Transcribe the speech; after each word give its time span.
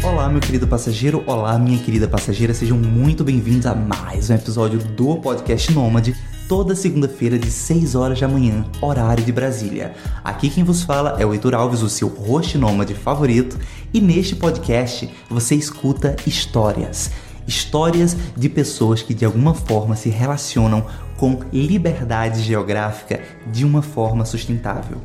Olá, 0.00 0.28
meu 0.28 0.40
querido 0.40 0.66
passageiro, 0.66 1.24
olá, 1.26 1.58
minha 1.58 1.76
querida 1.76 2.06
passageira, 2.06 2.54
sejam 2.54 2.78
muito 2.78 3.24
bem-vindos 3.24 3.66
a 3.66 3.74
mais 3.74 4.30
um 4.30 4.34
episódio 4.34 4.78
do 4.78 5.16
Podcast 5.16 5.72
Nômade, 5.72 6.14
toda 6.48 6.76
segunda-feira 6.76 7.36
de 7.36 7.50
6 7.50 7.96
horas 7.96 8.20
da 8.20 8.28
manhã, 8.28 8.64
horário 8.80 9.24
de 9.24 9.32
Brasília. 9.32 9.94
Aqui 10.22 10.50
quem 10.50 10.62
vos 10.62 10.84
fala 10.84 11.16
é 11.18 11.26
o 11.26 11.34
Heitor 11.34 11.52
Alves, 11.52 11.82
o 11.82 11.88
seu 11.88 12.06
host 12.06 12.56
nômade 12.56 12.94
favorito, 12.94 13.58
e 13.92 14.00
neste 14.00 14.36
podcast 14.36 15.10
você 15.28 15.56
escuta 15.56 16.14
histórias. 16.24 17.10
Histórias 17.44 18.16
de 18.36 18.48
pessoas 18.48 19.02
que 19.02 19.12
de 19.12 19.24
alguma 19.24 19.52
forma 19.52 19.96
se 19.96 20.08
relacionam 20.08 20.86
com 21.16 21.40
liberdade 21.52 22.40
geográfica 22.42 23.20
de 23.50 23.64
uma 23.64 23.82
forma 23.82 24.24
sustentável 24.24 24.98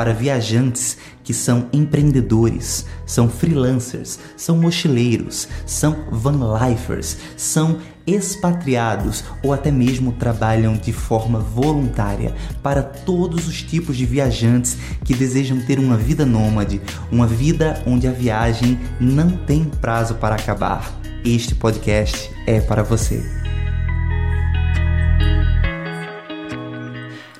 para 0.00 0.14
viajantes 0.14 0.96
que 1.22 1.34
são 1.34 1.68
empreendedores, 1.74 2.86
são 3.04 3.28
freelancers, 3.28 4.18
são 4.34 4.56
mochileiros, 4.56 5.46
são 5.66 5.94
vanlifers, 6.10 7.18
são 7.36 7.76
expatriados 8.06 9.22
ou 9.42 9.52
até 9.52 9.70
mesmo 9.70 10.12
trabalham 10.12 10.72
de 10.72 10.90
forma 10.90 11.38
voluntária 11.38 12.34
para 12.62 12.82
todos 12.82 13.46
os 13.46 13.62
tipos 13.62 13.94
de 13.94 14.06
viajantes 14.06 14.78
que 15.04 15.14
desejam 15.14 15.60
ter 15.66 15.78
uma 15.78 15.98
vida 15.98 16.24
nômade, 16.24 16.80
uma 17.12 17.26
vida 17.26 17.82
onde 17.86 18.08
a 18.08 18.12
viagem 18.12 18.80
não 18.98 19.32
tem 19.32 19.64
prazo 19.64 20.14
para 20.14 20.34
acabar. 20.34 20.98
Este 21.22 21.54
podcast 21.54 22.30
é 22.46 22.58
para 22.58 22.82
você. 22.82 23.39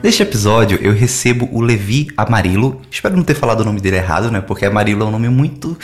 Neste 0.03 0.23
episódio 0.23 0.79
eu 0.81 0.95
recebo 0.95 1.47
o 1.53 1.61
Levi 1.61 2.09
Amarilo. 2.17 2.81
Espero 2.91 3.15
não 3.15 3.23
ter 3.23 3.35
falado 3.35 3.61
o 3.61 3.65
nome 3.65 3.81
dele 3.81 3.97
errado, 3.97 4.31
né? 4.31 4.41
Porque 4.41 4.65
Amarilo 4.65 5.03
é 5.03 5.05
um 5.05 5.11
nome 5.11 5.29
muito 5.29 5.77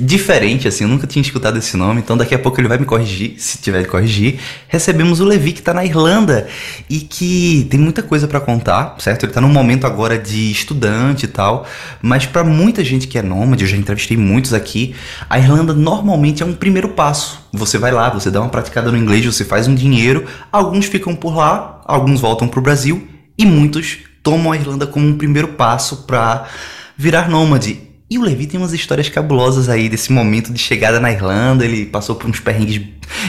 diferente, 0.00 0.66
assim. 0.66 0.82
Eu 0.82 0.90
nunca 0.90 1.06
tinha 1.06 1.22
escutado 1.22 1.58
esse 1.58 1.76
nome, 1.76 2.00
então 2.00 2.16
daqui 2.16 2.34
a 2.34 2.38
pouco 2.40 2.60
ele 2.60 2.66
vai 2.66 2.76
me 2.76 2.84
corrigir, 2.84 3.34
se 3.38 3.58
tiver 3.58 3.84
que 3.84 3.88
corrigir. 3.88 4.40
Recebemos 4.66 5.20
o 5.20 5.24
Levi 5.24 5.52
que 5.52 5.62
tá 5.62 5.72
na 5.72 5.84
Irlanda 5.84 6.48
e 6.90 6.98
que 6.98 7.68
tem 7.70 7.78
muita 7.78 8.02
coisa 8.02 8.26
para 8.26 8.40
contar, 8.40 8.96
certo? 8.98 9.26
Ele 9.26 9.32
tá 9.32 9.40
num 9.40 9.48
momento 9.48 9.86
agora 9.86 10.18
de 10.18 10.50
estudante 10.50 11.26
e 11.26 11.28
tal, 11.28 11.64
mas 12.02 12.26
para 12.26 12.42
muita 12.42 12.82
gente 12.82 13.06
que 13.06 13.16
é 13.16 13.22
nômade, 13.22 13.62
eu 13.62 13.68
já 13.68 13.76
entrevistei 13.76 14.16
muitos 14.16 14.52
aqui, 14.52 14.92
a 15.30 15.38
Irlanda 15.38 15.72
normalmente 15.72 16.42
é 16.42 16.46
um 16.46 16.54
primeiro 16.54 16.88
passo. 16.88 17.40
Você 17.52 17.78
vai 17.78 17.92
lá, 17.92 18.10
você 18.10 18.28
dá 18.28 18.40
uma 18.40 18.48
praticada 18.48 18.90
no 18.90 18.98
inglês, 18.98 19.24
você 19.24 19.44
faz 19.44 19.68
um 19.68 19.74
dinheiro, 19.74 20.24
alguns 20.50 20.86
ficam 20.86 21.14
por 21.14 21.36
lá, 21.36 21.80
alguns 21.84 22.20
voltam 22.20 22.48
pro 22.48 22.60
Brasil 22.60 23.11
e 23.36 23.44
muitos 23.46 23.98
tomam 24.22 24.52
a 24.52 24.56
Irlanda 24.56 24.86
como 24.86 25.06
um 25.06 25.16
primeiro 25.16 25.48
passo 25.48 26.04
para 26.06 26.48
virar 26.96 27.28
nômade. 27.28 27.92
E 28.12 28.18
o 28.18 28.22
Levi 28.22 28.46
tem 28.46 28.60
umas 28.60 28.74
histórias 28.74 29.08
cabulosas 29.08 29.70
aí 29.70 29.88
desse 29.88 30.12
momento 30.12 30.52
de 30.52 30.58
chegada 30.58 31.00
na 31.00 31.10
Irlanda. 31.10 31.64
Ele 31.64 31.86
passou 31.86 32.14
por 32.14 32.28
uns 32.28 32.40
perrengues. 32.40 32.82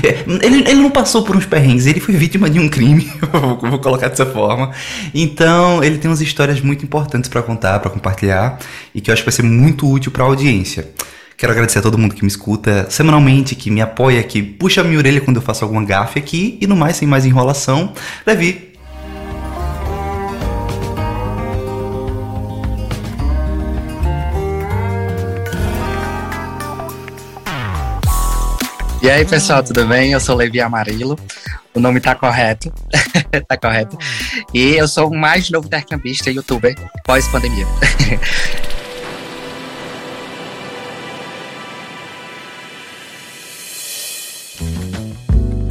É, 0.04 0.26
ele, 0.46 0.58
ele 0.70 0.82
não 0.82 0.92
passou 0.92 1.24
por 1.24 1.38
uns 1.38 1.46
perrengues, 1.46 1.86
ele 1.88 2.00
foi 2.00 2.16
vítima 2.16 2.50
de 2.50 2.60
um 2.60 2.68
crime, 2.68 3.12
vou 3.62 3.80
colocar 3.80 4.10
dessa 4.10 4.26
forma. 4.26 4.72
Então, 5.14 5.84
ele 5.84 5.98
tem 5.98 6.10
umas 6.10 6.20
histórias 6.20 6.60
muito 6.60 6.84
importantes 6.84 7.30
para 7.30 7.42
contar, 7.42 7.80
para 7.80 7.90
compartilhar 7.90 8.60
e 8.94 9.00
que 9.00 9.10
eu 9.10 9.14
acho 9.14 9.22
que 9.22 9.30
vai 9.30 9.34
ser 9.34 9.44
muito 9.44 9.90
útil 9.90 10.12
para 10.12 10.24
a 10.24 10.28
audiência. 10.28 10.90
Quero 11.38 11.52
agradecer 11.52 11.80
a 11.80 11.82
todo 11.82 11.98
mundo 11.98 12.14
que 12.14 12.22
me 12.22 12.28
escuta 12.28 12.88
semanalmente, 12.90 13.56
que 13.56 13.72
me 13.72 13.82
apoia, 13.82 14.22
que 14.24 14.44
puxa 14.44 14.82
a 14.82 14.84
minha 14.84 14.98
orelha 14.98 15.22
quando 15.22 15.38
eu 15.38 15.42
faço 15.42 15.64
alguma 15.64 15.84
gafe 15.84 16.20
aqui. 16.20 16.58
E 16.62 16.68
no 16.68 16.76
mais, 16.76 16.98
sem 16.98 17.08
mais 17.08 17.26
enrolação, 17.26 17.94
Levi, 18.26 18.73
E 29.04 29.10
aí, 29.10 29.26
pessoal, 29.26 29.62
tudo 29.62 29.86
bem? 29.86 30.14
Eu 30.14 30.20
sou 30.22 30.34
Levi 30.34 30.62
Amarilo. 30.62 31.20
O 31.74 31.80
nome 31.82 32.00
tá 32.00 32.16
correto. 32.16 32.72
tá 33.50 33.58
correto. 33.58 33.98
E 34.54 34.78
eu 34.78 34.88
sou 34.88 35.10
o 35.10 35.14
mais 35.14 35.50
novo 35.50 35.68
intercambista 35.68 36.32
e 36.32 36.36
youtuber 36.36 36.74
pós-pandemia. 37.06 37.68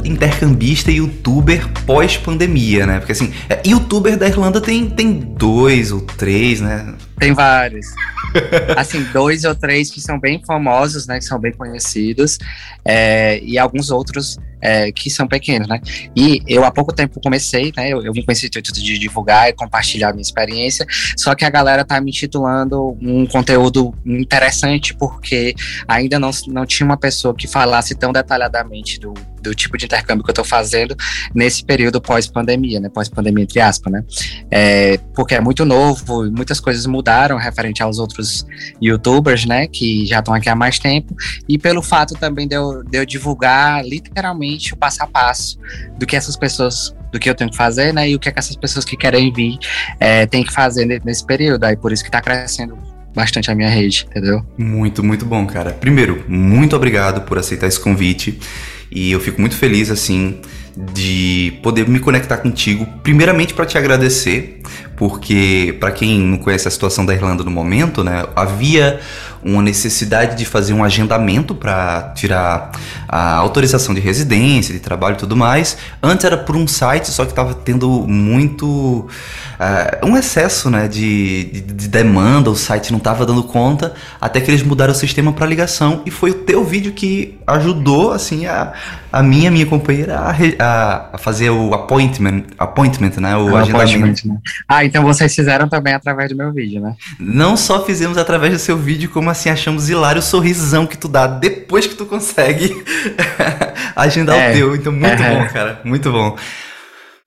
intercambista 0.05 0.91
e 0.91 0.97
youtuber 0.97 1.67
pós-pandemia, 1.87 2.85
né? 2.85 2.99
Porque 2.99 3.13
assim, 3.13 3.33
é, 3.49 3.63
youtuber 3.65 4.15
da 4.15 4.27
Irlanda 4.27 4.61
tem, 4.61 4.91
tem 4.91 5.11
dois 5.11 5.91
ou 5.91 6.01
três, 6.01 6.61
né? 6.61 6.93
Tem 7.19 7.33
vários. 7.33 7.87
assim, 8.77 9.03
dois 9.11 9.43
ou 9.43 9.55
três 9.55 9.91
que 9.91 10.01
são 10.01 10.19
bem 10.19 10.41
famosos, 10.45 11.07
né? 11.07 11.19
Que 11.19 11.25
são 11.25 11.39
bem 11.39 11.51
conhecidos. 11.53 12.37
É, 12.85 13.39
e 13.43 13.57
alguns 13.57 13.91
outros 13.91 14.37
é, 14.63 14.93
que 14.93 15.09
são 15.09 15.27
pequenos, 15.27 15.67
né? 15.67 15.81
E 16.15 16.41
eu 16.47 16.63
há 16.63 16.71
pouco 16.71 16.93
tempo 16.93 17.19
comecei, 17.21 17.73
né? 17.75 17.89
Eu, 17.89 18.01
eu 18.01 18.13
vim 18.13 18.23
com 18.23 18.31
esse 18.31 18.45
intuito 18.47 18.71
de 18.71 18.97
divulgar 18.97 19.49
e 19.49 19.53
compartilhar 19.53 20.13
minha 20.13 20.21
experiência, 20.21 20.85
só 21.17 21.35
que 21.35 21.43
a 21.43 21.49
galera 21.49 21.83
tá 21.83 21.99
me 21.99 22.11
titulando 22.11 22.97
um 23.01 23.25
conteúdo 23.25 23.93
interessante 24.05 24.93
porque 24.93 25.53
ainda 25.85 26.17
não, 26.17 26.31
não 26.47 26.65
tinha 26.65 26.85
uma 26.85 26.95
pessoa 26.95 27.35
que 27.35 27.45
falasse 27.45 27.93
tão 27.93 28.13
detalhadamente 28.13 28.99
do, 28.99 29.13
do 29.41 29.53
tipo 29.53 29.77
de 29.77 29.85
intercâmbio 29.85 30.23
que 30.23 30.31
eu 30.31 30.35
tô 30.35 30.45
fazendo 30.45 30.95
nesse 31.35 31.65
período 31.65 31.99
pós-pandemia, 31.99 32.79
né? 32.79 32.87
Pós-pandemia, 32.87 33.43
entre 33.43 33.59
aspas, 33.59 33.91
né? 33.91 34.03
É, 34.49 34.97
porque 35.13 35.35
é 35.35 35.41
muito 35.41 35.65
novo, 35.65 36.31
muitas 36.31 36.61
coisas 36.61 36.85
mudaram 36.85 37.12
referente 37.37 37.81
aos 37.81 37.99
outros 37.99 38.45
youtubers, 38.81 39.45
né? 39.45 39.67
Que 39.67 40.05
já 40.05 40.19
estão 40.19 40.33
aqui 40.33 40.49
há 40.49 40.55
mais 40.55 40.79
tempo, 40.79 41.15
e 41.47 41.57
pelo 41.57 41.81
fato 41.81 42.15
também 42.15 42.47
de 42.47 42.55
eu, 42.55 42.83
de 42.83 42.97
eu 42.97 43.05
divulgar 43.05 43.85
literalmente 43.85 44.73
o 44.73 44.77
passo 44.77 45.03
a 45.03 45.07
passo 45.07 45.59
do 45.97 46.05
que 46.05 46.15
essas 46.15 46.35
pessoas, 46.35 46.95
do 47.11 47.19
que 47.19 47.29
eu 47.29 47.35
tenho 47.35 47.49
que 47.49 47.57
fazer, 47.57 47.93
né? 47.93 48.09
E 48.09 48.15
o 48.15 48.19
que, 48.19 48.29
é 48.29 48.31
que 48.31 48.39
essas 48.39 48.55
pessoas 48.55 48.85
que 48.85 48.97
querem 48.97 49.31
vir 49.31 49.57
é, 49.99 50.25
têm 50.25 50.43
que 50.43 50.51
fazer 50.51 50.85
nesse 51.03 51.25
período. 51.25 51.63
Aí 51.63 51.75
por 51.75 51.91
isso 51.91 52.03
que 52.03 52.09
está 52.09 52.21
crescendo 52.21 52.77
bastante 53.15 53.51
a 53.51 53.55
minha 53.55 53.69
rede, 53.69 54.05
entendeu? 54.09 54.43
Muito, 54.57 55.03
muito 55.03 55.25
bom, 55.25 55.45
cara. 55.45 55.71
Primeiro, 55.71 56.23
muito 56.27 56.75
obrigado 56.75 57.21
por 57.21 57.37
aceitar 57.37 57.67
esse 57.67 57.79
convite. 57.79 58.39
E 58.91 59.11
eu 59.11 59.19
fico 59.19 59.41
muito 59.41 59.55
feliz, 59.55 59.89
assim, 59.89 60.39
de 60.93 61.59
poder 61.63 61.87
me 61.87 61.99
conectar 61.99 62.37
contigo. 62.37 62.85
Primeiramente, 63.01 63.53
para 63.53 63.65
te 63.65 63.77
agradecer, 63.77 64.61
porque, 64.95 65.75
para 65.79 65.91
quem 65.91 66.19
não 66.19 66.37
conhece 66.37 66.67
a 66.67 66.71
situação 66.71 67.05
da 67.05 67.13
Irlanda 67.13 67.43
no 67.43 67.51
momento, 67.51 68.03
né, 68.03 68.25
havia 68.35 68.99
uma 69.45 69.61
necessidade 69.61 70.37
de 70.37 70.45
fazer 70.45 70.73
um 70.73 70.83
agendamento 70.83 71.53
para 71.53 72.13
tirar 72.15 72.71
a 73.07 73.35
autorização 73.35 73.93
de 73.93 74.01
residência, 74.01 74.73
de 74.73 74.79
trabalho 74.79 75.15
e 75.15 75.17
tudo 75.17 75.35
mais. 75.35 75.77
Antes 76.01 76.25
era 76.25 76.37
por 76.37 76.55
um 76.55 76.67
site, 76.67 77.09
só 77.09 77.23
que 77.25 77.31
estava 77.31 77.53
tendo 77.53 77.89
muito. 78.07 79.07
Uh, 79.53 80.07
um 80.07 80.17
excesso 80.17 80.69
né, 80.69 80.87
de, 80.87 81.45
de, 81.45 81.61
de, 81.61 81.87
demanda, 81.87 82.49
o 82.49 82.55
site 82.55 82.91
não 82.91 82.97
estava 82.97 83.25
dando 83.25 83.43
conta, 83.43 83.93
até 84.19 84.41
que 84.41 84.49
eles 84.49 84.63
mudaram 84.63 84.91
o 84.91 84.95
sistema 84.95 85.31
para 85.31 85.45
ligação 85.45 86.01
e 86.05 86.11
foi 86.11 86.31
o 86.31 86.33
teu 86.33 86.63
vídeo 86.65 86.91
que 86.91 87.37
ajudou 87.45 88.11
assim 88.11 88.45
a, 88.45 88.73
a 89.11 89.21
minha, 89.21 89.51
minha 89.51 89.65
companheira 89.65 90.19
a, 90.19 91.09
a 91.13 91.17
fazer 91.17 91.51
o 91.51 91.73
appointment, 91.73 92.43
appointment 92.57 93.11
né, 93.17 93.37
o, 93.37 93.51
o 93.51 93.55
agendamento. 93.55 94.27
Né? 94.27 94.37
Ah, 94.67 94.83
então 94.83 95.03
vocês 95.03 95.33
fizeram 95.33 95.69
também 95.69 95.93
através 95.93 96.29
do 96.29 96.35
meu 96.35 96.51
vídeo, 96.51 96.81
né? 96.81 96.95
Não 97.19 97.55
só 97.55 97.85
fizemos 97.85 98.17
através 98.17 98.53
do 98.53 98.59
seu 98.59 98.77
vídeo, 98.77 99.09
como 99.09 99.29
assim 99.33 99.49
achamos 99.49 99.89
hilário 99.89 100.19
o 100.19 100.23
sorrisão 100.23 100.87
que 100.87 100.97
tu 100.97 101.07
dá 101.07 101.27
depois 101.27 101.85
que 101.85 101.95
tu 101.95 102.05
consegue 102.05 102.83
agendar 103.95 104.37
é, 104.37 104.51
o 104.51 104.53
teu. 104.53 104.75
Então, 104.75 104.91
muito 104.91 105.21
é, 105.21 105.35
bom, 105.35 105.47
cara. 105.49 105.81
Muito 105.83 106.11
bom. 106.11 106.37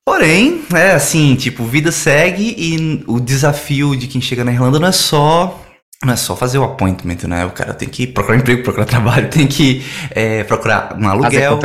Porém, 0.05 0.63
é 0.73 0.93
assim, 0.93 1.35
tipo, 1.35 1.65
vida 1.65 1.93
segue 1.93 2.55
e 2.57 3.05
o 3.07 3.21
desafio 3.21 3.97
de 3.97 4.07
quem 4.07 4.21
chega 4.21 4.45
na 4.45 4.53
Irlanda 4.53 4.79
não 4.79 4.89
é 4.89 4.93
só 4.93 5.63
não 6.05 6.13
é 6.13 6.17
só 6.17 6.37
fazer 6.37 6.59
o 6.59 6.65
appointment, 6.65 7.27
né? 7.27 7.45
O 7.45 7.51
cara 7.51 7.73
tem 7.73 7.89
que 7.89 8.07
procurar 8.07 8.37
emprego, 8.37 8.63
procurar 8.63 8.85
trabalho, 8.85 9.29
tem 9.31 9.47
que 9.47 9.83
é, 10.11 10.45
procurar 10.45 10.97
um 10.97 11.09
aluguel. 11.09 11.59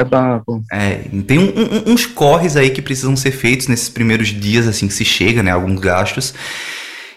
É, 0.71 1.01
tem 1.27 1.38
um, 1.38 1.43
um, 1.43 1.93
uns 1.93 2.05
corres 2.05 2.55
aí 2.55 2.69
que 2.69 2.81
precisam 2.81 3.15
ser 3.15 3.31
feitos 3.31 3.67
nesses 3.67 3.89
primeiros 3.89 4.29
dias, 4.29 4.67
assim 4.67 4.88
que 4.88 4.93
se 4.93 5.05
chega, 5.05 5.43
né? 5.43 5.51
Alguns 5.51 5.79
gastos. 5.79 6.33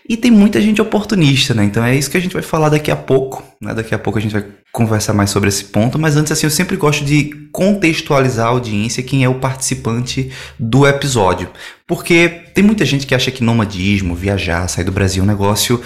E 0.06 0.18
tem 0.18 0.30
muita 0.30 0.60
gente 0.60 0.82
oportunista, 0.82 1.54
né? 1.54 1.64
Então 1.64 1.82
é 1.82 1.96
isso 1.96 2.10
que 2.10 2.16
a 2.16 2.20
gente 2.20 2.34
vai 2.34 2.42
falar 2.42 2.68
daqui 2.68 2.90
a 2.90 2.96
pouco, 2.96 3.42
né? 3.58 3.72
Daqui 3.72 3.94
a 3.94 3.98
pouco 3.98 4.18
a 4.18 4.22
gente 4.22 4.32
vai 4.32 4.44
conversar 4.70 5.14
mais 5.14 5.30
sobre 5.30 5.48
esse 5.48 5.64
ponto, 5.64 5.98
mas 5.98 6.14
antes 6.16 6.30
assim, 6.30 6.46
eu 6.46 6.50
sempre 6.50 6.76
gosto 6.76 7.04
de 7.04 7.48
contextualizar 7.50 8.46
a 8.46 8.50
audiência 8.50 9.02
quem 9.02 9.24
é 9.24 9.28
o 9.28 9.36
participante 9.36 10.30
do 10.58 10.86
episódio. 10.86 11.48
Porque 11.86 12.28
tem 12.54 12.62
muita 12.62 12.84
gente 12.84 13.06
que 13.06 13.14
acha 13.14 13.30
que 13.30 13.42
nomadismo, 13.42 14.14
viajar, 14.14 14.68
sair 14.68 14.84
do 14.84 14.92
Brasil 14.92 15.22
é 15.22 15.24
um 15.24 15.28
negócio 15.28 15.80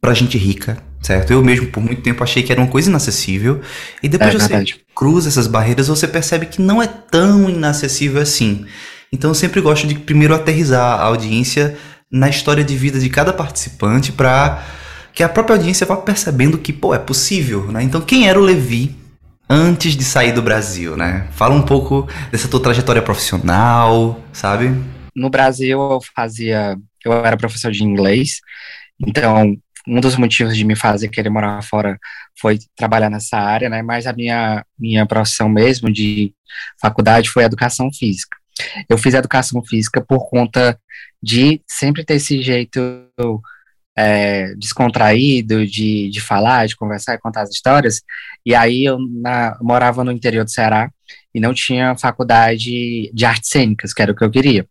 pra 0.00 0.14
gente 0.14 0.38
rica, 0.38 0.78
certo? 1.02 1.30
Eu 1.30 1.44
mesmo 1.44 1.66
por 1.66 1.82
muito 1.82 2.00
tempo 2.00 2.24
achei 2.24 2.42
que 2.42 2.50
era 2.50 2.60
uma 2.60 2.70
coisa 2.70 2.88
inacessível 2.88 3.60
e 4.02 4.08
depois 4.08 4.34
é, 4.34 4.38
você 4.38 4.48
verdade. 4.48 4.80
cruza 4.94 5.28
essas 5.28 5.46
barreiras, 5.46 5.88
você 5.88 6.08
percebe 6.08 6.46
que 6.46 6.62
não 6.62 6.82
é 6.82 6.86
tão 6.86 7.50
inacessível 7.50 8.22
assim. 8.22 8.64
Então 9.12 9.30
eu 9.30 9.34
sempre 9.34 9.60
gosto 9.60 9.86
de 9.86 9.96
primeiro 9.96 10.34
aterrizar 10.34 11.00
a 11.00 11.04
audiência 11.04 11.76
na 12.10 12.28
história 12.28 12.64
de 12.64 12.76
vida 12.76 12.98
de 12.98 13.08
cada 13.08 13.32
participante 13.32 14.12
para 14.12 14.62
que 15.12 15.22
a 15.22 15.28
própria 15.28 15.56
audiência 15.56 15.86
vá 15.86 15.96
percebendo 15.96 16.58
que, 16.58 16.72
pô, 16.72 16.94
é 16.94 16.98
possível, 16.98 17.70
né? 17.70 17.82
Então, 17.82 18.00
quem 18.00 18.28
era 18.28 18.38
o 18.38 18.42
Levi 18.42 18.96
antes 19.48 19.96
de 19.96 20.04
sair 20.04 20.32
do 20.32 20.42
Brasil, 20.42 20.96
né? 20.96 21.26
Fala 21.32 21.54
um 21.54 21.62
pouco 21.62 22.08
dessa 22.30 22.48
tua 22.48 22.62
trajetória 22.62 23.02
profissional, 23.02 24.20
sabe? 24.32 24.70
No 25.14 25.28
Brasil 25.28 25.80
eu 25.80 25.98
fazia, 26.14 26.76
eu 27.04 27.12
era 27.12 27.36
professor 27.36 27.72
de 27.72 27.82
inglês, 27.82 28.40
então 29.00 29.56
um 29.88 30.00
dos 30.00 30.16
motivos 30.16 30.56
de 30.56 30.64
me 30.64 30.76
fazer 30.76 31.08
querer 31.08 31.30
morar 31.30 31.62
fora 31.62 31.98
foi 32.40 32.58
trabalhar 32.76 33.10
nessa 33.10 33.38
área, 33.38 33.68
né? 33.68 33.82
Mas 33.82 34.06
a 34.06 34.12
minha 34.12 34.64
minha 34.78 35.04
profissão 35.04 35.48
mesmo 35.48 35.92
de 35.92 36.32
faculdade 36.80 37.28
foi 37.28 37.42
educação 37.42 37.90
física. 37.92 38.39
Eu 38.88 38.98
fiz 38.98 39.14
educação 39.14 39.62
física 39.64 40.00
por 40.00 40.28
conta 40.28 40.78
de 41.22 41.62
sempre 41.66 42.04
ter 42.04 42.14
esse 42.14 42.42
jeito 42.42 42.80
é, 43.96 44.54
descontraído 44.54 45.66
de, 45.66 46.08
de 46.10 46.20
falar, 46.20 46.66
de 46.66 46.76
conversar 46.76 47.14
e 47.14 47.18
contar 47.18 47.42
as 47.42 47.50
histórias. 47.50 48.00
E 48.44 48.54
aí 48.54 48.84
eu 48.84 48.98
na, 48.98 49.56
morava 49.60 50.02
no 50.04 50.12
interior 50.12 50.44
do 50.44 50.50
Ceará 50.50 50.90
e 51.34 51.40
não 51.40 51.54
tinha 51.54 51.96
faculdade 51.96 53.10
de 53.12 53.24
artes 53.24 53.50
cênicas, 53.50 53.92
que 53.92 54.02
era 54.02 54.12
o 54.12 54.16
que 54.16 54.24
eu 54.24 54.30
queria. 54.30 54.66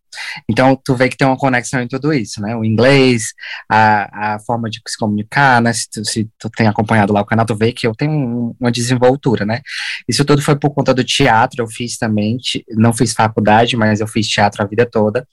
Então, 0.50 0.80
tu 0.84 0.96
vê 0.96 1.08
que 1.08 1.16
tem 1.16 1.28
uma 1.28 1.38
conexão 1.38 1.82
em 1.82 1.88
tudo 1.88 2.14
isso, 2.14 2.42
né? 2.42 2.56
O 2.56 2.66
inglês, 2.66 3.34
a, 3.70 4.36
a 4.36 4.40
forma 4.40 4.70
de 4.70 4.82
se 4.88 4.98
comunicar, 4.98 5.62
né? 5.62 5.72
Se 5.72 5.90
tu, 5.90 6.06
se 6.06 6.30
tu 6.40 6.50
tem 6.50 6.68
acompanhado 6.68 7.14
lá 7.14 7.22
o 7.22 7.26
canal, 7.26 7.46
tu 7.46 7.56
vê 7.56 7.72
que 7.72 7.88
eu 7.88 7.96
tenho 7.96 8.12
um, 8.12 8.56
uma 8.60 8.72
desenvoltura, 8.72 9.46
né? 9.46 9.62
Isso 10.08 10.26
tudo 10.26 10.42
foi 10.42 10.58
por 10.58 10.72
conta 10.72 10.94
do 10.94 11.04
teatro, 11.04 11.64
eu 11.64 11.68
fiz 11.68 11.98
também, 11.98 12.38
não 12.70 12.94
fiz 12.94 13.14
faculdade, 13.14 13.78
mas 13.78 14.00
eu 14.00 14.08
fiz 14.08 14.28
teatro 14.28 14.64
a 14.64 14.66
vida 14.66 14.86
toda. 14.86 15.28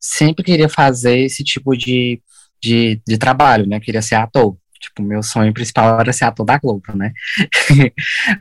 Sempre 0.00 0.44
queria 0.44 0.68
fazer 0.68 1.18
esse 1.18 1.44
tipo 1.44 1.76
de 1.76 2.20
de, 2.64 3.00
de 3.06 3.18
trabalho, 3.18 3.66
né? 3.66 3.78
Queria 3.78 4.00
ser 4.00 4.14
ator. 4.14 4.56
Tipo, 4.84 5.02
meu 5.02 5.22
sonho 5.22 5.52
principal 5.54 5.98
era 5.98 6.12
ser 6.12 6.26
ator 6.26 6.44
da 6.44 6.58
Globo, 6.58 6.82
né? 6.94 7.12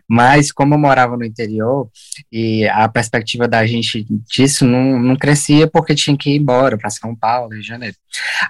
Mas 0.07 0.51
como 0.51 0.74
eu 0.74 0.78
morava 0.78 1.16
no 1.16 1.24
interior 1.24 1.90
e 2.31 2.68
a 2.68 2.88
perspectiva 2.90 3.48
da 3.48 3.66
gente 3.66 4.06
disso 4.30 4.66
não, 4.66 5.00
não 5.00 5.16
crescia 5.16 5.68
porque 5.68 5.95
tinha 5.95 6.18
que 6.18 6.31
ir 6.31 6.38
embora 6.38 6.78
para 6.78 6.90
São 6.90 7.16
Paulo, 7.16 7.54
Rio 7.54 7.62
de 7.62 7.68
Janeiro. 7.68 7.95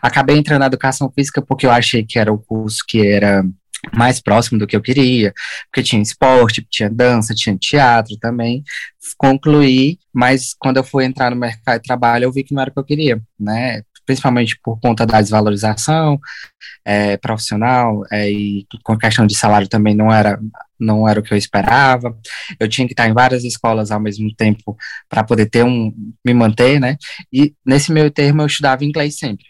Acabei 0.02 0.38
entrando 0.38 0.62
na 0.62 0.66
educação 0.66 1.12
física 1.14 1.42
porque 1.42 1.68
eu 1.68 1.72
achei 1.72 2.04
que 2.04 2.18
era 2.18 2.34
o 2.34 2.40
curso 2.40 2.84
que 2.88 3.06
era 3.06 3.44
mais 3.92 4.22
próximo 4.22 4.58
do 4.58 4.66
que 4.66 4.76
eu 4.76 4.82
queria, 4.82 5.34
porque 5.66 5.84
tinha 5.84 6.02
esporte, 6.02 6.66
tinha 6.70 6.90
dança, 6.90 7.34
tinha 7.36 7.58
teatro 7.58 8.18
também. 8.18 8.64
Concluí, 9.18 10.00
mas 10.12 10.56
quando 10.58 10.78
eu 10.78 10.84
fui 10.84 11.06
entrar 11.06 11.30
no 11.30 11.36
mercado 11.36 11.82
de 11.82 11.88
trabalho, 11.88 12.24
eu 12.24 12.32
vi 12.32 12.44
que 12.44 12.54
não 12.54 12.62
era 12.62 12.72
o 12.72 12.74
que 12.74 12.80
eu 12.80 12.86
queria, 12.86 13.22
né? 13.40 13.84
Principalmente 14.06 14.60
por 14.64 14.80
conta 14.80 15.06
da 15.06 15.22
desvalorização 15.22 16.20
é, 16.86 17.18
profissional 17.18 18.04
é, 18.12 18.30
e 18.32 18.66
com 18.84 18.94
a 18.94 19.00
questão 19.00 19.26
de 19.26 19.36
salário 19.36 19.68
também 19.68 19.96
não 19.96 20.12
era 20.12 20.40
não 20.80 21.08
era 21.08 21.20
o 21.20 21.24
que 21.24 21.34
eu 21.34 21.38
esperava. 21.38 22.18
Eu 22.60 22.68
tinha 22.68 22.86
que 22.86 22.94
estar 22.94 23.08
em 23.08 23.14
várias 23.14 23.44
escolas 23.44 23.90
ao 23.90 24.00
mesmo 24.00 24.34
tempo 24.36 24.76
para 25.08 25.24
poder 25.24 25.50
ter 25.50 25.64
um 25.64 25.94
me 26.26 26.34
manter, 26.34 26.80
né? 26.80 26.98
E 27.32 27.54
nesse 27.66 27.92
meio 27.92 28.12
termo 28.12 28.42
eu 28.42 28.48
estudava 28.48 28.84
inglês 28.84 29.18
sempre. 29.18 29.46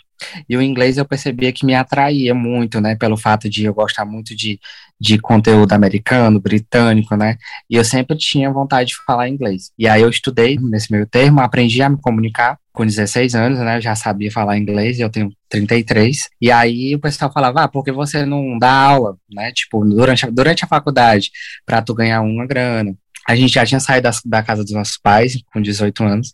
E 0.48 0.58
o 0.58 0.62
inglês 0.62 0.98
eu 0.98 1.06
percebia 1.06 1.52
que 1.52 1.66
me 1.66 1.76
atraía 1.76 2.34
muito, 2.34 2.80
né, 2.82 2.96
pelo 2.96 3.18
fato 3.18 3.50
de 3.50 3.66
eu 3.66 3.74
gostar 3.74 4.06
muito 4.06 4.36
de, 4.36 4.60
de 5.00 5.18
conteúdo 5.18 5.74
americano, 5.74 6.40
britânico, 6.40 7.16
né, 7.16 7.38
e 7.70 7.76
eu 7.76 7.84
sempre 7.84 8.18
tinha 8.18 8.52
vontade 8.52 8.90
de 8.90 8.96
falar 9.06 9.30
inglês. 9.30 9.72
E 9.78 9.88
aí 9.88 10.02
eu 10.02 10.10
estudei 10.10 10.58
nesse 10.60 10.92
meio 10.92 11.06
termo, 11.06 11.42
aprendi 11.42 11.82
a 11.82 11.90
me 11.90 11.98
comunicar 11.98 12.58
com 12.72 12.86
16 12.86 13.36
anos, 13.36 13.60
né, 13.60 13.78
eu 13.78 13.82
já 13.82 13.96
sabia 13.96 14.32
falar 14.32 14.58
inglês, 14.58 15.00
eu 15.00 15.10
tenho 15.10 15.32
33, 15.50 16.30
e 16.42 16.52
aí 16.52 16.96
o 16.96 17.00
pessoal 17.00 17.32
falava, 17.32 17.64
ah, 17.64 17.68
por 17.68 17.84
que 17.84 17.92
você 17.92 18.26
não 18.26 18.58
dá 18.58 18.72
aula, 18.72 19.16
né, 19.32 19.52
tipo, 19.52 19.86
durante 19.86 20.26
a, 20.26 20.30
durante 20.30 20.66
a 20.66 20.68
faculdade, 20.68 21.30
para 21.66 21.82
tu 21.82 21.94
ganhar 21.94 22.22
uma 22.22 22.48
grana, 22.48 22.96
a 23.28 23.36
gente 23.36 23.54
já 23.54 23.66
tinha 23.66 23.80
saído 23.80 24.04
da, 24.04 24.12
da, 24.26 24.44
casa 24.44 24.64
dos 24.64 24.74
nossos 24.74 24.98
pais, 24.98 25.42
com 25.54 25.62
18 25.62 26.04
anos. 26.04 26.32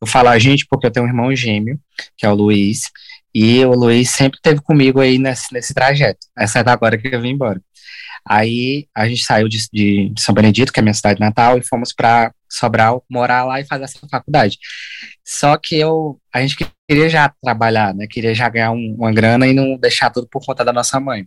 Eu 0.00 0.06
falo 0.06 0.28
a 0.28 0.38
gente 0.38 0.66
porque 0.68 0.86
eu 0.86 0.90
tenho 0.90 1.06
um 1.06 1.08
irmão 1.08 1.34
gêmeo, 1.34 1.78
que 2.16 2.26
é 2.26 2.30
o 2.30 2.34
Luiz, 2.34 2.90
e 3.34 3.64
o 3.64 3.72
Luiz 3.72 4.10
sempre 4.10 4.38
esteve 4.38 4.60
comigo 4.60 5.00
aí 5.00 5.18
nesse, 5.18 5.52
nesse 5.52 5.72
trajeto, 5.74 6.26
exceto 6.38 6.70
agora 6.70 6.98
que 6.98 7.08
eu 7.08 7.20
vim 7.20 7.30
embora. 7.30 7.60
Aí 8.24 8.86
a 8.94 9.08
gente 9.08 9.24
saiu 9.24 9.48
de, 9.48 9.58
de, 9.72 10.10
de 10.10 10.22
São 10.22 10.34
Benedito, 10.34 10.72
que 10.72 10.78
é 10.78 10.82
a 10.82 10.84
minha 10.84 10.94
cidade 10.94 11.20
natal, 11.20 11.58
e 11.58 11.66
fomos 11.66 11.92
para 11.92 12.32
Sobral 12.48 13.04
morar 13.10 13.44
lá 13.44 13.60
e 13.60 13.64
fazer 13.64 13.84
essa 13.84 13.98
faculdade. 14.08 14.58
Só 15.24 15.56
que 15.56 15.76
eu, 15.76 16.20
a 16.32 16.40
gente 16.42 16.56
queria 16.88 17.08
já 17.08 17.32
trabalhar, 17.42 17.94
né? 17.94 18.06
Queria 18.06 18.34
já 18.34 18.48
ganhar 18.48 18.70
um, 18.72 18.94
uma 18.98 19.10
grana 19.10 19.46
e 19.46 19.54
não 19.54 19.76
deixar 19.78 20.10
tudo 20.10 20.28
por 20.30 20.44
conta 20.44 20.64
da 20.64 20.72
nossa 20.72 21.00
mãe. 21.00 21.26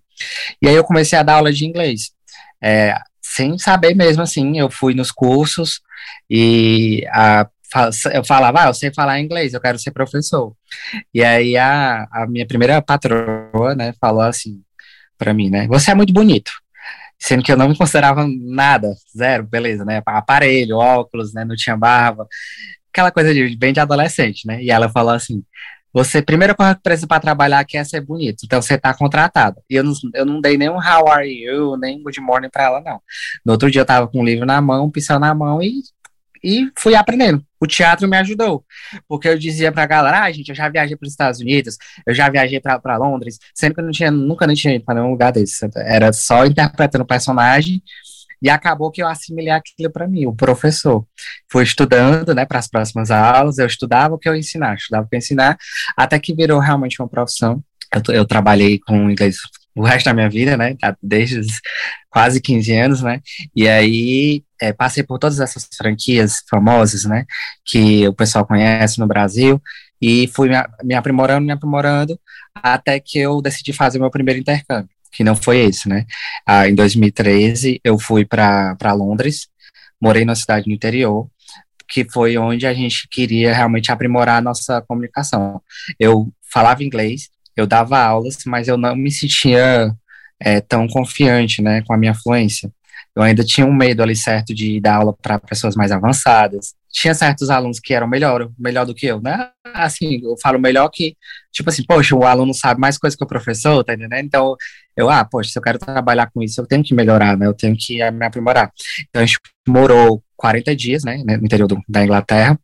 E 0.61 0.67
aí 0.67 0.75
eu 0.75 0.83
comecei 0.83 1.17
a 1.17 1.23
dar 1.23 1.35
aula 1.35 1.51
de 1.51 1.65
inglês. 1.65 2.11
É, 2.63 2.95
sem 3.21 3.57
saber 3.57 3.95
mesmo 3.95 4.21
assim, 4.21 4.59
eu 4.59 4.69
fui 4.69 4.93
nos 4.93 5.11
cursos 5.11 5.81
e 6.29 7.03
a 7.11 7.47
eu 8.13 8.23
falava, 8.23 8.63
ah, 8.63 8.67
eu 8.67 8.73
sei 8.73 8.93
falar 8.93 9.19
inglês, 9.19 9.53
eu 9.53 9.61
quero 9.61 9.79
ser 9.79 9.91
professor. 9.91 10.55
E 11.13 11.23
aí 11.23 11.57
a, 11.57 12.07
a 12.11 12.27
minha 12.27 12.45
primeira 12.45 12.81
patroa, 12.81 13.75
né, 13.75 13.93
falou 13.99 14.21
assim 14.21 14.61
para 15.17 15.33
mim, 15.33 15.49
né, 15.49 15.67
você 15.67 15.91
é 15.91 15.95
muito 15.95 16.13
bonito. 16.13 16.51
Sendo 17.17 17.43
que 17.43 17.51
eu 17.51 17.57
não 17.57 17.69
me 17.69 17.77
considerava 17.77 18.27
nada, 18.27 18.93
zero, 19.17 19.43
beleza, 19.43 19.85
né, 19.85 20.01
aparelho, 20.05 20.77
óculos, 20.77 21.33
né, 21.33 21.45
não 21.45 21.55
tinha 21.55 21.77
barba, 21.77 22.27
aquela 22.91 23.11
coisa 23.11 23.33
de, 23.33 23.55
bem 23.55 23.73
de 23.73 23.79
adolescente, 23.79 24.45
né, 24.45 24.61
e 24.61 24.71
ela 24.71 24.89
falou 24.89 25.13
assim, 25.13 25.43
você, 25.95 26.21
primeira 26.21 26.53
coisa 26.53 26.75
que 26.75 26.81
precisa 26.83 27.07
para 27.07 27.21
trabalhar 27.21 27.59
aqui 27.59 27.77
é 27.77 27.83
ser 27.85 28.01
bonito. 28.01 28.43
Então 28.43 28.61
você 28.61 28.73
está 28.73 28.93
contratado. 28.93 29.61
E 29.69 29.75
eu 29.75 29.83
não, 29.85 29.93
eu 30.13 30.25
não 30.25 30.41
dei 30.41 30.57
nem 30.57 30.69
um 30.69 30.75
how 30.75 31.07
are 31.09 31.25
you, 31.25 31.77
nem 31.77 32.03
good 32.03 32.19
morning 32.19 32.49
para 32.49 32.65
ela, 32.65 32.81
não. 32.81 32.99
No 33.45 33.53
outro 33.53 33.71
dia 33.71 33.79
eu 33.79 33.85
tava 33.85 34.05
com 34.05 34.19
um 34.19 34.25
livro 34.25 34.45
na 34.45 34.59
mão, 34.59 34.87
um 34.87 34.91
pincel 34.91 35.19
na 35.19 35.33
mão 35.33 35.63
e 35.63 35.81
e 36.43 36.69
fui 36.77 36.95
aprendendo. 36.95 37.43
O 37.59 37.67
teatro 37.67 38.07
me 38.07 38.17
ajudou, 38.17 38.63
porque 39.07 39.27
eu 39.27 39.37
dizia 39.37 39.71
pra 39.71 39.85
galera, 39.85 40.23
ah, 40.23 40.31
gente, 40.31 40.49
eu 40.49 40.55
já 40.55 40.69
viajei 40.69 40.95
para 40.95 41.05
os 41.05 41.11
Estados 41.11 41.39
Unidos, 41.39 41.77
eu 42.05 42.13
já 42.13 42.29
viajei 42.29 42.59
para 42.59 42.97
Londres, 42.97 43.39
sempre 43.53 43.75
que 43.75 43.81
eu 43.81 43.85
não 43.85 43.91
tinha, 43.91 44.11
nunca 44.11 44.45
não 44.45 44.53
tinha 44.53 44.75
ido 44.75 44.85
para 44.85 44.95
nenhum 44.95 45.11
lugar 45.11 45.31
desse, 45.31 45.67
era 45.75 46.13
só 46.13 46.45
interpretando 46.45 47.05
personagem, 47.05 47.81
e 48.41 48.49
acabou 48.49 48.91
que 48.91 49.01
eu 49.01 49.07
assimilei 49.07 49.51
aquilo 49.51 49.91
para 49.91 50.07
mim, 50.07 50.27
o 50.27 50.35
professor. 50.35 51.03
Fui 51.49 51.63
estudando, 51.63 52.35
né, 52.35 52.45
para 52.45 52.59
as 52.59 52.67
próximas 52.67 53.09
aulas, 53.09 53.57
eu 53.57 53.65
estudava 53.65 54.13
o 54.13 54.19
que 54.19 54.29
eu 54.29 54.35
ensinar, 54.35 54.75
estudava 54.75 55.05
o 55.05 55.09
que 55.09 55.15
eu 55.15 55.17
ensinar, 55.17 55.57
até 55.97 56.19
que 56.19 56.35
virou 56.35 56.59
realmente 56.59 57.01
uma 57.01 57.07
profissão. 57.07 57.63
Eu, 57.91 58.13
eu 58.13 58.25
trabalhei 58.25 58.79
com 58.79 59.09
inglês 59.09 59.37
o 59.75 59.83
resto 59.83 60.05
da 60.05 60.13
minha 60.13 60.29
vida, 60.29 60.55
né? 60.55 60.75
Desde 61.01 61.41
quase 62.09 62.39
15 62.39 62.73
anos, 62.73 63.01
né? 63.01 63.19
E 63.55 63.67
aí 63.67 64.43
é, 64.61 64.73
passei 64.73 65.03
por 65.03 65.19
todas 65.19 65.39
essas 65.39 65.67
franquias 65.75 66.43
famosas, 66.49 67.05
né? 67.05 67.25
Que 67.65 68.07
o 68.07 68.13
pessoal 68.13 68.45
conhece 68.45 68.99
no 68.99 69.07
Brasil 69.07 69.61
e 70.01 70.27
fui 70.27 70.49
me 70.83 70.93
aprimorando, 70.93 71.45
me 71.45 71.53
aprimorando, 71.53 72.19
até 72.53 72.99
que 72.99 73.19
eu 73.19 73.41
decidi 73.41 73.73
fazer 73.73 73.99
meu 73.99 74.11
primeiro 74.11 74.39
intercâmbio, 74.39 74.89
que 75.11 75.23
não 75.23 75.35
foi 75.35 75.59
esse, 75.59 75.87
né? 75.89 76.05
Ah, 76.45 76.67
em 76.67 76.75
2013 76.75 77.79
eu 77.83 77.97
fui 77.97 78.25
para 78.25 78.93
Londres, 78.93 79.47
morei 80.01 80.25
na 80.25 80.35
cidade 80.35 80.67
no 80.67 80.73
interior, 80.73 81.27
que 81.87 82.05
foi 82.09 82.37
onde 82.37 82.65
a 82.65 82.73
gente 82.73 83.07
queria 83.09 83.53
realmente 83.53 83.91
aprimorar 83.91 84.37
a 84.37 84.41
nossa 84.41 84.81
comunicação. 84.81 85.61
Eu 85.99 86.31
falava 86.51 86.83
inglês, 86.83 87.29
eu 87.55 87.67
dava 87.67 87.99
aulas, 87.99 88.37
mas 88.45 88.67
eu 88.67 88.77
não 88.77 88.95
me 88.95 89.11
sentia 89.11 89.93
é, 90.39 90.59
tão 90.61 90.87
confiante, 90.87 91.61
né, 91.61 91.81
com 91.83 91.93
a 91.93 91.97
minha 91.97 92.13
fluência. 92.13 92.71
Eu 93.15 93.23
ainda 93.23 93.43
tinha 93.43 93.65
um 93.65 93.73
medo 93.73 94.03
ali 94.03 94.15
certo 94.15 94.53
de 94.53 94.79
dar 94.81 94.95
aula 94.95 95.13
para 95.13 95.39
pessoas 95.39 95.75
mais 95.75 95.91
avançadas. 95.91 96.73
Tinha 96.91 97.13
certos 97.13 97.49
alunos 97.49 97.79
que 97.79 97.93
eram 97.93 98.07
melhor, 98.07 98.49
melhor 98.57 98.85
do 98.85 98.93
que 98.93 99.05
eu, 99.05 99.21
né? 99.21 99.49
Assim, 99.73 100.21
eu 100.23 100.35
falo 100.41 100.59
melhor 100.59 100.89
que, 100.89 101.15
tipo 101.51 101.69
assim, 101.69 101.83
poxa, 101.85 102.15
o 102.15 102.25
aluno 102.25 102.53
sabe 102.53 102.79
mais 102.79 102.97
coisa 102.97 103.15
que 103.15 103.23
o 103.23 103.27
professor, 103.27 103.83
tá 103.83 103.93
entendendo? 103.93 104.25
Então, 104.25 104.55
eu, 104.95 105.09
ah, 105.09 105.23
poxa, 105.23 105.51
se 105.51 105.57
eu 105.57 105.63
quero 105.63 105.79
trabalhar 105.79 106.29
com 106.33 106.41
isso, 106.43 106.59
eu 106.59 106.65
tenho 106.65 106.83
que 106.83 106.93
melhorar, 106.93 107.37
né? 107.37 107.47
Eu 107.47 107.53
tenho 107.53 107.75
que 107.77 107.99
me 108.11 108.25
aprimorar. 108.25 108.71
Então, 109.09 109.21
a 109.21 109.25
gente 109.25 109.39
morou 109.67 110.21
40 110.35 110.75
dias, 110.75 111.03
né, 111.03 111.23
no 111.25 111.45
interior 111.45 111.67
do, 111.67 111.81
da 111.87 112.03
Inglaterra 112.03 112.59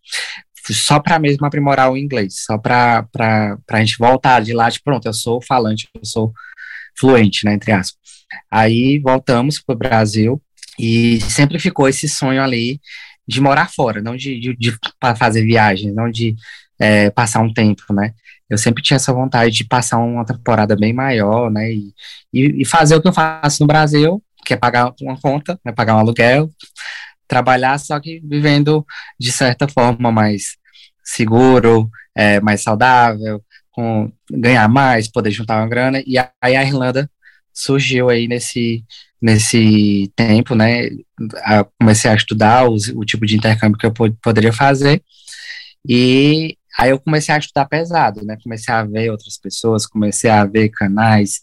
só 0.69 0.99
para 0.99 1.17
mesmo 1.17 1.45
aprimorar 1.45 1.91
o 1.91 1.97
inglês, 1.97 2.43
só 2.45 2.57
para 2.57 3.07
a 3.69 3.79
gente 3.79 3.97
voltar 3.97 4.41
de 4.41 4.53
lá 4.53 4.69
de 4.69 4.81
pronto, 4.81 5.07
eu 5.07 5.13
sou 5.13 5.41
falante, 5.41 5.89
eu 5.95 6.05
sou 6.05 6.31
fluente, 6.97 7.45
né, 7.45 7.53
entre 7.53 7.71
aspas. 7.71 8.00
Aí 8.49 8.99
voltamos 8.99 9.59
para 9.59 9.75
o 9.75 9.77
Brasil 9.77 10.41
e 10.79 11.19
sempre 11.21 11.59
ficou 11.59 11.87
esse 11.87 12.07
sonho 12.07 12.41
ali 12.41 12.79
de 13.27 13.39
morar 13.39 13.69
fora, 13.69 14.01
não 14.01 14.15
de, 14.15 14.39
de, 14.39 14.55
de 14.57 14.77
fazer 15.17 15.45
viagens, 15.45 15.93
não 15.93 16.09
de 16.09 16.35
é, 16.79 17.09
passar 17.09 17.41
um 17.41 17.53
tempo, 17.53 17.93
né. 17.93 18.13
Eu 18.49 18.57
sempre 18.57 18.83
tinha 18.83 18.97
essa 18.97 19.13
vontade 19.13 19.55
de 19.55 19.63
passar 19.63 19.97
uma 19.99 20.25
temporada 20.25 20.75
bem 20.75 20.91
maior, 20.91 21.49
né, 21.49 21.71
e, 21.71 21.93
e, 22.33 22.61
e 22.61 22.65
fazer 22.65 22.95
o 22.95 23.01
que 23.01 23.07
eu 23.07 23.13
faço 23.13 23.63
no 23.63 23.67
Brasil, 23.67 24.21
que 24.45 24.53
é 24.53 24.57
pagar 24.57 24.93
uma 25.01 25.17
conta, 25.19 25.59
né, 25.63 25.71
pagar 25.71 25.95
um 25.95 25.99
aluguel, 25.99 26.49
trabalhar, 27.27 27.77
só 27.77 27.99
que 27.99 28.19
vivendo 28.19 28.85
de 29.17 29.31
certa 29.31 29.67
forma 29.67 30.11
mais 30.11 30.57
seguro, 31.03 31.89
é, 32.15 32.41
mais 32.41 32.61
saudável, 32.61 33.41
com 33.71 34.11
ganhar 34.29 34.67
mais, 34.67 35.09
poder 35.09 35.31
juntar 35.31 35.57
uma 35.57 35.67
grana. 35.67 36.03
E 36.05 36.17
aí 36.41 36.55
a 36.55 36.63
Irlanda 36.63 37.09
surgiu 37.53 38.09
aí 38.09 38.27
nesse, 38.27 38.83
nesse 39.21 40.11
tempo, 40.15 40.55
né? 40.55 40.89
A, 41.43 41.63
comecei 41.79 42.09
a 42.09 42.15
estudar 42.15 42.69
os, 42.69 42.89
o 42.89 43.03
tipo 43.05 43.25
de 43.25 43.35
intercâmbio 43.35 43.77
que 43.77 43.85
eu 43.85 43.93
pod 43.93 44.15
poderia 44.21 44.53
fazer. 44.53 45.03
E 45.87 46.57
aí 46.79 46.91
eu 46.91 46.99
comecei 46.99 47.33
a 47.33 47.37
estudar 47.37 47.65
pesado, 47.65 48.23
né? 48.25 48.37
Comecei 48.43 48.73
a 48.73 48.83
ver 48.83 49.09
outras 49.11 49.37
pessoas, 49.37 49.85
comecei 49.85 50.29
a 50.29 50.45
ver 50.45 50.69
canais, 50.69 51.41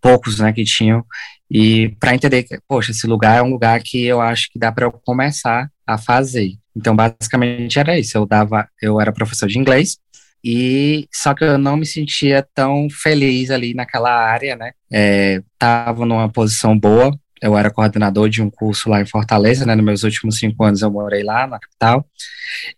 poucos, 0.00 0.38
né, 0.38 0.52
que 0.52 0.64
tinham, 0.64 1.04
e 1.50 1.90
para 2.00 2.14
entender 2.14 2.42
que, 2.42 2.58
poxa, 2.66 2.90
esse 2.90 3.06
lugar 3.06 3.38
é 3.38 3.42
um 3.42 3.50
lugar 3.50 3.80
que 3.82 4.04
eu 4.04 4.20
acho 4.20 4.50
que 4.50 4.58
dá 4.58 4.72
para 4.72 4.86
eu 4.86 4.92
começar 4.92 5.70
a 5.86 5.98
fazer. 5.98 6.54
Então, 6.74 6.96
basicamente 6.96 7.78
era 7.78 7.98
isso. 7.98 8.16
Eu 8.16 8.26
dava, 8.26 8.68
eu 8.80 9.00
era 9.00 9.12
professor 9.12 9.48
de 9.48 9.58
inglês, 9.58 9.98
e 10.44 11.08
só 11.10 11.32
que 11.32 11.42
eu 11.42 11.56
não 11.56 11.74
me 11.74 11.86
sentia 11.86 12.46
tão 12.54 12.86
feliz 12.90 13.50
ali 13.50 13.72
naquela 13.72 14.10
área, 14.10 14.54
né? 14.54 14.72
É, 14.92 15.42
tava 15.58 16.04
numa 16.04 16.28
posição 16.28 16.78
boa. 16.78 17.10
Eu 17.40 17.56
era 17.56 17.70
coordenador 17.70 18.28
de 18.28 18.42
um 18.42 18.50
curso 18.50 18.90
lá 18.90 19.00
em 19.00 19.06
Fortaleza, 19.06 19.64
né? 19.64 19.74
Nos 19.74 19.84
meus 19.84 20.02
últimos 20.02 20.36
cinco 20.38 20.62
anos 20.62 20.82
eu 20.82 20.90
morei 20.90 21.22
lá 21.22 21.46
na 21.46 21.58
capital. 21.58 22.06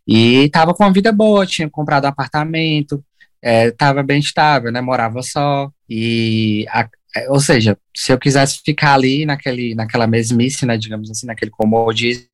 E 0.07 0.49
tava 0.51 0.75
com 0.75 0.85
uma 0.85 0.93
vida 0.93 1.11
boa, 1.11 1.45
tinha 1.45 1.69
comprado 1.69 2.05
um 2.05 2.09
apartamento, 2.09 3.05
é, 3.43 3.73
tava 3.73 4.03
bem 4.03 4.21
estável, 4.21 4.71
né? 4.71 4.81
Morava 4.81 5.21
só. 5.23 5.69
E, 5.91 6.67
a, 6.69 6.89
ou 7.29 7.41
seja, 7.41 7.77
se 7.95 8.13
eu 8.13 8.19
quisesse 8.19 8.61
ficar 8.65 8.95
ali 8.95 9.25
naquele, 9.25 9.75
naquela 9.75 10.07
mesmice, 10.07 10.67
né? 10.67 10.77
Digamos 10.77 11.11
assim, 11.11 11.27
naquele 11.27 11.51
comodismo, 11.51 12.29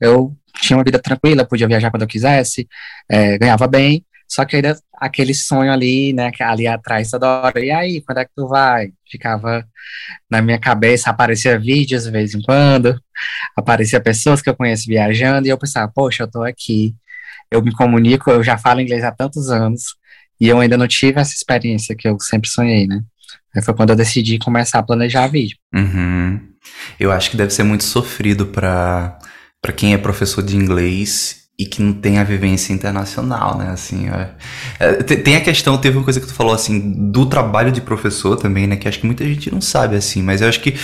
eu 0.00 0.36
tinha 0.60 0.76
uma 0.76 0.84
vida 0.84 0.98
tranquila, 0.98 1.44
podia 1.44 1.68
viajar 1.68 1.90
quando 1.90 2.02
eu 2.02 2.08
quisesse, 2.08 2.68
é, 3.10 3.38
ganhava 3.38 3.66
bem, 3.66 4.04
só 4.28 4.44
que 4.44 4.56
ainda 4.56 4.76
aquele 4.94 5.34
sonho 5.34 5.72
ali, 5.72 6.12
né, 6.12 6.30
ali 6.40 6.66
atrás 6.66 7.10
toda 7.10 7.42
hora, 7.42 7.64
e 7.64 7.70
aí, 7.70 8.00
quando 8.02 8.18
é 8.18 8.24
que 8.24 8.32
tu 8.34 8.48
vai? 8.48 8.90
Ficava 9.10 9.64
na 10.30 10.42
minha 10.42 10.58
cabeça, 10.58 11.10
aparecia 11.10 11.58
vídeos 11.58 12.04
de 12.04 12.10
vez 12.10 12.34
em 12.34 12.42
quando, 12.42 13.00
aparecia 13.56 14.00
pessoas 14.00 14.42
que 14.42 14.50
eu 14.50 14.56
conheço 14.56 14.86
viajando, 14.86 15.46
e 15.46 15.50
eu 15.50 15.58
pensava, 15.58 15.90
poxa, 15.94 16.24
eu 16.24 16.30
tô 16.30 16.42
aqui, 16.42 16.94
eu 17.50 17.62
me 17.62 17.72
comunico, 17.72 18.30
eu 18.30 18.42
já 18.42 18.58
falo 18.58 18.80
inglês 18.80 19.04
há 19.04 19.12
tantos 19.12 19.50
anos, 19.50 19.94
e 20.40 20.48
eu 20.48 20.60
ainda 20.60 20.76
não 20.76 20.88
tive 20.88 21.20
essa 21.20 21.32
experiência 21.32 21.94
que 21.96 22.08
eu 22.08 22.18
sempre 22.20 22.48
sonhei, 22.48 22.86
né? 22.86 23.02
Aí 23.56 23.62
foi 23.62 23.74
quando 23.74 23.90
eu 23.90 23.96
decidi 23.96 24.38
começar 24.38 24.80
a 24.80 24.82
planejar 24.82 25.26
vídeo. 25.28 25.56
Uhum. 25.74 26.40
Eu 27.00 27.10
acho 27.10 27.30
que 27.30 27.36
deve 27.36 27.52
ser 27.52 27.62
muito 27.62 27.84
sofrido 27.84 28.46
para 28.46 29.18
para 29.62 29.72
quem 29.72 29.94
é 29.94 29.98
professor 29.98 30.42
de 30.42 30.56
inglês 30.56 31.46
e 31.58 31.64
que 31.64 31.82
não 31.82 31.92
tem 31.92 32.18
a 32.18 32.24
vivência 32.24 32.72
internacional, 32.72 33.56
né? 33.56 33.70
Assim, 33.70 34.08
é, 34.78 34.92
tem 35.02 35.36
a 35.36 35.40
questão, 35.40 35.78
teve 35.78 35.96
uma 35.96 36.04
coisa 36.04 36.20
que 36.20 36.26
tu 36.26 36.34
falou 36.34 36.52
assim 36.52 37.10
do 37.10 37.24
trabalho 37.26 37.72
de 37.72 37.80
professor 37.80 38.36
também, 38.36 38.66
né? 38.66 38.76
Que 38.76 38.86
acho 38.86 39.00
que 39.00 39.06
muita 39.06 39.24
gente 39.24 39.50
não 39.50 39.60
sabe 39.60 39.96
assim, 39.96 40.22
mas 40.22 40.42
eu 40.42 40.48
acho 40.48 40.60
que 40.60 40.74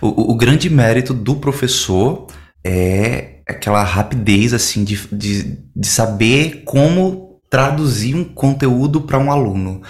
o, 0.00 0.32
o 0.32 0.36
grande 0.36 0.68
mérito 0.68 1.14
do 1.14 1.36
professor 1.36 2.26
é 2.62 3.40
aquela 3.48 3.82
rapidez 3.82 4.52
assim 4.52 4.84
de, 4.84 4.96
de, 5.10 5.58
de 5.74 5.86
saber 5.86 6.62
como 6.64 7.40
traduzir 7.48 8.14
um 8.14 8.24
conteúdo 8.24 9.00
para 9.00 9.18
um 9.18 9.32
aluno. 9.32 9.80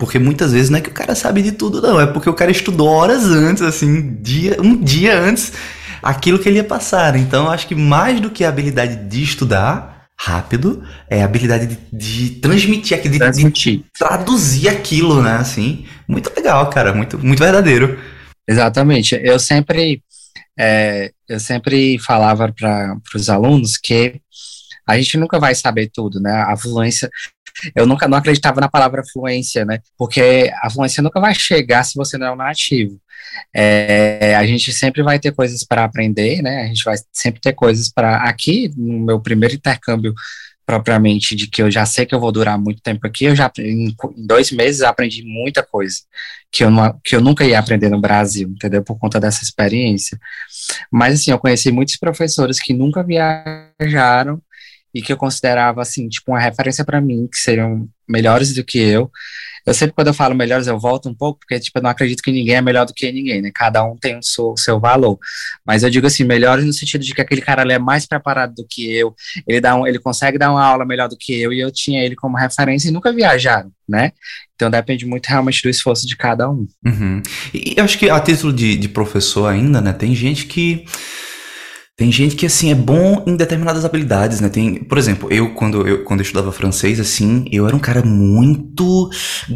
Porque 0.00 0.18
muitas 0.18 0.52
vezes 0.52 0.70
não 0.70 0.78
é 0.78 0.80
que 0.80 0.88
o 0.88 0.94
cara 0.94 1.14
sabe 1.14 1.42
de 1.42 1.52
tudo, 1.52 1.82
não. 1.82 2.00
É 2.00 2.06
porque 2.06 2.30
o 2.30 2.32
cara 2.32 2.50
estudou 2.50 2.88
horas 2.88 3.26
antes, 3.26 3.62
assim, 3.62 4.16
dia, 4.22 4.56
um 4.58 4.74
dia 4.74 5.14
antes 5.14 5.52
aquilo 6.02 6.38
que 6.38 6.48
ele 6.48 6.56
ia 6.56 6.64
passar. 6.64 7.14
Então, 7.16 7.50
acho 7.50 7.68
que 7.68 7.74
mais 7.74 8.18
do 8.18 8.30
que 8.30 8.42
a 8.42 8.48
habilidade 8.48 8.96
de 8.96 9.22
estudar 9.22 10.06
rápido, 10.18 10.82
é 11.08 11.20
a 11.20 11.26
habilidade 11.26 11.66
de, 11.66 11.78
de 11.92 12.30
transmitir 12.40 12.96
aquilo, 12.96 13.12
de, 13.12 13.18
transmitir. 13.18 13.76
de 13.78 13.84
traduzir 13.98 14.68
aquilo, 14.70 15.22
né? 15.22 15.36
Assim, 15.36 15.84
muito 16.08 16.32
legal, 16.34 16.70
cara, 16.70 16.94
muito, 16.94 17.18
muito 17.18 17.38
verdadeiro. 17.38 17.98
Exatamente. 18.48 19.20
Eu 19.22 19.38
sempre, 19.38 20.02
é, 20.58 21.10
eu 21.28 21.38
sempre 21.38 21.98
falava 21.98 22.50
para 22.50 22.96
os 23.14 23.28
alunos 23.28 23.76
que 23.76 24.18
a 24.86 24.96
gente 24.96 25.18
nunca 25.18 25.38
vai 25.38 25.54
saber 25.54 25.90
tudo, 25.92 26.18
né? 26.20 26.32
A 26.48 26.56
fluência, 26.56 27.08
eu 27.74 27.86
nunca 27.86 28.08
não 28.08 28.18
acreditava 28.18 28.60
na 28.60 28.68
palavra 28.68 29.02
fluência, 29.12 29.64
né? 29.64 29.80
Porque 29.96 30.52
a 30.62 30.70
fluência 30.70 31.02
nunca 31.02 31.20
vai 31.20 31.34
chegar 31.34 31.84
se 31.84 31.94
você 31.96 32.16
não 32.16 32.26
é 32.26 32.32
um 32.32 32.36
nativo. 32.36 33.00
É, 33.54 34.34
a 34.36 34.46
gente 34.46 34.72
sempre 34.72 35.02
vai 35.02 35.18
ter 35.18 35.32
coisas 35.32 35.64
para 35.64 35.84
aprender, 35.84 36.42
né? 36.42 36.62
A 36.62 36.66
gente 36.66 36.84
vai 36.84 36.96
sempre 37.12 37.40
ter 37.40 37.52
coisas 37.52 37.90
para. 37.90 38.16
Aqui, 38.24 38.72
no 38.76 39.00
meu 39.00 39.20
primeiro 39.20 39.54
intercâmbio 39.54 40.14
propriamente, 40.70 41.34
de 41.34 41.48
que 41.48 41.60
eu 41.60 41.68
já 41.68 41.84
sei 41.84 42.06
que 42.06 42.14
eu 42.14 42.20
vou 42.20 42.30
durar 42.30 42.56
muito 42.56 42.80
tempo 42.80 43.04
aqui, 43.04 43.24
eu 43.24 43.34
já 43.34 43.50
em, 43.58 43.92
dois 44.16 44.52
meses 44.52 44.82
aprendi 44.82 45.24
muita 45.24 45.64
coisa 45.64 45.96
que 46.48 46.62
eu, 46.62 46.70
não, 46.70 46.96
que 47.04 47.16
eu 47.16 47.20
nunca 47.20 47.44
ia 47.44 47.58
aprender 47.58 47.88
no 47.88 48.00
Brasil, 48.00 48.48
entendeu? 48.48 48.80
Por 48.80 48.96
conta 48.96 49.18
dessa 49.18 49.42
experiência. 49.42 50.16
Mas 50.90 51.14
assim, 51.14 51.32
eu 51.32 51.40
conheci 51.40 51.72
muitos 51.72 51.96
professores 51.96 52.60
que 52.60 52.72
nunca 52.72 53.02
viajaram 53.02 54.40
e 54.94 55.02
que 55.02 55.12
eu 55.12 55.16
considerava 55.16 55.82
assim, 55.82 56.08
tipo, 56.08 56.32
uma 56.32 56.40
referência 56.40 56.84
para 56.84 57.00
mim, 57.00 57.28
que 57.30 57.38
seriam 57.38 57.88
melhores 58.08 58.54
do 58.54 58.64
que 58.64 58.78
eu. 58.78 59.10
Eu 59.66 59.74
sempre, 59.74 59.94
quando 59.94 60.08
eu 60.08 60.14
falo 60.14 60.34
melhores, 60.34 60.66
eu 60.66 60.78
volto 60.78 61.08
um 61.08 61.14
pouco, 61.14 61.40
porque, 61.40 61.60
tipo, 61.60 61.78
eu 61.78 61.82
não 61.82 61.90
acredito 61.90 62.22
que 62.22 62.32
ninguém 62.32 62.56
é 62.56 62.62
melhor 62.62 62.86
do 62.86 62.94
que 62.94 63.12
ninguém, 63.12 63.42
né? 63.42 63.50
Cada 63.54 63.84
um 63.84 63.96
tem 63.96 64.18
o 64.18 64.22
seu, 64.22 64.54
seu 64.56 64.80
valor. 64.80 65.18
Mas 65.64 65.82
eu 65.82 65.90
digo 65.90 66.06
assim, 66.06 66.24
melhores 66.24 66.64
no 66.64 66.72
sentido 66.72 67.04
de 67.04 67.14
que 67.14 67.20
aquele 67.20 67.42
cara 67.42 67.62
ali 67.62 67.74
é 67.74 67.78
mais 67.78 68.06
preparado 68.06 68.54
do 68.54 68.66
que 68.68 68.90
eu, 68.90 69.14
ele, 69.46 69.60
dá 69.60 69.76
um, 69.76 69.86
ele 69.86 69.98
consegue 69.98 70.38
dar 70.38 70.50
uma 70.50 70.64
aula 70.64 70.84
melhor 70.84 71.08
do 71.08 71.16
que 71.16 71.38
eu, 71.38 71.52
e 71.52 71.60
eu 71.60 71.70
tinha 71.70 72.02
ele 72.02 72.16
como 72.16 72.36
referência 72.36 72.88
e 72.88 72.92
nunca 72.92 73.12
viajaram, 73.12 73.70
né? 73.88 74.12
Então 74.54 74.70
depende 74.70 75.06
muito 75.06 75.26
realmente 75.26 75.62
do 75.62 75.68
esforço 75.68 76.06
de 76.06 76.16
cada 76.16 76.50
um. 76.50 76.66
Uhum. 76.84 77.22
E 77.52 77.74
eu 77.76 77.84
acho 77.84 77.98
que 77.98 78.10
a 78.10 78.20
título 78.20 78.52
de, 78.52 78.76
de 78.76 78.88
professor 78.88 79.46
ainda, 79.46 79.80
né, 79.80 79.92
tem 79.92 80.14
gente 80.14 80.46
que 80.46 80.84
tem 82.00 82.10
gente 82.10 82.34
que, 82.34 82.46
assim, 82.46 82.70
é 82.70 82.74
bom 82.74 83.22
em 83.26 83.36
determinadas 83.36 83.84
habilidades, 83.84 84.40
né? 84.40 84.48
Tem, 84.48 84.76
por 84.76 84.96
exemplo, 84.96 85.30
eu 85.30 85.52
quando, 85.52 85.86
eu, 85.86 86.02
quando 86.02 86.20
eu 86.20 86.22
estudava 86.22 86.50
francês, 86.50 86.98
assim, 86.98 87.44
eu 87.52 87.66
era 87.66 87.76
um 87.76 87.78
cara 87.78 88.02
muito 88.02 89.10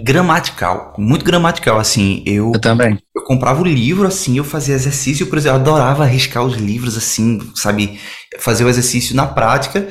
gramatical. 0.04 0.92
Muito 0.98 1.24
gramatical, 1.24 1.78
assim. 1.78 2.22
Eu, 2.26 2.52
eu 2.52 2.60
também. 2.60 2.98
Eu 3.16 3.24
comprava 3.24 3.62
o 3.62 3.64
livro, 3.64 4.06
assim, 4.06 4.36
eu 4.36 4.44
fazia 4.44 4.74
exercício, 4.74 5.26
por 5.26 5.38
exemplo, 5.38 5.56
eu 5.56 5.62
adorava 5.62 6.02
arriscar 6.02 6.44
os 6.44 6.54
livros, 6.58 6.98
assim, 6.98 7.40
sabe? 7.54 7.98
Fazer 8.38 8.62
o 8.62 8.68
exercício 8.68 9.16
na 9.16 9.26
prática. 9.26 9.88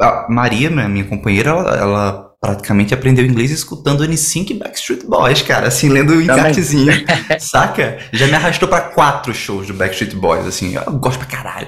A 0.00 0.28
Maria, 0.30 0.70
minha, 0.70 0.88
minha 0.88 1.06
companheira, 1.06 1.50
ela, 1.50 1.76
ela 1.76 2.30
praticamente 2.46 2.94
aprendeu 2.94 3.26
inglês 3.26 3.50
escutando 3.50 4.04
N5 4.04 4.50
e 4.50 4.54
Backstreet 4.54 5.04
Boys, 5.04 5.42
cara, 5.42 5.66
assim, 5.66 5.88
lendo 5.88 6.12
o 6.12 6.22
encartezinho, 6.22 6.92
saca? 7.40 7.98
Já 8.12 8.28
me 8.28 8.34
arrastou 8.34 8.68
para 8.68 8.82
quatro 8.82 9.34
shows 9.34 9.66
do 9.66 9.74
Backstreet 9.74 10.14
Boys, 10.14 10.46
assim, 10.46 10.76
eu 10.76 10.92
gosto 10.92 11.18
pra 11.18 11.26
caralho. 11.26 11.66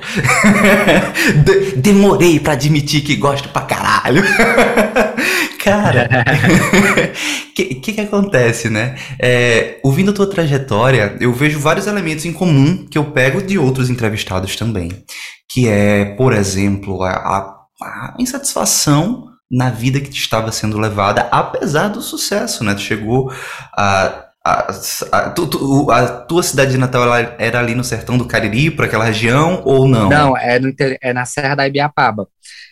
Demorei 1.76 2.38
para 2.38 2.52
admitir 2.52 3.00
que 3.00 3.16
gosto 3.16 3.48
pra 3.48 3.62
caralho. 3.62 4.22
cara, 5.58 6.08
o 7.50 7.54
que, 7.54 7.64
que, 7.74 7.92
que 7.94 8.00
acontece, 8.00 8.70
né? 8.70 8.94
É, 9.18 9.80
ouvindo 9.82 10.12
a 10.12 10.14
tua 10.14 10.30
trajetória, 10.30 11.16
eu 11.20 11.32
vejo 11.32 11.58
vários 11.58 11.88
elementos 11.88 12.24
em 12.24 12.32
comum 12.32 12.86
que 12.88 12.96
eu 12.96 13.06
pego 13.06 13.42
de 13.42 13.58
outros 13.58 13.90
entrevistados 13.90 14.54
também, 14.54 14.92
que 15.50 15.66
é, 15.68 16.04
por 16.16 16.32
exemplo, 16.32 17.02
a, 17.02 17.10
a, 17.10 17.56
a 17.82 18.14
insatisfação 18.16 19.27
na 19.50 19.70
vida 19.70 20.00
que 20.00 20.10
te 20.10 20.20
estava 20.20 20.52
sendo 20.52 20.78
levada, 20.78 21.28
apesar 21.30 21.88
do 21.88 22.02
sucesso, 22.02 22.62
né? 22.62 22.74
Tu 22.74 22.80
chegou 22.80 23.32
a 23.76 24.28
a, 24.44 24.70
a, 25.12 25.30
tu, 25.30 25.46
tu, 25.46 25.90
a, 25.90 26.06
tua 26.06 26.42
cidade 26.42 26.70
de 26.70 26.78
Natal 26.78 27.02
era 27.38 27.58
ali 27.58 27.74
no 27.74 27.84
sertão 27.84 28.16
do 28.16 28.26
Cariri, 28.26 28.70
por 28.70 28.84
aquela 28.84 29.04
região, 29.04 29.62
ou 29.64 29.86
não? 29.86 30.08
Não, 30.08 30.36
é, 30.36 30.58
no, 30.58 30.72
é 31.02 31.12
na 31.12 31.26
Serra 31.26 31.54
da 31.54 31.66
Ibiapaba. 31.66 32.26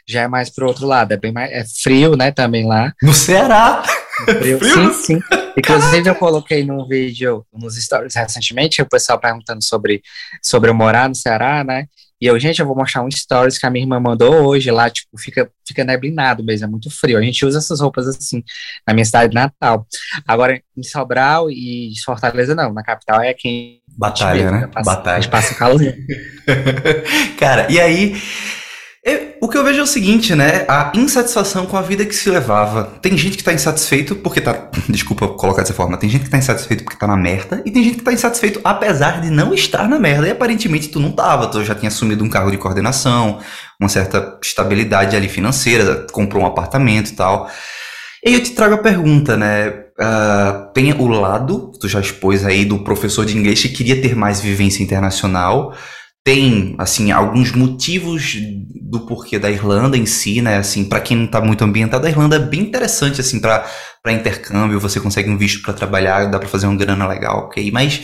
Já 0.09 0.23
é 0.23 0.29
mais 0.29 0.49
pro 0.49 0.67
outro 0.67 0.87
lado, 0.87 1.13
é 1.13 1.17
bem 1.17 1.33
mais 1.33 1.51
é 1.51 1.65
frio, 1.83 2.17
né, 2.17 2.31
também 2.31 2.67
lá. 2.67 2.93
No 3.03 3.13
Ceará? 3.13 3.83
Frio, 4.25 4.59
frio? 4.59 4.95
Sim, 4.95 4.95
sim. 4.95 5.21
Inclusive 5.59 5.91
Caraca. 5.91 6.09
eu 6.09 6.15
coloquei 6.15 6.65
num 6.65 6.89
vídeo, 6.89 7.45
nos 7.53 7.77
stories 7.77 8.15
recentemente, 8.15 8.81
o 8.81 8.89
pessoal 8.89 9.19
perguntando 9.19 9.63
sobre, 9.63 10.01
sobre 10.43 10.71
eu 10.71 10.75
morar 10.75 11.07
no 11.07 11.15
Ceará, 11.15 11.63
né? 11.63 11.87
E 12.21 12.27
eu, 12.27 12.39
gente, 12.39 12.61
eu 12.61 12.67
vou 12.67 12.75
mostrar 12.75 13.03
um 13.03 13.11
stories 13.11 13.59
que 13.59 13.67
a 13.67 13.71
minha 13.71 13.85
irmã 13.85 14.01
mandou 14.01 14.47
hoje 14.47 14.71
lá, 14.71 14.89
tipo, 14.89 15.19
fica, 15.19 15.51
fica 15.67 15.85
neblinado 15.85 16.43
mesmo, 16.43 16.67
é 16.67 16.69
muito 16.69 16.91
frio. 16.91 17.19
A 17.19 17.23
gente 17.23 17.45
usa 17.45 17.59
essas 17.59 17.81
roupas 17.81 18.09
assim 18.09 18.43
na 18.87 18.95
minha 18.95 19.05
cidade 19.05 19.35
natal. 19.35 19.87
Agora, 20.27 20.61
em 20.77 20.83
Sobral 20.83 21.51
e 21.51 21.93
Fortaleza, 22.05 22.55
não. 22.55 22.73
Na 22.73 22.83
capital 22.83 23.21
é 23.21 23.35
quem. 23.35 23.81
Batalha, 23.89 24.51
né? 24.51 24.67
Passa, 24.67 24.91
Batalha. 24.91 25.17
A 25.17 25.21
gente 25.21 25.31
passa 25.31 25.55
calor. 25.55 25.81
Cara, 27.39 27.71
e 27.71 27.79
aí 27.79 28.17
o 29.41 29.49
que 29.49 29.57
eu 29.57 29.63
vejo 29.63 29.79
é 29.79 29.83
o 29.83 29.87
seguinte, 29.87 30.35
né? 30.35 30.65
A 30.67 30.91
insatisfação 30.95 31.67
com 31.67 31.77
a 31.77 31.83
vida 31.83 32.05
que 32.05 32.15
se 32.15 32.29
levava. 32.29 32.99
Tem 33.01 33.17
gente 33.17 33.37
que 33.37 33.45
tá 33.45 33.53
insatisfeito 33.53 34.17
porque 34.17 34.41
tá. 34.41 34.69
Desculpa 34.89 35.29
colocar 35.29 35.63
dessa 35.63 35.75
forma. 35.75 35.97
Tem 35.97 36.11
gente 36.11 36.25
que 36.25 36.31
tá 36.31 36.39
insatisfeito 36.39 36.83
porque 36.83 36.99
tá 36.99 37.07
na 37.07 37.17
merda. 37.17 37.63
E 37.65 37.71
tem 37.71 37.85
gente 37.85 37.99
que 37.99 38.03
tá 38.03 38.13
insatisfeito 38.13 38.61
apesar 38.65 39.21
de 39.21 39.31
não 39.31 39.55
estar 39.55 39.89
na 39.89 39.99
merda. 39.99 40.27
E 40.27 40.33
aparentemente 40.33 40.89
tu 40.89 40.99
não 40.99 41.13
tava. 41.13 41.47
Tu 41.47 41.65
já 41.65 41.75
tinha 41.75 41.89
assumido 41.89 42.25
um 42.25 42.29
cargo 42.29 42.51
de 42.51 42.59
coordenação, 42.59 43.39
uma 43.79 43.89
certa 43.89 44.39
estabilidade 44.43 45.15
ali 45.15 45.29
financeira, 45.29 46.07
comprou 46.11 46.43
um 46.43 46.47
apartamento 46.47 47.11
e 47.11 47.15
tal. 47.15 47.49
E 48.25 48.31
aí 48.31 48.35
eu 48.35 48.43
te 48.43 48.53
trago 48.53 48.75
a 48.75 48.79
pergunta, 48.79 49.37
né? 49.37 49.69
Uh, 49.99 50.73
tem 50.75 50.93
o 50.93 51.07
lado, 51.07 51.71
tu 51.81 51.89
já 51.89 52.01
expôs 52.01 52.45
aí, 52.45 52.65
do 52.65 52.81
professor 52.81 53.25
de 53.25 53.39
inglês 53.39 53.63
que 53.63 53.69
queria 53.69 54.03
ter 54.03 54.17
mais 54.17 54.41
vivência 54.41 54.83
internacional. 54.83 55.73
Tem, 56.27 56.75
assim, 56.77 57.13
alguns 57.13 57.53
motivos 57.53 58.37
do 58.83 59.07
porquê 59.07 59.39
da 59.39 59.49
Irlanda 59.49 59.97
em 59.97 60.07
si, 60.07 60.43
né? 60.43 60.57
Assim, 60.57 60.85
para 60.85 60.99
quem 60.99 61.17
não 61.17 61.29
tá 61.29 61.41
muito 61.41 61.63
ambientado, 61.63 62.05
a 62.05 62.11
Irlanda 62.11 62.35
é 62.35 62.41
bem 62.41 62.63
interessante, 62.63 63.21
assim, 63.21 63.39
para 63.39 63.65
intercâmbio. 64.09 64.81
Você 64.81 64.99
consegue 64.99 65.31
um 65.31 65.39
visto 65.39 65.63
para 65.63 65.73
trabalhar, 65.73 66.27
dá 66.27 66.41
para 66.41 66.49
fazer 66.49 66.67
uma 66.67 66.77
grana 66.77 67.07
legal, 67.07 67.45
ok? 67.45 67.71
Mas 67.71 68.03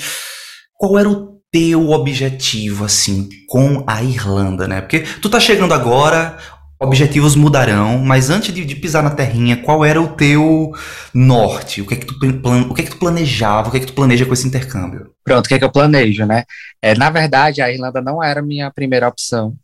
qual 0.78 0.96
era 1.00 1.08
o 1.08 1.32
teu 1.50 1.90
objetivo, 1.90 2.84
assim, 2.84 3.28
com 3.48 3.82
a 3.88 4.04
Irlanda, 4.04 4.68
né? 4.68 4.80
Porque 4.80 5.00
tu 5.00 5.28
tá 5.28 5.40
chegando 5.40 5.74
agora, 5.74 6.38
objetivos 6.82 7.36
mudarão, 7.36 7.98
mas 7.98 8.28
antes 8.28 8.52
de, 8.52 8.64
de, 8.64 8.74
pisar 8.74 9.02
na 9.02 9.10
terrinha, 9.10 9.56
qual 9.56 9.84
era 9.84 10.00
o 10.00 10.08
teu 10.08 10.72
norte? 11.14 11.80
O 11.80 11.86
que 11.86 11.94
é 11.94 11.96
que 11.96 12.06
tu, 12.06 12.18
plan, 12.40 12.62
o 12.68 12.74
que 12.74 12.82
é 12.82 12.84
que 12.84 12.90
tu 12.90 12.98
planejava? 12.98 13.68
O 13.68 13.70
que 13.70 13.76
é 13.76 13.80
que 13.80 13.86
tu 13.86 13.92
planeja 13.92 14.26
com 14.26 14.32
esse 14.32 14.46
intercâmbio? 14.46 15.10
Pronto, 15.24 15.46
o 15.46 15.48
que 15.48 15.54
é 15.54 15.58
que 15.58 15.64
eu 15.64 15.70
planejo, 15.70 16.26
né? 16.26 16.44
É, 16.80 16.94
na 16.96 17.08
verdade, 17.08 17.62
a 17.62 17.70
Irlanda 17.70 18.02
não 18.02 18.22
era 18.22 18.40
a 18.40 18.42
minha 18.42 18.70
primeira 18.70 19.08
opção. 19.08 19.54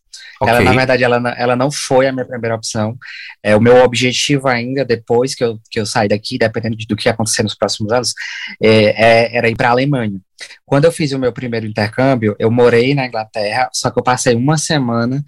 Okay. 0.41 0.55
Ela, 0.55 0.65
na 0.65 0.73
verdade, 0.73 1.05
ela, 1.05 1.35
ela 1.37 1.57
não 1.57 1.71
foi 1.71 2.07
a 2.07 2.13
minha 2.13 2.25
primeira 2.25 2.55
opção. 2.55 2.97
É, 3.43 3.57
o 3.57 3.61
meu 3.61 3.83
objetivo 3.83 4.49
ainda, 4.49 4.85
depois 4.85 5.35
que 5.35 5.43
eu, 5.43 5.59
que 5.71 5.81
eu 5.81 5.87
sair 5.87 6.09
daqui, 6.09 6.39
dependendo 6.39 6.77
do 6.89 6.97
que 6.97 7.09
acontecer 7.09 7.43
nos 7.43 7.55
próximos 7.55 7.93
anos, 7.93 8.15
é, 8.63 8.69
é, 8.69 9.37
era 9.37 9.49
ir 9.49 9.57
para 9.57 9.69
a 9.69 9.73
Alemanha. 9.73 10.21
Quando 10.65 10.85
eu 10.85 10.93
fiz 10.93 11.13
o 11.13 11.19
meu 11.19 11.33
primeiro 11.33 11.67
intercâmbio, 11.67 12.37
eu 12.39 12.51
morei 12.51 12.95
na 12.95 13.07
Inglaterra, 13.07 13.69
só 13.73 13.91
que 13.91 13.99
eu 13.99 14.03
passei 14.03 14.35
uma 14.35 14.57
semana 14.57 15.25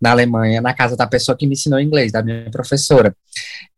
na 0.00 0.12
Alemanha, 0.12 0.60
na 0.60 0.72
casa 0.72 0.96
da 0.96 1.06
pessoa 1.06 1.36
que 1.36 1.46
me 1.46 1.54
ensinou 1.54 1.80
inglês, 1.80 2.12
da 2.12 2.22
minha 2.22 2.50
professora, 2.50 3.14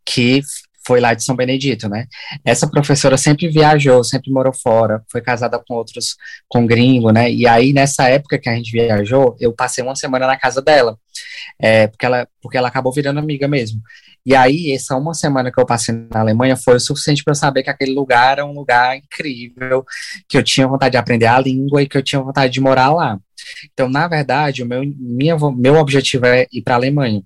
que 0.05 0.43
foi 0.87 1.00
lá 1.00 1.14
de 1.14 1.25
São 1.25 1.35
Benedito, 1.35 1.88
né? 1.88 2.07
Essa 2.45 2.69
professora 2.69 3.17
sempre 3.17 3.49
viajou, 3.49 4.05
sempre 4.05 4.31
morou 4.31 4.53
fora, 4.53 5.03
foi 5.11 5.21
casada 5.21 5.59
com 5.59 5.75
outros, 5.75 6.17
com 6.49 6.67
gringo, 6.67 7.11
né? 7.11 7.31
E 7.31 7.47
aí, 7.47 7.73
nessa 7.73 8.09
época 8.09 8.38
que 8.38 8.49
a 8.49 8.55
gente 8.55 8.71
viajou, 8.71 9.37
eu 9.41 9.53
passei 9.53 9.83
uma 9.83 9.97
semana 9.97 10.26
na 10.26 10.38
casa 10.38 10.61
dela, 10.61 10.99
é, 11.59 11.87
porque, 11.87 12.05
ela, 12.07 12.29
porque 12.43 12.59
ela 12.59 12.69
acabou 12.69 12.93
virando 12.93 13.19
amiga 13.19 13.49
mesmo. 13.49 13.81
E 14.26 14.35
aí, 14.35 14.73
essa 14.73 14.97
uma 14.97 15.12
semana 15.12 15.53
que 15.53 15.61
eu 15.61 15.67
passei 15.67 15.95
na 16.11 16.21
Alemanha 16.21 16.57
foi 16.57 16.76
o 16.76 16.81
suficiente 16.81 17.23
para 17.23 17.33
eu 17.33 17.37
saber 17.37 17.62
que 17.62 17.71
aquele 17.71 17.95
lugar 17.95 18.33
era 18.33 18.47
um 18.47 18.53
lugar 18.53 18.97
incrível, 18.97 19.85
que 20.29 20.38
eu 20.38 20.43
tinha 20.43 20.67
vontade 20.67 20.93
de 20.93 20.99
aprender 20.99 21.26
a 21.26 21.38
língua 21.38 21.83
e 21.83 21.88
que 21.88 21.97
eu 21.97 22.03
tinha 22.03 22.23
vontade 22.23 22.53
de 22.53 22.61
morar 22.61 22.91
lá. 22.93 23.19
Então, 23.73 23.89
na 23.89 24.07
verdade, 24.09 24.63
o 24.63 24.67
meu, 24.67 24.83
minha, 24.97 25.37
meu 25.57 25.77
objetivo 25.77 26.27
é 26.27 26.47
ir 26.53 26.63
para 26.63 26.75
a 26.75 26.77
Alemanha. 26.77 27.23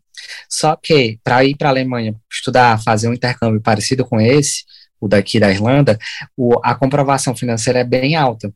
Só 0.49 0.77
que, 0.77 1.19
para 1.23 1.45
ir 1.45 1.57
para 1.57 1.69
a 1.69 1.73
Alemanha 1.73 2.15
estudar, 2.31 2.83
fazer 2.83 3.09
um 3.09 3.15
intercâmbio 3.15 3.61
parecido 3.61 4.05
com 4.05 4.21
esse, 4.21 4.65
o 5.01 5.07
daqui 5.07 5.39
da 5.39 5.51
Irlanda, 5.51 5.99
o, 6.37 6.59
a 6.63 6.75
comprovação 6.75 7.35
financeira 7.37 7.81
é 7.81 7.85
bem 7.85 8.17
alta. 8.17 8.53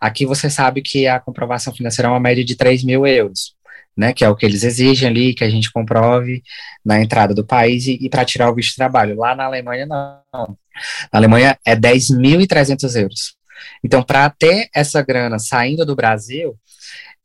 Aqui 0.00 0.26
você 0.26 0.50
sabe 0.50 0.82
que 0.82 1.06
a 1.06 1.18
comprovação 1.18 1.74
financeira 1.74 2.08
é 2.08 2.10
uma 2.10 2.20
média 2.20 2.44
de 2.44 2.54
3 2.54 2.84
mil 2.84 3.06
euros 3.06 3.56
né, 3.96 4.12
que 4.12 4.24
é 4.24 4.28
o 4.28 4.36
que 4.36 4.44
eles 4.44 4.62
exigem 4.62 5.08
ali, 5.08 5.34
que 5.34 5.42
a 5.42 5.48
gente 5.48 5.72
comprove 5.72 6.42
na 6.84 7.00
entrada 7.00 7.32
do 7.34 7.44
país 7.44 7.86
e, 7.86 7.98
e 8.00 8.10
para 8.10 8.24
tirar 8.24 8.50
o 8.50 8.54
visto 8.54 8.70
de 8.70 8.76
trabalho. 8.76 9.16
Lá 9.16 9.34
na 9.34 9.44
Alemanha, 9.44 9.86
não. 9.86 10.20
Na 10.32 11.18
Alemanha 11.18 11.58
é 11.64 11.74
10.300 11.74 13.00
euros. 13.00 13.36
Então, 13.82 14.02
para 14.02 14.28
ter 14.28 14.68
essa 14.74 15.00
grana 15.02 15.38
saindo 15.38 15.86
do 15.86 15.96
Brasil, 15.96 16.54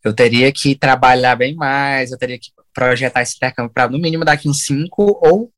eu 0.04 0.14
teria 0.14 0.52
que 0.52 0.76
trabalhar 0.76 1.36
bem 1.36 1.56
mais, 1.56 2.12
eu 2.12 2.18
teria 2.18 2.38
que 2.38 2.52
projetar 2.74 3.22
esse 3.22 3.36
intercâmbio 3.36 3.72
para, 3.74 3.90
no 3.90 4.00
mínimo, 4.00 4.26
daqui 4.26 4.50
uns 4.50 4.64
5 4.66 5.20
ou 5.22 5.52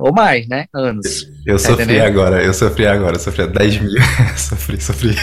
ou 0.00 0.12
mais, 0.12 0.48
né? 0.48 0.66
Anos. 0.72 1.26
Eu 1.46 1.56
tá 1.56 1.64
sofri 1.64 1.84
entendendo? 1.84 2.06
agora, 2.06 2.42
eu 2.42 2.54
sofri 2.54 2.86
agora, 2.86 3.16
eu 3.16 3.20
sofri 3.20 3.46
10 3.46 3.80
mil. 3.80 4.02
sofri, 4.36 4.80
sofri. 4.80 5.14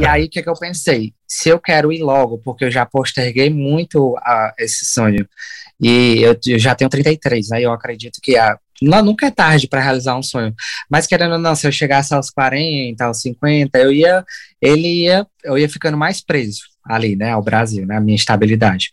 e 0.00 0.06
aí, 0.06 0.24
o 0.24 0.30
que, 0.30 0.42
que 0.42 0.48
eu 0.48 0.54
pensei? 0.54 1.12
Se 1.28 1.50
eu 1.50 1.60
quero 1.60 1.92
ir 1.92 2.02
logo, 2.02 2.38
porque 2.38 2.64
eu 2.64 2.70
já 2.70 2.86
posterguei 2.86 3.50
muito 3.50 4.16
a, 4.18 4.54
esse 4.58 4.86
sonho, 4.86 5.28
e 5.78 6.22
eu, 6.22 6.34
eu, 6.46 6.58
já 6.58 6.74
tenho 6.74 6.88
33, 6.88 7.50
né? 7.50 7.60
Eu 7.60 7.72
acredito 7.72 8.20
que 8.22 8.36
a, 8.36 8.56
não, 8.80 9.04
nunca 9.04 9.26
é 9.26 9.30
tarde 9.30 9.68
para 9.68 9.82
realizar 9.82 10.16
um 10.16 10.22
sonho. 10.22 10.54
Mas 10.90 11.06
querendo 11.06 11.32
ou 11.32 11.38
não, 11.38 11.54
se 11.54 11.66
eu 11.66 11.72
chegasse 11.72 12.14
aos 12.14 12.30
40, 12.30 13.04
aos 13.04 13.20
50, 13.20 13.78
eu 13.78 13.92
ia, 13.92 14.24
ele 14.60 15.02
ia, 15.02 15.26
eu 15.44 15.58
ia 15.58 15.68
ficando 15.68 15.96
mais 15.96 16.22
preso 16.22 16.71
ali, 16.84 17.16
né, 17.16 17.30
ao 17.30 17.42
Brasil, 17.42 17.86
né, 17.86 17.96
a 17.96 18.00
minha 18.00 18.16
estabilidade. 18.16 18.92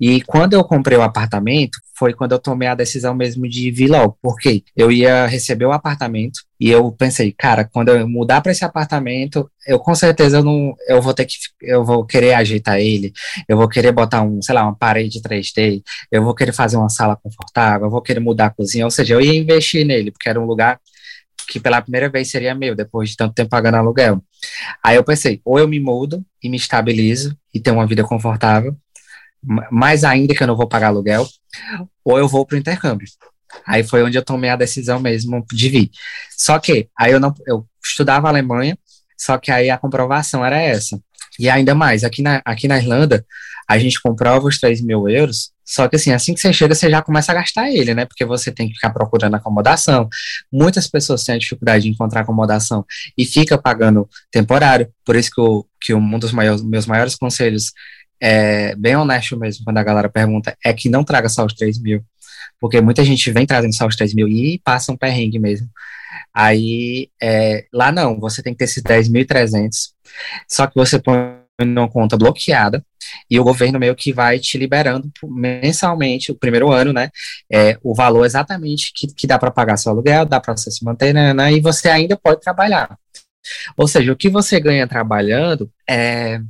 E 0.00 0.22
quando 0.22 0.54
eu 0.54 0.64
comprei 0.64 0.96
o 0.96 1.02
apartamento, 1.02 1.78
foi 2.00 2.14
quando 2.14 2.32
eu 2.32 2.38
tomei 2.38 2.66
a 2.66 2.74
decisão 2.74 3.14
mesmo 3.14 3.46
de 3.46 3.70
vir 3.70 3.88
logo, 3.88 4.16
porque 4.22 4.64
eu 4.74 4.90
ia 4.90 5.26
receber 5.26 5.66
o 5.66 5.72
apartamento 5.72 6.40
e 6.58 6.70
eu 6.70 6.90
pensei, 6.92 7.30
cara, 7.30 7.64
quando 7.70 7.90
eu 7.90 8.08
mudar 8.08 8.40
para 8.40 8.52
esse 8.52 8.64
apartamento, 8.64 9.50
eu 9.66 9.78
com 9.78 9.94
certeza 9.94 10.38
eu 10.38 10.44
não, 10.44 10.74
eu 10.88 11.02
vou 11.02 11.12
ter 11.12 11.26
que, 11.26 11.34
eu 11.60 11.84
vou 11.84 12.04
querer 12.06 12.34
ajeitar 12.34 12.78
ele, 12.80 13.12
eu 13.46 13.56
vou 13.56 13.68
querer 13.68 13.92
botar 13.92 14.22
um, 14.22 14.40
sei 14.40 14.54
lá, 14.54 14.62
uma 14.62 14.74
parede 14.74 15.20
3D, 15.20 15.82
eu 16.10 16.24
vou 16.24 16.34
querer 16.34 16.52
fazer 16.52 16.78
uma 16.78 16.88
sala 16.88 17.16
confortável, 17.16 17.86
eu 17.86 17.90
vou 17.90 18.00
querer 18.00 18.20
mudar 18.20 18.46
a 18.46 18.50
cozinha, 18.50 18.86
ou 18.86 18.90
seja, 18.90 19.14
eu 19.14 19.20
ia 19.20 19.34
investir 19.34 19.84
nele, 19.84 20.10
porque 20.10 20.28
era 20.28 20.40
um 20.40 20.46
lugar 20.46 20.80
que 21.50 21.58
pela 21.58 21.82
primeira 21.82 22.08
vez 22.08 22.30
seria 22.30 22.54
meu, 22.54 22.76
depois 22.76 23.10
de 23.10 23.16
tanto 23.16 23.34
tempo 23.34 23.50
pagando 23.50 23.76
aluguel. 23.76 24.22
Aí 24.82 24.94
eu 24.94 25.02
pensei, 25.02 25.40
ou 25.44 25.58
eu 25.58 25.66
me 25.66 25.80
mudo 25.80 26.24
e 26.40 26.48
me 26.48 26.56
estabilizo 26.56 27.36
e 27.52 27.58
tenho 27.58 27.76
uma 27.76 27.86
vida 27.86 28.04
confortável, 28.04 28.76
mais 29.70 30.04
ainda 30.04 30.32
que 30.32 30.40
eu 30.40 30.46
não 30.46 30.56
vou 30.56 30.68
pagar 30.68 30.88
aluguel, 30.88 31.26
ou 32.04 32.18
eu 32.18 32.28
vou 32.28 32.46
para 32.46 32.54
o 32.54 32.58
intercâmbio. 32.58 33.08
Aí 33.66 33.82
foi 33.82 34.04
onde 34.04 34.16
eu 34.16 34.24
tomei 34.24 34.48
a 34.48 34.54
decisão 34.54 35.00
mesmo 35.00 35.44
de 35.50 35.68
vir. 35.68 35.90
Só 36.36 36.60
que 36.60 36.88
aí 36.96 37.10
eu 37.10 37.18
não 37.18 37.34
eu 37.44 37.66
estudava 37.84 38.28
Alemanha, 38.28 38.78
só 39.18 39.36
que 39.36 39.50
aí 39.50 39.70
a 39.70 39.76
comprovação 39.76 40.44
era 40.44 40.56
essa. 40.60 41.00
E 41.36 41.50
ainda 41.50 41.74
mais, 41.74 42.04
aqui 42.04 42.22
na, 42.22 42.40
aqui 42.44 42.68
na 42.68 42.78
Irlanda, 42.78 43.26
a 43.68 43.76
gente 43.76 44.00
comprova 44.00 44.46
os 44.46 44.60
3 44.60 44.80
mil 44.82 45.08
euros, 45.08 45.50
só 45.70 45.86
que 45.86 45.94
assim, 45.94 46.10
assim 46.10 46.34
que 46.34 46.40
você 46.40 46.52
chega, 46.52 46.74
você 46.74 46.90
já 46.90 47.00
começa 47.00 47.30
a 47.30 47.34
gastar 47.36 47.70
ele, 47.70 47.94
né? 47.94 48.04
Porque 48.04 48.24
você 48.24 48.50
tem 48.50 48.66
que 48.66 48.74
ficar 48.74 48.90
procurando 48.90 49.36
acomodação. 49.36 50.08
Muitas 50.50 50.88
pessoas 50.88 51.22
têm 51.22 51.38
dificuldade 51.38 51.84
de 51.84 51.90
encontrar 51.90 52.22
acomodação 52.22 52.84
e 53.16 53.24
fica 53.24 53.56
pagando 53.56 54.08
temporário. 54.32 54.92
Por 55.04 55.14
isso 55.14 55.30
que, 55.30 55.40
o, 55.40 55.64
que 55.80 55.94
um 55.94 56.18
dos 56.18 56.32
maiores, 56.32 56.60
meus 56.60 56.86
maiores 56.86 57.14
conselhos 57.14 57.72
é 58.20 58.74
bem 58.74 58.96
honesto 58.96 59.38
mesmo, 59.38 59.64
quando 59.64 59.78
a 59.78 59.84
galera 59.84 60.08
pergunta, 60.08 60.58
é 60.64 60.72
que 60.72 60.88
não 60.88 61.04
traga 61.04 61.28
só 61.28 61.46
os 61.46 61.54
3 61.54 61.80
mil. 61.80 62.04
Porque 62.58 62.80
muita 62.80 63.04
gente 63.04 63.30
vem 63.30 63.46
trazendo 63.46 63.74
só 63.74 63.86
os 63.86 63.94
3 63.94 64.12
mil 64.12 64.26
e 64.26 64.60
passa 64.64 64.90
um 64.90 64.96
perrengue 64.96 65.38
mesmo. 65.38 65.68
Aí, 66.34 67.08
é, 67.22 67.64
lá 67.72 67.92
não, 67.92 68.18
você 68.18 68.42
tem 68.42 68.52
que 68.52 68.58
ter 68.58 68.64
esses 68.64 68.82
10.300, 68.82 69.92
só 70.48 70.66
que 70.66 70.74
você 70.74 70.98
põe 70.98 71.39
numa 71.64 71.88
conta 71.88 72.16
bloqueada 72.16 72.84
e 73.28 73.38
o 73.38 73.44
governo 73.44 73.78
meio 73.78 73.94
que 73.94 74.12
vai 74.12 74.38
te 74.38 74.58
liberando 74.58 75.10
mensalmente, 75.24 76.32
o 76.32 76.34
primeiro 76.34 76.70
ano, 76.70 76.92
né, 76.92 77.10
é, 77.52 77.78
o 77.82 77.94
valor 77.94 78.24
exatamente 78.24 78.92
que, 78.94 79.06
que 79.14 79.26
dá 79.26 79.38
para 79.38 79.50
pagar 79.50 79.76
seu 79.76 79.92
aluguel, 79.92 80.24
dá 80.24 80.40
para 80.40 80.56
você 80.56 80.70
se 80.70 80.84
manter, 80.84 81.12
né, 81.12 81.32
né, 81.34 81.52
e 81.52 81.60
você 81.60 81.88
ainda 81.88 82.16
pode 82.16 82.40
trabalhar. 82.40 82.96
Ou 83.76 83.88
seja, 83.88 84.12
o 84.12 84.16
que 84.16 84.28
você 84.28 84.60
ganha 84.60 84.86
trabalhando 84.86 85.70
é, 85.88 86.40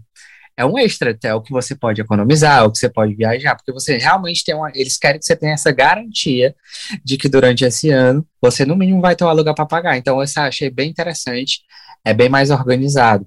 é 0.60 0.64
um 0.66 0.78
extra, 0.78 1.16
é 1.24 1.34
o 1.34 1.40
que 1.40 1.52
você 1.52 1.74
pode 1.74 2.02
economizar, 2.02 2.58
é 2.58 2.62
o 2.62 2.70
que 2.70 2.78
você 2.78 2.88
pode 2.88 3.14
viajar, 3.14 3.56
porque 3.56 3.72
você 3.72 3.96
realmente 3.96 4.44
tem 4.44 4.54
uma. 4.54 4.70
Eles 4.74 4.98
querem 4.98 5.18
que 5.18 5.24
você 5.24 5.34
tenha 5.34 5.54
essa 5.54 5.72
garantia 5.72 6.54
de 7.02 7.16
que 7.16 7.30
durante 7.30 7.64
esse 7.64 7.88
ano 7.90 8.26
você, 8.42 8.66
no 8.66 8.76
mínimo, 8.76 9.00
vai 9.00 9.16
ter 9.16 9.24
um 9.24 9.28
aluguel 9.28 9.54
para 9.54 9.64
pagar. 9.64 9.96
Então, 9.96 10.20
eu 10.20 10.26
achei 10.36 10.68
bem 10.68 10.90
interessante 10.90 11.62
é 12.04 12.14
bem 12.14 12.28
mais 12.28 12.50
organizado. 12.50 13.26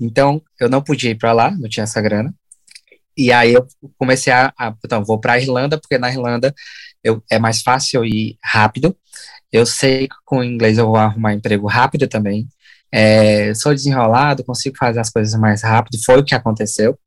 Então, 0.00 0.42
eu 0.58 0.68
não 0.68 0.82
podia 0.82 1.10
ir 1.10 1.18
para 1.18 1.32
lá, 1.32 1.50
não 1.50 1.68
tinha 1.68 1.84
essa 1.84 2.00
grana. 2.00 2.34
E 3.16 3.32
aí 3.32 3.52
eu 3.52 3.66
comecei 3.96 4.32
a, 4.32 4.52
a 4.58 4.74
então, 4.84 5.04
vou 5.04 5.20
para 5.20 5.34
a 5.34 5.38
Irlanda, 5.38 5.78
porque 5.78 5.98
na 5.98 6.10
Irlanda 6.10 6.54
eu, 7.02 7.22
é 7.30 7.38
mais 7.38 7.62
fácil 7.62 8.04
ir 8.04 8.38
rápido. 8.42 8.96
Eu 9.52 9.64
sei 9.66 10.08
que 10.08 10.16
com 10.24 10.42
inglês 10.42 10.78
eu 10.78 10.86
vou 10.86 10.96
arrumar 10.96 11.34
emprego 11.34 11.66
rápido 11.66 12.08
também. 12.08 12.48
É, 12.90 13.52
sou 13.54 13.74
desenrolado, 13.74 14.44
consigo 14.44 14.76
fazer 14.76 15.00
as 15.00 15.10
coisas 15.10 15.38
mais 15.38 15.62
rápido, 15.62 16.02
foi 16.04 16.20
o 16.20 16.24
que 16.24 16.34
aconteceu. 16.34 16.98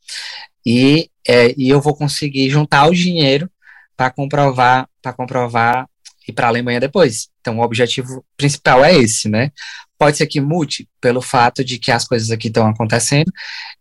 E, 0.65 1.09
é, 1.27 1.53
e 1.57 1.69
eu 1.69 1.81
vou 1.81 1.95
conseguir 1.95 2.49
juntar 2.49 2.87
o 2.87 2.93
dinheiro 2.93 3.49
para 3.95 4.11
comprovar, 4.11 4.87
para 5.01 5.13
comprovar 5.13 5.87
e 6.27 6.33
para 6.33 6.47
a 6.47 6.49
Alemanha 6.49 6.79
depois. 6.79 7.29
Então, 7.39 7.59
o 7.59 7.63
objetivo 7.63 8.23
principal 8.35 8.83
é 8.83 8.93
esse, 8.95 9.29
né? 9.29 9.51
Pode 9.97 10.17
ser 10.17 10.27
que 10.27 10.39
mude 10.39 10.87
pelo 11.01 11.21
fato 11.21 11.63
de 11.63 11.77
que 11.79 11.91
as 11.91 12.05
coisas 12.05 12.29
aqui 12.29 12.47
estão 12.47 12.67
acontecendo 12.67 13.31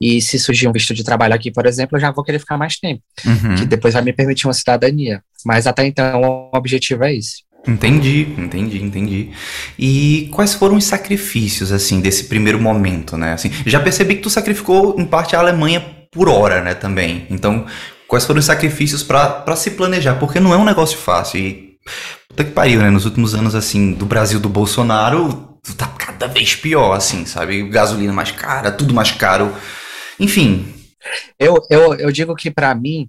e 0.01 0.21
se 0.21 0.39
surgir 0.39 0.69
um 0.69 0.73
visto 0.73 0.95
de 0.95 1.05
trabalho 1.05 1.35
aqui, 1.35 1.51
por 1.51 1.67
exemplo, 1.67 1.97
eu 1.97 2.01
já 2.01 2.11
vou 2.11 2.25
querer 2.25 2.39
ficar 2.39 2.57
mais 2.57 2.79
tempo, 2.79 3.03
uhum. 3.25 3.55
que 3.57 3.67
depois 3.67 3.95
vai 3.95 4.03
me 4.03 4.13
permitir 4.13 4.47
uma 4.47 4.55
cidadania. 4.55 5.23
Mas 5.45 5.67
até 5.67 5.87
então 5.87 6.23
o 6.23 6.57
objetivo 6.57 7.05
é 7.05 7.15
esse. 7.15 7.45
Entendi, 7.67 8.29
entendi, 8.39 8.83
entendi. 8.83 9.31
E 9.79 10.29
quais 10.33 10.55
foram 10.55 10.77
os 10.77 10.85
sacrifícios, 10.85 11.73
assim, 11.73 12.01
desse 12.01 12.25
primeiro 12.25 12.61
momento, 12.61 13.17
né? 13.17 13.33
Assim, 13.33 13.51
já 13.67 13.81
percebi 13.81 14.17
que 14.17 14.23
tu 14.23 14.31
sacrificou, 14.31 14.95
em 14.99 15.05
parte, 15.05 15.35
a 15.35 15.41
Alemanha 15.41 15.81
por 16.13 16.29
hora, 16.29 16.63
né, 16.63 16.75
também. 16.75 17.27
Então, 17.29 17.67
quais 18.07 18.25
foram 18.25 18.39
os 18.39 18.47
sacrifícios 18.47 19.03
para 19.03 19.57
se 19.57 19.73
planejar? 19.73 20.15
Porque 20.15 20.39
não 20.39 20.55
é 20.55 20.57
um 20.57 20.65
negócio 20.65 20.97
fácil. 20.97 21.41
E 21.41 21.67
Puta 22.29 22.45
que 22.45 22.51
pariu, 22.51 22.81
né? 22.81 22.91
Nos 22.91 23.05
últimos 23.05 23.35
anos, 23.35 23.55
assim, 23.55 23.93
do 23.93 24.05
Brasil 24.05 24.39
do 24.39 24.49
Bolsonaro, 24.49 25.56
tá 25.75 25.87
cada 25.89 26.27
vez 26.27 26.55
pior, 26.55 26.93
assim, 26.95 27.25
sabe? 27.25 27.69
Gasolina 27.69 28.13
mais 28.13 28.31
cara, 28.31 28.71
tudo 28.71 28.95
mais 28.95 29.11
caro. 29.11 29.55
Enfim. 30.19 30.73
Eu, 31.39 31.57
eu, 31.71 31.95
eu 31.95 32.13
digo 32.13 32.35
que 32.35 32.51
para 32.51 32.75
mim, 32.75 33.09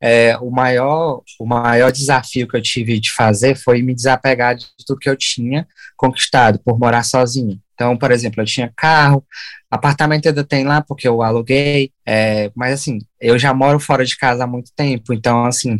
é, 0.00 0.36
o, 0.38 0.50
maior, 0.50 1.22
o 1.38 1.46
maior 1.46 1.90
desafio 1.90 2.46
que 2.46 2.56
eu 2.56 2.62
tive 2.62 3.00
de 3.00 3.12
fazer 3.12 3.56
foi 3.56 3.82
me 3.82 3.94
desapegar 3.94 4.54
de 4.56 4.66
tudo 4.86 4.98
que 4.98 5.08
eu 5.08 5.16
tinha 5.16 5.66
conquistado 5.96 6.60
por 6.64 6.78
morar 6.78 7.02
sozinho. 7.02 7.58
Então, 7.74 7.96
por 7.96 8.10
exemplo, 8.10 8.42
eu 8.42 8.46
tinha 8.46 8.72
carro, 8.76 9.24
apartamento 9.70 10.26
ainda 10.26 10.44
tem 10.44 10.64
lá 10.64 10.82
porque 10.82 11.06
eu 11.06 11.22
aluguei, 11.22 11.92
é, 12.06 12.50
mas 12.54 12.72
assim, 12.74 12.98
eu 13.20 13.38
já 13.38 13.52
moro 13.52 13.78
fora 13.78 14.04
de 14.04 14.16
casa 14.16 14.44
há 14.44 14.46
muito 14.46 14.72
tempo, 14.74 15.12
então 15.12 15.44
assim, 15.44 15.76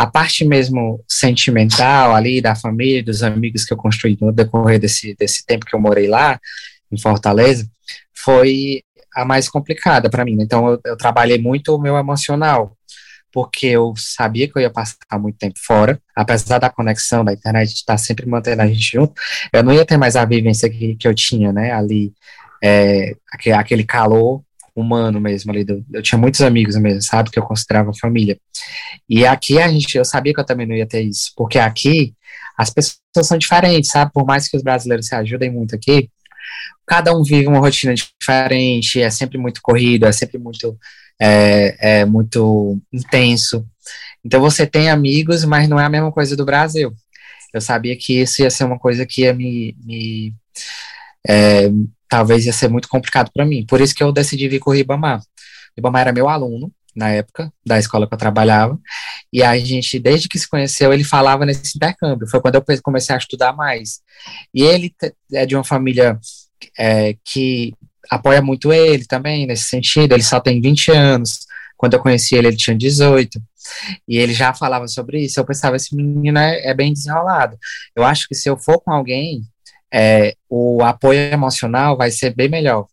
a 0.00 0.06
parte 0.06 0.46
mesmo 0.46 1.04
sentimental 1.06 2.14
ali 2.14 2.40
da 2.40 2.54
família, 2.54 3.04
dos 3.04 3.22
amigos 3.22 3.66
que 3.66 3.72
eu 3.74 3.76
construí 3.76 4.16
no 4.18 4.32
decorrer 4.32 4.80
desse, 4.80 5.14
desse 5.14 5.44
tempo 5.44 5.66
que 5.66 5.76
eu 5.76 5.80
morei 5.80 6.08
lá, 6.08 6.40
em 6.90 6.98
Fortaleza, 6.98 7.68
foi 8.14 8.82
a 9.14 9.26
mais 9.26 9.46
complicada 9.46 10.08
para 10.08 10.24
mim. 10.24 10.36
Né? 10.36 10.44
Então, 10.44 10.70
eu, 10.70 10.80
eu 10.86 10.96
trabalhei 10.96 11.36
muito 11.36 11.76
o 11.76 11.78
meu 11.78 11.98
emocional, 11.98 12.74
porque 13.30 13.66
eu 13.66 13.92
sabia 13.94 14.48
que 14.48 14.56
eu 14.56 14.62
ia 14.62 14.70
passar 14.70 14.96
muito 15.18 15.36
tempo 15.36 15.58
fora, 15.58 16.00
apesar 16.16 16.58
da 16.58 16.70
conexão 16.70 17.22
da 17.22 17.34
internet 17.34 17.70
estar 17.70 17.98
sempre 17.98 18.24
mantendo 18.24 18.62
a 18.62 18.66
gente 18.66 18.92
junto, 18.96 19.12
eu 19.52 19.62
não 19.62 19.70
ia 19.70 19.84
ter 19.84 19.98
mais 19.98 20.16
a 20.16 20.24
vivência 20.24 20.70
que, 20.70 20.96
que 20.96 21.06
eu 21.06 21.14
tinha, 21.14 21.52
né, 21.52 21.72
ali, 21.72 22.14
é, 22.64 23.14
aquele, 23.30 23.54
aquele 23.54 23.84
calor 23.84 24.42
humano 24.80 25.20
mesmo 25.20 25.50
ali, 25.52 25.64
do, 25.64 25.84
eu 25.92 26.02
tinha 26.02 26.18
muitos 26.18 26.40
amigos 26.40 26.76
mesmo, 26.76 27.02
sabe, 27.02 27.30
que 27.30 27.38
eu 27.38 27.42
considerava 27.42 27.92
família, 27.94 28.38
e 29.08 29.26
aqui 29.26 29.60
a 29.60 29.68
gente, 29.68 29.96
eu 29.96 30.04
sabia 30.04 30.34
que 30.34 30.40
eu 30.40 30.46
também 30.46 30.66
não 30.66 30.74
ia 30.74 30.86
ter 30.86 31.02
isso, 31.02 31.32
porque 31.36 31.58
aqui 31.58 32.14
as 32.56 32.70
pessoas 32.70 33.00
são 33.22 33.38
diferentes, 33.38 33.90
sabe, 33.90 34.12
por 34.12 34.26
mais 34.26 34.48
que 34.48 34.56
os 34.56 34.62
brasileiros 34.62 35.06
se 35.06 35.14
ajudem 35.14 35.50
muito 35.50 35.74
aqui, 35.74 36.10
cada 36.86 37.16
um 37.16 37.22
vive 37.22 37.46
uma 37.46 37.60
rotina 37.60 37.94
diferente, 37.94 39.00
é 39.00 39.10
sempre 39.10 39.38
muito 39.38 39.60
corrido, 39.62 40.06
é 40.06 40.12
sempre 40.12 40.38
muito 40.38 40.76
é, 41.20 42.00
é 42.00 42.04
muito 42.04 42.80
intenso. 42.92 43.66
Então 44.24 44.40
você 44.40 44.66
tem 44.66 44.90
amigos, 44.90 45.44
mas 45.44 45.68
não 45.68 45.78
é 45.78 45.84
a 45.84 45.90
mesma 45.90 46.10
coisa 46.10 46.36
do 46.36 46.44
Brasil. 46.44 46.92
Eu 47.52 47.60
sabia 47.60 47.96
que 47.96 48.20
isso 48.20 48.42
ia 48.42 48.50
ser 48.50 48.64
uma 48.64 48.78
coisa 48.78 49.06
que 49.06 49.22
ia 49.22 49.34
me, 49.34 49.76
me 49.84 50.34
é, 51.26 51.70
talvez 52.10 52.44
ia 52.44 52.52
ser 52.52 52.68
muito 52.68 52.88
complicado 52.88 53.30
para 53.32 53.46
mim. 53.46 53.64
Por 53.64 53.80
isso 53.80 53.94
que 53.94 54.02
eu 54.02 54.12
decidi 54.12 54.48
vir 54.48 54.58
com 54.58 54.70
o 54.70 54.74
Ribamar. 54.74 55.20
O 55.20 55.22
Ribamar 55.76 56.02
era 56.02 56.12
meu 56.12 56.28
aluno 56.28 56.70
na 56.94 57.08
época 57.08 57.52
da 57.64 57.78
escola 57.78 58.06
que 58.06 58.12
eu 58.12 58.18
trabalhava, 58.18 58.78
e 59.32 59.44
a 59.44 59.56
gente, 59.56 59.96
desde 59.98 60.28
que 60.28 60.38
se 60.38 60.48
conheceu, 60.48 60.92
ele 60.92 61.04
falava 61.04 61.46
nesse 61.46 61.76
intercâmbio. 61.76 62.28
Foi 62.28 62.40
quando 62.40 62.56
eu 62.56 62.64
comecei 62.82 63.14
a 63.14 63.18
estudar 63.18 63.52
mais. 63.52 64.00
E 64.52 64.62
ele 64.62 64.92
é 65.32 65.46
de 65.46 65.54
uma 65.54 65.62
família 65.62 66.18
é, 66.76 67.16
que 67.24 67.72
apoia 68.10 68.42
muito 68.42 68.72
ele 68.72 69.04
também, 69.06 69.46
nesse 69.46 69.64
sentido. 69.64 70.12
Ele 70.12 70.22
só 70.22 70.40
tem 70.40 70.60
20 70.60 70.90
anos. 70.90 71.46
Quando 71.76 71.94
eu 71.94 72.00
conheci 72.00 72.34
ele, 72.34 72.48
ele 72.48 72.56
tinha 72.56 72.76
18. 72.76 73.40
E 74.08 74.18
ele 74.18 74.34
já 74.34 74.52
falava 74.52 74.88
sobre 74.88 75.20
isso. 75.20 75.38
Eu 75.38 75.44
pensava, 75.44 75.76
esse 75.76 75.94
menino 75.94 76.38
é, 76.38 76.70
é 76.70 76.74
bem 76.74 76.92
desenrolado. 76.92 77.56
Eu 77.94 78.04
acho 78.04 78.26
que 78.26 78.34
se 78.34 78.48
eu 78.48 78.56
for 78.56 78.80
com 78.80 78.90
alguém, 78.90 79.42
é, 79.92 80.34
o 80.48 80.82
apoio 80.82 81.18
emocional 81.18 81.96
vai 81.96 82.10
ser 82.10 82.34
bem 82.34 82.48
melhor. 82.48 82.86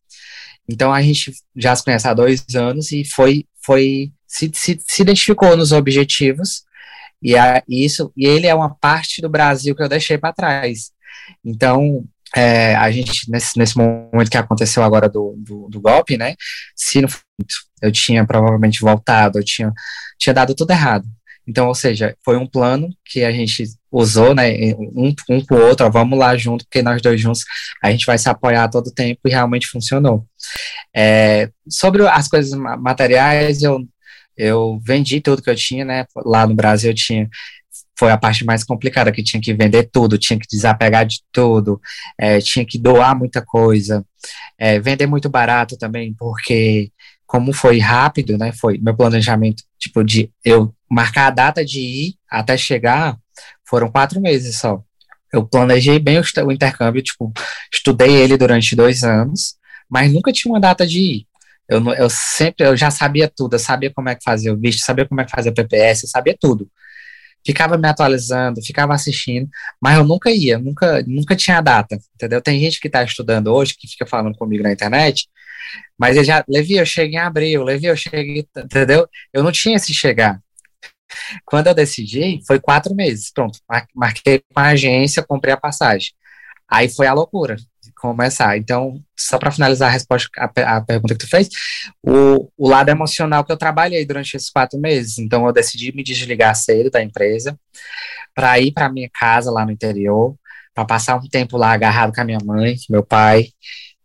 Então 0.70 0.94
a 0.94 1.02
gente 1.02 1.32
já 1.56 1.76
se 1.76 1.84
conhece 1.84 2.08
há 2.08 2.14
dois 2.14 2.44
anos 2.56 2.92
e 2.92 3.06
foi, 3.06 3.46
foi 3.64 4.12
se, 4.26 4.52
se, 4.54 4.80
se 4.86 5.02
identificou 5.02 5.56
nos 5.56 5.72
objetivos 5.72 6.64
e 7.22 7.36
a, 7.38 7.64
isso 7.68 8.12
e 8.16 8.28
ele 8.28 8.48
é 8.48 8.54
uma 8.54 8.76
parte 8.76 9.22
do 9.22 9.30
Brasil 9.30 9.76
que 9.76 9.84
eu 9.84 9.90
deixei 9.90 10.18
para 10.18 10.34
trás. 10.34 10.92
Então 11.44 12.04
é, 12.36 12.76
a 12.76 12.92
gente, 12.92 13.30
nesse, 13.32 13.58
nesse 13.58 13.78
momento 13.78 14.30
que 14.30 14.38
aconteceu 14.38 14.84
agora 14.84 15.08
do, 15.08 15.36
do, 15.38 15.70
do 15.70 15.80
golpe, 15.80 16.18
né, 16.18 16.36
se 16.76 17.02
não 17.02 17.08
eu 17.82 17.92
tinha 17.92 18.26
provavelmente 18.26 18.82
voltado, 18.82 19.40
eu 19.40 19.44
tinha, 19.44 19.72
tinha 20.18 20.34
dado 20.34 20.56
tudo 20.56 20.72
errado. 20.72 21.06
Então, 21.48 21.68
ou 21.68 21.76
seja, 21.76 22.16
foi 22.24 22.38
um 22.38 22.46
plano 22.46 22.90
que 23.06 23.24
a 23.24 23.32
gente 23.32 23.64
usou, 23.92 24.36
né, 24.36 24.52
um, 24.96 25.14
um 25.30 25.46
pro 25.46 25.66
outro, 25.66 25.86
ó, 25.86 25.90
vamos 25.90 26.20
lá 26.20 26.36
junto, 26.36 26.66
porque 26.66 26.82
nós 26.82 27.02
dois 27.02 27.20
juntos 27.22 27.44
a 27.82 27.90
gente 27.90 28.06
vai 28.06 28.18
se 28.18 28.30
apoiar 28.30 28.68
todo 28.68 28.88
o 28.88 28.94
tempo 28.94 29.22
e 29.26 29.30
realmente 29.30 29.68
funcionou. 29.68 30.26
É, 30.96 31.50
sobre 31.70 32.06
as 32.08 32.28
coisas 32.28 32.52
materiais, 32.80 33.62
eu, 33.62 33.80
eu 34.36 34.80
vendi 34.86 35.22
tudo 35.22 35.42
que 35.42 35.50
eu 35.50 35.56
tinha, 35.56 35.86
né, 35.86 36.06
lá 36.26 36.46
no 36.46 36.54
Brasil 36.54 36.92
eu 36.92 36.96
tinha 36.96 37.30
foi 38.00 38.12
a 38.12 38.18
parte 38.18 38.46
mais 38.46 38.64
complicada, 38.64 39.12
que 39.12 39.24
tinha 39.24 39.42
que 39.42 39.54
vender 39.54 39.90
tudo, 39.92 40.18
tinha 40.18 40.38
que 40.38 40.48
desapegar 40.48 41.06
de 41.06 41.22
tudo, 41.32 41.82
é, 42.20 42.40
tinha 42.40 42.64
que 42.64 42.78
doar 42.78 43.18
muita 43.18 43.42
coisa, 43.44 44.06
é, 44.58 44.80
vender 44.80 45.08
muito 45.08 45.30
barato 45.30 45.76
também, 45.78 46.14
porque 46.14 46.92
como 47.26 47.52
foi 47.52 47.80
rápido, 47.80 48.38
né, 48.38 48.52
foi 48.54 48.78
meu 48.78 48.96
planejamento, 48.96 49.64
tipo, 49.88 50.04
de 50.04 50.32
eu 50.44 50.74
marcar 50.90 51.28
a 51.28 51.32
data 51.32 51.66
de 51.66 51.80
ir 51.80 52.16
até 52.30 52.58
chegar, 52.58 53.18
foram 53.68 53.92
quatro 53.92 54.22
meses 54.22 54.58
só. 54.58 54.82
Eu 55.32 55.46
planejei 55.46 56.00
bem 56.00 56.20
o, 56.20 56.52
intercâmbio, 56.52 57.02
tipo, 57.02 57.34
estudei 57.74 58.16
ele 58.16 58.38
durante 58.38 58.76
dois 58.76 59.04
anos, 59.04 59.56
mas 59.90 60.12
nunca 60.12 60.32
tinha 60.32 60.52
uma 60.52 60.60
data 60.60 60.86
de 60.86 61.00
ir. 61.00 61.28
Eu, 61.68 61.84
eu 61.94 62.10
sempre, 62.10 62.66
eu 62.66 62.78
já 62.78 62.90
sabia 62.90 63.32
tudo, 63.34 63.56
eu 63.56 63.60
sabia 63.60 63.92
como 63.94 64.08
é 64.08 64.16
que 64.16 64.24
fazia 64.24 64.54
o 64.54 64.58
visto, 64.58 64.86
sabia 64.86 65.06
como 65.06 65.20
é 65.20 65.26
que 65.26 65.32
fazia 65.32 65.52
o 65.52 65.56
PPS, 65.56 66.04
eu 66.04 66.10
sabia 66.10 66.36
tudo 66.40 66.70
ficava 67.48 67.78
me 67.78 67.88
atualizando, 67.88 68.62
ficava 68.62 68.94
assistindo, 68.94 69.50
mas 69.82 69.98
eu 69.98 70.04
nunca 70.04 70.30
ia, 70.30 70.58
nunca, 70.58 71.02
nunca 71.08 71.34
tinha 71.34 71.62
data, 71.62 71.98
entendeu? 72.14 72.42
Tem 72.42 72.60
gente 72.60 72.78
que 72.78 72.88
está 72.88 73.02
estudando 73.04 73.48
hoje, 73.48 73.74
que 73.78 73.88
fica 73.88 74.06
falando 74.06 74.38
comigo 74.38 74.64
na 74.64 74.74
internet, 74.74 75.30
mas 75.98 76.18
eu 76.18 76.26
já, 76.26 76.44
Levi, 76.48 76.76
eu 76.76 76.86
cheguei 76.86 77.18
em 77.18 77.22
abril, 77.22 77.64
Levi, 77.64 77.86
eu 77.86 77.96
cheguei, 77.96 78.46
entendeu? 78.58 79.08
Eu 79.32 79.44
não 79.44 79.52
tinha 79.52 79.78
esse 79.78 79.94
chegar. 79.94 80.42
Quando 81.46 81.68
eu 81.68 81.74
decidi, 81.74 82.42
foi 82.46 82.60
quatro 82.60 82.94
meses, 82.94 83.32
pronto, 83.32 83.60
marquei 83.96 84.40
com 84.54 84.60
a 84.60 84.68
agência, 84.68 85.24
comprei 85.24 85.54
a 85.54 85.58
passagem. 85.58 86.12
Aí 86.70 86.90
foi 86.90 87.08
a 87.08 87.14
loucura 87.14 87.56
começar. 87.98 88.58
Então, 88.58 89.02
só 89.18 89.38
para 89.38 89.52
finalizar 89.52 89.90
a 89.90 89.92
resposta 89.92 90.30
à 90.36 90.82
pergunta 90.82 91.14
que 91.14 91.26
tu 91.26 91.30
fez, 91.30 91.50
o, 92.04 92.50
o 92.58 92.70
lado 92.70 92.90
emocional 92.90 93.44
que 93.44 93.52
eu 93.52 93.58
trabalhei 93.58 94.06
durante 94.06 94.36
esses 94.36 94.50
quatro 94.50 94.80
meses. 94.80 95.18
Então, 95.18 95.46
eu 95.46 95.54
decidi 95.54 95.92
me 95.96 96.04
desligar 96.04 96.56
cedo 96.56 96.90
da 96.90 97.04
empresa 97.04 97.58
para 98.34 98.60
ir 98.60 98.72
para 98.72 98.92
minha 98.92 99.10
casa 99.12 99.52
lá 99.52 99.66
no 99.66 99.72
interior, 99.72 100.36
para 100.74 100.86
passar 100.86 101.16
um 101.16 101.28
tempo 101.28 101.58
lá 101.58 101.72
agarrado 101.72 102.14
com 102.14 102.22
a 102.22 102.26
minha 102.26 102.40
mãe, 102.44 102.76
meu 102.90 103.04
pai, 103.04 103.48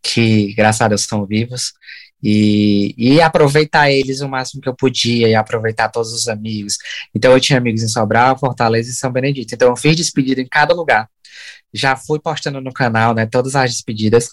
que 0.01 0.53
graças 0.55 0.81
a 0.81 0.87
Deus 0.87 1.03
são 1.03 1.25
vivos, 1.25 1.73
e, 2.23 2.95
e 2.97 3.21
aproveitar 3.21 3.91
eles 3.91 4.21
o 4.21 4.29
máximo 4.29 4.61
que 4.61 4.69
eu 4.69 4.75
podia 4.75 5.27
e 5.27 5.35
aproveitar 5.35 5.89
todos 5.89 6.13
os 6.13 6.27
amigos. 6.29 6.77
Então 7.13 7.33
eu 7.33 7.39
tinha 7.39 7.59
amigos 7.59 7.83
em 7.83 7.87
Sobral, 7.89 8.39
Fortaleza 8.39 8.89
e 8.89 8.93
São 8.93 9.11
Benedito. 9.11 9.53
Então 9.53 9.69
eu 9.69 9.75
fiz 9.75 9.95
despedida 9.95 10.41
em 10.41 10.47
cada 10.47 10.73
lugar 10.73 11.09
já 11.73 11.95
fui 11.95 12.19
postando 12.19 12.61
no 12.61 12.71
canal, 12.71 13.13
né, 13.13 13.25
todas 13.25 13.55
as 13.55 13.71
despedidas, 13.71 14.29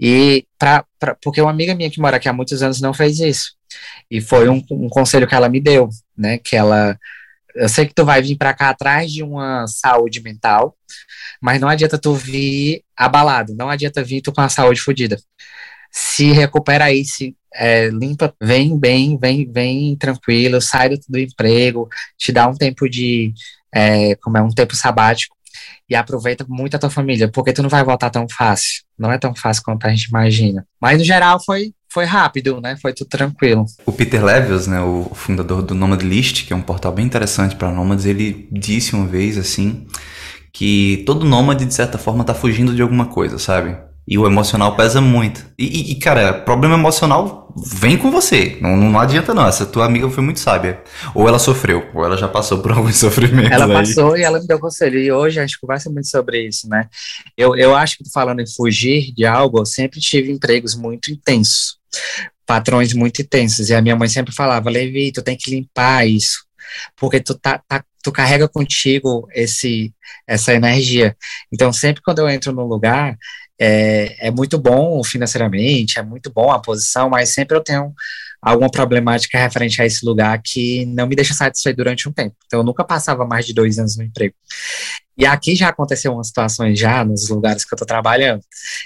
e 0.00 0.46
pra, 0.58 0.84
pra, 0.98 1.14
porque 1.22 1.40
uma 1.40 1.50
amiga 1.50 1.74
minha 1.74 1.90
que 1.90 2.00
mora 2.00 2.16
aqui 2.16 2.28
há 2.28 2.32
muitos 2.32 2.62
anos 2.62 2.80
não 2.80 2.94
fez 2.94 3.20
isso, 3.20 3.54
e 4.10 4.20
foi 4.20 4.48
um, 4.48 4.62
um 4.70 4.88
conselho 4.88 5.26
que 5.26 5.34
ela 5.34 5.48
me 5.48 5.60
deu, 5.60 5.88
né, 6.16 6.38
que 6.38 6.56
ela, 6.56 6.98
eu 7.54 7.68
sei 7.68 7.86
que 7.86 7.94
tu 7.94 8.04
vai 8.04 8.22
vir 8.22 8.36
para 8.36 8.54
cá 8.54 8.70
atrás 8.70 9.12
de 9.12 9.22
uma 9.22 9.66
saúde 9.66 10.22
mental, 10.22 10.76
mas 11.40 11.60
não 11.60 11.68
adianta 11.68 11.98
tu 11.98 12.14
vir 12.14 12.82
abalado, 12.96 13.54
não 13.54 13.68
adianta 13.68 14.02
vir 14.02 14.20
tu 14.20 14.32
com 14.32 14.40
a 14.40 14.48
saúde 14.48 14.80
fodida. 14.80 15.18
Se 15.90 16.32
recupera 16.32 16.86
aí, 16.86 17.04
se 17.04 17.36
é, 17.54 17.88
limpa, 17.88 18.34
vem 18.40 18.78
bem, 18.78 19.18
vem, 19.18 19.50
vem 19.50 19.96
tranquilo, 19.96 20.60
sai 20.60 20.90
do, 20.90 21.00
do 21.08 21.18
emprego, 21.18 21.88
te 22.16 22.30
dá 22.32 22.46
um 22.46 22.54
tempo 22.54 22.88
de, 22.88 23.32
é, 23.74 24.14
como 24.16 24.36
é, 24.36 24.42
um 24.42 24.50
tempo 24.50 24.76
sabático, 24.76 25.36
e 25.88 25.94
aproveita 25.94 26.44
muito 26.48 26.74
a 26.76 26.78
tua 26.78 26.90
família, 26.90 27.30
porque 27.30 27.52
tu 27.52 27.62
não 27.62 27.68
vai 27.68 27.84
voltar 27.84 28.10
tão 28.10 28.26
fácil. 28.28 28.82
Não 28.98 29.12
é 29.12 29.18
tão 29.18 29.34
fácil 29.34 29.62
quanto 29.64 29.86
a 29.86 29.90
gente 29.90 30.04
imagina. 30.04 30.66
Mas 30.80 30.98
no 30.98 31.04
geral 31.04 31.42
foi 31.44 31.72
foi 31.90 32.04
rápido, 32.04 32.60
né? 32.60 32.76
Foi 32.80 32.92
tudo 32.92 33.08
tranquilo. 33.08 33.64
O 33.86 33.92
Peter 33.92 34.22
Levels, 34.22 34.66
né, 34.66 34.78
o 34.80 35.10
fundador 35.14 35.62
do 35.62 35.74
Nomad 35.74 36.02
List, 36.02 36.46
que 36.46 36.52
é 36.52 36.56
um 36.56 36.60
portal 36.60 36.92
bem 36.92 37.06
interessante 37.06 37.56
para 37.56 37.72
nômades, 37.72 38.04
ele 38.04 38.46
disse 38.52 38.94
uma 38.94 39.06
vez 39.06 39.38
assim 39.38 39.86
que 40.52 41.02
todo 41.06 41.24
nômade 41.24 41.64
de 41.64 41.72
certa 41.72 41.96
forma 41.96 42.24
tá 42.24 42.34
fugindo 42.34 42.74
de 42.74 42.82
alguma 42.82 43.06
coisa, 43.06 43.38
sabe? 43.38 43.76
E 44.08 44.16
o 44.16 44.26
emocional 44.26 44.74
pesa 44.74 45.00
muito. 45.00 45.44
E, 45.58 45.92
e, 45.92 45.94
cara, 45.96 46.32
problema 46.32 46.74
emocional 46.74 47.52
vem 47.56 47.98
com 47.98 48.10
você. 48.10 48.56
Não, 48.60 48.76
não 48.76 48.98
adianta 48.98 49.34
não. 49.34 49.46
Essa 49.46 49.66
tua 49.66 49.84
amiga 49.84 50.08
foi 50.08 50.24
muito 50.24 50.40
sábia. 50.40 50.82
Ou 51.14 51.28
ela 51.28 51.38
sofreu, 51.38 51.90
ou 51.94 52.04
ela 52.04 52.16
já 52.16 52.26
passou 52.26 52.58
por 52.62 52.72
algum 52.72 52.92
sofrimento. 52.92 53.52
Ela 53.52 53.66
aí. 53.66 53.72
passou 53.72 54.16
e 54.16 54.22
ela 54.22 54.40
me 54.40 54.46
deu 54.46 54.58
conselho. 54.58 54.98
E 54.98 55.12
hoje 55.12 55.38
a 55.38 55.46
gente 55.46 55.60
conversa 55.60 55.90
muito 55.90 56.08
sobre 56.08 56.46
isso, 56.48 56.68
né? 56.68 56.88
Eu, 57.36 57.54
eu 57.54 57.76
acho 57.76 57.98
que 57.98 58.10
falando 58.10 58.40
em 58.40 58.46
fugir 58.46 59.12
de 59.14 59.26
algo, 59.26 59.58
eu 59.58 59.66
sempre 59.66 60.00
tive 60.00 60.32
empregos 60.32 60.74
muito 60.74 61.10
intensos. 61.10 61.76
Patrões 62.46 62.94
muito 62.94 63.20
intensos. 63.20 63.68
E 63.68 63.74
a 63.74 63.82
minha 63.82 63.94
mãe 63.94 64.08
sempre 64.08 64.34
falava, 64.34 64.70
Levi, 64.70 65.12
tu 65.12 65.22
tem 65.22 65.36
que 65.36 65.50
limpar 65.50 66.06
isso 66.08 66.48
porque 66.96 67.20
tu 67.20 67.34
tá, 67.34 67.60
tá, 67.66 67.84
tu 68.02 68.12
carrega 68.12 68.48
contigo 68.48 69.28
esse 69.32 69.92
essa 70.26 70.54
energia. 70.54 71.16
Então, 71.52 71.72
sempre 71.72 72.02
quando 72.02 72.20
eu 72.20 72.28
entro 72.28 72.52
num 72.52 72.64
lugar, 72.64 73.16
é, 73.58 74.28
é 74.28 74.30
muito 74.30 74.58
bom 74.58 75.02
financeiramente, 75.02 75.98
é 75.98 76.02
muito 76.02 76.30
bom 76.32 76.50
a 76.50 76.60
posição, 76.60 77.10
mas 77.10 77.34
sempre 77.34 77.56
eu 77.56 77.62
tenho 77.62 77.92
alguma 78.40 78.70
problemática 78.70 79.38
referente 79.38 79.82
a 79.82 79.86
esse 79.86 80.04
lugar 80.04 80.40
que 80.42 80.86
não 80.86 81.06
me 81.06 81.16
deixa 81.16 81.34
satisfeito 81.34 81.76
durante 81.76 82.08
um 82.08 82.12
tempo. 82.12 82.36
Então, 82.46 82.60
eu 82.60 82.64
nunca 82.64 82.84
passava 82.84 83.26
mais 83.26 83.44
de 83.44 83.52
dois 83.52 83.78
anos 83.78 83.96
no 83.96 84.04
emprego. 84.04 84.34
E 85.16 85.26
aqui 85.26 85.56
já 85.56 85.68
aconteceu 85.68 86.12
umas 86.12 86.28
situações 86.28 86.78
já 86.78 87.04
nos 87.04 87.28
lugares 87.28 87.64
que 87.64 87.74
eu 87.74 87.76
estou 87.76 87.86
trabalhando. 87.86 88.42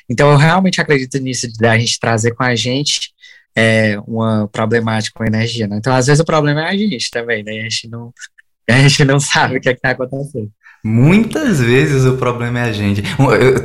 Então, 0.08 0.30
eu 0.30 0.38
realmente 0.38 0.80
acredito 0.80 1.18
nisso 1.18 1.46
de 1.52 1.66
a 1.66 1.78
gente 1.78 2.00
trazer 2.00 2.34
com 2.34 2.42
a 2.42 2.54
gente 2.56 3.12
é, 3.54 3.98
uma 4.06 4.48
problemática 4.48 5.18
com 5.18 5.24
energia. 5.24 5.66
Né? 5.66 5.76
Então, 5.76 5.94
às 5.94 6.06
vezes 6.06 6.20
o 6.20 6.24
problema 6.24 6.62
é 6.62 6.70
a 6.70 6.76
gente 6.76 7.10
também, 7.10 7.42
né? 7.42 7.60
A 7.60 7.62
gente 7.64 7.88
não, 7.88 8.12
a 8.68 8.88
gente 8.88 9.04
não 9.04 9.20
sabe 9.20 9.58
o 9.58 9.60
que 9.60 9.68
é 9.68 9.72
está 9.72 9.90
acontecendo. 9.90 10.50
Muitas 10.84 11.60
vezes 11.60 12.04
o 12.04 12.16
problema 12.16 12.58
é 12.60 12.62
a 12.62 12.72
gente. 12.72 13.02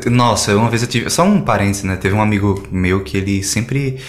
Nossa, 0.09 0.55
uma 0.55 0.69
vez 0.69 0.83
eu 0.83 0.87
tive. 0.87 1.09
Só 1.09 1.23
um 1.23 1.41
parênteses, 1.41 1.83
né? 1.83 1.95
Teve 1.95 2.13
um 2.13 2.21
amigo 2.21 2.67
meu 2.71 3.03
que 3.03 3.17
ele 3.17 3.43
sempre 3.43 3.99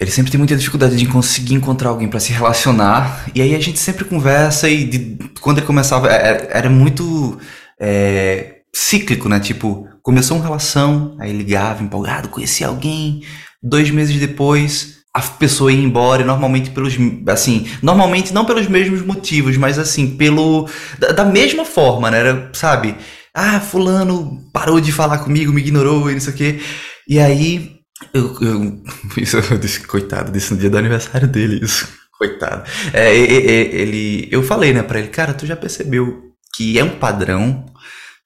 ele 0.00 0.10
sempre 0.10 0.32
tem 0.32 0.38
muita 0.38 0.56
dificuldade 0.56 0.96
de 0.96 1.06
conseguir 1.06 1.54
encontrar 1.54 1.90
alguém 1.90 2.08
para 2.08 2.18
se 2.18 2.32
relacionar. 2.32 3.26
E 3.34 3.42
aí 3.42 3.54
a 3.54 3.60
gente 3.60 3.78
sempre 3.78 4.04
conversa 4.06 4.66
e 4.68 4.84
de, 4.84 5.18
quando 5.42 5.58
ele 5.58 5.66
começava, 5.66 6.08
era, 6.08 6.26
é, 6.26 6.30
é, 6.30 6.48
era 6.52 6.70
muito 6.70 7.38
é, 7.78 8.60
cíclico, 8.72 9.28
né? 9.28 9.38
Tipo, 9.38 9.86
começou 10.02 10.38
uma 10.38 10.46
relação, 10.46 11.16
aí 11.20 11.30
ligava 11.36 11.82
empolgado, 11.82 12.30
conhecia 12.30 12.68
alguém. 12.68 13.22
Dois 13.62 13.90
meses 13.90 14.18
depois, 14.18 14.99
a 15.12 15.20
pessoa 15.20 15.72
ia 15.72 15.82
embora, 15.82 16.24
normalmente 16.24 16.70
pelos, 16.70 16.94
assim, 17.26 17.66
normalmente 17.82 18.32
não 18.32 18.44
pelos 18.44 18.68
mesmos 18.68 19.02
motivos, 19.02 19.56
mas 19.56 19.78
assim, 19.78 20.16
pelo, 20.16 20.68
da, 20.98 21.12
da 21.12 21.24
mesma 21.24 21.64
forma, 21.64 22.10
né? 22.10 22.20
Era, 22.20 22.50
sabe? 22.52 22.94
Ah, 23.34 23.60
fulano 23.60 24.38
parou 24.52 24.80
de 24.80 24.92
falar 24.92 25.18
comigo, 25.18 25.52
me 25.52 25.60
ignorou 25.60 26.10
e 26.10 26.14
não 26.14 26.20
sei 26.20 26.32
o 26.32 26.36
quê. 26.36 26.60
E 27.08 27.18
aí 27.18 27.80
eu, 28.14 28.36
eu, 28.40 28.82
isso, 29.18 29.36
eu 29.36 29.58
disse, 29.58 29.80
coitado, 29.80 30.30
disse 30.30 30.54
no 30.54 30.60
dia 30.60 30.70
do 30.70 30.78
aniversário 30.78 31.26
dele, 31.26 31.60
isso. 31.62 31.88
Coitado. 32.16 32.68
É, 32.92 33.16
ele, 33.16 34.28
eu 34.30 34.42
falei, 34.42 34.74
né, 34.74 34.82
pra 34.82 34.98
ele, 34.98 35.08
cara, 35.08 35.32
tu 35.32 35.46
já 35.46 35.56
percebeu 35.56 36.20
que 36.54 36.78
é 36.78 36.84
um 36.84 36.98
padrão? 36.98 37.64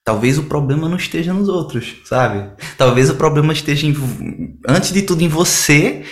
Talvez 0.05 0.37
o 0.37 0.42
problema 0.42 0.88
não 0.88 0.97
esteja 0.97 1.33
nos 1.33 1.49
outros, 1.49 1.94
sabe? 2.05 2.51
Talvez 2.77 3.09
o 3.09 3.14
problema 3.14 3.53
esteja, 3.53 3.87
em, 3.87 3.94
antes 4.68 4.92
de 4.92 5.03
tudo, 5.03 5.23
em 5.23 5.29
você 5.29 6.05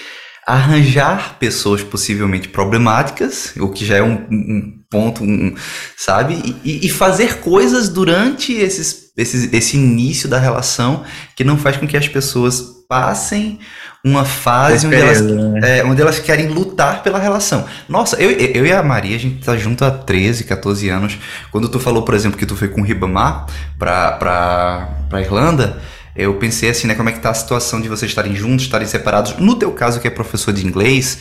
arranjar 0.46 1.36
pessoas 1.38 1.82
possivelmente 1.82 2.48
problemáticas, 2.48 3.52
o 3.56 3.68
que 3.68 3.84
já 3.84 3.96
é 3.96 4.02
um, 4.02 4.26
um 4.30 4.82
ponto, 4.90 5.22
um, 5.22 5.54
sabe? 5.96 6.58
E, 6.64 6.86
e, 6.86 6.88
fazer 6.90 7.38
coisas 7.38 7.88
durante 7.88 8.52
esses, 8.52 9.12
esses, 9.16 9.52
esse 9.52 9.76
início 9.76 10.28
da 10.28 10.38
relação 10.38 11.04
que 11.36 11.44
não 11.44 11.56
faz 11.56 11.76
com 11.76 11.86
que 11.86 11.96
as 11.96 12.08
pessoas 12.08 12.82
passem 12.88 13.58
uma 14.04 14.24
fase 14.24 14.86
onde 14.86 14.96
elas, 14.96 15.22
né? 15.22 15.78
é, 15.78 15.84
onde 15.84 16.02
elas 16.02 16.18
querem 16.18 16.48
lutar 16.48 17.02
pela 17.02 17.18
relação. 17.18 17.64
Nossa, 17.88 18.16
eu, 18.16 18.30
eu 18.30 18.66
e 18.66 18.72
a 18.72 18.82
Maria, 18.82 19.16
a 19.16 19.18
gente 19.18 19.44
tá 19.44 19.56
junto 19.56 19.84
há 19.84 19.90
13, 19.90 20.44
14 20.44 20.88
anos. 20.88 21.18
Quando 21.52 21.68
tu 21.68 21.78
falou, 21.78 22.02
por 22.02 22.14
exemplo, 22.14 22.36
que 22.36 22.44
tu 22.44 22.56
foi 22.56 22.68
com 22.68 22.80
o 22.80 22.84
Ribamar 22.84 23.46
pra, 23.78 24.12
pra, 24.12 24.88
pra 25.08 25.20
Irlanda, 25.20 25.80
eu 26.14 26.34
pensei 26.34 26.70
assim, 26.70 26.86
né, 26.86 26.94
como 26.94 27.08
é 27.08 27.12
que 27.12 27.20
tá 27.20 27.30
a 27.30 27.34
situação 27.34 27.80
de 27.80 27.88
vocês 27.88 28.10
estarem 28.10 28.34
juntos, 28.34 28.64
estarem 28.64 28.86
separados. 28.86 29.36
No 29.38 29.54
teu 29.56 29.72
caso, 29.72 30.00
que 30.00 30.06
é 30.06 30.10
professor 30.10 30.52
de 30.52 30.66
inglês, 30.66 31.18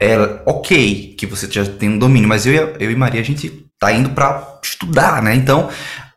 é 0.00 0.16
ok 0.46 1.14
que 1.16 1.26
você 1.26 1.48
já 1.50 1.64
tem 1.64 1.90
um 1.90 1.98
domínio, 1.98 2.28
mas 2.28 2.46
eu, 2.46 2.52
eu 2.78 2.90
e 2.90 2.96
Maria, 2.96 3.20
a 3.20 3.24
gente 3.24 3.66
tá 3.78 3.92
indo 3.92 4.10
para 4.10 4.58
estudar, 4.62 5.22
né? 5.22 5.34
Então, 5.34 5.68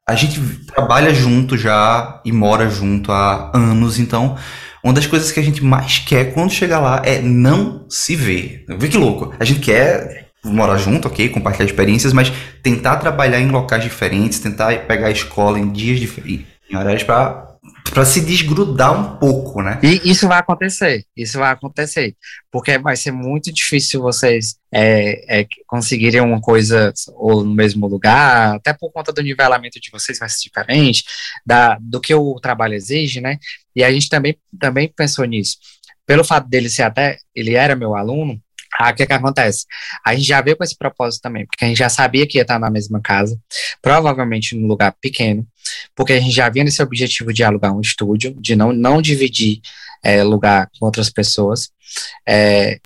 a 0.08 0.16
gente 0.16 0.40
trabalha 0.68 1.14
junto 1.14 1.58
já 1.58 2.22
e 2.24 2.32
mora 2.32 2.70
junto 2.70 3.12
há 3.12 3.52
anos, 3.56 3.98
então 4.00 4.38
uma 4.84 4.94
das 4.94 5.08
coisas 5.08 5.32
que 5.32 5.40
a 5.40 5.44
gente 5.44 5.64
mais 5.64 5.98
quer 5.98 6.32
quando 6.32 6.52
chegar 6.52 6.80
lá 6.80 7.02
é 7.04 7.20
não 7.20 7.88
se 7.90 8.16
ver. 8.16 8.66
Vê 8.78 8.88
que 8.88 8.98
louco. 8.98 9.34
A 9.40 9.44
gente 9.44 9.60
quer 9.60 10.28
morar 10.44 10.78
junto, 10.78 11.08
ok, 11.08 11.30
compartilhar 11.30 11.66
experiências, 11.66 12.14
mas 12.14 12.32
tentar 12.62 12.98
trabalhar 12.98 13.40
em 13.40 13.50
locais 13.50 13.84
diferentes, 13.84 14.38
tentar 14.38 14.86
pegar 14.86 15.08
a 15.08 15.12
escola 15.12 15.58
em 15.58 15.72
dias 15.72 16.00
diferentes, 16.00 16.46
em 16.70 16.78
horários 16.78 17.02
para 17.02 17.55
para 17.92 18.04
se 18.04 18.20
desgrudar 18.20 18.92
um 19.00 19.18
pouco, 19.18 19.62
né? 19.62 19.80
E 19.82 20.10
isso 20.10 20.28
vai 20.28 20.40
acontecer, 20.40 21.06
isso 21.16 21.38
vai 21.40 21.52
acontecer, 21.52 22.16
porque 22.52 22.78
vai 22.78 22.96
ser 22.98 23.12
muito 23.12 23.54
difícil 23.54 24.02
vocês 24.02 24.58
é, 24.72 25.42
é, 25.42 25.48
conseguirem 25.66 26.20
uma 26.20 26.42
coisa 26.42 26.92
ou 27.14 27.44
no 27.44 27.54
mesmo 27.54 27.88
lugar, 27.88 28.56
até 28.56 28.74
por 28.74 28.92
conta 28.92 29.14
do 29.14 29.22
nivelamento 29.22 29.80
de 29.80 29.90
vocês 29.92 30.20
vai 30.20 30.28
ser 30.28 30.42
diferente 30.44 31.04
da, 31.46 31.78
do 31.80 32.02
que 32.02 32.14
o 32.14 32.40
trabalho 32.40 32.74
exige, 32.74 33.22
né? 33.22 33.38
E 33.76 33.84
a 33.84 33.92
gente 33.92 34.10
também, 34.10 34.38
também 34.60 34.92
pensou 34.94 35.24
nisso. 35.24 35.58
Pelo 36.06 36.24
fato 36.24 36.48
dele 36.50 36.70
ser 36.70 36.84
até, 36.84 37.18
ele 37.34 37.56
era 37.56 37.76
meu 37.76 37.96
aluno, 37.96 38.40
ah, 38.78 38.92
o 38.92 38.96
que 38.96 39.06
que 39.06 39.14
acontece? 39.14 39.66
A 40.06 40.14
gente 40.14 40.28
já 40.28 40.42
veio 40.42 40.58
com 40.58 40.64
esse 40.64 40.78
propósito 40.78 41.22
também, 41.22 41.46
porque 41.46 41.64
a 41.64 41.68
gente 41.68 41.78
já 41.78 41.90
sabia 41.90 42.28
que 42.28 42.38
ia 42.38 42.42
estar 42.42 42.60
na 42.60 42.70
mesma 42.70 43.02
casa, 43.02 43.40
provavelmente 43.82 44.56
num 44.56 44.68
lugar 44.68 44.94
pequeno, 45.00 45.46
porque 45.96 46.14
a 46.14 46.20
gente 46.20 46.36
já 46.36 46.50
vinha 46.50 46.66
nesse 46.66 46.82
objetivo 46.82 47.34
de 47.34 47.44
alugar 47.44 47.76
um 47.76 47.82
estúdio, 47.82 48.36
de 48.40 48.56
não, 48.56 48.74
não 48.74 49.02
dividir 49.02 49.62
é, 50.04 50.24
lugar 50.24 50.70
com 50.78 50.86
outras 50.86 51.10
pessoas. 51.10 51.70
É, 52.28 52.80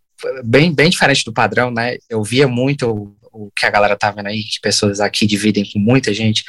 bem, 0.43 0.73
bem 0.73 0.89
diferente 0.89 1.23
do 1.25 1.33
padrão, 1.33 1.71
né? 1.71 1.97
Eu 2.09 2.23
via 2.23 2.47
muito 2.47 2.89
o, 2.89 3.15
o 3.31 3.51
que 3.55 3.65
a 3.65 3.69
galera 3.69 3.95
tá 3.95 4.11
vendo 4.11 4.27
aí, 4.27 4.43
que 4.43 4.59
pessoas 4.61 4.99
aqui 4.99 5.25
dividem 5.25 5.69
com 5.71 5.79
muita 5.79 6.13
gente. 6.13 6.43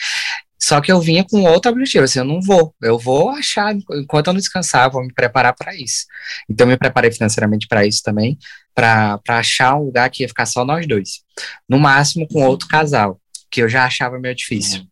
Só 0.63 0.81
que 0.81 0.93
eu 0.93 1.01
vinha 1.01 1.25
com 1.25 1.43
outro 1.45 1.71
objetivo, 1.71 2.05
assim, 2.05 2.19
eu 2.19 2.25
não 2.25 2.41
vou, 2.41 2.75
eu 2.83 2.99
vou 2.99 3.31
achar, 3.31 3.75
enquanto 3.75 4.27
eu 4.27 4.33
não 4.35 4.41
descansar, 4.41 4.91
vou 4.91 5.03
me 5.03 5.13
preparar 5.13 5.55
para 5.55 5.75
isso. 5.75 6.05
Então, 6.49 6.67
eu 6.67 6.71
me 6.71 6.77
preparei 6.77 7.11
financeiramente 7.11 7.67
para 7.67 7.87
isso 7.87 8.03
também, 8.03 8.39
para 8.75 9.19
achar 9.29 9.77
um 9.77 9.85
lugar 9.85 10.11
que 10.11 10.23
ia 10.23 10.29
ficar 10.29 10.47
só 10.47 10.65
nós 10.65 10.87
dois. 10.87 11.23
No 11.69 11.79
máximo 11.79 12.29
com 12.29 12.45
outro 12.45 12.69
casal 12.69 13.19
que 13.51 13.63
eu 13.63 13.69
já 13.69 13.85
achava 13.85 14.19
meio 14.19 14.35
difícil. 14.35 14.87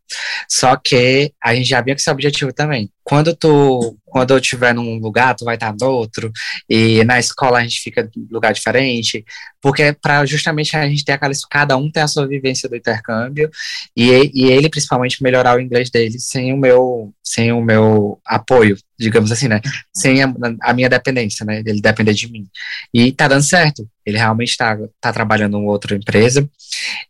Só 0.49 0.75
que 0.75 1.33
a 1.41 1.53
gente 1.55 1.67
já 1.67 1.81
vinha 1.81 1.95
com 1.95 1.99
esse 1.99 2.09
objetivo 2.09 2.53
também. 2.53 2.89
Quando 3.03 3.35
tu, 3.35 3.97
quando 4.05 4.31
eu 4.31 4.37
estiver 4.37 4.73
num 4.73 4.99
lugar, 4.99 5.35
tu 5.35 5.43
vai 5.43 5.55
estar 5.55 5.73
no 5.79 5.87
outro, 5.87 6.31
e 6.69 7.03
na 7.05 7.17
escola 7.17 7.57
a 7.57 7.63
gente 7.63 7.81
fica 7.81 8.07
em 8.15 8.27
lugar 8.31 8.53
diferente, 8.53 9.25
porque 9.59 9.81
é 9.81 9.93
para 9.93 10.25
justamente 10.25 10.75
a 10.77 10.87
gente 10.87 11.03
ter 11.03 11.13
aquela, 11.13 11.33
cada 11.49 11.75
um 11.75 11.89
tem 11.91 12.03
a 12.03 12.07
sua 12.07 12.27
vivência 12.27 12.69
do 12.69 12.75
intercâmbio, 12.75 13.49
e, 13.97 14.31
e 14.33 14.51
ele 14.51 14.69
principalmente 14.69 15.23
melhorar 15.23 15.57
o 15.57 15.59
inglês 15.59 15.89
dele 15.89 16.19
sem 16.19 16.53
o 16.53 16.57
meu, 16.57 17.11
sem 17.23 17.51
o 17.51 17.61
meu 17.61 18.19
apoio, 18.25 18.77
digamos 18.97 19.31
assim, 19.31 19.47
né? 19.47 19.59
Sem 19.91 20.21
a, 20.21 20.31
a 20.61 20.73
minha 20.73 20.89
dependência, 20.89 21.43
né? 21.45 21.63
Ele 21.65 21.81
depender 21.81 22.13
de 22.13 22.31
mim. 22.31 22.45
E 22.93 23.11
tá 23.11 23.27
dando 23.27 23.43
certo. 23.43 23.89
Ele 24.05 24.17
realmente 24.17 24.49
está 24.49 24.77
tá 25.01 25.11
trabalhando 25.13 25.57
em 25.57 25.65
outra 25.65 25.95
empresa, 25.95 26.47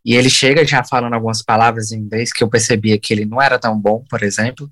e 0.06 0.16
ele 0.16 0.30
chega 0.30 0.66
já 0.66 0.84
falando 0.84 1.14
algumas 1.14 1.42
palavras 1.42 1.92
em 1.92 2.00
inglês 2.00 2.32
que 2.32 2.44
eu 2.44 2.50
percebia 2.90 3.00
que 3.00 3.14
ele 3.14 3.26
não 3.26 3.42
era 3.42 3.60
tão 3.60 3.80
bom, 3.80 4.04
por 4.10 4.24
exemplo, 4.24 4.68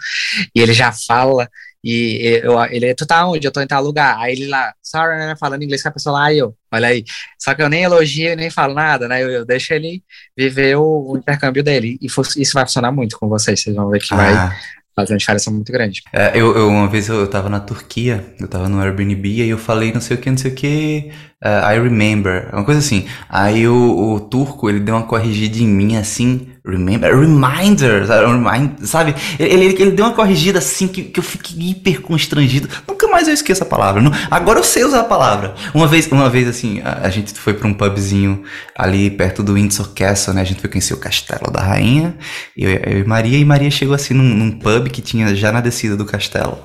e 0.56 0.60
ele 0.60 0.74
já 0.74 0.92
fala, 0.92 1.50
e 1.84 2.42
eu, 2.44 2.62
ele, 2.66 2.94
tu 2.96 3.06
tá 3.06 3.26
onde? 3.28 3.46
Eu 3.46 3.52
tô 3.52 3.62
em 3.62 3.68
tal 3.68 3.84
lugar. 3.84 4.18
Aí 4.20 4.34
ele 4.34 4.48
lá, 4.48 4.74
sorry, 4.82 5.18
né, 5.18 5.36
falando 5.40 5.64
inglês 5.64 5.84
com 5.84 5.90
a 5.90 5.92
pessoa 5.92 6.20
lá, 6.20 6.34
e 6.34 6.40
eu, 6.40 6.56
olha 6.72 6.88
aí. 6.88 7.04
Só 7.40 7.54
que 7.54 7.62
eu 7.62 7.70
nem 7.70 7.84
elogio 7.84 8.36
nem 8.36 8.50
falo 8.50 8.74
nada, 8.74 9.08
né? 9.08 9.24
Eu, 9.24 9.30
eu 9.30 9.46
deixo 9.46 9.74
ele 9.74 10.04
viver 10.36 10.76
o, 10.76 11.12
o 11.12 11.18
intercâmbio 11.18 11.64
dele. 11.64 11.98
E 12.02 12.08
isso 12.08 12.54
vai 12.54 12.66
funcionar 12.66 12.92
muito 12.92 13.18
com 13.18 13.30
vocês, 13.30 13.62
vocês 13.62 13.76
vão 13.76 13.90
ver 13.90 14.00
que 14.00 14.14
ah. 14.14 14.18
vai 14.18 14.58
faz 14.98 15.12
uma 15.12 15.18
diferença 15.18 15.52
muito 15.52 15.72
grande. 15.72 16.02
É, 16.12 16.32
eu, 16.34 16.58
eu, 16.58 16.68
uma 16.70 16.88
vez 16.88 17.08
eu, 17.08 17.20
eu 17.20 17.28
tava 17.28 17.50
na 17.50 17.60
Turquia, 17.60 18.26
eu 18.40 18.48
tava 18.48 18.68
no 18.68 18.82
Airbnb, 18.82 19.30
e 19.30 19.48
eu 19.48 19.58
falei 19.60 19.94
não 19.94 20.02
sei 20.02 20.18
o 20.18 20.20
que, 20.20 20.28
não 20.32 20.38
sei 20.38 20.52
o 20.52 20.56
que, 20.56 21.12
uh, 21.46 21.72
I 21.72 21.80
remember, 21.80 22.50
uma 22.52 22.64
coisa 22.64 22.80
assim. 22.80 23.08
Aí 23.30 23.68
o, 23.68 24.16
o 24.16 24.20
turco, 24.20 24.68
ele 24.68 24.80
deu 24.80 24.96
uma 24.96 25.06
corrigida 25.06 25.60
em 25.60 25.68
mim 25.68 25.98
assim, 25.98 26.48
remember, 26.68 27.18
reminder, 27.18 28.06
sabe? 28.84 29.16
Ele, 29.40 29.54
ele, 29.54 29.82
ele, 29.82 29.92
deu 29.92 30.06
uma 30.06 30.14
corrigida 30.14 30.60
assim 30.60 30.88
que, 30.88 31.04
que 31.04 31.20
eu 31.20 31.24
fiquei 31.24 31.70
hiper 31.70 32.02
constrangido. 32.02 32.68
Nunca 32.88 33.08
mais 33.08 33.28
eu 33.28 33.34
esqueço 33.34 33.64
a 33.64 33.66
palavra. 33.66 34.02
Não, 34.02 34.12
agora 34.30 34.60
eu 34.60 34.64
sei 34.64 34.84
usar 34.84 35.02
a 35.02 35.06
palavra. 35.06 35.56
Uma 35.74 35.88
vez, 35.88 36.08
uma 36.12 36.30
vez 36.30 36.48
assim, 36.48 36.82
a, 36.84 37.08
a 37.08 37.10
gente 37.10 37.34
foi 37.34 37.54
para 37.54 37.68
um 37.68 37.74
pubzinho 37.74 38.44
ali 38.76 39.10
perto 39.10 39.42
do 39.42 39.54
Windsor 39.54 39.94
Castle, 39.94 40.34
né? 40.34 40.42
A 40.42 40.46
gente 40.46 40.62
foi 40.62 40.70
conhecer 40.70 40.94
o 40.94 40.98
castelo 40.98 41.52
da 41.52 41.62
rainha. 41.62 42.16
Eu, 42.56 42.70
eu 42.70 43.00
e 43.00 43.04
Maria, 43.04 43.38
e 43.38 43.46
Maria 43.46 43.72
chegou 43.72 43.96
assim 43.96 44.14
num, 44.14 44.24
num 44.24 44.52
pub 44.52 44.90
que 44.90 45.02
tinha 45.02 45.34
já 45.36 45.52
na 45.52 45.62
descida 45.62 45.96
do 45.96 46.06
castelo. 46.06 46.60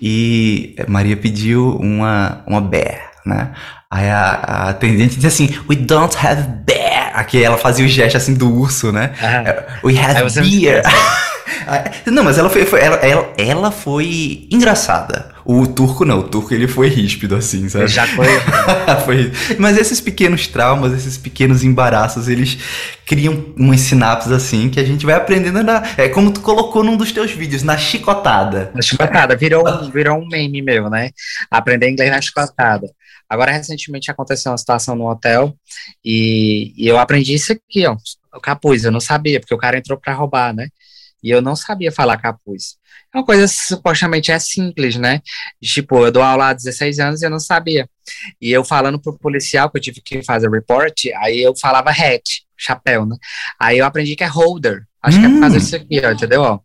E 0.00 0.74
Maria 0.88 1.16
pediu 1.16 1.76
uma, 1.76 2.42
uma 2.46 2.60
bear, 2.60 3.12
né? 3.24 3.52
Aí 3.94 4.10
a, 4.10 4.40
a 4.42 4.68
atendente 4.70 5.14
disse 5.14 5.26
assim, 5.28 5.56
we 5.70 5.76
don't 5.76 6.16
have 6.16 6.42
bear. 6.66 7.12
Aqui 7.14 7.44
ela 7.44 7.56
fazia 7.56 7.86
o 7.86 7.88
gesto 7.88 8.16
assim 8.16 8.34
do 8.34 8.52
urso, 8.52 8.90
né? 8.90 9.12
Uh 9.82 9.86
We 9.86 9.96
have 9.96 10.40
beer. 10.40 10.82
Não, 12.06 12.24
mas 12.24 12.36
ela 12.36 12.50
foi, 12.50 12.66
foi 12.66 12.80
ela, 12.80 12.96
ela, 12.96 13.32
ela, 13.38 13.70
foi 13.70 14.48
engraçada. 14.50 15.33
O 15.44 15.66
turco 15.66 16.06
não, 16.06 16.20
o 16.20 16.22
turco 16.22 16.54
ele 16.54 16.66
foi 16.66 16.88
ríspido 16.88 17.36
assim, 17.36 17.68
sabe? 17.68 17.86
Já 17.88 18.06
foi. 18.06 18.26
foi. 19.04 19.32
Mas 19.58 19.76
esses 19.76 20.00
pequenos 20.00 20.46
traumas, 20.46 20.92
esses 20.94 21.18
pequenos 21.18 21.62
embaraços, 21.62 22.28
eles 22.28 22.58
criam 23.04 23.52
umas 23.56 23.80
sinapses 23.80 24.32
assim 24.32 24.70
que 24.70 24.80
a 24.80 24.84
gente 24.84 25.04
vai 25.04 25.14
aprendendo 25.14 25.62
na. 25.62 25.82
É 25.98 26.08
como 26.08 26.32
tu 26.32 26.40
colocou 26.40 26.82
num 26.82 26.96
dos 26.96 27.12
teus 27.12 27.30
vídeos, 27.32 27.62
na 27.62 27.76
chicotada. 27.76 28.70
Na 28.74 28.80
chicotada, 28.80 29.36
virou, 29.36 29.64
virou 29.90 30.18
um 30.18 30.26
meme 30.26 30.62
meu, 30.62 30.88
né? 30.88 31.10
Aprender 31.50 31.90
inglês 31.90 32.10
na 32.10 32.22
chicotada. 32.22 32.90
Agora, 33.28 33.52
recentemente 33.52 34.10
aconteceu 34.10 34.50
uma 34.52 34.58
situação 34.58 34.94
no 34.94 35.10
hotel 35.10 35.54
e, 36.04 36.72
e 36.76 36.86
eu 36.86 36.98
aprendi 36.98 37.34
isso 37.34 37.52
aqui, 37.52 37.86
ó, 37.86 37.96
o 38.34 38.40
capuz. 38.40 38.84
Eu 38.84 38.92
não 38.92 39.00
sabia, 39.00 39.40
porque 39.40 39.54
o 39.54 39.58
cara 39.58 39.76
entrou 39.76 39.98
para 39.98 40.14
roubar, 40.14 40.54
né? 40.54 40.68
E 41.22 41.30
eu 41.30 41.42
não 41.42 41.56
sabia 41.56 41.90
falar 41.90 42.16
capuz. 42.16 42.76
É 43.14 43.18
uma 43.18 43.24
coisa 43.24 43.46
supostamente 43.46 44.32
é 44.32 44.38
simples, 44.40 44.96
né? 44.96 45.20
Tipo, 45.62 46.04
eu 46.04 46.10
dou 46.10 46.22
aula 46.22 46.48
há 46.48 46.52
16 46.52 46.98
anos 46.98 47.22
e 47.22 47.26
eu 47.26 47.30
não 47.30 47.38
sabia. 47.38 47.88
E 48.40 48.50
eu 48.50 48.64
falando 48.64 49.00
pro 49.00 49.16
policial 49.16 49.70
que 49.70 49.78
eu 49.78 49.82
tive 49.82 50.00
que 50.00 50.22
fazer 50.24 50.50
report, 50.50 51.06
aí 51.18 51.40
eu 51.40 51.54
falava 51.56 51.90
hat, 51.90 52.44
chapéu, 52.56 53.06
né? 53.06 53.16
Aí 53.58 53.78
eu 53.78 53.86
aprendi 53.86 54.16
que 54.16 54.24
é 54.24 54.26
holder. 54.26 54.82
Acho 55.00 55.18
hum. 55.18 55.20
que 55.20 55.26
é 55.26 55.30
por 55.30 55.40
causa 55.40 55.56
hum. 55.56 55.58
disso 55.60 55.76
aqui, 55.76 56.00
ó, 56.04 56.10
entendeu? 56.10 56.42
Ó, 56.42 56.58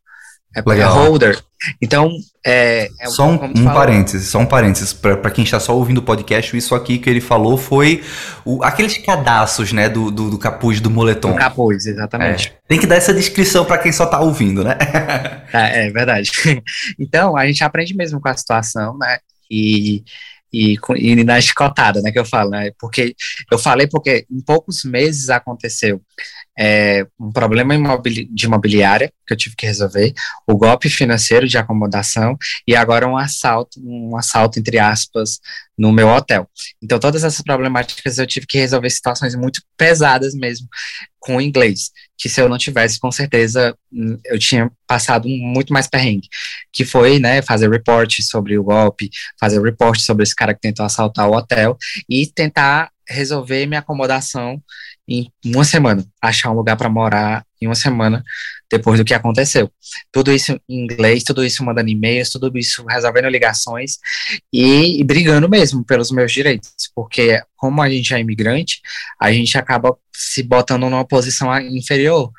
é, 0.56 0.60
é 0.60 0.84
holder. 0.86 1.44
Então, 1.82 2.10
é. 2.46 2.90
é 3.00 3.08
só 3.08 3.28
um, 3.28 3.44
um 3.44 3.66
parênteses, 3.66 4.30
só 4.30 4.40
um 4.40 4.46
parênteses, 4.46 4.94
para 4.94 5.30
quem 5.30 5.44
está 5.44 5.60
só 5.60 5.76
ouvindo 5.76 5.98
o 5.98 6.02
podcast, 6.02 6.56
isso 6.56 6.74
aqui 6.74 6.98
que 6.98 7.10
ele 7.10 7.20
falou 7.20 7.58
foi 7.58 8.04
o, 8.46 8.64
aqueles 8.64 8.98
cadastros, 8.98 9.74
né, 9.74 9.90
do, 9.90 10.10
do, 10.10 10.30
do 10.30 10.38
capuz 10.38 10.80
do 10.80 10.90
moletom. 10.90 11.34
Do 11.34 11.38
capuz, 11.38 11.86
exatamente. 11.86 12.50
É. 12.50 12.68
Tem 12.68 12.80
que 12.80 12.88
dar 12.88 12.96
essa 12.96 13.14
descrição 13.14 13.66
para 13.66 13.78
quem 13.78 13.92
só 13.92 14.06
está 14.06 14.20
ouvindo, 14.20 14.64
né? 14.64 14.78
é, 15.54 15.88
é 15.88 15.92
verdade. 15.92 16.32
Então, 16.98 17.36
a 17.36 17.46
gente 17.46 17.64
aprende 17.64 17.96
mesmo 17.96 18.20
com 18.20 18.30
a 18.30 18.36
situação, 18.36 18.98
né? 18.98 19.18
E, 19.50 20.04
e, 20.52 20.78
e 20.96 21.24
na 21.24 21.38
escotada, 21.40 22.02
né, 22.02 22.12
que 22.12 22.20
eu 22.20 22.26
falo, 22.26 22.50
né? 22.50 22.72
Porque 22.80 23.16
eu 23.52 23.58
falei 23.58 23.88
porque 23.88 24.26
em 24.30 24.42
poucos 24.42 24.84
meses 24.84 25.30
aconteceu 25.30 26.02
é, 26.60 27.08
um 27.18 27.32
problema 27.32 27.74
de 28.04 28.46
imobiliária 28.46 29.14
que 29.26 29.34
eu 29.34 29.38
tive 29.38 29.56
que 29.56 29.66
resolver, 29.66 30.14
o 30.46 30.58
golpe 30.58 30.90
financeiro 30.90 31.48
de 31.48 31.58
acomodação 31.58 32.38
e 32.68 32.76
agora 32.76 33.08
um 33.08 33.16
assalto, 33.16 33.80
um 33.82 34.18
assalto 34.18 34.60
entre 34.60 34.78
aspas, 34.78 35.40
no 35.78 35.94
meu 35.94 36.10
hotel. 36.10 36.50
Então 36.84 37.00
todas 37.00 37.24
essas 37.24 37.42
problemáticas 37.42 38.18
eu 38.18 38.28
tive 38.28 38.46
que 38.46 38.58
resolver 38.58 38.90
situações 38.90 39.36
muito 39.36 39.62
pesadas 39.78 40.34
mesmo 40.34 40.68
com 41.18 41.38
o 41.38 41.42
inglês, 41.42 41.92
que 42.18 42.28
se 42.28 42.42
eu 42.42 42.50
não 42.50 42.58
tivesse, 42.58 43.00
com 43.00 43.12
certeza 43.12 43.74
hum, 43.92 44.18
eu 44.26 44.38
tinha 44.38 44.70
passado 44.86 45.30
muito 45.30 45.72
mais 45.72 45.88
perrengue, 45.88 46.28
que 46.74 46.84
foi, 46.84 47.20
né, 47.20 47.42
fazer 47.42 47.70
report 47.70 48.22
sobre 48.22 48.58
o 48.58 48.64
golpe, 48.64 49.10
fazer 49.40 49.62
report 49.62 50.00
sobre 50.00 50.24
esse 50.24 50.36
cara 50.36 50.54
que 50.54 50.62
tentou 50.62 50.86
assaltar 50.86 51.30
o 51.30 51.36
hotel 51.36 51.78
e 52.10 52.28
tentar 52.28 52.90
resolver 53.08 53.66
minha 53.66 53.80
acomodação 53.80 54.62
em 55.10 55.32
uma 55.46 55.64
semana, 55.64 56.06
achar 56.22 56.52
um 56.52 56.56
lugar 56.56 56.78
para 56.78 56.90
morar 56.90 57.44
em 57.60 57.66
uma 57.66 57.76
semana 57.76 58.24
depois 58.72 59.00
do 59.00 59.06
que 59.06 59.14
aconteceu. 59.14 59.72
Tudo 60.12 60.32
isso 60.32 60.60
em 60.70 60.84
inglês, 60.84 61.24
tudo 61.24 61.44
isso 61.44 61.64
mandando 61.66 61.90
e-mails, 61.90 62.30
tudo 62.30 62.56
isso 62.58 62.86
resolvendo 62.86 63.28
ligações 63.28 63.98
e, 64.54 65.02
e, 65.02 65.04
brigando 65.04 65.50
mesmo 65.50 65.84
pelos 65.84 66.12
meus 66.12 66.32
direitos, 66.32 66.72
porque 66.96 67.42
como 67.58 67.82
a 67.82 67.90
gente 67.90 68.14
é 68.14 68.20
imigrante, 68.20 68.82
a 69.20 69.32
gente 69.32 69.58
acaba 69.58 69.98
se 70.14 70.44
botando 70.44 70.90
numa 70.90 71.06
posição 71.06 71.58
inferior. 71.60 72.32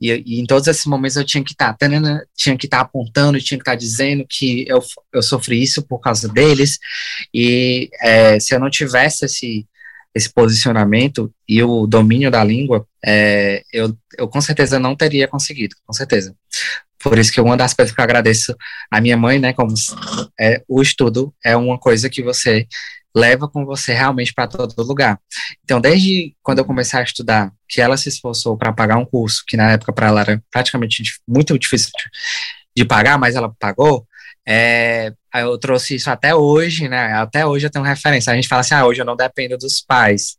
E, 0.00 0.10
e 0.26 0.40
em 0.40 0.46
todos 0.46 0.68
esses 0.68 0.86
momentos 0.86 1.16
eu 1.16 1.24
tinha 1.24 1.42
que 1.42 1.52
estar, 1.52 1.72
tá, 1.74 1.88
tinha 2.36 2.56
que 2.56 2.66
estar 2.66 2.78
tá 2.78 2.82
apontando, 2.82 3.40
tinha 3.40 3.58
que 3.58 3.62
estar 3.62 3.72
tá 3.72 3.76
dizendo 3.76 4.24
que 4.28 4.64
eu, 4.68 4.82
eu 5.12 5.22
sofri 5.22 5.62
isso 5.62 5.82
por 5.82 5.98
causa 5.98 6.28
deles. 6.28 6.78
E 7.32 7.90
é, 8.00 8.38
se 8.38 8.54
eu 8.54 8.60
não 8.60 8.70
tivesse 8.70 9.24
esse 9.24 9.66
esse 10.14 10.32
posicionamento 10.32 11.32
e 11.48 11.62
o 11.62 11.86
domínio 11.86 12.30
da 12.30 12.42
língua, 12.42 12.86
é, 13.04 13.62
eu, 13.72 13.96
eu 14.16 14.28
com 14.28 14.40
certeza 14.40 14.78
não 14.78 14.96
teria 14.96 15.28
conseguido, 15.28 15.76
com 15.86 15.92
certeza. 15.92 16.34
Por 16.98 17.16
isso 17.18 17.32
que 17.32 17.40
uma 17.40 17.56
das 17.56 17.74
coisas 17.74 17.94
que 17.94 18.00
eu 18.00 18.04
agradeço 18.04 18.56
à 18.90 19.00
minha 19.00 19.16
mãe, 19.16 19.38
né, 19.38 19.52
como 19.52 19.72
é, 20.38 20.62
o 20.66 20.82
estudo 20.82 21.32
é 21.44 21.56
uma 21.56 21.78
coisa 21.78 22.10
que 22.10 22.22
você 22.22 22.66
leva 23.14 23.48
com 23.48 23.64
você 23.64 23.92
realmente 23.92 24.32
para 24.34 24.48
todo 24.48 24.82
lugar. 24.82 25.18
Então, 25.64 25.80
desde 25.80 26.34
quando 26.42 26.58
eu 26.58 26.64
comecei 26.64 26.98
a 26.98 27.02
estudar, 27.02 27.52
que 27.68 27.80
ela 27.80 27.96
se 27.96 28.08
esforçou 28.08 28.56
para 28.56 28.72
pagar 28.72 28.98
um 28.98 29.04
curso, 29.04 29.44
que 29.46 29.56
na 29.56 29.72
época 29.72 29.92
para 29.92 30.08
ela 30.08 30.20
era 30.20 30.42
praticamente 30.50 31.02
muito 31.26 31.58
difícil 31.58 31.90
de 32.76 32.84
pagar, 32.84 33.18
mas 33.18 33.34
ela 33.34 33.52
pagou, 33.58 34.06
é, 34.46 35.12
eu 35.42 35.58
trouxe 35.58 35.96
isso 35.96 36.10
até 36.10 36.34
hoje, 36.34 36.88
né? 36.88 37.12
Até 37.14 37.46
hoje 37.46 37.66
eu 37.66 37.70
tenho 37.70 37.84
referência. 37.84 38.32
A 38.32 38.36
gente 38.36 38.48
fala 38.48 38.60
assim, 38.60 38.74
ah, 38.74 38.86
hoje 38.86 39.00
eu 39.00 39.04
não 39.04 39.16
dependo 39.16 39.56
dos 39.56 39.80
pais. 39.80 40.36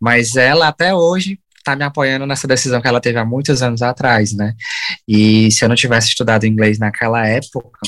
Mas 0.00 0.36
ela 0.36 0.68
até 0.68 0.94
hoje 0.94 1.38
está 1.58 1.76
me 1.76 1.84
apoiando 1.84 2.26
nessa 2.26 2.46
decisão 2.48 2.80
que 2.80 2.88
ela 2.88 3.00
teve 3.00 3.18
há 3.18 3.24
muitos 3.24 3.62
anos 3.62 3.82
atrás, 3.82 4.32
né? 4.32 4.54
E 5.06 5.50
se 5.52 5.64
eu 5.64 5.68
não 5.68 5.76
tivesse 5.76 6.08
estudado 6.08 6.44
inglês 6.44 6.78
naquela 6.78 7.26
época, 7.26 7.78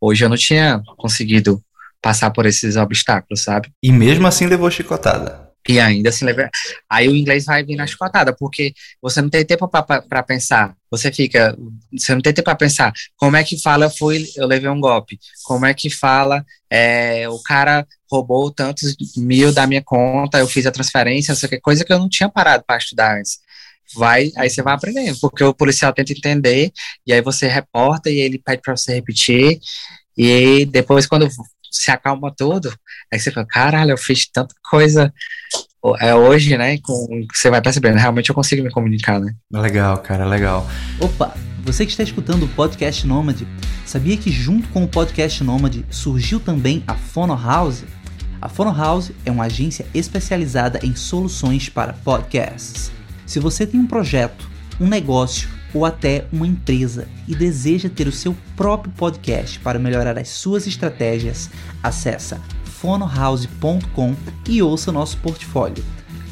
hoje 0.00 0.24
eu 0.24 0.28
não 0.28 0.36
tinha 0.36 0.82
conseguido 0.98 1.62
passar 2.02 2.30
por 2.30 2.46
esses 2.46 2.76
obstáculos, 2.76 3.42
sabe? 3.42 3.70
E 3.82 3.90
mesmo 3.90 4.26
assim 4.26 4.46
levou 4.46 4.70
chicotada. 4.70 5.39
E 5.68 5.78
ainda 5.78 6.08
assim, 6.08 6.24
aí 6.88 7.08
o 7.08 7.14
inglês 7.14 7.44
vai 7.44 7.62
vir 7.62 7.76
na 7.76 7.86
chicotada, 7.86 8.34
porque 8.34 8.72
você 9.00 9.20
não 9.20 9.28
tem 9.28 9.44
tempo 9.44 9.68
para 9.68 10.22
pensar. 10.22 10.74
Você 10.90 11.12
fica, 11.12 11.56
você 11.92 12.14
não 12.14 12.22
tem 12.22 12.32
tempo 12.32 12.46
para 12.46 12.56
pensar. 12.56 12.92
Como 13.16 13.36
é 13.36 13.44
que 13.44 13.60
fala, 13.60 13.84
eu 13.84 13.90
fui, 13.90 14.26
eu 14.36 14.46
levei 14.46 14.70
um 14.70 14.80
golpe. 14.80 15.18
Como 15.44 15.66
é 15.66 15.74
que 15.74 15.90
fala, 15.90 16.44
é, 16.68 17.28
o 17.28 17.40
cara 17.42 17.86
roubou 18.10 18.50
tantos 18.50 18.96
mil 19.16 19.52
da 19.52 19.66
minha 19.66 19.82
conta, 19.82 20.38
eu 20.38 20.48
fiz 20.48 20.66
a 20.66 20.72
transferência, 20.72 21.32
não 21.32 21.38
sei 21.38 21.48
que, 21.48 21.60
coisa 21.60 21.84
que 21.84 21.92
eu 21.92 21.98
não 21.98 22.08
tinha 22.08 22.28
parado 22.28 22.64
para 22.66 22.78
estudar 22.78 23.18
antes. 23.18 23.38
Vai, 23.94 24.30
aí 24.36 24.48
você 24.48 24.62
vai 24.62 24.74
aprendendo, 24.74 25.18
porque 25.20 25.42
o 25.44 25.54
policial 25.54 25.92
tenta 25.92 26.12
entender, 26.12 26.72
e 27.06 27.12
aí 27.12 27.20
você 27.20 27.48
reporta 27.48 28.08
e 28.08 28.18
ele 28.18 28.38
pede 28.38 28.62
para 28.62 28.76
você 28.76 28.94
repetir, 28.94 29.60
e 30.16 30.64
depois, 30.66 31.06
quando 31.06 31.28
se 31.70 31.90
acalma 31.90 32.32
tudo, 32.36 32.72
aí 33.12 33.18
você 33.18 33.30
fala, 33.30 33.46
caralho, 33.46 33.92
eu 33.92 33.98
fiz 33.98 34.26
tanta 34.26 34.54
coisa 34.68 35.12
é 35.98 36.14
hoje, 36.14 36.56
né, 36.58 36.78
com 36.78 37.26
você 37.32 37.48
vai 37.48 37.62
percebendo, 37.62 37.96
realmente 37.96 38.28
eu 38.28 38.34
consigo 38.34 38.62
me 38.62 38.70
comunicar, 38.70 39.18
né? 39.18 39.34
Legal, 39.50 39.96
cara, 39.98 40.26
legal. 40.26 40.68
Opa, 41.00 41.34
você 41.64 41.86
que 41.86 41.90
está 41.90 42.02
escutando 42.02 42.44
o 42.44 42.48
Podcast 42.48 43.06
Nômade, 43.06 43.48
sabia 43.86 44.16
que 44.16 44.30
junto 44.30 44.68
com 44.68 44.84
o 44.84 44.88
Podcast 44.88 45.42
Nômade 45.42 45.86
surgiu 45.90 46.38
também 46.38 46.84
a 46.86 46.94
Fono 46.94 47.34
House? 47.34 47.84
A 48.42 48.48
Fono 48.48 48.74
House 48.74 49.12
é 49.24 49.30
uma 49.30 49.44
agência 49.44 49.86
especializada 49.94 50.80
em 50.82 50.94
soluções 50.94 51.68
para 51.68 51.94
podcasts. 51.94 52.92
Se 53.26 53.38
você 53.38 53.66
tem 53.66 53.80
um 53.80 53.86
projeto, 53.86 54.48
um 54.78 54.86
negócio 54.86 55.48
ou 55.72 55.84
até 55.84 56.26
uma 56.32 56.46
empresa 56.46 57.08
e 57.26 57.34
deseja 57.34 57.88
ter 57.88 58.06
o 58.06 58.12
seu 58.12 58.36
próprio 58.56 58.92
podcast 58.92 59.58
para 59.60 59.78
melhorar 59.78 60.18
as 60.18 60.28
suas 60.28 60.66
estratégias, 60.66 61.50
acessa 61.82 62.40
fonohouse.com 62.64 64.16
e 64.48 64.62
ouça 64.62 64.90
nosso 64.90 65.18
portfólio. 65.18 65.84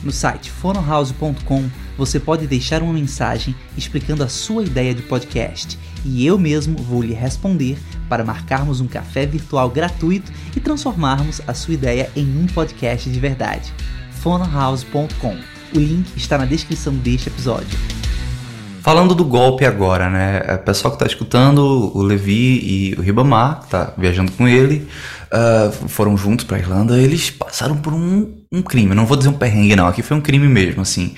No 0.03 0.11
site 0.11 0.51
fonohouse.com 0.51 1.69
você 1.97 2.21
pode 2.21 2.47
deixar 2.47 2.83
uma 2.83 2.93
mensagem 2.93 3.55
explicando 3.77 4.23
a 4.23 4.29
sua 4.29 4.63
ideia 4.63 4.95
de 4.95 5.03
podcast 5.03 5.79
e 6.05 6.25
eu 6.25 6.39
mesmo 6.39 6.79
vou 6.79 7.03
lhe 7.03 7.13
responder 7.13 7.77
para 8.09 8.25
marcarmos 8.25 8.81
um 8.81 8.87
café 8.87 9.27
virtual 9.27 9.69
gratuito 9.69 10.33
e 10.57 10.61
transformarmos 10.61 11.41
a 11.47 11.53
sua 11.53 11.75
ideia 11.75 12.11
em 12.15 12.25
um 12.39 12.47
podcast 12.47 13.11
de 13.11 13.21
verdade. 13.21 13.73
fonohouse.com. 14.23 15.37
O 15.75 15.79
link 15.79 16.17
está 16.17 16.39
na 16.39 16.47
descrição 16.47 16.95
deste 16.95 17.29
episódio. 17.29 17.79
Falando 18.89 19.15
do 19.15 19.23
golpe 19.23 19.67
agora, 19.67 20.09
né? 20.09 20.41
O 20.55 20.65
pessoal 20.65 20.91
que 20.91 20.97
está 20.97 21.05
escutando, 21.05 21.93
o 21.95 22.01
Levi 22.01 22.59
e 22.63 22.95
o 22.97 23.03
Ribamar, 23.03 23.59
que 23.59 23.65
está 23.67 23.93
viajando 23.99 24.33
com 24.33 24.49
ele, 24.49 24.89
uh, 25.31 25.89
foram 25.91 26.17
juntos 26.17 26.47
para 26.47 26.57
Irlanda. 26.57 26.97
Eles 26.97 27.29
passaram 27.29 27.77
por 27.77 27.93
um, 27.93 28.35
um 28.51 28.63
crime. 28.63 28.95
Não 28.95 29.05
vou 29.05 29.19
dizer 29.19 29.29
um 29.29 29.35
perrengue, 29.35 29.77
não. 29.77 29.87
Aqui 29.87 30.01
foi 30.01 30.17
um 30.17 30.23
crime 30.23 30.49
mesmo, 30.49 30.81
assim. 30.81 31.15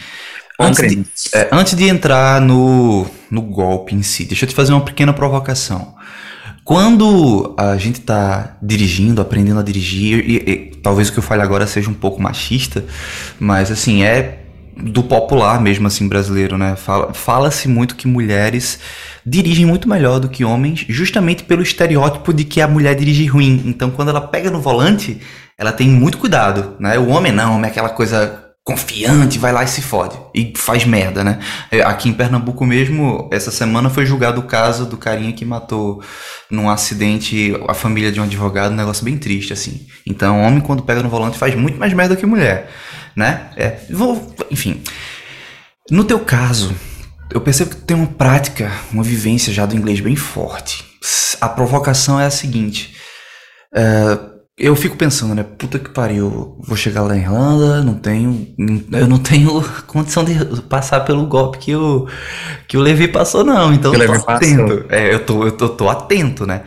Antes, 0.58 0.90
de, 0.90 1.04
é, 1.32 1.48
antes 1.52 1.76
de 1.76 1.84
entrar 1.84 2.40
no, 2.40 3.06
no 3.30 3.40
golpe 3.40 3.94
em 3.94 4.02
si, 4.02 4.24
deixa 4.24 4.46
eu 4.46 4.48
te 4.48 4.54
fazer 4.56 4.72
uma 4.72 4.84
pequena 4.84 5.12
provocação. 5.12 5.94
Quando 6.64 7.54
a 7.56 7.76
gente 7.76 8.00
está 8.00 8.56
dirigindo, 8.60 9.22
aprendendo 9.22 9.60
a 9.60 9.62
dirigir, 9.62 10.28
e, 10.28 10.36
e, 10.38 10.56
talvez 10.82 11.08
o 11.08 11.12
que 11.12 11.20
eu 11.20 11.22
fale 11.22 11.42
agora 11.42 11.68
seja 11.68 11.88
um 11.88 11.94
pouco 11.94 12.20
machista, 12.20 12.84
mas 13.38 13.70
assim, 13.70 14.02
é 14.02 14.39
do 14.76 15.02
popular 15.02 15.60
mesmo 15.60 15.86
assim 15.86 16.08
brasileiro, 16.08 16.56
né? 16.56 16.76
Fala-se 17.12 17.68
muito 17.68 17.96
que 17.96 18.06
mulheres 18.06 18.78
dirigem 19.24 19.66
muito 19.66 19.88
melhor 19.88 20.18
do 20.18 20.28
que 20.28 20.44
homens, 20.44 20.84
justamente 20.88 21.44
pelo 21.44 21.62
estereótipo 21.62 22.32
de 22.32 22.44
que 22.44 22.60
a 22.60 22.68
mulher 22.68 22.94
dirige 22.94 23.26
ruim. 23.26 23.62
Então, 23.66 23.90
quando 23.90 24.08
ela 24.08 24.20
pega 24.20 24.50
no 24.50 24.60
volante, 24.60 25.20
ela 25.58 25.72
tem 25.72 25.88
muito 25.88 26.18
cuidado, 26.18 26.76
né? 26.80 26.98
O 26.98 27.08
homem 27.08 27.32
não, 27.32 27.62
é 27.64 27.68
aquela 27.68 27.90
coisa 27.90 28.50
confiante, 28.64 29.38
vai 29.38 29.52
lá 29.52 29.64
e 29.64 29.68
se 29.68 29.82
fode. 29.82 30.16
E 30.34 30.52
faz 30.56 30.84
merda, 30.84 31.24
né? 31.24 31.38
É, 31.70 31.82
aqui 31.82 32.08
em 32.08 32.12
Pernambuco 32.12 32.64
mesmo, 32.64 33.28
essa 33.32 33.50
semana 33.50 33.90
foi 33.90 34.06
julgado 34.06 34.40
o 34.40 34.44
caso 34.44 34.86
do 34.86 34.96
carinha 34.96 35.32
que 35.32 35.44
matou 35.44 36.02
num 36.50 36.68
acidente 36.68 37.56
a 37.66 37.74
família 37.74 38.12
de 38.12 38.20
um 38.20 38.24
advogado, 38.24 38.72
um 38.72 38.76
negócio 38.76 39.04
bem 39.04 39.18
triste, 39.18 39.52
assim. 39.52 39.86
Então, 40.06 40.40
homem 40.42 40.60
quando 40.60 40.82
pega 40.82 41.02
no 41.02 41.08
volante 41.08 41.38
faz 41.38 41.54
muito 41.54 41.78
mais 41.78 41.92
merda 41.92 42.14
que 42.14 42.26
mulher, 42.26 42.70
né? 43.20 43.50
É, 43.56 43.76
vou, 43.90 44.34
enfim. 44.50 44.82
No 45.90 46.04
teu 46.04 46.18
caso, 46.18 46.74
eu 47.30 47.40
percebo 47.40 47.70
que 47.70 47.76
tu 47.76 47.84
tem 47.84 47.96
uma 47.96 48.06
prática, 48.06 48.72
uma 48.92 49.02
vivência 49.02 49.52
já 49.52 49.66
do 49.66 49.76
inglês 49.76 50.00
bem 50.00 50.16
forte. 50.16 50.84
A 51.40 51.48
provocação 51.48 52.18
é 52.18 52.26
a 52.26 52.30
seguinte. 52.30 52.96
Uh, 53.74 54.30
eu 54.58 54.74
fico 54.74 54.96
pensando, 54.96 55.34
né? 55.34 55.42
Puta 55.42 55.78
que 55.78 55.90
pariu, 55.90 56.58
vou 56.60 56.76
chegar 56.76 57.02
lá 57.02 57.08
na 57.08 57.16
Irlanda, 57.16 57.82
não 57.82 57.94
tenho. 57.94 58.46
Eu 58.92 59.06
não 59.06 59.18
tenho 59.18 59.62
condição 59.86 60.24
de 60.24 60.34
passar 60.62 61.00
pelo 61.00 61.26
golpe 61.26 61.58
que 61.58 61.74
o, 61.74 62.08
que 62.66 62.76
o 62.76 62.80
Levi 62.80 63.08
passou, 63.08 63.44
não. 63.44 63.72
Então 63.72 63.94
eu 63.94 64.20
tô 64.20 64.30
atento. 64.30 64.84
É, 64.88 65.14
eu 65.14 65.24
tô, 65.24 65.44
eu 65.44 65.52
tô, 65.52 65.68
tô 65.68 65.88
atento, 65.88 66.46
né? 66.46 66.62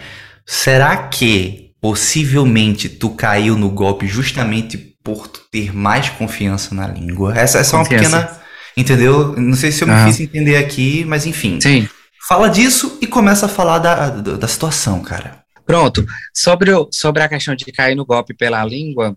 Será 0.46 0.98
que 0.98 1.72
possivelmente 1.80 2.90
tu 2.90 3.10
caiu 3.10 3.58
no 3.58 3.70
golpe 3.70 4.08
justamente 4.08 4.93
por 5.04 5.28
ter 5.28 5.76
mais 5.76 6.10
confiança 6.10 6.74
na 6.74 6.88
língua? 6.88 7.38
Essa, 7.38 7.60
é 7.60 7.78
uma 7.78 7.88
pequena. 7.88 8.42
Entendeu? 8.76 9.36
Não 9.36 9.56
sei 9.56 9.72
se 9.72 9.84
eu 9.84 9.88
me 9.88 9.94
ah. 9.94 10.06
fiz 10.06 10.20
entender 10.20 10.58
aqui, 10.58 11.06
mas 11.06 11.26
enfim. 11.26 11.60
Sim. 11.62 11.88
Fala 12.28 12.50
disso 12.50 12.98
e 13.02 13.06
começa 13.06 13.46
a 13.46 13.50
falar 13.50 13.80
da, 13.80 14.10
da, 14.10 14.38
da 14.38 14.48
situação, 14.48 15.02
cara. 15.02 15.44
Pronto. 15.66 16.06
Sobre, 16.34 16.72
o, 16.72 16.88
sobre 16.92 17.22
a 17.22 17.30
questão 17.30 17.56
de 17.56 17.66
cair 17.66 17.96
no 17.96 18.06
golpe 18.06 18.34
pela 18.34 18.64
língua, 18.66 19.16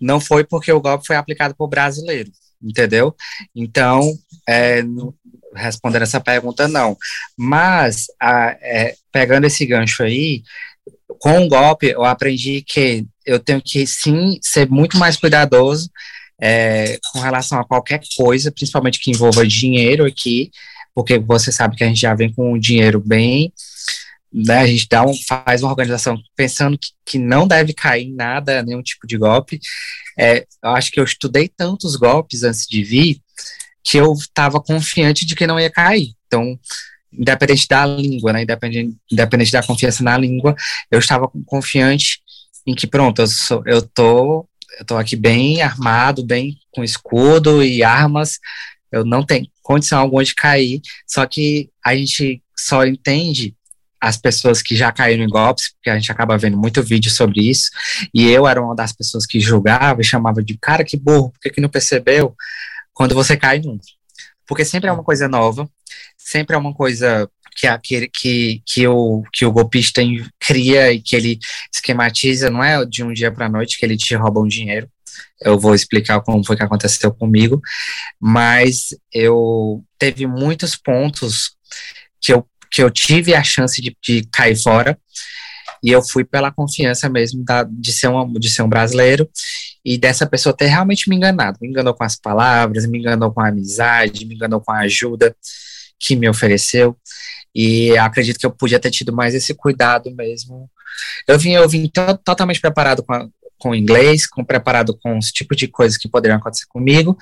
não 0.00 0.20
foi 0.20 0.44
porque 0.44 0.70
o 0.70 0.80
golpe 0.80 1.06
foi 1.06 1.16
aplicado 1.16 1.54
por 1.54 1.68
brasileiro, 1.68 2.30
entendeu? 2.62 3.14
Então, 3.54 4.02
é, 4.48 4.82
respondendo 5.54 6.02
essa 6.02 6.20
pergunta, 6.20 6.68
não. 6.68 6.96
Mas, 7.36 8.06
a, 8.20 8.56
é, 8.60 8.94
pegando 9.10 9.46
esse 9.46 9.64
gancho 9.66 10.02
aí, 10.02 10.42
com 11.18 11.44
o 11.44 11.48
golpe, 11.48 11.88
eu 11.88 12.04
aprendi 12.04 12.62
que 12.62 13.06
eu 13.26 13.38
tenho 13.38 13.60
que, 13.62 13.86
sim, 13.86 14.38
ser 14.42 14.68
muito 14.68 14.96
mais 14.96 15.16
cuidadoso 15.16 15.90
é, 16.40 16.98
com 17.12 17.20
relação 17.20 17.60
a 17.60 17.64
qualquer 17.64 18.00
coisa, 18.16 18.50
principalmente 18.50 18.98
que 18.98 19.10
envolva 19.10 19.46
dinheiro 19.46 20.04
aqui, 20.04 20.50
porque 20.94 21.18
você 21.18 21.50
sabe 21.50 21.76
que 21.76 21.84
a 21.84 21.86
gente 21.86 22.00
já 22.00 22.14
vem 22.14 22.32
com 22.32 22.52
o 22.52 22.60
dinheiro 22.60 23.00
bem 23.00 23.52
né, 24.32 24.60
a 24.60 24.66
gente 24.66 24.88
dá 24.88 25.04
um, 25.04 25.12
faz 25.14 25.62
uma 25.62 25.70
organização 25.70 26.18
pensando 26.34 26.78
que, 26.78 26.88
que 27.04 27.18
não 27.18 27.46
deve 27.46 27.74
cair 27.74 28.06
em 28.06 28.14
nada, 28.14 28.62
nenhum 28.62 28.82
tipo 28.82 29.06
de 29.06 29.18
golpe. 29.18 29.60
É, 30.18 30.46
eu 30.62 30.70
acho 30.70 30.90
que 30.90 30.98
eu 30.98 31.04
estudei 31.04 31.48
tantos 31.48 31.96
golpes 31.96 32.42
antes 32.42 32.66
de 32.66 32.82
vir 32.82 33.20
que 33.84 33.98
eu 33.98 34.12
estava 34.14 34.60
confiante 34.60 35.26
de 35.26 35.34
que 35.34 35.46
não 35.46 35.60
ia 35.60 35.70
cair. 35.70 36.14
Então, 36.26 36.58
independente 37.12 37.68
da 37.68 37.84
língua, 37.84 38.32
né, 38.32 38.42
independente, 38.42 38.96
independente 39.10 39.52
da 39.52 39.62
confiança 39.62 40.02
na 40.02 40.16
língua, 40.16 40.56
eu 40.90 40.98
estava 40.98 41.30
confiante 41.44 42.22
em 42.66 42.74
que, 42.74 42.86
pronto, 42.86 43.20
eu, 43.20 43.26
sou, 43.26 43.62
eu, 43.66 43.82
tô, 43.82 44.48
eu 44.78 44.84
tô 44.84 44.96
aqui 44.96 45.16
bem 45.16 45.62
armado, 45.62 46.24
bem 46.24 46.58
com 46.70 46.84
escudo 46.84 47.62
e 47.62 47.82
armas, 47.82 48.38
eu 48.90 49.04
não 49.04 49.24
tenho 49.24 49.46
condição 49.62 50.00
alguma 50.00 50.24
de 50.24 50.34
cair, 50.34 50.80
só 51.06 51.26
que 51.26 51.70
a 51.84 51.94
gente 51.96 52.42
só 52.56 52.84
entende 52.84 53.56
as 54.00 54.16
pessoas 54.16 54.60
que 54.60 54.74
já 54.74 54.90
caíram 54.90 55.22
em 55.22 55.28
golpes, 55.28 55.72
porque 55.74 55.88
a 55.88 55.94
gente 55.94 56.10
acaba 56.10 56.36
vendo 56.36 56.58
muito 56.58 56.82
vídeo 56.82 57.10
sobre 57.10 57.40
isso, 57.48 57.70
e 58.12 58.28
eu 58.28 58.46
era 58.48 58.60
uma 58.60 58.74
das 58.74 58.92
pessoas 58.92 59.24
que 59.24 59.38
julgava 59.38 60.00
e 60.00 60.04
chamava 60.04 60.42
de 60.42 60.58
cara 60.58 60.84
que 60.84 60.96
burro, 60.96 61.30
por 61.30 61.40
que, 61.40 61.50
que 61.50 61.60
não 61.60 61.68
percebeu 61.68 62.34
quando 62.92 63.14
você 63.14 63.36
cai 63.36 63.60
num? 63.60 63.78
Porque 64.46 64.64
sempre 64.64 64.90
é 64.90 64.92
uma 64.92 65.04
coisa 65.04 65.28
nova, 65.28 65.70
sempre 66.18 66.56
é 66.56 66.58
uma 66.58 66.74
coisa 66.74 67.30
que, 67.56 67.78
que, 67.78 68.08
que, 68.08 68.62
que, 68.66 68.88
o, 68.88 69.22
que 69.32 69.44
o 69.44 69.52
golpista 69.52 70.02
cria 70.40 70.92
e 70.92 71.00
que 71.00 71.16
ele 71.16 71.38
esquematiza, 71.72 72.50
não 72.50 72.62
é 72.62 72.84
de 72.84 73.02
um 73.02 73.12
dia 73.12 73.30
para 73.30 73.46
a 73.46 73.50
noite 73.50 73.78
que 73.78 73.84
ele 73.84 73.96
te 73.96 74.14
rouba 74.14 74.40
um 74.40 74.48
dinheiro. 74.48 74.88
Eu 75.40 75.58
vou 75.58 75.74
explicar 75.74 76.20
como 76.20 76.44
foi 76.44 76.56
que 76.56 76.62
aconteceu 76.62 77.12
comigo, 77.12 77.60
mas 78.20 78.88
eu 79.12 79.84
teve 79.98 80.26
muitos 80.26 80.76
pontos 80.76 81.56
que 82.20 82.32
eu 82.32 82.46
que 82.72 82.82
eu 82.82 82.90
tive 82.90 83.34
a 83.34 83.44
chance 83.44 83.82
de, 83.82 83.94
de 84.02 84.26
cair 84.32 84.56
fora 84.56 84.98
e 85.82 85.90
eu 85.90 86.02
fui 86.02 86.24
pela 86.24 86.50
confiança 86.50 87.08
mesmo 87.08 87.44
da, 87.44 87.64
de, 87.64 87.92
ser 87.92 88.08
um, 88.08 88.32
de 88.32 88.48
ser 88.48 88.62
um 88.62 88.68
brasileiro 88.68 89.28
e 89.84 89.98
dessa 89.98 90.26
pessoa 90.26 90.56
ter 90.56 90.66
realmente 90.66 91.10
me 91.10 91.16
enganado. 91.16 91.58
Me 91.60 91.68
enganou 91.68 91.92
com 91.92 92.04
as 92.04 92.16
palavras, 92.16 92.86
me 92.86 92.98
enganou 92.98 93.32
com 93.32 93.40
a 93.40 93.48
amizade, 93.48 94.24
me 94.24 94.36
enganou 94.36 94.60
com 94.60 94.72
a 94.72 94.80
ajuda 94.80 95.36
que 95.98 96.14
me 96.14 96.28
ofereceu. 96.28 96.96
E 97.54 97.96
acredito 97.98 98.38
que 98.38 98.46
eu 98.46 98.50
podia 98.50 98.80
ter 98.80 98.90
tido 98.90 99.12
mais 99.12 99.34
esse 99.34 99.54
cuidado 99.54 100.10
mesmo. 100.14 100.70
Eu 101.26 101.38
vim, 101.38 101.52
eu 101.52 101.68
vim 101.68 101.90
totalmente 102.24 102.60
preparado 102.60 103.02
com, 103.02 103.12
a, 103.12 103.28
com 103.58 103.74
inglês, 103.74 104.26
com, 104.26 104.44
preparado 104.44 104.96
com 104.98 105.18
os 105.18 105.30
tipos 105.30 105.56
de 105.56 105.68
coisas 105.68 105.98
que 105.98 106.08
poderiam 106.08 106.38
acontecer 106.38 106.66
comigo, 106.68 107.16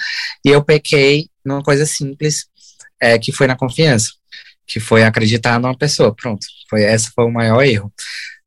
e 0.44 0.48
eu 0.48 0.62
pequei 0.62 1.28
numa 1.44 1.62
coisa 1.62 1.84
simples, 1.86 2.46
é, 3.00 3.18
que 3.18 3.32
foi 3.32 3.46
na 3.46 3.56
confiança 3.56 4.10
que 4.70 4.78
foi 4.78 5.02
acreditar 5.02 5.58
numa 5.58 5.76
pessoa. 5.76 6.14
Pronto, 6.14 6.46
foi 6.68 6.84
esse 6.84 7.10
foi 7.10 7.24
o 7.24 7.32
maior 7.32 7.60
erro. 7.62 7.92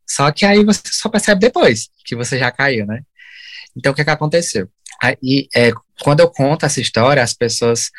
Só 0.08 0.32
que 0.32 0.46
aí 0.46 0.64
você 0.64 0.82
só 0.86 1.10
percebe 1.10 1.42
depois 1.42 1.90
que 2.06 2.16
você 2.16 2.40
já 2.40 2.50
caiu, 2.50 2.86
né? 2.86 3.02
Então 3.76 3.92
o 3.92 3.96
que, 3.96 4.06
que 4.06 4.10
aconteceu? 4.10 4.70
Aí, 5.02 5.50
é, 5.54 5.74
quando 6.02 6.22
eu 6.22 6.30
conto 6.30 6.66
essa 6.66 6.80
história, 6.80 7.22
as 7.22 7.34
pessoas 7.34 7.92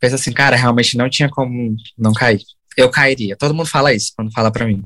pensam 0.00 0.16
assim, 0.16 0.32
cara, 0.32 0.56
realmente 0.56 0.96
não 0.96 1.08
tinha 1.08 1.28
como 1.28 1.76
não 1.96 2.12
cair. 2.12 2.42
Eu 2.78 2.90
cairia. 2.90 3.36
Todo 3.36 3.52
mundo 3.52 3.66
fala 3.66 3.92
isso 3.92 4.12
quando 4.14 4.32
fala 4.32 4.52
para 4.52 4.64
mim. 4.64 4.84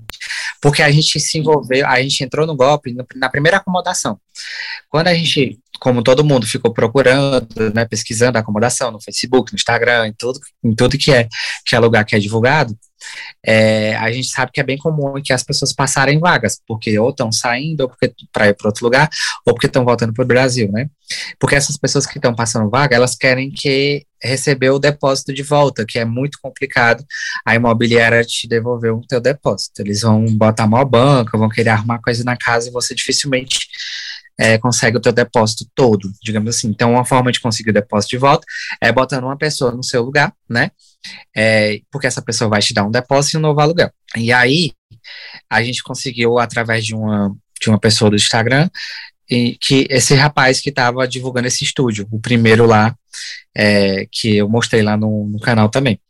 Porque 0.61 0.82
a 0.82 0.90
gente 0.90 1.20
se 1.20 1.38
envolveu, 1.38 1.86
a 1.86 2.01
gente 2.01 2.24
entrou 2.24 2.47
no 2.47 2.57
golpe 2.57 2.95
na 3.14 3.28
primeira 3.28 3.59
acomodação. 3.59 4.18
Quando 4.88 5.09
a 5.09 5.14
gente 5.14 5.59
como 5.83 6.01
todo 6.01 6.22
mundo 6.22 6.47
ficou 6.47 6.72
procurando, 6.72 7.72
né, 7.74 7.85
pesquisando 7.85 8.39
acomodação 8.39 8.93
no 8.93 9.03
Facebook, 9.03 9.53
no 9.53 9.57
Instagram, 9.57 10.07
em 10.07 10.14
tudo, 10.16 10.39
em 10.62 10.72
tudo 10.76 10.97
que 10.97 11.11
é 11.11 11.28
que 11.66 11.74
é 11.74 11.78
lugar 11.80 12.05
que 12.05 12.14
é 12.14 12.20
divulgado, 12.20 12.78
é, 13.45 13.97
a 13.97 14.12
gente 14.12 14.28
sabe 14.28 14.53
que 14.53 14.61
é 14.61 14.62
bem 14.62 14.78
comum 14.78 15.20
que 15.20 15.33
as 15.33 15.43
pessoas 15.43 15.72
passarem 15.72 16.20
vagas, 16.20 16.61
porque 16.68 16.97
ou 17.01 17.11
estão 17.11 17.33
saindo 17.33 17.80
ou 17.80 17.89
porque 17.89 18.12
para 18.33 18.47
ir 18.49 18.55
para 18.55 18.68
outro 18.68 18.85
lugar, 18.85 19.11
ou 19.45 19.55
porque 19.55 19.66
estão 19.66 19.85
voltando 19.85 20.12
para 20.12 20.22
o 20.22 20.26
Brasil, 20.26 20.70
né? 20.70 20.89
Porque 21.37 21.57
essas 21.57 21.76
pessoas 21.76 22.07
que 22.07 22.18
estão 22.18 22.33
passando 22.33 22.70
vaga, 22.70 22.95
elas 22.95 23.16
querem 23.16 23.51
que 23.51 24.07
receber 24.22 24.70
o 24.70 24.78
depósito 24.78 25.35
de 25.35 25.43
volta, 25.43 25.85
que 25.85 25.99
é 25.99 26.05
muito 26.05 26.39
complicado 26.41 27.05
a 27.45 27.57
imobiliária 27.57 28.22
te 28.22 28.47
devolver 28.47 28.95
o 28.95 29.05
teu 29.05 29.20
depósito. 29.20 29.83
Eles 29.83 30.03
vão 30.03 30.24
botar 30.26 30.68
maior 30.68 30.85
banca, 30.85 31.37
vão 31.37 31.49
querer 31.49 31.70
arrumar 31.70 32.01
coisa 32.01 32.22
na 32.22 32.37
casa 32.37 32.68
e 32.68 32.72
você 32.72 32.95
dificilmente 32.95 33.66
é, 34.39 34.59
consegue 34.59 34.97
o 34.97 35.01
teu 35.01 35.12
depósito 35.12 35.66
todo, 35.74 36.11
digamos 36.22 36.57
assim. 36.57 36.68
Então, 36.68 36.93
uma 36.93 37.05
forma 37.05 37.30
de 37.30 37.41
conseguir 37.41 37.70
o 37.70 37.74
depósito 37.74 38.11
de 38.11 38.18
volta 38.18 38.45
é 38.80 38.91
botando 38.91 39.24
uma 39.24 39.37
pessoa 39.37 39.72
no 39.72 39.83
seu 39.83 40.03
lugar, 40.03 40.33
né? 40.49 40.70
É, 41.37 41.80
porque 41.91 42.07
essa 42.07 42.22
pessoa 42.22 42.49
vai 42.49 42.61
te 42.61 42.72
dar 42.72 42.85
um 42.85 42.91
depósito 42.91 43.37
e 43.37 43.39
um 43.39 43.43
novo 43.43 43.61
aluguel. 43.61 43.91
E 44.16 44.33
aí, 44.33 44.72
a 45.51 45.62
gente 45.62 45.83
conseguiu, 45.83 46.39
através 46.39 46.85
de 46.85 46.95
uma, 46.95 47.35
de 47.61 47.68
uma 47.68 47.78
pessoa 47.78 48.11
do 48.11 48.16
Instagram, 48.16 48.68
e 49.30 49.57
que 49.61 49.87
esse 49.89 50.14
rapaz 50.14 50.61
que 50.61 50.68
estava 50.68 51.07
divulgando 51.07 51.49
esse 51.49 51.64
estúdio, 51.64 52.07
o 52.11 52.20
primeiro 52.20 52.66
lá, 52.66 52.95
é, 53.57 54.07
que 54.11 54.37
eu 54.37 54.49
mostrei 54.49 54.83
lá 54.83 54.97
no, 54.97 55.28
no 55.28 55.41
canal 55.41 55.68
também. 55.68 56.01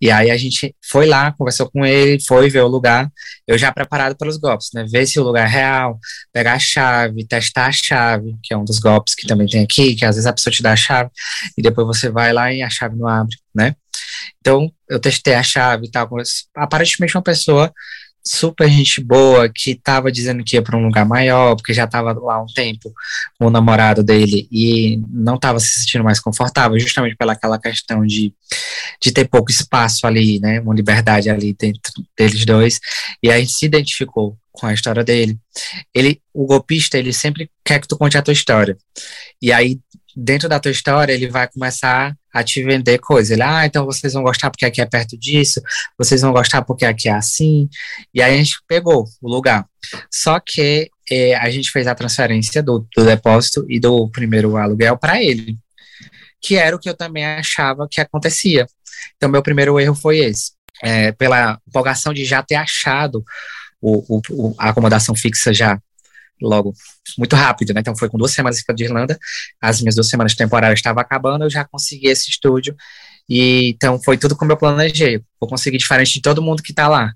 E 0.00 0.10
aí 0.10 0.30
a 0.30 0.36
gente 0.36 0.74
foi 0.82 1.06
lá, 1.06 1.32
conversou 1.32 1.70
com 1.70 1.84
ele, 1.84 2.22
foi 2.26 2.50
ver 2.50 2.60
o 2.60 2.68
lugar, 2.68 3.10
eu 3.46 3.56
já 3.56 3.72
preparado 3.72 4.16
pelos 4.16 4.36
golpes, 4.36 4.70
né? 4.74 4.84
Ver 4.90 5.06
se 5.06 5.18
o 5.18 5.22
lugar 5.22 5.46
é 5.46 5.50
real, 5.50 5.98
pegar 6.32 6.54
a 6.54 6.58
chave, 6.58 7.26
testar 7.26 7.66
a 7.66 7.72
chave, 7.72 8.36
que 8.42 8.52
é 8.52 8.56
um 8.56 8.64
dos 8.64 8.78
golpes 8.78 9.14
que 9.14 9.26
também 9.26 9.46
tem 9.46 9.62
aqui, 9.62 9.94
que 9.94 10.04
às 10.04 10.16
vezes 10.16 10.26
a 10.26 10.32
pessoa 10.32 10.52
te 10.52 10.62
dá 10.62 10.72
a 10.72 10.76
chave 10.76 11.10
e 11.56 11.62
depois 11.62 11.86
você 11.86 12.10
vai 12.10 12.32
lá 12.32 12.52
e 12.52 12.62
a 12.62 12.70
chave 12.70 12.96
não 12.96 13.08
abre, 13.08 13.36
né? 13.54 13.74
Então, 14.40 14.70
eu 14.88 15.00
testei 15.00 15.34
a 15.34 15.42
chave 15.42 15.86
e 15.86 15.90
tal. 15.90 16.08
Aparentemente, 16.54 17.16
uma 17.16 17.22
pessoa 17.22 17.72
super 18.26 18.68
gente 18.68 19.02
boa 19.02 19.48
que 19.48 19.72
estava 19.72 20.10
dizendo 20.10 20.42
que 20.42 20.56
ia 20.56 20.62
para 20.62 20.76
um 20.76 20.84
lugar 20.84 21.04
maior, 21.04 21.54
porque 21.56 21.74
já 21.74 21.84
estava 21.84 22.12
lá 22.12 22.42
um 22.42 22.46
tempo 22.46 22.92
com 23.38 23.46
o 23.46 23.50
namorado 23.50 24.02
dele 24.02 24.48
e 24.50 24.98
não 25.10 25.34
estava 25.34 25.60
se 25.60 25.80
sentindo 25.80 26.02
mais 26.02 26.18
confortável, 26.18 26.78
justamente 26.78 27.16
pelaquela 27.16 27.58
questão 27.58 28.06
de, 28.06 28.32
de 29.00 29.12
ter 29.12 29.26
pouco 29.26 29.50
espaço 29.50 30.06
ali, 30.06 30.40
né, 30.40 30.60
uma 30.60 30.74
liberdade 30.74 31.28
ali 31.28 31.52
dentro 31.52 31.92
deles 32.16 32.44
dois, 32.46 32.80
e 33.22 33.30
a 33.30 33.38
gente 33.38 33.52
se 33.52 33.66
identificou 33.66 34.36
com 34.50 34.66
a 34.66 34.72
história 34.72 35.04
dele. 35.04 35.38
Ele, 35.92 36.20
o 36.32 36.46
golpista, 36.46 36.96
ele 36.96 37.12
sempre 37.12 37.50
quer 37.64 37.80
que 37.80 37.88
tu 37.88 37.98
conte 37.98 38.16
a 38.16 38.22
tua 38.22 38.32
história. 38.32 38.78
E 39.42 39.52
aí 39.52 39.80
dentro 40.16 40.48
da 40.48 40.60
tua 40.60 40.70
história, 40.70 41.12
ele 41.12 41.28
vai 41.28 41.48
começar 41.48 42.16
a 42.32 42.42
te 42.42 42.62
vender 42.62 42.98
coisas. 42.98 43.30
Ele, 43.30 43.42
ah, 43.42 43.64
então 43.66 43.84
vocês 43.84 44.12
vão 44.12 44.22
gostar 44.22 44.50
porque 44.50 44.64
aqui 44.64 44.80
é 44.80 44.86
perto 44.86 45.16
disso, 45.16 45.60
vocês 45.98 46.20
vão 46.20 46.32
gostar 46.32 46.62
porque 46.62 46.84
aqui 46.84 47.08
é 47.08 47.12
assim. 47.12 47.68
E 48.12 48.22
aí 48.22 48.34
a 48.34 48.36
gente 48.36 48.56
pegou 48.66 49.06
o 49.20 49.28
lugar. 49.28 49.66
Só 50.10 50.40
que 50.40 50.90
é, 51.10 51.34
a 51.36 51.50
gente 51.50 51.70
fez 51.70 51.86
a 51.86 51.94
transferência 51.94 52.62
do, 52.62 52.86
do 52.96 53.04
depósito 53.04 53.64
e 53.68 53.78
do 53.78 54.08
primeiro 54.10 54.56
aluguel 54.56 54.96
para 54.96 55.22
ele. 55.22 55.56
que 56.40 56.56
era 56.56 56.76
o 56.76 56.78
que 56.78 56.88
eu 56.90 56.94
também 56.96 57.24
achava 57.24 57.88
que 57.90 58.00
acontecia. 58.00 58.66
Então, 59.16 59.28
meu 59.28 59.42
primeiro 59.42 59.78
erro 59.80 59.94
foi 59.94 60.18
esse. 60.18 60.52
É, 60.82 61.12
pela 61.12 61.58
empolgação 61.66 62.12
de 62.12 62.24
já 62.24 62.42
ter 62.42 62.56
achado 62.56 63.24
o, 63.80 64.20
o, 64.30 64.54
a 64.58 64.70
acomodação 64.70 65.14
fixa 65.14 65.52
já 65.52 65.78
logo 66.40 66.74
muito 67.18 67.36
rápido, 67.36 67.72
né? 67.72 67.80
Então 67.80 67.96
foi 67.96 68.08
com 68.08 68.18
duas 68.18 68.32
semanas 68.32 68.58
de 68.74 68.84
Irlanda, 68.84 69.18
as 69.60 69.80
minhas 69.80 69.94
duas 69.94 70.08
semanas 70.08 70.34
temporárias 70.34 70.78
estavam 70.78 71.00
acabando, 71.00 71.44
eu 71.44 71.50
já 71.50 71.64
consegui 71.64 72.08
esse 72.08 72.30
estúdio 72.30 72.76
e 73.28 73.70
então 73.70 74.00
foi 74.02 74.18
tudo 74.18 74.36
como 74.36 74.52
eu 74.52 74.56
planejei. 74.56 75.22
Vou 75.40 75.48
conseguir 75.48 75.78
diferente 75.78 76.14
de 76.14 76.20
todo 76.20 76.42
mundo 76.42 76.62
que 76.62 76.72
está 76.72 76.88
lá. 76.88 77.12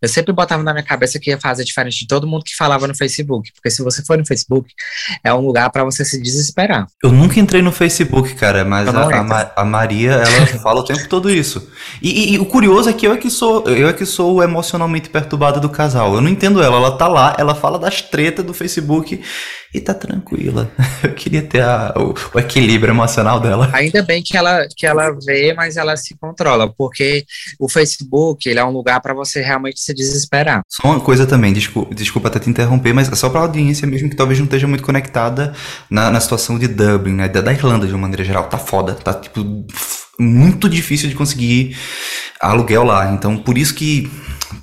Eu 0.00 0.08
sempre 0.08 0.32
botava 0.32 0.62
na 0.62 0.72
minha 0.72 0.84
cabeça 0.84 1.18
que 1.18 1.30
ia 1.30 1.40
fazer 1.40 1.64
diferente 1.64 2.00
de 2.00 2.06
todo 2.06 2.26
mundo 2.26 2.44
que 2.44 2.54
falava 2.54 2.86
no 2.86 2.94
Facebook, 2.94 3.50
porque 3.54 3.70
se 3.70 3.82
você 3.82 4.04
for 4.04 4.18
no 4.18 4.26
Facebook, 4.26 4.70
é 5.24 5.32
um 5.32 5.40
lugar 5.40 5.70
para 5.70 5.84
você 5.84 6.04
se 6.04 6.20
desesperar. 6.20 6.86
Eu 7.02 7.10
nunca 7.10 7.40
entrei 7.40 7.62
no 7.62 7.72
Facebook, 7.72 8.34
cara, 8.34 8.64
mas 8.64 8.88
a, 8.88 8.92
a, 8.92 9.62
a, 9.62 9.64
Maria, 9.64 10.12
ela 10.12 10.46
fala 10.62 10.80
o 10.80 10.84
tempo 10.84 11.08
todo 11.08 11.30
isso. 11.30 11.70
E, 12.02 12.10
e, 12.10 12.34
e, 12.34 12.38
o 12.38 12.44
curioso 12.44 12.90
é 12.90 12.92
que 12.92 13.06
eu 13.06 13.12
é 13.12 13.16
que 13.16 13.30
sou, 13.30 13.66
eu 13.68 13.88
é 13.88 13.92
que 13.92 14.04
sou 14.04 14.42
emocionalmente 14.42 15.08
perturbado 15.08 15.60
do 15.60 15.70
casal. 15.70 16.14
Eu 16.14 16.20
não 16.20 16.28
entendo 16.28 16.62
ela, 16.62 16.76
ela 16.76 16.98
tá 16.98 17.08
lá, 17.08 17.34
ela 17.38 17.54
fala 17.54 17.78
das 17.78 18.02
tretas 18.02 18.44
do 18.44 18.52
Facebook 18.52 19.22
e 19.76 19.80
tá 19.80 19.94
tranquila. 19.94 20.70
Eu 21.02 21.12
queria 21.14 21.42
ter 21.42 21.62
a, 21.62 21.94
o, 21.96 22.14
o, 22.34 22.38
equilíbrio 22.38 22.92
emocional 22.92 23.40
dela. 23.40 23.70
Ainda 23.72 24.02
bem 24.02 24.22
que 24.22 24.36
ela, 24.36 24.66
que 24.74 24.86
ela 24.86 25.10
vê, 25.24 25.52
mas 25.54 25.76
ela 25.76 25.96
se 25.96 26.16
controla, 26.16 26.72
porque 26.72 27.24
o 27.58 27.68
Facebook 27.68 28.48
ele 28.48 28.58
é 28.58 28.64
um 28.64 28.70
lugar 28.70 29.00
para 29.00 29.14
você 29.14 29.40
realmente 29.40 29.80
se 29.80 29.94
desesperar. 29.94 30.62
Só 30.68 30.88
uma 30.88 31.00
coisa 31.00 31.26
também, 31.26 31.52
desculpa, 31.52 31.94
desculpa 31.94 32.28
até 32.28 32.38
te 32.38 32.50
interromper, 32.50 32.92
mas 32.92 33.08
só 33.18 33.28
pra 33.28 33.40
audiência 33.40 33.86
mesmo 33.86 34.08
que 34.08 34.16
talvez 34.16 34.38
não 34.38 34.46
esteja 34.46 34.66
muito 34.66 34.82
conectada 34.82 35.52
na, 35.90 36.10
na 36.10 36.20
situação 36.20 36.58
de 36.58 36.68
Dublin, 36.68 37.14
né? 37.14 37.28
Da, 37.28 37.40
da 37.40 37.52
Irlanda 37.52 37.86
de 37.86 37.92
uma 37.92 38.02
maneira 38.02 38.24
geral. 38.24 38.44
Tá 38.44 38.58
foda, 38.58 38.94
tá 38.94 39.12
tipo 39.14 39.66
muito 40.18 40.68
difícil 40.68 41.08
de 41.08 41.14
conseguir 41.14 41.76
aluguel 42.40 42.84
lá. 42.84 43.12
Então, 43.12 43.36
por 43.36 43.58
isso 43.58 43.74
que 43.74 44.10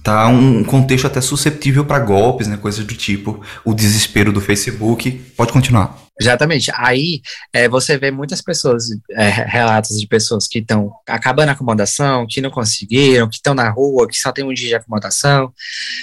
tá 0.04 0.28
um 0.28 0.64
contexto 0.64 1.08
até 1.08 1.22
susceptível 1.22 1.86
para 1.86 2.00
golpes, 2.00 2.48
né, 2.48 2.58
coisas 2.58 2.86
do 2.86 2.94
tipo, 2.94 3.42
o 3.64 3.74
desespero 3.74 4.34
do 4.34 4.42
Facebook. 4.42 5.12
Pode 5.38 5.54
continuar. 5.54 6.04
Exatamente. 6.20 6.72
Aí 6.76 7.22
é, 7.52 7.68
você 7.68 7.98
vê 7.98 8.12
muitas 8.12 8.40
pessoas, 8.40 8.86
é, 9.12 9.30
relatos 9.30 10.00
de 10.00 10.06
pessoas 10.06 10.48
que 10.48 10.60
estão 10.60 10.92
acabando 11.08 11.50
a 11.50 11.52
acomodação, 11.54 12.28
que 12.30 12.40
não 12.40 12.52
conseguiram, 12.52 13.28
que 13.28 13.38
estão 13.38 13.56
na 13.56 13.70
rua, 13.70 14.08
que 14.08 14.16
só 14.16 14.32
tem 14.32 14.46
um 14.46 14.54
dia 14.54 14.68
de 14.68 14.76
acomodação. 14.76 15.52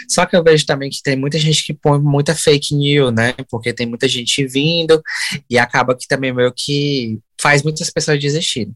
Só 0.09 0.27
que 0.27 0.37
eu 0.37 0.43
vejo 0.43 0.67
também 0.67 0.91
que 0.91 1.03
tem 1.03 1.17
muita 1.17 1.39
gente 1.39 1.65
que 1.65 1.73
põe 1.73 2.01
muita 2.01 2.35
fake 2.35 2.75
news, 2.75 3.15
né? 3.15 3.35
Porque 3.49 3.73
tem 3.73 3.87
muita 3.87 4.09
gente 4.09 4.45
vindo 4.47 5.01
e 5.49 5.59
acaba 5.59 5.97
que 5.97 6.09
também 6.09 6.33
meio 6.33 6.53
que 6.53 7.19
faz 7.41 7.63
muitas 7.63 7.89
pessoas 7.89 8.21
desistirem. 8.21 8.75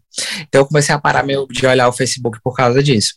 Então 0.48 0.60
eu 0.60 0.66
comecei 0.66 0.94
a 0.94 0.98
parar 0.98 1.24
meio 1.24 1.46
de 1.48 1.66
olhar 1.66 1.88
o 1.88 1.92
Facebook 1.92 2.38
por 2.42 2.54
causa 2.54 2.82
disso. 2.82 3.14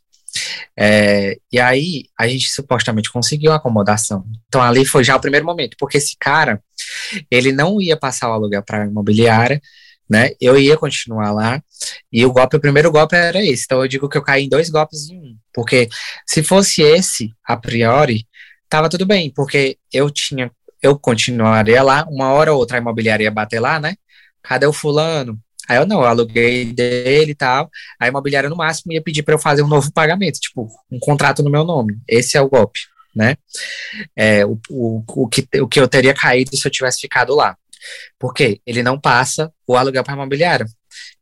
É, 0.76 1.38
e 1.52 1.60
aí 1.60 2.06
a 2.18 2.28
gente 2.28 2.50
supostamente 2.50 3.12
conseguiu 3.12 3.52
a 3.52 3.56
acomodação. 3.56 4.26
Então 4.48 4.62
ali 4.62 4.86
foi 4.86 5.04
já 5.04 5.16
o 5.16 5.20
primeiro 5.20 5.46
momento, 5.46 5.76
porque 5.80 5.98
esse 5.98 6.16
cara 6.20 6.62
ele 7.32 7.52
não 7.52 7.82
ia 7.82 7.98
passar 7.98 8.30
o 8.30 8.34
aluguel 8.34 8.64
para 8.64 8.84
a 8.84 8.86
imobiliária, 8.86 9.62
né? 10.10 10.32
Eu 10.40 10.58
ia 10.58 10.78
continuar 10.78 11.32
lá 11.32 11.62
e 12.12 12.26
o 12.26 12.32
golpe, 12.32 12.56
o 12.58 12.62
primeiro 12.62 12.92
golpe 12.92 13.16
era 13.16 13.44
esse. 13.44 13.64
Então 13.66 13.82
eu 13.82 13.88
digo 13.88 14.08
que 14.08 14.18
eu 14.18 14.24
caí 14.24 14.46
em 14.46 14.50
dois 14.50 14.70
golpes 14.70 15.10
em 15.10 15.18
um, 15.18 15.38
porque 15.54 15.90
se 16.26 16.44
fosse 16.44 16.82
esse 16.82 17.32
a 17.44 17.58
priori 17.58 18.28
tava 18.70 18.90
tudo 18.90 19.06
bem, 19.06 19.32
porque 19.34 19.78
eu 19.92 20.10
tinha 20.12 20.52
eu 20.82 20.98
continuaria 20.98 21.82
lá, 21.82 22.06
uma 22.10 22.32
hora 22.32 22.54
ou 22.54 22.60
outra 22.60 22.78
a 22.78 22.82
imobiliária 22.82 23.24
ia 23.24 23.32
bater 23.32 23.60
lá, 23.60 23.80
né? 23.80 23.96
Cadê 24.44 24.66
o 24.66 24.74
fulano? 24.74 25.40
Aí 25.68 25.78
eu 25.78 25.86
não, 25.86 26.02
eu 26.02 26.08
aluguei 26.08 26.66
dele 26.74 27.32
e 27.32 27.36
tal. 27.36 27.70
A 28.00 28.08
imobiliária, 28.08 28.50
no 28.50 28.56
máximo, 28.56 28.94
ia 28.94 29.02
pedir 29.02 29.24
para 29.24 29.34
eu 29.34 29.40
fazer 29.40 29.62
um 29.62 29.68
novo 29.68 29.92
pagamento, 29.92 30.40
tipo, 30.40 30.70
um 30.92 31.00
contrato 31.00 31.44
no 31.44 31.50
meu 31.50 31.64
nome. 31.64 31.98
Esse 32.08 32.38
é 32.38 32.42
o 32.42 32.50
golpe, 32.50 32.80
né? 33.16 33.36
É, 34.16 34.46
o, 34.46 34.60
o, 34.70 35.04
o, 35.08 35.28
que, 35.28 35.48
o 35.60 35.68
que 35.68 35.80
eu 35.80 35.88
teria 35.88 36.14
caído 36.14 36.56
se 36.56 36.68
eu 36.68 36.72
tivesse 36.72 37.02
ficado 37.02 37.36
lá. 37.36 37.58
Porque 38.18 38.62
ele 38.66 38.82
não 38.82 39.00
passa 39.00 39.52
o 39.66 39.76
aluguel 39.76 40.04
para 40.04 40.14
a 40.14 40.18
imobiliária. 40.18 40.66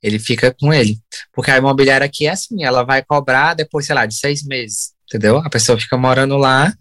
Ele 0.02 0.20
fica 0.20 0.56
com 0.60 0.74
ele. 0.74 1.00
Porque 1.34 1.52
a 1.52 1.58
imobiliária 1.58 2.06
aqui 2.06 2.28
é 2.28 2.32
assim, 2.32 2.64
ela 2.64 2.84
vai 2.84 3.04
cobrar 3.04 3.54
depois, 3.54 3.86
sei 3.86 3.96
lá, 3.96 4.06
de 4.06 4.16
seis 4.16 4.44
meses, 4.44 4.94
entendeu? 5.08 5.38
A 5.38 5.50
pessoa 5.50 5.80
fica 5.80 5.98
morando 5.98 6.38
lá, 6.38 6.74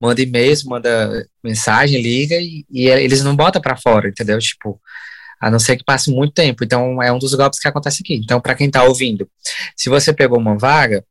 manda 0.00 0.22
e-mails, 0.22 0.64
manda 0.64 1.26
mensagem, 1.44 2.00
liga 2.00 2.36
e, 2.36 2.64
e 2.70 2.88
eles 2.88 3.22
não 3.22 3.36
botam 3.36 3.60
para 3.60 3.76
fora, 3.76 4.08
entendeu? 4.08 4.38
Tipo, 4.38 4.80
a 5.42 5.50
não 5.50 5.58
ser 5.58 5.76
que 5.76 5.84
passe 5.84 6.08
muito 6.08 6.32
tempo. 6.34 6.62
Então, 6.62 7.02
é 7.02 7.12
um 7.12 7.18
dos 7.18 7.34
golpes 7.34 7.58
que 7.58 7.66
acontece 7.66 8.00
aqui. 8.00 8.14
Então, 8.14 8.40
para 8.40 8.54
quem 8.54 8.68
está 8.68 8.84
ouvindo, 8.84 9.28
se 9.76 9.90
você 9.90 10.12
pegou 10.12 10.38
uma 10.38 10.56
vaga 10.56 11.04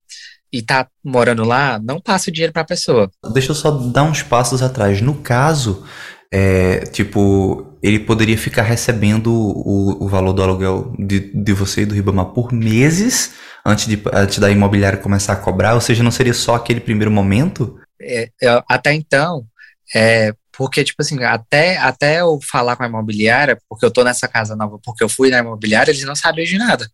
e 0.54 0.60
está 0.60 0.88
morando 1.04 1.44
lá, 1.44 1.78
não 1.84 2.00
passe 2.00 2.30
o 2.30 2.32
dinheiro 2.32 2.54
para 2.54 2.62
a 2.62 2.66
pessoa. 2.66 3.12
Deixa 3.34 3.52
eu 3.52 3.56
só 3.56 3.72
dar 3.72 4.04
uns 4.04 4.24
passos 4.24 4.62
atrás. 4.64 5.02
No 5.02 5.16
caso, 5.16 5.86
é, 6.32 6.80
tipo, 6.86 7.78
ele 7.84 8.00
poderia 8.00 8.38
ficar 8.38 8.62
recebendo 8.62 9.34
o, 9.34 10.06
o 10.06 10.08
valor 10.08 10.32
do 10.32 10.42
aluguel 10.42 10.96
de, 10.98 11.20
de 11.34 11.52
você 11.52 11.82
e 11.82 11.86
do 11.86 11.94
Ribamar 11.94 12.28
por 12.28 12.54
meses 12.54 13.34
antes, 13.66 13.86
de, 13.86 14.02
antes 14.14 14.40
da 14.40 14.50
imobiliária 14.50 14.98
começar 14.98 15.34
a 15.34 15.38
cobrar, 15.38 15.74
ou 15.74 15.82
seja, 15.82 16.04
não 16.04 16.12
seria 16.12 16.34
só 16.34 16.56
aquele 16.56 16.80
primeiro 16.80 17.12
momento? 17.12 17.78
É, 18.02 18.30
até 18.68 18.94
então, 18.94 19.46
é, 19.94 20.34
porque, 20.54 20.84
tipo 20.84 21.02
assim, 21.02 21.22
até, 21.24 21.78
até 21.78 22.22
eu 22.22 22.40
falar 22.50 22.76
com 22.76 22.84
a 22.84 22.88
imobiliária, 22.88 23.58
porque 23.70 23.86
eu 23.86 23.92
tô 23.92 24.04
nessa 24.04 24.28
casa 24.28 24.56
nova, 24.56 24.80
porque 24.84 25.04
eu 25.04 25.10
fui 25.10 25.30
na 25.30 25.40
imobiliária, 25.40 25.92
eles 25.92 26.04
não 26.04 26.16
sabiam 26.16 26.46
de 26.46 26.58
nada. 26.58 26.90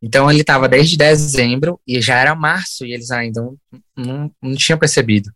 Então 0.00 0.30
ele 0.30 0.44
tava 0.44 0.68
desde 0.68 0.96
dezembro 0.96 1.80
e 1.86 2.00
já 2.00 2.18
era 2.18 2.34
março 2.34 2.86
e 2.86 2.92
eles 2.92 3.10
ainda 3.10 3.42
não, 3.42 3.56
não, 3.96 4.32
não 4.42 4.54
tinham 4.54 4.78
percebido 4.78 5.30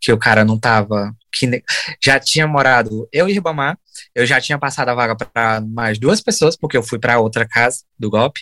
que 0.00 0.12
o 0.12 0.18
cara 0.18 0.44
não 0.44 0.58
tava. 0.58 1.14
Que 1.32 1.62
já 2.04 2.18
tinha 2.18 2.46
morado 2.46 3.08
eu 3.12 3.28
e 3.28 3.32
Ribamar, 3.32 3.78
eu 4.14 4.26
já 4.26 4.40
tinha 4.40 4.58
passado 4.58 4.88
a 4.88 4.94
vaga 4.94 5.14
para 5.14 5.60
mais 5.60 5.98
duas 5.98 6.20
pessoas, 6.20 6.56
porque 6.56 6.76
eu 6.76 6.82
fui 6.82 6.98
para 6.98 7.20
outra 7.20 7.46
casa 7.46 7.84
do 7.98 8.10
golpe, 8.10 8.40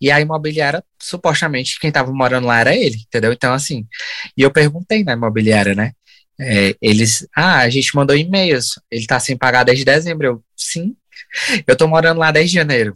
e 0.00 0.10
a 0.10 0.20
imobiliária, 0.20 0.82
supostamente, 0.98 1.78
quem 1.78 1.92
tava 1.92 2.10
morando 2.12 2.46
lá 2.46 2.60
era 2.60 2.74
ele, 2.74 2.96
entendeu? 2.96 3.32
Então, 3.32 3.52
assim, 3.52 3.86
e 4.36 4.42
eu 4.42 4.50
perguntei 4.50 5.04
na 5.04 5.12
imobiliária, 5.12 5.74
né? 5.74 5.92
É, 6.40 6.74
eles, 6.80 7.26
ah, 7.36 7.58
a 7.58 7.68
gente 7.68 7.94
mandou 7.94 8.16
e-mails, 8.16 8.80
ele 8.90 9.06
tá 9.06 9.20
sem 9.20 9.36
pagar 9.36 9.62
desde 9.62 9.84
dezembro. 9.84 10.26
Eu, 10.26 10.42
sim, 10.56 10.94
eu 11.66 11.76
tô 11.76 11.86
morando 11.86 12.18
lá 12.18 12.30
desde 12.30 12.54
janeiro. 12.54 12.94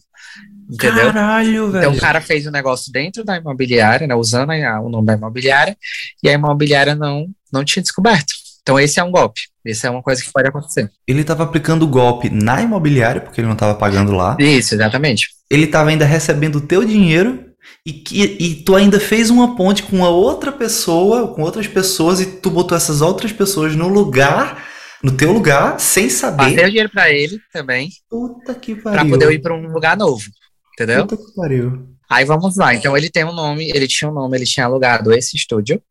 Entendeu? 0.70 1.12
Caralho, 1.12 1.70
velho. 1.70 1.84
Então 1.84 1.95
o 1.95 2.01
cara 2.01 2.20
fez 2.20 2.47
o 2.47 2.49
um 2.49 2.53
negócio 2.53 2.90
dentro 2.90 3.22
da 3.22 3.36
imobiliária, 3.36 4.07
né, 4.07 4.14
usando 4.14 4.51
a, 4.51 4.80
o 4.80 4.88
nome 4.88 5.07
da 5.07 5.12
imobiliária, 5.12 5.76
e 6.22 6.28
a 6.28 6.32
imobiliária 6.32 6.95
não, 6.95 7.28
não 7.53 7.64
tinha 7.64 7.82
descoberto. 7.82 8.32
Então 8.62 8.80
esse 8.80 8.99
é 8.99 9.05
um 9.05 9.11
golpe. 9.11 9.42
Isso 9.62 9.86
é 9.86 9.90
uma 9.90 10.03
coisa 10.03 10.22
que 10.22 10.32
pode 10.32 10.49
acontecer. 10.49 10.90
Ele 11.07 11.20
estava 11.20 11.45
aplicando 11.45 11.82
o 11.82 11.88
golpe 11.88 12.30
na 12.30 12.62
imobiliária, 12.62 13.20
porque 13.20 13.40
ele 13.40 13.47
não 13.47 13.55
estava 13.55 13.74
pagando 13.74 14.12
lá. 14.12 14.36
Isso, 14.38 14.74
exatamente. 14.74 15.28
Ele 15.51 15.64
estava 15.64 15.90
ainda 15.90 16.07
recebendo 16.07 16.57
o 16.57 16.61
teu 16.62 16.82
dinheiro 16.82 17.45
e, 17.85 17.93
que, 17.93 18.23
e 18.23 18.55
tu 18.57 18.75
ainda 18.75 18.99
fez 18.99 19.31
uma 19.31 19.57
ponte 19.57 19.83
com 19.83 19.97
uma 19.97 20.09
outra 20.09 20.51
pessoa, 20.51 21.35
com 21.35 21.43
outras 21.43 21.67
pessoas, 21.67 22.21
e 22.21 22.27
tu 22.27 22.51
botou 22.51 22.77
essas 22.77 23.01
outras 23.01 23.33
pessoas 23.33 23.77
no 23.77 23.89
lugar, 23.89 24.67
no 25.03 25.17
teu 25.17 25.33
lugar, 25.33 25.79
sem 25.79 26.09
saber. 26.09 26.45
Passei 26.45 26.65
o 26.65 26.69
dinheiro 26.69 26.91
pra 26.91 27.11
ele 27.11 27.39
também. 27.53 27.91
Puta 28.09 28.55
que 28.55 28.75
pariu. 28.75 29.01
Pra 29.01 29.09
poder 29.09 29.33
ir 29.33 29.41
pra 29.41 29.55
um 29.55 29.73
lugar 29.73 29.97
novo. 29.97 30.25
Entendeu? 30.73 31.07
Puta 31.07 31.23
que 31.23 31.35
pariu. 31.35 31.89
Aí 32.09 32.25
vamos 32.25 32.57
lá. 32.57 32.75
Então 32.75 32.97
ele 32.97 33.11
tem 33.11 33.25
um 33.25 33.33
nome, 33.33 33.71
ele 33.71 33.87
tinha 33.87 34.11
um 34.11 34.15
nome, 34.15 34.37
ele 34.37 34.47
tinha 34.47 34.67
alugado 34.67 35.12
esse 35.12 35.37
estúdio. 35.37 35.83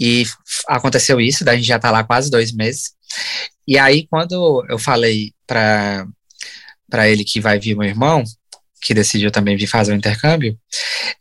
E 0.00 0.24
aconteceu 0.68 1.20
isso, 1.20 1.44
daí 1.44 1.54
a 1.54 1.58
gente 1.58 1.66
já 1.66 1.78
tá 1.78 1.90
lá 1.90 2.02
quase 2.04 2.30
dois 2.30 2.52
meses. 2.52 2.94
E 3.66 3.78
aí, 3.78 4.06
quando 4.08 4.64
eu 4.68 4.78
falei 4.78 5.32
pra, 5.46 6.06
pra 6.88 7.08
ele 7.08 7.24
que 7.24 7.40
vai 7.40 7.58
vir 7.58 7.76
meu 7.76 7.88
irmão, 7.88 8.22
que 8.84 8.92
decidiu 8.92 9.30
também 9.30 9.56
vir 9.56 9.66
fazer 9.66 9.92
o 9.92 9.96
intercâmbio, 9.96 10.56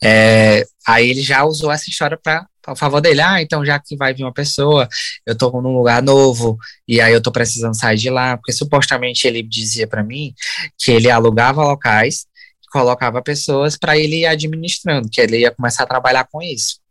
é, 0.03 0.65
aí 0.85 1.09
ele 1.09 1.21
já 1.21 1.45
usou 1.45 1.71
essa 1.71 1.89
história 1.89 2.19
para 2.21 2.45
a 2.67 2.75
favor 2.75 2.99
dele. 2.99 3.21
Ah, 3.21 3.41
então 3.41 3.65
já 3.65 3.79
que 3.79 3.95
vai 3.95 4.13
vir 4.13 4.23
uma 4.23 4.33
pessoa, 4.33 4.87
eu 5.25 5.35
tô 5.35 5.49
num 5.61 5.77
lugar 5.77 6.01
novo 6.01 6.57
e 6.85 6.99
aí 6.99 7.13
eu 7.13 7.21
tô 7.21 7.31
precisando 7.31 7.75
sair 7.75 7.97
de 7.97 8.09
lá, 8.09 8.35
porque 8.37 8.51
supostamente 8.51 9.25
ele 9.25 9.41
dizia 9.41 9.87
para 9.87 10.03
mim 10.03 10.33
que 10.77 10.91
ele 10.91 11.09
alugava 11.09 11.63
locais, 11.63 12.25
colocava 12.69 13.21
pessoas 13.21 13.77
para 13.77 13.97
ele 13.97 14.21
ir 14.21 14.25
administrando, 14.25 15.09
que 15.09 15.21
ele 15.21 15.39
ia 15.39 15.51
começar 15.51 15.83
a 15.83 15.87
trabalhar 15.87 16.27
com 16.29 16.41
isso. 16.41 16.81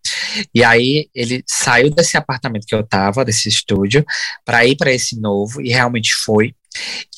E 0.54 0.64
aí 0.64 1.08
ele 1.14 1.44
saiu 1.46 1.90
desse 1.90 2.16
apartamento 2.16 2.66
que 2.66 2.74
eu 2.74 2.82
tava, 2.82 3.24
desse 3.24 3.48
estúdio, 3.48 4.04
para 4.44 4.64
ir 4.64 4.76
para 4.76 4.92
esse 4.92 5.20
novo 5.20 5.60
e 5.60 5.68
realmente 5.68 6.14
foi. 6.14 6.54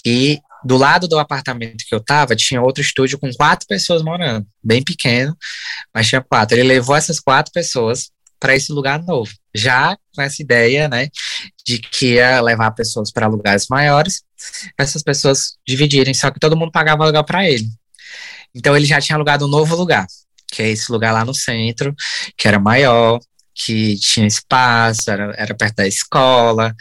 E 0.05 0.41
do 0.65 0.77
lado 0.77 1.07
do 1.07 1.19
apartamento 1.19 1.85
que 1.87 1.95
eu 1.95 2.01
tava, 2.01 2.35
tinha 2.35 2.63
outro 2.63 2.83
estúdio 2.83 3.19
com 3.19 3.31
quatro 3.33 3.67
pessoas 3.67 4.03
morando, 4.03 4.47
bem 4.63 4.83
pequeno, 4.83 5.37
mas 5.93 6.09
tinha 6.09 6.23
quatro. 6.23 6.57
Ele 6.57 6.69
levou 6.69 6.97
essas 6.97 7.21
quatro 7.21 7.53
pessoas 7.53 8.11
para 8.41 8.55
esse 8.55 8.73
lugar 8.73 9.03
novo, 9.03 9.31
já 9.55 9.97
com 10.15 10.21
essa 10.21 10.43
ideia, 10.43 10.89
né, 10.89 11.09
de 11.65 11.79
que 11.79 12.15
ia 12.15 12.41
levar 12.41 12.71
pessoas 12.73 13.11
para 13.11 13.27
lugares 13.27 13.67
maiores, 13.69 14.23
essas 14.79 15.03
pessoas 15.03 15.57
dividirem, 15.67 16.13
só 16.13 16.31
que 16.31 16.41
todo 16.41 16.57
mundo 16.57 16.73
pagava 16.73 17.05
aluguel 17.05 17.25
para 17.25 17.49
ele. 17.49 17.67
Então 18.55 18.77
ele 18.77 18.87
já 18.87 19.01
tinha 19.01 19.17
alugado 19.17 19.47
um 19.47 19.49
novo 19.49 19.75
lugar, 19.75 20.07
que 20.53 20.63
é 20.63 20.69
esse 20.69 20.93
lugar 20.93 21.13
lá 21.13 21.25
no 21.25 21.35
centro, 21.35 21.95
que 22.37 22.47
era 22.47 22.59
maior, 22.59 23.19
que 23.55 23.97
tinha 23.99 24.27
espaço, 24.27 25.11
era, 25.11 25.33
era 25.37 25.55
perto 25.55 25.77
da 25.77 25.87
escola, 25.87 26.75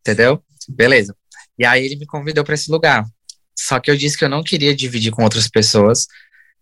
entendeu? 0.00 0.42
Beleza. 0.68 1.14
E 1.58 1.64
aí 1.64 1.84
ele 1.84 1.96
me 1.96 2.06
convidou 2.06 2.44
para 2.44 2.54
esse 2.54 2.70
lugar. 2.70 3.04
Só 3.58 3.78
que 3.80 3.90
eu 3.90 3.96
disse 3.96 4.16
que 4.16 4.24
eu 4.24 4.28
não 4.28 4.42
queria 4.42 4.74
dividir 4.74 5.12
com 5.12 5.24
outras 5.24 5.48
pessoas, 5.48 6.06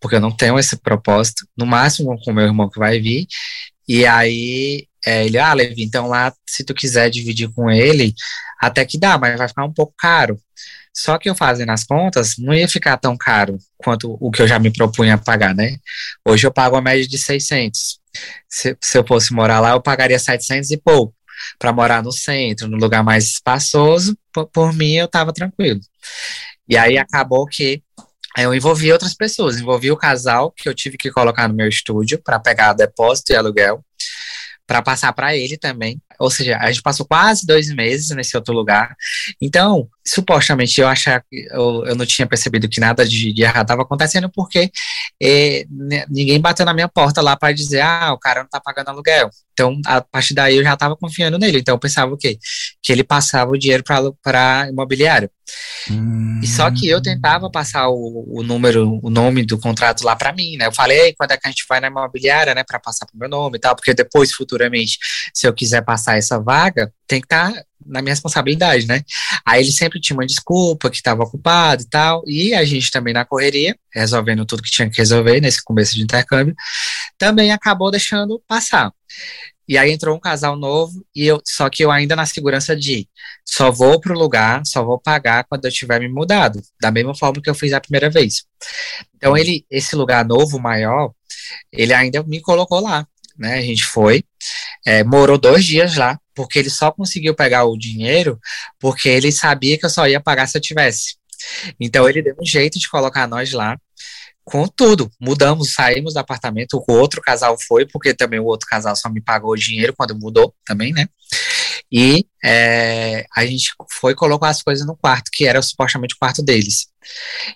porque 0.00 0.16
eu 0.16 0.20
não 0.20 0.34
tenho 0.34 0.58
esse 0.58 0.76
propósito, 0.76 1.46
no 1.56 1.66
máximo 1.66 2.18
com 2.22 2.32
meu 2.32 2.44
irmão 2.44 2.68
que 2.68 2.78
vai 2.78 3.00
vir. 3.00 3.26
E 3.86 4.06
aí 4.06 4.86
é, 5.04 5.24
ele, 5.24 5.38
ah, 5.38 5.52
Levi, 5.52 5.82
então 5.82 6.06
lá, 6.06 6.32
se 6.46 6.64
tu 6.64 6.74
quiser 6.74 7.10
dividir 7.10 7.50
com 7.52 7.70
ele, 7.70 8.14
até 8.60 8.84
que 8.84 8.98
dá, 8.98 9.18
mas 9.18 9.38
vai 9.38 9.48
ficar 9.48 9.64
um 9.64 9.72
pouco 9.72 9.94
caro. 9.98 10.38
Só 10.94 11.18
que 11.18 11.30
eu 11.30 11.34
fazendo 11.34 11.70
as 11.70 11.84
contas, 11.84 12.36
não 12.36 12.52
ia 12.52 12.68
ficar 12.68 12.96
tão 12.96 13.16
caro 13.16 13.58
quanto 13.78 14.16
o 14.20 14.30
que 14.30 14.42
eu 14.42 14.48
já 14.48 14.58
me 14.58 14.72
propunha 14.72 15.16
pagar, 15.16 15.54
né? 15.54 15.76
Hoje 16.26 16.46
eu 16.46 16.52
pago 16.52 16.76
a 16.76 16.82
média 16.82 17.06
de 17.06 17.16
600. 17.16 18.00
Se, 18.48 18.76
se 18.80 18.98
eu 18.98 19.06
fosse 19.06 19.32
morar 19.32 19.60
lá, 19.60 19.70
eu 19.70 19.80
pagaria 19.80 20.18
700 20.18 20.70
e 20.70 20.76
pouco. 20.76 21.14
Para 21.58 21.72
morar 21.72 22.02
no 22.02 22.12
centro, 22.12 22.68
no 22.68 22.76
lugar 22.76 23.02
mais 23.02 23.24
espaçoso, 23.26 24.18
por, 24.32 24.46
por 24.48 24.72
mim 24.74 24.92
eu 24.92 25.06
estava 25.06 25.32
tranquilo. 25.32 25.80
E 26.70 26.76
aí 26.76 26.96
acabou 26.96 27.46
que 27.46 27.82
eu 28.38 28.54
envolvi 28.54 28.92
outras 28.92 29.12
pessoas, 29.12 29.58
envolvi 29.58 29.90
o 29.90 29.96
casal 29.96 30.52
que 30.52 30.68
eu 30.68 30.74
tive 30.74 30.96
que 30.96 31.10
colocar 31.10 31.48
no 31.48 31.54
meu 31.54 31.68
estúdio 31.68 32.22
para 32.22 32.38
pegar 32.38 32.72
depósito 32.72 33.32
e 33.32 33.36
aluguel 33.36 33.84
para 34.70 34.82
passar 34.82 35.12
para 35.12 35.36
ele 35.36 35.56
também. 35.56 36.00
Ou 36.16 36.30
seja, 36.30 36.56
a 36.58 36.70
gente 36.70 36.80
passou 36.80 37.04
quase 37.04 37.44
dois 37.44 37.74
meses 37.74 38.10
nesse 38.10 38.36
outro 38.36 38.54
lugar. 38.54 38.94
Então, 39.42 39.88
supostamente, 40.06 40.80
eu 40.80 40.86
achava 40.86 41.24
eu, 41.32 41.84
eu 41.86 41.96
não 41.96 42.06
tinha 42.06 42.24
percebido 42.24 42.68
que 42.68 42.78
nada 42.78 43.04
de, 43.04 43.32
de 43.32 43.42
errado 43.42 43.62
estava 43.62 43.82
acontecendo, 43.82 44.30
porque 44.30 44.70
é, 45.20 45.64
ninguém 46.08 46.40
bateu 46.40 46.64
na 46.64 46.72
minha 46.72 46.88
porta 46.88 47.20
lá 47.20 47.36
para 47.36 47.52
dizer, 47.52 47.80
ah, 47.80 48.12
o 48.12 48.18
cara 48.18 48.40
não 48.40 48.46
está 48.46 48.60
pagando 48.60 48.90
aluguel. 48.90 49.28
Então, 49.52 49.76
a 49.84 50.00
partir 50.02 50.34
daí 50.34 50.56
eu 50.56 50.62
já 50.62 50.74
estava 50.74 50.96
confiando 50.96 51.36
nele. 51.36 51.58
Então, 51.58 51.74
eu 51.74 51.78
pensava 51.80 52.14
o 52.14 52.16
quê? 52.16 52.38
Que 52.82 52.92
ele 52.92 53.04
passava 53.04 53.50
o 53.50 53.58
dinheiro 53.58 53.84
para 53.84 54.68
imobiliário. 54.68 55.30
Hum. 55.90 56.40
E 56.42 56.46
só 56.46 56.70
que 56.70 56.88
eu 56.88 57.02
tentava 57.02 57.50
passar 57.50 57.88
o, 57.88 58.24
o 58.28 58.42
número, 58.42 58.98
o 59.02 59.10
nome 59.10 59.44
do 59.44 59.58
contrato 59.58 60.04
lá 60.04 60.14
para 60.16 60.32
mim, 60.32 60.56
né? 60.56 60.66
Eu 60.66 60.72
falei, 60.72 61.14
quando 61.14 61.32
é 61.32 61.36
que 61.36 61.46
a 61.46 61.50
gente 61.50 61.64
vai 61.68 61.80
na 61.80 61.88
imobiliária, 61.88 62.54
né, 62.54 62.64
para 62.64 62.78
passar 62.78 63.06
pro 63.06 63.18
meu 63.18 63.28
nome 63.28 63.56
e 63.58 63.60
tal, 63.60 63.74
porque 63.74 63.92
depois, 63.92 64.32
futuramente, 64.32 64.98
se 65.34 65.46
eu 65.46 65.52
quiser 65.52 65.82
passar 65.82 66.16
essa 66.16 66.38
vaga, 66.38 66.92
tem 67.06 67.20
que 67.20 67.26
estar 67.26 67.52
tá 67.52 67.64
na 67.84 68.02
minha 68.02 68.12
responsabilidade, 68.12 68.86
né? 68.86 69.02
Aí 69.44 69.62
ele 69.62 69.72
sempre 69.72 70.00
tinha 70.00 70.16
uma 70.16 70.26
desculpa 70.26 70.90
que 70.90 70.96
estava 70.96 71.22
ocupado 71.22 71.82
e 71.82 71.88
tal, 71.88 72.22
e 72.26 72.54
a 72.54 72.64
gente 72.64 72.90
também 72.90 73.12
na 73.12 73.24
correria, 73.24 73.76
resolvendo 73.92 74.44
tudo 74.44 74.62
que 74.62 74.70
tinha 74.70 74.88
que 74.88 74.98
resolver 74.98 75.40
nesse 75.40 75.62
começo 75.62 75.94
de 75.94 76.02
intercâmbio, 76.02 76.54
também 77.18 77.50
acabou 77.50 77.90
deixando 77.90 78.40
passar. 78.46 78.92
E 79.70 79.78
aí 79.78 79.92
entrou 79.92 80.16
um 80.16 80.18
casal 80.18 80.56
novo, 80.56 81.06
e 81.14 81.24
eu, 81.24 81.40
só 81.46 81.70
que 81.70 81.84
eu 81.84 81.92
ainda 81.92 82.16
na 82.16 82.26
segurança 82.26 82.74
de 82.74 83.08
só 83.46 83.70
vou 83.70 84.00
para 84.00 84.12
o 84.12 84.18
lugar, 84.18 84.62
só 84.66 84.82
vou 84.82 84.98
pagar 84.98 85.44
quando 85.44 85.64
eu 85.64 85.70
tiver 85.70 86.00
me 86.00 86.08
mudado, 86.08 86.60
da 86.80 86.90
mesma 86.90 87.14
forma 87.14 87.40
que 87.40 87.48
eu 87.48 87.54
fiz 87.54 87.72
a 87.72 87.80
primeira 87.80 88.10
vez. 88.10 88.42
Então 89.14 89.36
ele, 89.36 89.64
esse 89.70 89.94
lugar 89.94 90.24
novo, 90.24 90.58
maior, 90.58 91.12
ele 91.72 91.94
ainda 91.94 92.20
me 92.24 92.40
colocou 92.40 92.80
lá, 92.80 93.06
né? 93.38 93.58
A 93.58 93.62
gente 93.62 93.84
foi, 93.84 94.24
é, 94.84 95.04
morou 95.04 95.38
dois 95.38 95.64
dias 95.64 95.94
lá, 95.94 96.18
porque 96.34 96.58
ele 96.58 96.68
só 96.68 96.90
conseguiu 96.90 97.32
pegar 97.32 97.64
o 97.64 97.78
dinheiro 97.78 98.40
porque 98.76 99.08
ele 99.08 99.30
sabia 99.30 99.78
que 99.78 99.86
eu 99.86 99.90
só 99.90 100.08
ia 100.08 100.20
pagar 100.20 100.48
se 100.48 100.58
eu 100.58 100.62
tivesse. 100.62 101.14
Então 101.78 102.08
ele 102.08 102.22
deu 102.22 102.34
um 102.40 102.44
jeito 102.44 102.76
de 102.76 102.90
colocar 102.90 103.28
nós 103.28 103.52
lá 103.52 103.78
com 104.50 104.66
tudo. 104.66 105.10
Mudamos, 105.20 105.72
saímos 105.72 106.14
do 106.14 106.18
apartamento, 106.18 106.82
o 106.86 106.92
outro 106.92 107.20
casal 107.22 107.56
foi, 107.66 107.86
porque 107.86 108.12
também 108.12 108.40
o 108.40 108.44
outro 108.44 108.66
casal 108.66 108.96
só 108.96 109.08
me 109.08 109.20
pagou 109.20 109.52
o 109.52 109.56
dinheiro 109.56 109.94
quando 109.96 110.18
mudou 110.18 110.54
também, 110.66 110.92
né? 110.92 111.06
E 111.90 112.26
é, 112.44 113.26
a 113.34 113.46
gente 113.46 113.72
foi 113.98 114.14
colocou 114.14 114.48
as 114.48 114.62
coisas 114.62 114.86
no 114.86 114.96
quarto, 114.96 115.30
que 115.32 115.46
era 115.46 115.60
supostamente 115.62 116.14
o 116.14 116.18
quarto 116.18 116.42
deles. 116.42 116.88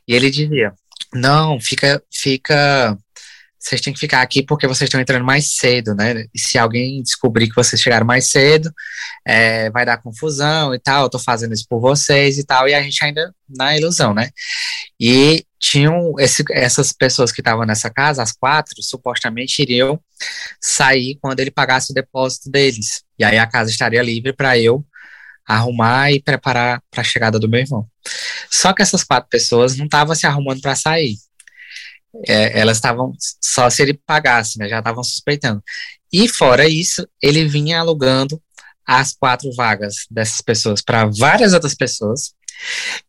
E 0.07 0.15
ele 0.15 0.31
dizia: 0.31 0.73
Não, 1.13 1.61
fica, 1.61 2.03
fica 2.13 2.97
vocês 3.65 3.81
têm 3.81 3.95
que 3.95 4.01
ficar 4.01 4.21
aqui 4.21 4.43
porque 4.43 4.67
vocês 4.67 4.89
estão 4.89 5.01
entrando 5.01 5.25
mais 5.25 5.57
cedo, 5.57 5.95
né? 5.95 6.27
E 6.35 6.39
se 6.39 6.59
alguém 6.59 7.03
descobrir 7.03 7.49
que 7.49 7.55
vocês 7.55 7.81
chegaram 7.81 8.05
mais 8.07 8.29
cedo, 8.29 8.71
é, 9.27 9.71
vai 9.71 9.87
dar 9.87 10.03
confusão 10.03 10.75
e 10.75 10.79
tal. 10.79 11.05
Eu 11.05 11.09
tô 11.09 11.19
fazendo 11.19 11.55
isso 11.55 11.65
por 11.67 11.81
vocês 11.81 12.37
e 12.37 12.45
tal. 12.45 12.69
E 12.69 12.75
a 12.75 12.83
gente 12.83 13.03
ainda 13.03 13.35
na 13.49 13.75
ilusão, 13.75 14.13
né? 14.13 14.29
E 15.01 15.47
tinham 15.65 16.15
esse, 16.19 16.45
essas 16.51 16.93
pessoas 16.93 17.33
que 17.33 17.41
estavam 17.41 17.65
nessa 17.65 17.89
casa, 17.89 18.23
as 18.23 18.33
quatro, 18.33 18.83
supostamente 18.83 19.63
iriam 19.63 19.99
sair 20.61 21.19
quando 21.21 21.41
ele 21.41 21.51
pagasse 21.51 21.93
o 21.93 21.95
depósito 21.95 22.51
deles. 22.51 23.03
E 23.19 23.25
aí 23.25 23.39
a 23.39 23.47
casa 23.47 23.71
estaria 23.71 24.03
livre 24.03 24.33
para 24.33 24.59
eu 24.59 24.85
arrumar 25.47 26.11
e 26.13 26.23
preparar 26.23 26.83
para 26.91 27.01
a 27.01 27.05
chegada 27.05 27.39
do 27.39 27.49
meu 27.49 27.61
irmão. 27.61 27.87
Só 28.51 28.73
que 28.73 28.83
essas 28.83 29.05
quatro 29.05 29.29
pessoas 29.29 29.77
não 29.77 29.87
estavam 29.87 30.15
se 30.15 30.27
arrumando 30.27 30.61
para 30.61 30.75
sair 30.75 31.17
é, 32.29 32.61
elas 32.61 32.77
estavam 32.77 33.13
só 33.41 33.69
se 33.69 33.83
ele 33.83 33.95
pagasse, 33.95 34.59
né? 34.59 34.69
Já 34.69 34.79
estavam 34.79 35.03
suspeitando. 35.03 35.63
E 36.13 36.29
fora 36.29 36.69
isso, 36.69 37.07
ele 37.21 37.47
vinha 37.47 37.81
alugando 37.81 38.41
as 38.87 39.15
quatro 39.15 39.51
vagas 39.55 40.07
dessas 40.11 40.41
pessoas 40.41 40.83
para 40.83 41.07
várias 41.07 41.55
outras 41.55 41.75
pessoas 41.75 42.35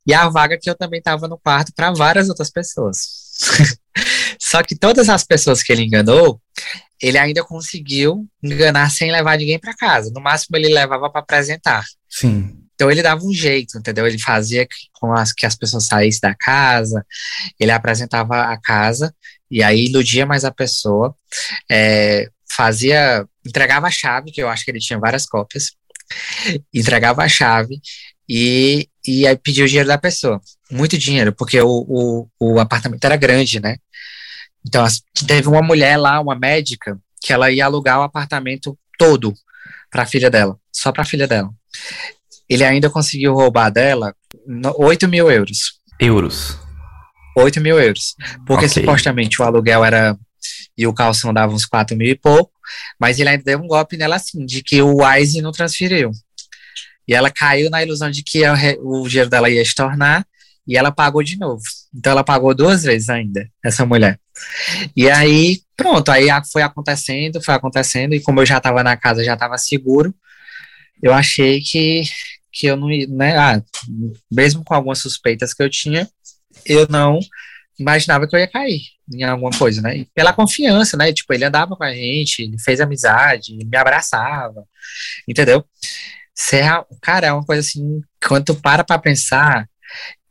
e 0.06 0.14
a 0.14 0.30
vaga 0.30 0.58
que 0.58 0.70
eu 0.70 0.76
também 0.76 1.00
estava 1.00 1.28
no 1.28 1.38
quarto 1.38 1.74
para 1.76 1.92
várias 1.92 2.30
outras 2.30 2.50
pessoas. 2.50 3.26
Só 4.40 4.62
que 4.64 4.76
todas 4.76 5.10
as 5.10 5.24
pessoas 5.24 5.64
que 5.64 5.72
ele 5.72 5.84
enganou, 5.84 6.42
ele 7.02 7.18
ainda 7.18 7.44
conseguiu 7.44 8.26
enganar 8.44 8.90
sem 8.90 9.12
levar 9.12 9.38
ninguém 9.38 9.60
para 9.60 9.76
casa. 9.76 10.12
No 10.14 10.22
máximo 10.22 10.58
ele 10.58 10.70
levava 10.70 11.10
para 11.10 11.22
apresentar. 11.22 11.86
Sim. 12.10 12.66
Então 12.76 12.92
ele 12.92 13.02
dava 13.02 13.24
um 13.24 13.34
jeito, 13.34 13.78
entendeu? 13.78 14.06
Ele 14.06 14.20
fazia 14.20 14.68
com 14.94 15.14
as, 15.14 15.32
que 15.32 15.46
as 15.46 15.56
pessoas 15.56 15.88
saíssem 15.88 16.22
da 16.22 16.36
casa, 16.36 17.06
ele 17.60 17.72
apresentava 17.72 18.52
a 18.52 18.58
casa 18.60 19.16
e 19.50 19.64
aí 19.64 19.86
iludia 19.86 20.26
mais 20.26 20.44
a 20.44 20.52
pessoa, 20.52 21.16
é, 21.72 22.30
fazia, 22.50 23.26
entregava 23.46 23.88
a 23.88 23.92
chave, 23.92 24.32
que 24.32 24.42
eu 24.42 24.50
acho 24.50 24.66
que 24.66 24.72
ele 24.72 24.80
tinha 24.80 25.00
várias 25.00 25.26
cópias, 25.26 25.72
entregava 26.74 27.24
a 27.24 27.30
chave 27.30 27.80
e, 28.28 28.90
e 29.06 29.28
aí 29.28 29.38
pedia 29.38 29.64
o 29.64 29.68
dinheiro 29.68 29.88
da 29.88 29.98
pessoa, 29.98 30.42
muito 30.72 30.98
dinheiro, 30.98 31.34
porque 31.34 31.60
o, 31.62 31.68
o, 31.88 32.28
o 32.40 32.60
apartamento 32.60 33.04
era 33.04 33.16
grande, 33.16 33.60
né? 33.60 33.78
Então 34.66 34.86
teve 35.28 35.48
uma 35.48 35.62
mulher 35.62 35.98
lá, 35.98 36.20
uma 36.20 36.36
médica, 36.36 36.98
que 37.22 37.32
ela 37.32 37.52
ia 37.52 37.66
alugar 37.66 38.00
o 38.00 38.04
apartamento 38.04 38.78
todo 38.98 39.34
para 39.92 40.04
a 40.04 40.08
filha 40.08 40.30
dela, 40.30 40.58
só 40.72 40.92
para 40.92 41.04
a 41.04 41.06
filha 41.06 41.28
dela 41.28 41.50
ele 42.50 42.64
ainda 42.64 42.90
conseguiu 42.90 43.34
roubar 43.34 43.72
dela 43.72 44.16
8 44.78 45.08
mil 45.08 45.30
euros. 45.30 45.80
Euros. 46.00 46.58
8 47.38 47.60
mil 47.60 47.80
euros. 47.80 48.16
Porque 48.46 48.66
okay. 48.66 48.82
supostamente 48.82 49.42
o 49.42 49.46
aluguel 49.46 49.84
era. 49.84 50.18
E 50.78 50.86
o 50.86 50.94
calção 50.94 51.34
dava 51.34 51.54
uns 51.54 51.66
4 51.66 51.98
mil 51.98 52.08
e 52.08 52.16
pouco. 52.16 52.52
Mas 53.00 53.20
ele 53.20 53.30
ainda 53.30 53.44
deu 53.44 53.60
um 53.60 53.68
golpe 53.68 53.98
nela 53.98 54.16
assim, 54.16 54.46
de 54.46 54.62
que 54.62 54.82
o 54.82 55.04
Wise 55.04 55.42
não 55.42 55.52
transferiu. 55.52 56.12
E 57.08 57.14
ela 57.14 57.30
caiu 57.30 57.70
na 57.70 57.84
ilusão 57.84 58.10
de 58.10 58.24
que 58.24 58.42
o 58.82 59.08
dinheiro 59.08 59.30
dela 59.30 59.50
ia 59.50 59.62
estornar. 59.62 60.26
E 60.68 60.76
ela 60.76 60.92
pagou 60.92 61.22
de 61.22 61.38
novo. 61.38 61.62
Então 61.94 62.12
ela 62.12 62.24
pagou 62.24 62.56
duas 62.56 62.84
vezes 62.84 63.08
ainda, 63.08 63.48
essa 63.64 63.86
mulher. 63.86 64.20
E 64.96 65.10
aí, 65.10 65.62
pronto, 65.78 66.10
aí 66.10 66.28
foi 66.52 66.64
acontecendo, 66.64 67.42
foi 67.42 67.54
acontecendo. 67.54 68.16
E 68.16 68.20
como 68.20 68.42
eu 68.42 68.46
já 68.46 68.58
estava 68.58 68.84
na 68.84 68.98
casa, 68.98 69.24
já 69.24 69.36
estava 69.36 69.58
seguro 69.60 70.14
eu 71.02 71.14
achei 71.14 71.62
que, 71.62 72.04
que 72.52 72.68
eu 72.68 72.76
não 72.76 72.92
ia, 72.92 73.08
né, 73.08 73.38
ah, 73.38 73.62
mesmo 74.32 74.64
com 74.64 74.74
algumas 74.74 75.00
suspeitas 75.00 75.54
que 75.54 75.62
eu 75.62 75.70
tinha, 75.70 76.10
eu 76.66 76.88
não 76.90 77.20
imaginava 77.80 78.28
que 78.28 78.36
eu 78.36 78.40
ia 78.40 78.48
cair 78.48 78.82
em 79.14 79.24
alguma 79.24 79.52
coisa, 79.52 79.82
né? 79.82 79.98
E 79.98 80.06
pela 80.16 80.34
confiança, 80.34 80.98
né? 80.98 81.14
Tipo, 81.14 81.34
ele 81.34 81.46
andava 81.46 81.76
com 81.76 81.84
a 81.84 81.94
gente, 81.94 82.42
ele 82.42 82.58
fez 82.58 82.82
amizade, 82.82 83.56
me 83.56 83.78
abraçava, 83.78 84.66
entendeu? 85.28 85.64
Serra, 86.36 86.86
cara, 87.02 87.28
é 87.28 87.34
uma 87.34 87.46
coisa 87.46 87.62
assim, 87.62 88.02
quando 88.28 88.46
tu 88.46 88.56
para 88.56 88.84
pra 88.84 89.00
pensar, 89.00 89.68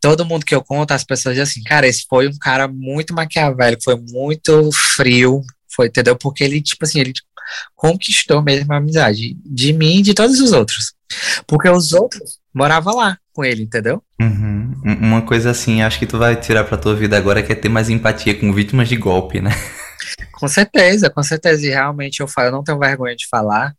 todo 0.00 0.26
mundo 0.26 0.44
que 0.44 0.54
eu 0.54 0.62
conto, 0.62 0.92
as 0.92 1.02
pessoas 1.02 1.34
dizem 1.34 1.42
assim, 1.50 1.62
cara, 1.62 1.86
esse 1.86 2.04
foi 2.06 2.28
um 2.28 2.38
cara 2.38 2.68
muito 2.68 3.14
maquiavélico, 3.14 3.82
foi 3.82 3.96
muito 3.96 4.70
frio, 4.72 5.40
foi, 5.74 5.86
entendeu? 5.86 6.14
Porque 6.14 6.44
ele, 6.44 6.60
tipo 6.60 6.84
assim, 6.84 7.00
ele 7.00 7.12
conquistou 7.74 8.42
mesmo 8.42 8.72
a 8.72 8.76
amizade 8.76 9.34
de 9.44 9.72
mim 9.72 9.98
e 9.98 10.02
de 10.02 10.14
todos 10.14 10.40
os 10.40 10.52
outros. 10.52 10.92
Porque 11.46 11.68
os 11.68 11.92
outros 11.92 12.38
moravam 12.52 12.96
lá 12.96 13.18
com 13.32 13.44
ele, 13.44 13.62
entendeu? 13.62 14.02
Uhum. 14.20 14.74
Uma 14.84 15.22
coisa 15.22 15.50
assim, 15.50 15.82
acho 15.82 15.98
que 15.98 16.06
tu 16.06 16.18
vai 16.18 16.36
tirar 16.36 16.64
pra 16.64 16.78
tua 16.78 16.94
vida 16.94 17.16
agora 17.16 17.42
que 17.42 17.52
é 17.52 17.56
ter 17.56 17.68
mais 17.68 17.88
empatia 17.88 18.38
com 18.38 18.52
vítimas 18.52 18.88
de 18.88 18.96
golpe, 18.96 19.40
né? 19.40 19.50
Com 20.32 20.48
certeza, 20.48 21.08
com 21.08 21.22
certeza. 21.22 21.66
E 21.66 21.70
realmente 21.70 22.20
eu 22.20 22.28
falo, 22.28 22.48
eu 22.48 22.52
não 22.52 22.62
tenho 22.62 22.78
vergonha 22.78 23.16
de 23.16 23.26
falar. 23.28 23.74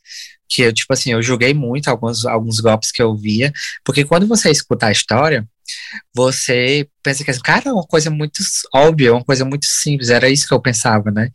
Que 0.48 0.62
eu, 0.64 0.74
tipo 0.74 0.92
assim, 0.94 1.12
eu 1.12 1.22
julguei 1.22 1.54
muito 1.54 1.90
alguns, 1.90 2.26
alguns 2.26 2.60
golpes 2.60 2.92
que 2.92 3.02
eu 3.02 3.16
via, 3.16 3.52
porque 3.84 4.06
quando 4.06 4.28
você 4.28 4.50
escuta 4.52 4.88
a 4.88 4.92
história, 4.92 5.48
você 6.14 6.88
pensa 7.02 7.24
que, 7.24 7.40
cara, 7.42 7.70
é 7.70 7.74
uma 7.74 7.84
coisa 7.86 8.10
muito 8.10 8.42
óbvia, 8.74 9.14
uma 9.14 9.24
coisa 9.24 9.44
muito 9.46 9.66
simples, 9.66 10.10
era 10.10 10.30
isso 10.30 10.48
que 10.48 10.54
eu 10.54 10.62
pensava, 10.62 11.12
né? 11.12 11.30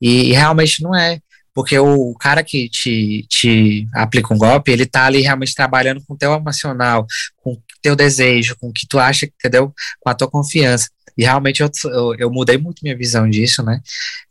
E, 0.00 0.30
e 0.30 0.32
realmente 0.32 0.82
não 0.82 0.94
é. 0.94 1.20
Porque 1.54 1.78
o 1.78 2.14
cara 2.14 2.44
que 2.44 2.68
te, 2.68 3.24
te 3.30 3.88
aplica 3.94 4.34
um 4.34 4.36
golpe, 4.36 4.70
ele 4.70 4.84
tá 4.84 5.06
ali 5.06 5.22
realmente 5.22 5.54
trabalhando 5.54 6.04
com 6.04 6.12
o 6.12 6.16
teu 6.16 6.34
emocional, 6.34 7.06
com 7.38 7.54
o 7.54 7.62
teu 7.80 7.96
desejo, 7.96 8.56
com 8.60 8.68
o 8.68 8.72
que 8.72 8.86
tu 8.86 8.98
acha, 8.98 9.24
entendeu? 9.24 9.72
Com 9.98 10.10
a 10.10 10.14
tua 10.14 10.28
confiança. 10.28 10.90
E 11.16 11.24
realmente 11.24 11.62
eu, 11.62 11.70
eu, 11.84 12.14
eu 12.18 12.30
mudei 12.30 12.58
muito 12.58 12.82
minha 12.82 12.96
visão 12.96 13.28
disso, 13.28 13.62
né? 13.62 13.80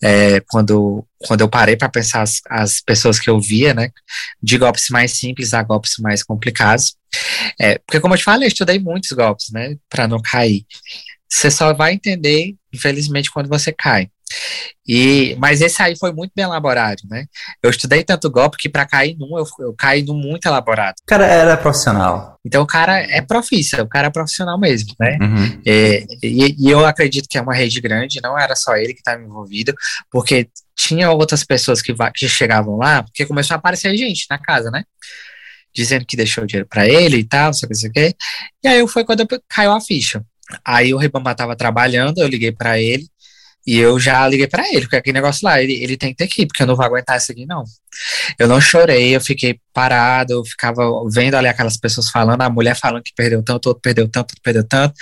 É, 0.04 0.40
quando, 0.50 1.06
quando 1.20 1.42
eu 1.42 1.50
parei 1.50 1.76
para 1.76 1.90
pensar 1.90 2.22
as, 2.22 2.42
as 2.50 2.82
pessoas 2.82 3.20
que 3.20 3.30
eu 3.30 3.40
via, 3.40 3.74
né? 3.74 3.90
De 4.42 4.58
golpes 4.58 4.90
mais 4.90 5.18
simples 5.18 5.54
a 5.54 5.64
golpes 5.64 5.96
mais 6.00 6.22
complicados. 6.24 6.96
É, 7.60 7.80
porque, 7.80 8.00
como 8.00 8.14
eu 8.14 8.18
te 8.18 8.24
falei, 8.24 8.48
eu 8.48 8.52
estudei 8.52 8.80
muitos 8.80 9.12
golpes, 9.12 9.52
né? 9.52 9.76
Para 9.90 10.08
não 10.08 10.22
cair. 10.22 10.66
Você 11.30 11.50
só 11.50 11.74
vai 11.74 11.94
entender, 11.94 12.56
infelizmente, 12.74 13.32
quando 13.32 13.50
você 13.50 13.72
cai. 13.72 14.10
E, 14.88 15.36
mas 15.40 15.62
esse 15.62 15.82
aí 15.82 15.98
foi 15.98 16.14
muito 16.14 16.32
bem 16.36 16.46
elaborado, 16.46 17.02
né? 17.10 17.26
Eu 17.62 17.72
estudei 17.72 18.04
tanto 18.04 18.30
golpe 18.30 18.58
que 18.58 18.70
para 18.70 18.86
cair 18.86 19.18
num, 19.18 19.38
eu, 19.38 19.46
eu 19.60 19.74
caí 19.74 20.04
num 20.04 20.14
muito 20.14 20.46
elaborado. 20.46 20.96
O 21.02 21.06
cara 21.08 21.26
era 21.26 21.58
profissional. 21.58 22.40
Então 22.46 22.62
o 22.62 22.68
cara 22.68 23.00
é 23.00 23.22
profissa, 23.22 23.82
o 23.82 23.88
cara 23.88 24.08
é 24.08 24.12
profissional 24.12 24.60
mesmo, 24.60 24.94
né? 25.00 25.18
Uhum. 25.20 25.62
É, 25.66 26.06
e, 26.22 26.56
e, 26.60 26.70
eu 26.70 26.86
acredito 26.86 27.28
que 27.28 27.38
é 27.38 27.42
uma 27.42 27.54
rede 27.54 27.82
grande, 27.82 28.22
não 28.22 28.38
era 28.38 28.56
só 28.56 28.76
ele 28.76 28.94
que 28.94 29.00
estava 29.00 29.22
envolvido, 29.22 29.74
porque 30.12 30.48
tinha 30.76 31.10
outras 31.10 31.44
pessoas 31.44 31.82
que, 31.82 31.94
que 32.14 32.30
chegavam 32.30 32.78
lá, 32.78 33.02
porque 33.02 33.26
começou 33.26 33.56
a 33.56 33.58
aparecer 33.58 33.96
gente 33.98 34.28
na 34.30 34.38
casa, 34.38 34.70
né? 34.70 34.84
Dizendo 35.74 36.06
que 36.06 36.16
deixou 36.16 36.46
dinheiro 36.46 36.68
para 36.70 36.88
ele 36.88 37.18
e 37.18 37.24
tal, 37.24 37.48
não 37.48 37.54
sei 37.54 37.66
o 37.66 37.70
que, 37.70 37.76
sei 37.76 37.90
o 37.90 37.94
que. 37.94 38.16
E 38.64 38.68
aí 38.68 38.88
foi 38.88 39.04
quando 39.04 39.28
caiu 39.50 39.72
a 39.72 39.82
ficha. 39.82 40.24
Aí 40.64 40.94
o 40.94 40.98
Ribamar 40.98 41.32
estava 41.32 41.56
trabalhando, 41.56 42.20
eu 42.20 42.28
liguei 42.28 42.52
para 42.52 42.80
ele, 42.80 43.08
e 43.66 43.78
eu 43.78 44.00
já 44.00 44.28
liguei 44.28 44.48
para 44.48 44.68
ele, 44.70 44.82
porque 44.82 44.96
aquele 44.96 45.16
negócio 45.16 45.44
lá, 45.44 45.62
ele, 45.62 45.74
ele 45.74 45.98
tem 45.98 46.10
que 46.12 46.18
ter 46.18 46.28
que 46.28 46.44
ir, 46.44 46.46
porque 46.46 46.62
eu 46.62 46.68
não 46.68 46.76
vou 46.76 46.86
aguentar 46.86 47.18
isso 47.18 47.32
aqui, 47.32 47.46
não. 47.46 47.64
Eu 48.38 48.48
não 48.48 48.62
chorei, 48.62 49.16
eu 49.16 49.22
fiquei 49.22 49.60
parado, 49.74 50.34
eu 50.34 50.46
ficava 50.46 50.84
vendo 51.12 51.36
ali 51.36 51.48
aquelas 51.48 51.78
pessoas 51.78 52.10
falando, 52.10 52.42
a 52.42 52.50
mulher 52.50 52.76
falando 52.76 53.04
que 53.04 53.14
perdeu 53.16 53.42
tanto, 53.42 53.68
outro 53.68 53.82
perdeu 53.82 54.08
tanto, 54.08 54.32
outro 54.32 54.42
perdeu 54.44 54.64
tanto. 54.68 54.94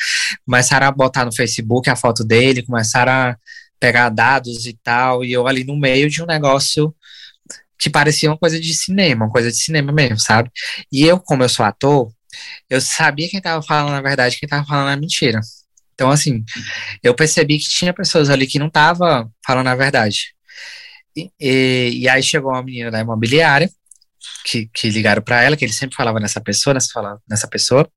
Começaram 0.46 0.88
a 0.88 0.92
botar 0.92 1.26
no 1.26 1.36
Facebook 1.36 1.90
a 1.90 1.96
foto 1.96 2.24
dele, 2.24 2.64
começaram 2.64 3.12
a 3.12 3.38
pegar 3.80 4.10
dados 4.10 4.66
e 4.66 4.74
tal, 4.82 5.26
e 5.26 5.34
eu 5.34 5.46
ali 5.46 5.66
no 5.66 5.78
meio 5.78 6.10
de 6.10 6.24
um 6.24 6.26
negócio 6.26 6.96
que 7.78 7.90
parecia 7.90 8.30
uma 8.30 8.38
coisa 8.38 8.58
de 8.58 8.74
cinema, 8.74 9.26
uma 9.26 9.32
coisa 9.32 9.52
de 9.52 9.58
cinema 9.58 9.92
mesmo, 9.92 10.20
sabe? 10.20 10.50
E 10.90 11.04
eu, 11.04 11.20
como 11.20 11.44
eu 11.44 11.50
sou 11.50 11.66
ator, 11.66 12.10
eu 12.70 12.80
sabia 12.80 13.30
quem 13.30 13.42
tava 13.42 13.62
falando 13.62 13.94
a 13.96 14.02
verdade, 14.02 14.38
quem 14.40 14.48
tava 14.48 14.66
falando 14.66 14.90
a 14.90 14.96
mentira. 14.96 15.42
Então, 15.94 16.10
assim, 16.10 16.44
eu 17.02 17.14
percebi 17.16 17.58
que 17.60 17.70
tinha 17.70 17.94
pessoas 17.94 18.30
ali 18.30 18.48
que 18.48 18.60
não 18.60 18.68
estavam 18.68 19.32
falando 19.46 19.68
a 19.68 19.76
verdade. 19.76 20.34
E, 21.16 21.30
e, 21.40 21.90
e, 22.02 22.10
aí 22.10 22.24
chegou 22.24 22.52
uma 22.52 22.64
menina 22.64 22.90
da 22.90 23.00
imobiliária, 23.00 23.70
que, 24.44 24.70
que 24.74 24.90
ligaram 24.90 25.22
para 25.22 25.42
ela, 25.42 25.56
que 25.56 25.64
ele 25.66 25.74
sempre 25.74 25.96
falava 25.96 26.20
nessa 26.20 26.42
pessoa, 26.42 26.74
nessa, 26.74 27.20
nessa 27.30 27.48
pessoa. 27.48 27.90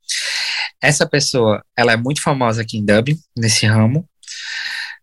Essa 0.80 1.08
pessoa, 1.08 1.64
ela 1.76 1.92
é 1.92 1.96
muito 1.96 2.22
famosa 2.22 2.62
aqui 2.62 2.78
em 2.78 2.84
Dublin, 2.84 3.18
nesse 3.36 3.66
ramo. 3.66 4.06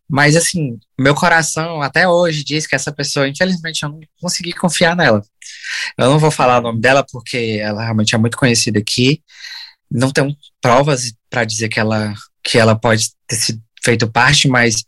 Mas, 0.10 0.36
assim, 0.36 0.78
meu 1.00 1.16
coração 1.16 1.82
até 1.82 2.08
hoje 2.08 2.44
diz 2.44 2.68
que 2.68 2.76
essa 2.76 2.91
pessoa, 2.91 3.28
infelizmente, 3.28 3.84
eu 3.84 3.89
não 3.89 4.00
consegui 4.22 4.54
confiar 4.54 4.96
nela. 4.96 5.24
Eu 5.98 6.10
não 6.10 6.20
vou 6.20 6.30
falar 6.30 6.60
o 6.60 6.62
nome 6.62 6.80
dela 6.80 7.06
porque 7.12 7.58
ela 7.60 7.82
realmente 7.84 8.14
é 8.14 8.18
muito 8.18 8.38
conhecida 8.38 8.80
aqui. 8.80 9.24
Não 9.89 10.12
tenho 10.12 10.36
provas 10.62 11.14
para 11.30 11.46
dizer 11.46 11.70
que 11.70 11.80
ela 11.80 12.14
que 12.44 12.58
ela 12.58 12.76
pode 12.76 13.10
ter 13.28 13.36
sido 13.36 13.62
feito 13.84 14.10
parte, 14.10 14.48
mas 14.48 14.84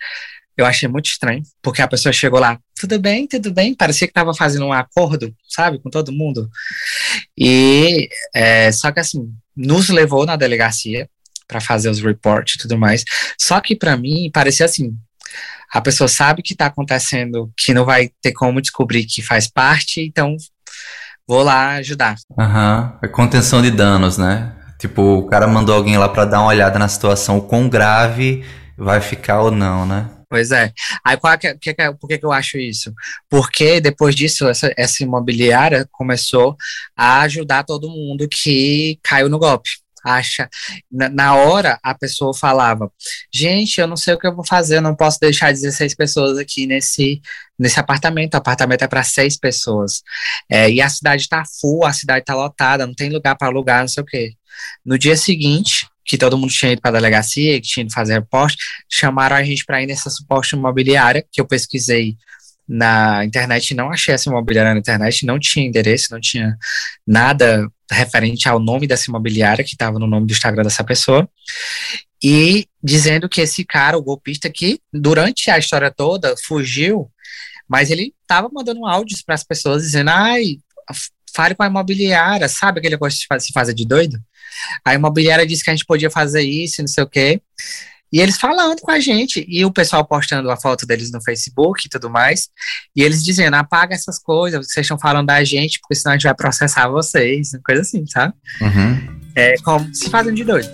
eu 0.57 0.65
achei 0.65 0.87
muito 0.87 1.07
estranho, 1.07 1.43
porque 1.61 1.81
a 1.81 1.87
pessoa 1.87 2.13
chegou 2.13 2.39
lá, 2.39 2.57
tudo 2.79 2.97
bem, 2.99 3.27
tudo 3.27 3.53
bem, 3.53 3.75
parecia 3.75 4.07
que 4.07 4.11
estava 4.11 4.33
fazendo 4.33 4.65
um 4.65 4.73
acordo, 4.73 5.35
sabe, 5.49 5.79
com 5.79 5.89
todo 5.89 6.13
mundo. 6.13 6.49
E 7.37 8.09
é, 8.33 8.71
só 8.71 8.91
que 8.91 8.99
assim, 8.99 9.33
nos 9.55 9.89
levou 9.89 10.25
na 10.25 10.35
delegacia 10.35 11.09
para 11.47 11.59
fazer 11.59 11.89
os 11.89 11.99
reports 11.99 12.55
e 12.55 12.57
tudo 12.57 12.77
mais. 12.77 13.03
Só 13.37 13.59
que 13.59 13.75
para 13.75 13.97
mim 13.97 14.31
parecia 14.33 14.65
assim, 14.65 14.95
a 15.73 15.81
pessoa 15.81 16.07
sabe 16.07 16.41
que 16.41 16.53
está 16.53 16.67
acontecendo, 16.67 17.51
que 17.57 17.73
não 17.73 17.83
vai 17.83 18.09
ter 18.21 18.31
como 18.31 18.61
descobrir 18.61 19.05
que 19.05 19.21
faz 19.21 19.47
parte, 19.47 20.01
então 20.01 20.37
vou 21.27 21.43
lá 21.43 21.75
ajudar. 21.75 22.15
Aham, 22.39 22.93
uhum. 22.93 22.99
é 23.03 23.07
contenção 23.09 23.61
de 23.61 23.71
danos, 23.71 24.17
né? 24.17 24.55
Tipo, 24.79 25.01
o 25.17 25.27
cara 25.27 25.47
mandou 25.47 25.75
alguém 25.75 25.97
lá 25.97 26.09
para 26.09 26.25
dar 26.25 26.39
uma 26.39 26.49
olhada 26.49 26.77
na 26.77 26.87
situação, 26.87 27.37
o 27.37 27.41
quão 27.41 27.69
grave 27.69 28.43
vai 28.77 28.99
ficar 28.99 29.41
ou 29.41 29.51
não, 29.51 29.85
né? 29.85 30.09
Pois 30.29 30.51
é. 30.51 30.73
Aí 31.03 31.15
qual 31.17 31.37
que, 31.37 31.53
que, 31.55 31.73
por 31.99 32.07
que, 32.07 32.17
que 32.17 32.25
eu 32.25 32.31
acho 32.31 32.57
isso? 32.57 32.93
Porque 33.29 33.79
depois 33.79 34.15
disso, 34.15 34.47
essa, 34.47 34.73
essa 34.75 35.03
imobiliária 35.03 35.87
começou 35.91 36.57
a 36.95 37.21
ajudar 37.21 37.63
todo 37.63 37.89
mundo 37.89 38.27
que 38.27 38.99
caiu 39.03 39.29
no 39.29 39.39
golpe 39.39 39.69
acha. 40.05 40.47
Na, 40.91 41.09
na, 41.09 41.35
hora, 41.35 41.79
a 41.81 41.95
pessoa 41.95 42.33
falava: 42.33 42.91
Gente, 43.33 43.81
eu 43.81 43.87
não 43.87 43.97
sei 43.97 44.13
o 44.13 44.19
que 44.19 44.27
eu 44.27 44.35
vou 44.35 44.45
fazer, 44.45 44.77
eu 44.77 44.81
não 44.81 44.95
posso 44.95 45.19
deixar 45.19 45.51
16 45.51 45.95
pessoas 45.95 46.37
aqui 46.37 46.67
nesse, 46.67 47.21
nesse 47.57 47.79
apartamento. 47.79 48.35
O 48.35 48.37
apartamento 48.37 48.83
é 48.83 48.87
para 48.87 49.03
seis 49.03 49.37
pessoas. 49.37 50.03
É, 50.49 50.69
e 50.69 50.81
a 50.81 50.89
cidade 50.89 51.23
está 51.23 51.43
full, 51.59 51.85
a 51.85 51.93
cidade 51.93 52.19
está 52.19 52.35
lotada, 52.35 52.85
não 52.85 52.93
tem 52.93 53.09
lugar 53.09 53.35
para 53.35 53.47
alugar, 53.47 53.81
não 53.81 53.87
sei 53.87 54.03
o 54.03 54.05
quê. 54.05 54.33
No 54.85 54.97
dia 54.97 55.15
seguinte, 55.15 55.87
que 56.05 56.17
todo 56.17 56.37
mundo 56.37 56.51
tinha 56.51 56.71
ido 56.71 56.81
para 56.81 56.91
a 56.91 56.93
delegacia, 56.93 57.59
que 57.59 57.67
tinha 57.67 57.83
ido 57.83 57.93
fazer 57.93 58.13
reporte, 58.13 58.57
chamaram 58.89 59.35
a 59.35 59.43
gente 59.43 59.65
para 59.65 59.81
ir 59.81 59.87
nessa 59.87 60.09
suposta 60.09 60.55
imobiliária, 60.55 61.25
que 61.31 61.41
eu 61.41 61.45
pesquisei 61.45 62.15
na 62.67 63.23
internet, 63.25 63.73
não 63.73 63.91
achei 63.91 64.13
essa 64.13 64.29
imobiliária 64.29 64.73
na 64.73 64.79
internet, 64.79 65.25
não 65.25 65.39
tinha 65.39 65.65
endereço, 65.65 66.11
não 66.11 66.19
tinha 66.19 66.57
nada 67.05 67.69
referente 67.91 68.49
ao 68.49 68.59
nome 68.59 68.87
dessa 68.87 69.09
imobiliária, 69.09 69.63
que 69.63 69.73
estava 69.73 69.99
no 69.99 70.07
nome 70.07 70.27
do 70.27 70.33
Instagram 70.33 70.63
dessa 70.63 70.83
pessoa, 70.83 71.29
e 72.23 72.67
dizendo 72.83 73.29
que 73.29 73.41
esse 73.41 73.63
cara, 73.63 73.97
o 73.97 74.01
golpista, 74.01 74.49
que 74.49 74.79
durante 74.91 75.49
a 75.51 75.57
história 75.57 75.91
toda 75.91 76.35
fugiu, 76.37 77.11
mas 77.67 77.91
ele 77.91 78.13
estava 78.21 78.49
mandando 78.51 78.85
áudios 78.85 79.21
para 79.21 79.35
as 79.35 79.43
pessoas 79.43 79.83
dizendo, 79.83 80.09
ai, 80.09 80.57
fale 81.35 81.53
com 81.53 81.63
a 81.63 81.67
imobiliária, 81.67 82.47
sabe 82.47 82.79
aquele 82.79 82.95
negócio 82.95 83.19
de 83.19 83.43
se 83.43 83.53
fazer 83.53 83.73
de 83.73 83.85
doido? 83.85 84.17
A 84.83 84.93
imobiliária 84.93 85.45
disse 85.45 85.63
que 85.63 85.69
a 85.69 85.73
gente 85.73 85.85
podia 85.85 86.09
fazer 86.09 86.41
isso, 86.41 86.81
não 86.81 86.87
sei 86.87 87.03
o 87.03 87.07
quê. 87.07 87.41
E 88.13 88.19
eles 88.21 88.37
falando 88.37 88.79
com 88.79 88.91
a 88.91 88.99
gente, 88.99 89.45
e 89.47 89.65
o 89.65 89.71
pessoal 89.71 90.05
postando 90.05 90.49
a 90.49 90.55
foto 90.55 90.85
deles 90.85 91.11
no 91.11 91.21
Facebook 91.21 91.85
e 91.85 91.89
tudo 91.89 92.09
mais, 92.09 92.49
e 92.95 93.03
eles 93.03 93.23
dizendo, 93.23 93.55
apaga 93.55 93.93
essas 93.93 94.19
coisas, 94.19 94.65
vocês 94.65 94.85
estão 94.85 94.97
falando 94.97 95.27
da 95.27 95.43
gente, 95.43 95.79
porque 95.81 95.95
senão 95.95 96.13
a 96.13 96.15
gente 96.15 96.23
vai 96.23 96.35
processar 96.35 96.87
vocês, 96.87 97.51
coisa 97.65 97.81
assim, 97.81 98.05
sabe? 98.07 98.33
Uhum. 98.61 99.19
É 99.35 99.55
como 99.57 99.93
se 99.93 100.09
fazem 100.09 100.33
de 100.33 100.45
doido. 100.45 100.69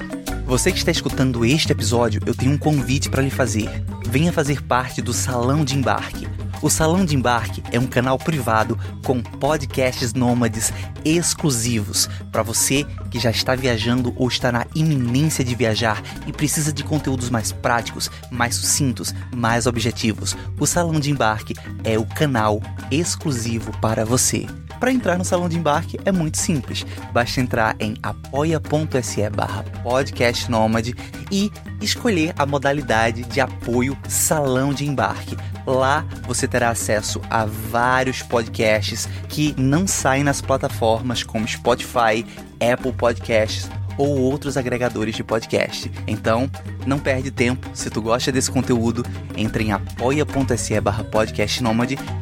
Você 0.45 0.71
que 0.71 0.77
está 0.77 0.91
escutando 0.91 1.43
este 1.43 1.71
episódio, 1.71 2.21
eu 2.25 2.35
tenho 2.35 2.51
um 2.51 2.57
convite 2.57 3.09
para 3.09 3.23
lhe 3.23 3.31
fazer. 3.31 3.69
Venha 4.07 4.31
fazer 4.31 4.61
parte 4.61 5.01
do 5.01 5.13
Salão 5.13 5.65
de 5.65 5.75
Embarque 5.75 6.27
o 6.61 6.69
Salão 6.69 7.03
de 7.03 7.15
Embarque 7.15 7.63
é 7.71 7.79
um 7.79 7.87
canal 7.87 8.17
privado 8.17 8.77
com 9.03 9.21
podcasts 9.21 10.13
nômades 10.13 10.71
exclusivos 11.03 12.07
para 12.31 12.43
você 12.43 12.85
que 13.09 13.19
já 13.19 13.31
está 13.31 13.55
viajando 13.55 14.13
ou 14.15 14.27
está 14.27 14.51
na 14.51 14.65
iminência 14.75 15.43
de 15.43 15.55
viajar 15.55 16.01
e 16.27 16.31
precisa 16.31 16.71
de 16.71 16.83
conteúdos 16.83 17.29
mais 17.29 17.51
práticos, 17.51 18.11
mais 18.29 18.55
sucintos, 18.55 19.13
mais 19.35 19.65
objetivos. 19.65 20.37
O 20.59 20.67
Salão 20.67 20.99
de 20.99 21.09
Embarque 21.09 21.55
é 21.83 21.97
o 21.97 22.05
canal 22.05 22.61
exclusivo 22.91 23.71
para 23.79 24.05
você. 24.05 24.45
Para 24.79 24.91
entrar 24.91 25.15
no 25.15 25.23
Salão 25.23 25.47
de 25.47 25.57
Embarque 25.57 25.99
é 26.05 26.11
muito 26.11 26.39
simples. 26.39 26.83
Basta 27.13 27.39
entrar 27.39 27.75
em 27.79 27.93
apoia.se 28.01 29.29
barra 29.29 29.63
podcastnômade 29.83 30.95
e 31.31 31.51
escolher 31.79 32.33
a 32.35 32.47
modalidade 32.47 33.21
de 33.23 33.39
apoio 33.39 33.95
Salão 34.07 34.73
de 34.73 34.87
Embarque. 34.87 35.37
Lá 35.65 36.05
você 36.27 36.47
terá 36.47 36.69
acesso 36.69 37.21
a 37.29 37.45
vários 37.45 38.21
podcasts 38.21 39.07
que 39.29 39.53
não 39.57 39.87
saem 39.87 40.23
nas 40.23 40.41
plataformas 40.41 41.23
como 41.23 41.47
Spotify, 41.47 42.25
Apple 42.59 42.93
Podcasts 42.93 43.69
ou 43.97 44.19
outros 44.19 44.57
agregadores 44.57 45.15
de 45.15 45.23
podcast. 45.23 45.91
Então, 46.07 46.49
não 46.85 46.97
perde 46.97 47.29
tempo. 47.29 47.69
Se 47.73 47.89
tu 47.89 48.01
gosta 48.01 48.31
desse 48.31 48.49
conteúdo, 48.49 49.05
entre 49.37 49.63
em 49.63 49.71
apoia.se 49.71 50.81
barra 50.81 51.05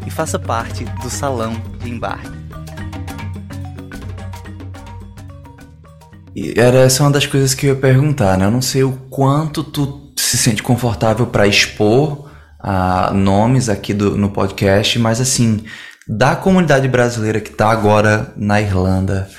e 0.06 0.10
faça 0.10 0.38
parte 0.38 0.84
do 1.02 1.10
Salão 1.10 1.54
de 1.80 1.90
Embarque. 1.90 2.40
Era 6.56 6.80
essa 6.80 7.04
uma 7.04 7.12
das 7.12 7.26
coisas 7.26 7.54
que 7.54 7.66
eu 7.66 7.74
ia 7.74 7.80
perguntar, 7.80 8.38
né? 8.38 8.46
Eu 8.46 8.52
não 8.52 8.62
sei 8.62 8.84
o 8.84 8.94
quanto 9.10 9.64
tu 9.64 10.14
se 10.16 10.38
sente 10.38 10.62
confortável 10.62 11.28
para 11.28 11.48
expor 11.48 12.29
uh, 12.64 13.14
nomes 13.14 13.70
aqui 13.70 13.94
do, 13.94 14.18
no 14.18 14.30
podcast, 14.30 14.98
mas 15.00 15.20
assim, 15.22 15.64
da 16.08 16.36
comunidade 16.36 16.88
brasileira 16.88 17.40
que 17.40 17.52
tá 17.52 17.70
agora 17.70 18.34
na 18.36 18.62
Irlanda. 18.62 19.30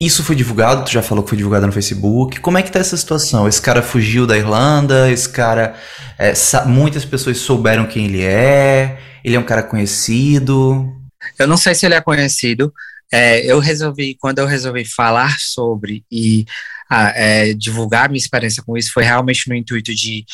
Isso 0.00 0.22
foi 0.22 0.36
divulgado? 0.36 0.84
Tu 0.84 0.92
já 0.92 1.02
falou 1.02 1.22
que 1.22 1.30
foi 1.30 1.38
divulgado 1.38 1.66
no 1.66 1.72
Facebook. 1.72 2.40
Como 2.40 2.58
é 2.58 2.62
que 2.62 2.70
tá 2.70 2.78
essa 2.78 2.96
situação? 2.96 3.48
Esse 3.48 3.62
cara 3.62 3.82
fugiu 3.82 4.26
da 4.26 4.36
Irlanda? 4.36 5.10
Esse 5.10 5.28
cara. 5.28 5.74
É, 6.18 6.32
muitas 6.66 7.04
pessoas 7.04 7.38
souberam 7.38 7.86
quem 7.86 8.06
ele 8.06 8.22
é? 8.22 8.98
Ele 9.24 9.36
é 9.36 9.38
um 9.38 9.44
cara 9.44 9.62
conhecido? 9.62 10.92
Eu 11.38 11.46
não 11.46 11.56
sei 11.56 11.74
se 11.74 11.86
ele 11.86 11.94
é 11.94 12.00
conhecido. 12.00 12.72
É, 13.10 13.44
eu 13.46 13.58
resolvi, 13.60 14.16
quando 14.20 14.40
eu 14.40 14.46
resolvi 14.46 14.84
falar 14.84 15.36
sobre 15.38 16.04
e 16.10 16.44
ah, 16.90 17.12
é, 17.14 17.54
divulgar 17.54 18.08
minha 18.08 18.18
experiência 18.18 18.62
com 18.64 18.76
isso, 18.76 18.92
foi 18.92 19.04
realmente 19.04 19.48
no 19.48 19.54
intuito 19.54 19.94
de, 19.94 20.24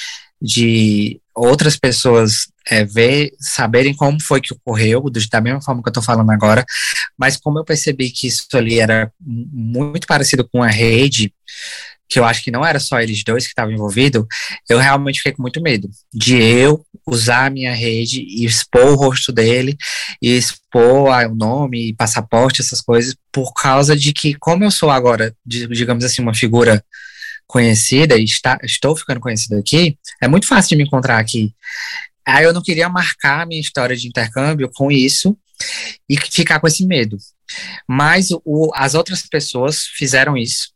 de 0.40 1.20
outras 1.40 1.76
pessoas 1.76 2.48
é, 2.68 2.84
ver, 2.84 3.32
saberem 3.38 3.94
como 3.94 4.22
foi 4.22 4.40
que 4.40 4.52
ocorreu, 4.52 5.04
da 5.30 5.40
mesma 5.40 5.62
forma 5.62 5.82
que 5.82 5.88
eu 5.88 5.90
estou 5.90 6.02
falando 6.02 6.30
agora, 6.30 6.64
mas 7.18 7.36
como 7.36 7.58
eu 7.58 7.64
percebi 7.64 8.10
que 8.10 8.26
isso 8.26 8.46
ali 8.54 8.78
era 8.78 9.10
muito 9.20 10.06
parecido 10.06 10.48
com 10.48 10.62
a 10.62 10.68
rede, 10.68 11.32
que 12.08 12.18
eu 12.18 12.24
acho 12.24 12.42
que 12.42 12.50
não 12.50 12.66
era 12.66 12.80
só 12.80 13.00
eles 13.00 13.22
dois 13.22 13.44
que 13.44 13.50
estavam 13.50 13.72
envolvidos, 13.72 14.26
eu 14.68 14.78
realmente 14.78 15.18
fiquei 15.18 15.32
com 15.32 15.42
muito 15.42 15.62
medo 15.62 15.88
de 16.12 16.36
eu 16.36 16.84
usar 17.06 17.46
a 17.46 17.50
minha 17.50 17.72
rede 17.72 18.20
e 18.20 18.44
expor 18.44 18.86
o 18.86 18.96
rosto 18.96 19.32
dele, 19.32 19.76
e 20.20 20.36
expor 20.36 21.08
o 21.08 21.34
nome, 21.34 21.94
passaporte, 21.94 22.60
essas 22.60 22.80
coisas, 22.80 23.16
por 23.32 23.52
causa 23.54 23.96
de 23.96 24.12
que, 24.12 24.34
como 24.34 24.64
eu 24.64 24.70
sou 24.70 24.90
agora, 24.90 25.34
digamos 25.46 26.04
assim, 26.04 26.20
uma 26.20 26.34
figura 26.34 26.84
conhecida 27.50 28.16
e 28.16 28.22
está, 28.22 28.58
estou 28.62 28.96
ficando 28.96 29.20
conhecida 29.20 29.58
aqui, 29.58 29.98
é 30.22 30.28
muito 30.28 30.46
fácil 30.46 30.70
de 30.70 30.76
me 30.76 30.84
encontrar 30.84 31.18
aqui. 31.18 31.52
Aí 32.24 32.44
eu 32.44 32.52
não 32.52 32.62
queria 32.62 32.88
marcar 32.88 33.42
a 33.42 33.46
minha 33.46 33.60
história 33.60 33.96
de 33.96 34.06
intercâmbio 34.06 34.70
com 34.72 34.90
isso 34.90 35.36
e 36.08 36.16
ficar 36.16 36.60
com 36.60 36.68
esse 36.68 36.86
medo. 36.86 37.18
Mas 37.88 38.28
o, 38.44 38.70
as 38.74 38.94
outras 38.94 39.22
pessoas 39.22 39.82
fizeram 39.96 40.36
isso, 40.36 40.72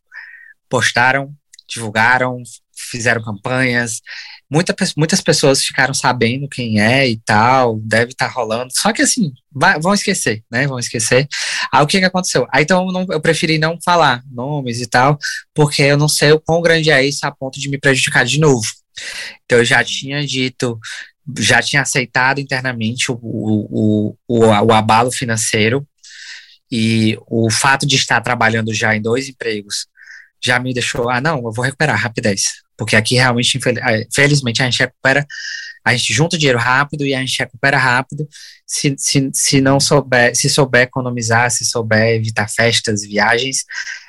postaram, 0.69 1.33
divulgaram, 1.67 2.43
fizeram 2.75 3.23
campanhas. 3.23 4.01
Muita, 4.49 4.75
muitas 4.95 5.21
pessoas 5.21 5.63
ficaram 5.63 5.93
sabendo 5.93 6.47
quem 6.47 6.79
é 6.79 7.07
e 7.07 7.17
tal, 7.17 7.79
deve 7.79 8.11
estar 8.11 8.27
tá 8.27 8.31
rolando. 8.31 8.71
Só 8.71 8.93
que 8.93 9.01
assim, 9.01 9.33
vai, 9.51 9.79
vão 9.79 9.93
esquecer, 9.93 10.43
né? 10.51 10.67
Vão 10.67 10.77
esquecer. 10.77 11.27
Aí 11.73 11.83
o 11.83 11.87
que, 11.87 11.99
que 11.99 12.05
aconteceu? 12.05 12.47
Aí 12.51 12.63
então 12.63 12.85
não, 12.91 13.05
eu 13.09 13.19
preferi 13.19 13.57
não 13.57 13.77
falar 13.83 14.23
nomes 14.31 14.81
e 14.81 14.87
tal, 14.87 15.17
porque 15.53 15.81
eu 15.81 15.97
não 15.97 16.07
sei 16.07 16.31
o 16.31 16.39
quão 16.39 16.61
grande 16.61 16.91
é 16.91 17.03
isso 17.03 17.25
a 17.25 17.31
ponto 17.31 17.59
de 17.59 17.69
me 17.69 17.79
prejudicar 17.79 18.23
de 18.23 18.39
novo. 18.39 18.67
Então 19.45 19.57
eu 19.59 19.65
já 19.65 19.83
tinha 19.83 20.25
dito, 20.25 20.79
já 21.39 21.61
tinha 21.61 21.81
aceitado 21.81 22.39
internamente 22.39 23.11
o, 23.11 23.15
o, 23.21 24.15
o, 24.27 24.39
o, 24.39 24.73
abalo 24.73 25.11
financeiro 25.11 25.87
e 26.71 27.17
o 27.27 27.49
fato 27.49 27.85
de 27.85 27.95
estar 27.95 28.21
trabalhando 28.21 28.73
já 28.73 28.95
em 28.95 29.01
dois 29.01 29.27
empregos 29.27 29.87
já 30.43 30.59
me 30.59 30.73
deixou, 30.73 31.09
ah, 31.09 31.19
não, 31.19 31.37
eu 31.37 31.51
vou 31.51 31.65
recuperar 31.65 31.99
rapidez. 31.99 32.64
Porque 32.77 32.95
aqui 32.95 33.15
realmente, 33.15 33.59
ah, 33.81 34.05
felizmente, 34.13 34.61
a 34.61 34.65
gente 34.65 34.79
recupera, 34.79 35.25
a 35.83 35.95
gente 35.95 36.13
junta 36.13 36.37
dinheiro 36.37 36.57
rápido 36.57 37.05
e 37.05 37.13
a 37.13 37.19
gente 37.19 37.39
recupera 37.39 37.77
rápido. 37.77 38.27
Se, 38.65 38.95
se, 38.97 39.29
se 39.33 39.61
não 39.61 39.79
souber, 39.79 40.35
se 40.35 40.49
souber 40.49 40.81
economizar, 40.83 41.49
se 41.51 41.63
souber 41.65 42.15
evitar 42.15 42.49
festas, 42.49 43.01
viagens, 43.03 43.63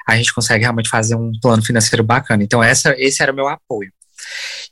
a 0.07 0.17
gente 0.17 0.33
consegue 0.33 0.63
realmente 0.63 0.89
fazer 0.89 1.15
um 1.15 1.33
plano 1.41 1.63
financeiro 1.63 2.03
bacana. 2.03 2.43
Então, 2.43 2.63
essa, 2.63 2.95
esse 2.99 3.23
era 3.23 3.33
o 3.33 3.37
meu 3.37 3.49
apoio. 3.49 3.93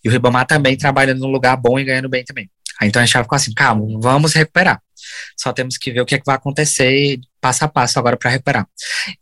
E 0.02 0.08
o 0.08 0.12
Ribamar 0.12 0.46
também 0.46 0.76
trabalhando 0.76 1.20
num 1.20 1.30
lugar 1.30 1.56
bom 1.56 1.78
e 1.78 1.84
ganhando 1.84 2.08
bem 2.08 2.24
também. 2.24 2.50
Então 2.82 3.00
a 3.00 3.06
gente 3.06 3.16
ficou 3.16 3.36
assim, 3.36 3.52
calma, 3.54 3.86
vamos 4.00 4.32
recuperar. 4.32 4.80
Só 5.36 5.52
temos 5.52 5.78
que 5.78 5.92
ver 5.92 6.00
o 6.00 6.06
que, 6.06 6.14
é 6.14 6.18
que 6.18 6.24
vai 6.26 6.36
acontecer 6.36 7.18
passo 7.40 7.64
a 7.64 7.68
passo 7.68 7.98
agora 7.98 8.16
para 8.16 8.30
recuperar. 8.30 8.66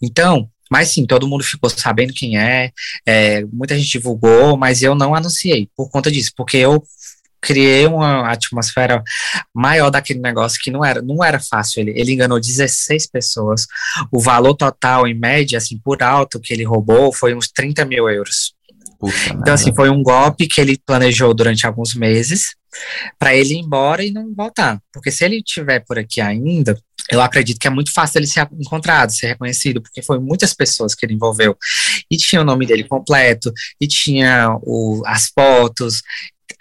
Então, 0.00 0.48
mas 0.72 0.88
sim, 0.88 1.04
todo 1.04 1.28
mundo 1.28 1.44
ficou 1.44 1.68
sabendo 1.68 2.14
quem 2.14 2.38
é, 2.38 2.72
é, 3.06 3.44
muita 3.52 3.76
gente 3.76 3.90
divulgou, 3.90 4.56
mas 4.56 4.82
eu 4.82 4.94
não 4.94 5.14
anunciei 5.14 5.68
por 5.76 5.90
conta 5.90 6.10
disso, 6.10 6.32
porque 6.34 6.56
eu 6.56 6.82
criei 7.42 7.86
uma 7.86 8.32
atmosfera 8.32 9.02
maior 9.52 9.90
daquele 9.90 10.20
negócio 10.20 10.58
que 10.62 10.70
não 10.70 10.82
era, 10.82 11.02
não 11.02 11.22
era 11.22 11.38
fácil. 11.38 11.80
Ele, 11.80 11.92
ele 11.94 12.12
enganou 12.12 12.40
16 12.40 13.06
pessoas. 13.08 13.66
O 14.10 14.18
valor 14.18 14.54
total, 14.54 15.06
em 15.06 15.12
média, 15.12 15.58
assim, 15.58 15.76
por 15.76 16.02
alto 16.02 16.40
que 16.40 16.54
ele 16.54 16.64
roubou, 16.64 17.12
foi 17.12 17.34
uns 17.34 17.48
30 17.48 17.84
mil 17.84 18.08
euros. 18.08 18.51
Puxa 19.02 19.34
então, 19.34 19.54
assim, 19.54 19.74
foi 19.74 19.90
um 19.90 20.00
golpe 20.00 20.46
que 20.46 20.60
ele 20.60 20.78
planejou 20.86 21.34
durante 21.34 21.66
alguns 21.66 21.92
meses 21.92 22.54
para 23.18 23.34
ele 23.34 23.54
ir 23.54 23.58
embora 23.58 24.04
e 24.04 24.12
não 24.12 24.32
voltar. 24.32 24.80
Porque 24.92 25.10
se 25.10 25.24
ele 25.24 25.38
estiver 25.38 25.80
por 25.80 25.98
aqui 25.98 26.20
ainda, 26.20 26.78
eu 27.10 27.20
acredito 27.20 27.58
que 27.58 27.66
é 27.66 27.70
muito 27.70 27.92
fácil 27.92 28.20
ele 28.20 28.28
ser 28.28 28.48
encontrado, 28.60 29.10
ser 29.10 29.26
reconhecido, 29.26 29.82
porque 29.82 30.00
foi 30.02 30.20
muitas 30.20 30.54
pessoas 30.54 30.94
que 30.94 31.04
ele 31.04 31.14
envolveu. 31.14 31.56
E 32.08 32.16
tinha 32.16 32.40
o 32.40 32.44
nome 32.44 32.64
dele 32.64 32.84
completo, 32.84 33.52
e 33.80 33.88
tinha 33.88 34.56
o, 34.62 35.02
as 35.04 35.28
fotos, 35.34 36.00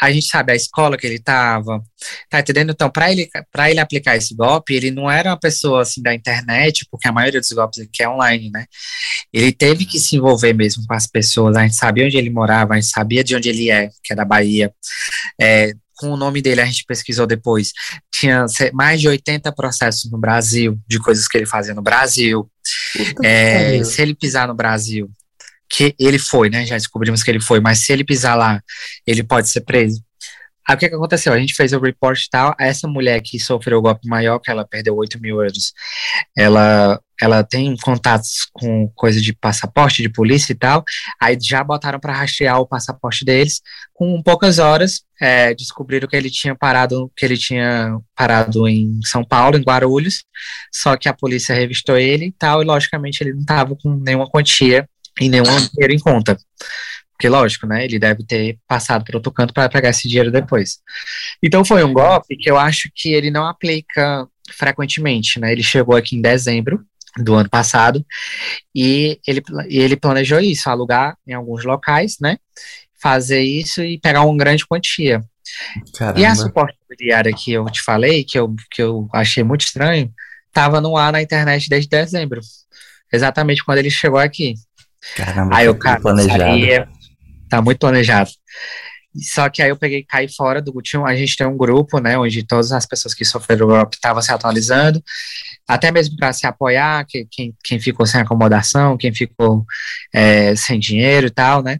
a 0.01 0.11
gente 0.11 0.25
sabe 0.25 0.51
a 0.51 0.55
escola 0.55 0.97
que 0.97 1.05
ele 1.05 1.17
estava, 1.17 1.79
tá 2.27 2.39
entendendo? 2.39 2.71
Então, 2.71 2.89
para 2.89 3.11
ele, 3.11 3.29
ele 3.69 3.79
aplicar 3.79 4.17
esse 4.17 4.33
golpe, 4.33 4.73
ele 4.73 4.89
não 4.89 5.09
era 5.09 5.29
uma 5.29 5.39
pessoa 5.39 5.83
assim 5.83 6.01
da 6.01 6.11
internet, 6.11 6.87
porque 6.89 7.07
a 7.07 7.11
maioria 7.11 7.39
dos 7.39 7.51
golpes 7.51 7.79
aqui 7.79 8.01
é 8.01 8.09
online, 8.09 8.49
né? 8.49 8.65
Ele 9.31 9.51
teve 9.51 9.85
que 9.85 9.99
se 9.99 10.15
envolver 10.15 10.53
mesmo 10.53 10.83
com 10.87 10.93
as 10.95 11.05
pessoas, 11.05 11.55
a 11.55 11.61
gente 11.61 11.75
sabia 11.75 12.05
onde 12.05 12.17
ele 12.17 12.31
morava, 12.31 12.73
a 12.73 12.79
gente 12.79 12.89
sabia 12.89 13.23
de 13.23 13.35
onde 13.35 13.49
ele 13.49 13.69
é, 13.69 13.91
que 14.03 14.11
é 14.11 14.15
da 14.15 14.25
Bahia. 14.25 14.73
É, 15.39 15.71
com 15.95 16.09
o 16.09 16.17
nome 16.17 16.41
dele, 16.41 16.61
a 16.61 16.65
gente 16.65 16.83
pesquisou 16.83 17.27
depois, 17.27 17.71
tinha 18.11 18.47
mais 18.73 18.99
de 18.99 19.07
80 19.07 19.51
processos 19.51 20.09
no 20.09 20.17
Brasil, 20.17 20.79
de 20.87 20.97
coisas 20.97 21.27
que 21.27 21.37
ele 21.37 21.45
fazia 21.45 21.75
no 21.75 21.81
Brasil. 21.83 22.49
É, 23.23 23.83
se 23.83 24.01
ele 24.01 24.15
pisar 24.15 24.47
no 24.47 24.55
Brasil, 24.55 25.07
que 25.71 25.95
ele 25.97 26.19
foi, 26.19 26.49
né? 26.49 26.65
Já 26.65 26.75
descobrimos 26.75 27.23
que 27.23 27.31
ele 27.31 27.39
foi, 27.39 27.59
mas 27.59 27.79
se 27.79 27.93
ele 27.93 28.03
pisar 28.03 28.35
lá, 28.35 28.61
ele 29.07 29.23
pode 29.23 29.49
ser 29.49 29.61
preso. 29.61 30.03
Aí 30.67 30.75
o 30.75 30.77
que, 30.77 30.89
que 30.89 30.95
aconteceu? 30.95 31.33
A 31.33 31.39
gente 31.39 31.55
fez 31.55 31.73
o 31.73 31.79
report 31.79 32.21
e 32.21 32.29
tal. 32.29 32.55
Essa 32.59 32.87
mulher 32.87 33.19
que 33.21 33.39
sofreu 33.39 33.79
o 33.79 33.81
golpe 33.81 34.07
maior, 34.07 34.37
que 34.39 34.51
ela 34.51 34.65
perdeu 34.65 34.95
8 34.95 35.19
mil 35.19 35.41
euros, 35.41 35.73
ela, 36.37 37.01
ela 37.19 37.43
tem 37.43 37.75
contatos 37.77 38.47
com 38.53 38.87
coisa 38.95 39.19
de 39.19 39.33
passaporte, 39.33 40.03
de 40.03 40.09
polícia 40.09 40.53
e 40.53 40.55
tal. 40.55 40.83
Aí 41.19 41.37
já 41.41 41.63
botaram 41.63 41.99
para 41.99 42.13
rastrear 42.13 42.59
o 42.59 42.67
passaporte 42.67 43.25
deles. 43.25 43.61
Com 43.93 44.21
poucas 44.21 44.59
horas, 44.59 45.01
é, 45.19 45.53
descobriram 45.55 46.07
que 46.07 46.15
ele 46.15 46.29
tinha 46.29 46.55
parado, 46.55 47.11
que 47.17 47.25
ele 47.25 47.37
tinha 47.37 47.97
parado 48.15 48.67
em 48.67 48.99
São 49.03 49.23
Paulo, 49.23 49.57
em 49.57 49.63
Guarulhos. 49.63 50.23
Só 50.71 50.95
que 50.95 51.09
a 51.09 51.13
polícia 51.13 51.55
revistou 51.55 51.97
ele 51.97 52.27
e 52.27 52.31
tal, 52.31 52.61
e 52.61 52.65
logicamente 52.65 53.23
ele 53.23 53.33
não 53.33 53.41
estava 53.41 53.75
com 53.75 53.95
nenhuma 53.95 54.29
quantia 54.29 54.87
e 55.19 55.29
nenhum 55.29 55.43
dinheiro 55.43 55.93
em 55.93 55.99
conta. 55.99 56.37
Porque, 57.11 57.29
lógico, 57.29 57.67
né? 57.67 57.85
Ele 57.85 57.99
deve 57.99 58.25
ter 58.25 58.57
passado 58.67 59.05
por 59.05 59.15
outro 59.15 59.31
canto 59.31 59.53
para 59.53 59.69
pegar 59.69 59.89
esse 59.89 60.07
dinheiro 60.07 60.31
depois. 60.31 60.79
Então, 61.41 61.63
foi 61.63 61.83
um 61.83 61.93
golpe 61.93 62.35
que 62.35 62.49
eu 62.49 62.57
acho 62.57 62.89
que 62.95 63.13
ele 63.13 63.29
não 63.29 63.45
aplica 63.45 64.27
frequentemente, 64.51 65.39
né? 65.39 65.51
Ele 65.51 65.61
chegou 65.61 65.95
aqui 65.95 66.15
em 66.15 66.21
dezembro 66.21 66.83
do 67.17 67.35
ano 67.35 67.49
passado 67.49 68.05
e 68.73 69.19
ele, 69.27 69.43
ele 69.67 69.95
planejou 69.97 70.39
isso, 70.39 70.69
alugar 70.69 71.17
em 71.27 71.33
alguns 71.33 71.63
locais, 71.63 72.17
né? 72.19 72.37
Fazer 72.99 73.41
isso 73.41 73.83
e 73.83 73.99
pegar 73.99 74.23
uma 74.23 74.37
grande 74.37 74.65
quantia. 74.65 75.23
Caramba. 75.97 76.19
E 76.19 76.25
a 76.25 76.35
suporte 76.35 76.77
imobiliária 76.89 77.33
que 77.33 77.51
eu 77.51 77.65
te 77.65 77.81
falei, 77.81 78.23
que 78.23 78.39
eu, 78.39 78.55
que 78.71 78.81
eu 78.81 79.09
achei 79.13 79.43
muito 79.43 79.61
estranho, 79.61 80.11
estava 80.47 80.79
no 80.79 80.95
ar 80.97 81.11
na 81.11 81.21
internet 81.21 81.67
desde 81.69 81.89
dezembro. 81.89 82.41
Exatamente 83.11 83.63
quando 83.63 83.79
ele 83.79 83.89
chegou 83.89 84.19
aqui. 84.19 84.53
Caramba, 85.15 85.55
aí 85.55 85.67
o 85.67 85.75
cara 85.75 85.99
planejado. 85.99 86.39
Sabia, 86.39 86.89
tá 87.49 87.61
muito 87.61 87.79
planejado. 87.79 88.29
Só 89.15 89.49
que 89.49 89.61
aí 89.61 89.69
eu 89.69 89.77
peguei 89.77 90.05
caí 90.05 90.29
fora 90.33 90.61
do 90.61 90.73
tinha, 90.81 91.03
a 91.03 91.15
gente 91.15 91.35
tem 91.35 91.45
um 91.45 91.57
grupo, 91.57 91.99
né, 91.99 92.17
onde 92.17 92.43
todas 92.43 92.71
as 92.71 92.85
pessoas 92.85 93.13
que 93.13 93.25
sofreram 93.25 93.65
o 93.65 93.69
golpe 93.69 93.95
estavam 93.95 94.21
se 94.21 94.31
atualizando, 94.31 95.03
até 95.67 95.91
mesmo 95.91 96.15
para 96.15 96.31
se 96.31 96.47
apoiar, 96.47 97.05
que, 97.05 97.27
quem, 97.29 97.53
quem 97.61 97.79
ficou 97.79 98.05
sem 98.05 98.21
acomodação, 98.21 98.97
quem 98.97 99.13
ficou 99.13 99.65
é, 100.13 100.55
sem 100.55 100.79
dinheiro 100.79 101.27
e 101.27 101.29
tal, 101.29 101.61
né, 101.61 101.79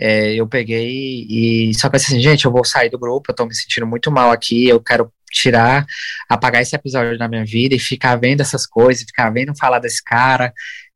é, 0.00 0.34
eu 0.34 0.48
peguei 0.48 1.26
e 1.28 1.74
só 1.74 1.90
pensei 1.90 2.16
assim, 2.16 2.22
gente, 2.22 2.46
eu 2.46 2.50
vou 2.50 2.64
sair 2.64 2.88
do 2.88 2.98
grupo, 2.98 3.30
eu 3.30 3.34
tô 3.34 3.44
me 3.44 3.54
sentindo 3.54 3.86
muito 3.86 4.10
mal 4.10 4.30
aqui, 4.30 4.66
eu 4.66 4.80
quero 4.80 5.12
tirar, 5.30 5.86
apagar 6.28 6.62
esse 6.62 6.76
episódio 6.76 7.18
da 7.18 7.28
minha 7.28 7.44
vida 7.44 7.74
e 7.74 7.78
ficar 7.78 8.16
vendo 8.16 8.40
essas 8.40 8.66
coisas, 8.66 9.04
ficar 9.04 9.30
vendo 9.30 9.56
falar 9.56 9.78
desse 9.78 10.02
cara, 10.02 10.52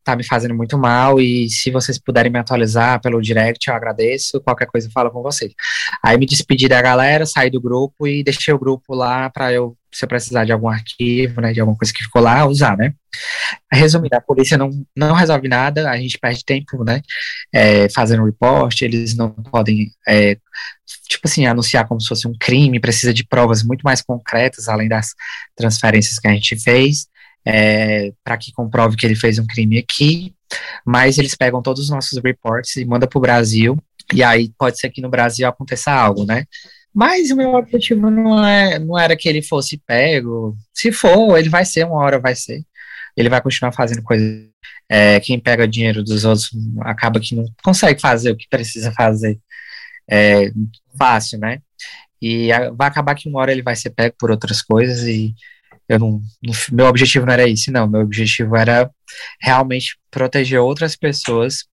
tá 0.06 0.14
me 0.14 0.24
fazendo 0.24 0.54
muito 0.54 0.78
mal 0.78 1.20
e 1.20 1.50
se 1.50 1.68
vocês 1.68 1.98
puderem 1.98 2.30
me 2.30 2.38
atualizar 2.38 3.00
pelo 3.00 3.20
direct, 3.20 3.68
eu 3.68 3.74
agradeço. 3.74 4.40
Qualquer 4.40 4.66
coisa 4.66 4.86
eu 4.86 4.92
falo 4.92 5.10
com 5.10 5.20
vocês. 5.20 5.52
Aí 6.00 6.16
me 6.16 6.26
despedi 6.26 6.68
da 6.68 6.80
galera, 6.80 7.26
saí 7.26 7.50
do 7.50 7.60
grupo 7.60 8.06
e 8.06 8.22
deixei 8.22 8.54
o 8.54 8.58
grupo 8.58 8.94
lá 8.94 9.28
para 9.28 9.52
eu 9.52 9.76
se 9.92 10.04
eu 10.04 10.08
precisar 10.08 10.44
de 10.44 10.52
algum 10.52 10.68
arquivo, 10.68 11.40
né, 11.40 11.54
de 11.54 11.60
alguma 11.60 11.76
coisa 11.76 11.90
que 11.90 12.04
ficou 12.04 12.20
lá, 12.20 12.44
usar, 12.44 12.76
né. 12.76 12.92
Resumindo, 13.72 14.14
a 14.14 14.20
polícia 14.20 14.58
não, 14.58 14.70
não 14.94 15.14
resolve 15.14 15.48
nada, 15.48 15.90
a 15.90 15.96
gente 15.96 16.18
perde 16.18 16.44
tempo, 16.44 16.84
né, 16.84 17.00
é, 17.50 17.88
fazendo 17.88 18.24
report, 18.26 18.82
eles 18.82 19.16
não 19.16 19.30
podem, 19.30 19.90
é, 20.06 20.36
tipo 21.08 21.22
assim, 21.24 21.46
anunciar 21.46 21.88
como 21.88 21.98
se 21.98 22.08
fosse 22.08 22.28
um 22.28 22.34
crime, 22.38 22.78
precisa 22.78 23.14
de 23.14 23.24
provas 23.26 23.62
muito 23.62 23.80
mais 23.82 24.02
concretas, 24.02 24.68
além 24.68 24.86
das 24.86 25.14
transferências 25.56 26.18
que 26.18 26.28
a 26.28 26.32
gente 26.32 26.60
fez, 26.60 27.06
é, 27.46 28.12
para 28.24 28.36
que 28.36 28.52
comprove 28.52 28.96
que 28.96 29.06
ele 29.06 29.14
fez 29.14 29.38
um 29.38 29.46
crime 29.46 29.78
aqui, 29.78 30.34
mas 30.84 31.16
eles 31.16 31.36
pegam 31.36 31.62
todos 31.62 31.84
os 31.84 31.90
nossos 31.90 32.20
reports 32.22 32.76
e 32.76 32.84
mandam 32.84 33.08
para 33.08 33.18
o 33.18 33.22
Brasil, 33.22 33.78
e 34.12 34.22
aí 34.22 34.52
pode 34.58 34.78
ser 34.78 34.90
que 34.90 35.00
no 35.00 35.08
Brasil 35.08 35.46
aconteça 35.46 35.92
algo, 35.92 36.24
né? 36.24 36.44
Mas 36.94 37.30
o 37.30 37.36
meu 37.36 37.54
objetivo 37.54 38.10
não, 38.10 38.44
é, 38.44 38.78
não 38.78 38.98
era 38.98 39.16
que 39.16 39.28
ele 39.28 39.42
fosse 39.42 39.76
pego. 39.86 40.56
Se 40.72 40.90
for, 40.90 41.36
ele 41.36 41.48
vai 41.48 41.64
ser, 41.64 41.84
uma 41.84 41.96
hora 41.96 42.18
vai 42.18 42.34
ser. 42.34 42.62
Ele 43.14 43.28
vai 43.28 43.40
continuar 43.42 43.72
fazendo 43.72 44.02
coisas. 44.02 44.46
É, 44.88 45.20
quem 45.20 45.38
pega 45.38 45.68
dinheiro 45.68 46.02
dos 46.02 46.24
outros 46.24 46.50
acaba 46.80 47.20
que 47.20 47.34
não 47.34 47.44
consegue 47.62 48.00
fazer 48.00 48.30
o 48.30 48.36
que 48.36 48.48
precisa 48.48 48.92
fazer 48.92 49.38
é, 50.10 50.50
fácil, 50.98 51.38
né? 51.38 51.60
E 52.20 52.48
vai 52.74 52.88
acabar 52.88 53.14
que 53.14 53.28
uma 53.28 53.40
hora 53.40 53.52
ele 53.52 53.62
vai 53.62 53.76
ser 53.76 53.90
pego 53.90 54.14
por 54.18 54.30
outras 54.30 54.62
coisas 54.62 55.02
e 55.06 55.34
eu 55.88 55.98
não, 55.98 56.20
meu 56.72 56.86
objetivo 56.86 57.26
não 57.26 57.32
era 57.32 57.48
isso, 57.48 57.70
não. 57.70 57.86
Meu 57.86 58.00
objetivo 58.00 58.56
era 58.56 58.90
realmente 59.40 59.96
proteger 60.10 60.60
outras 60.60 60.96
pessoas 60.96 61.64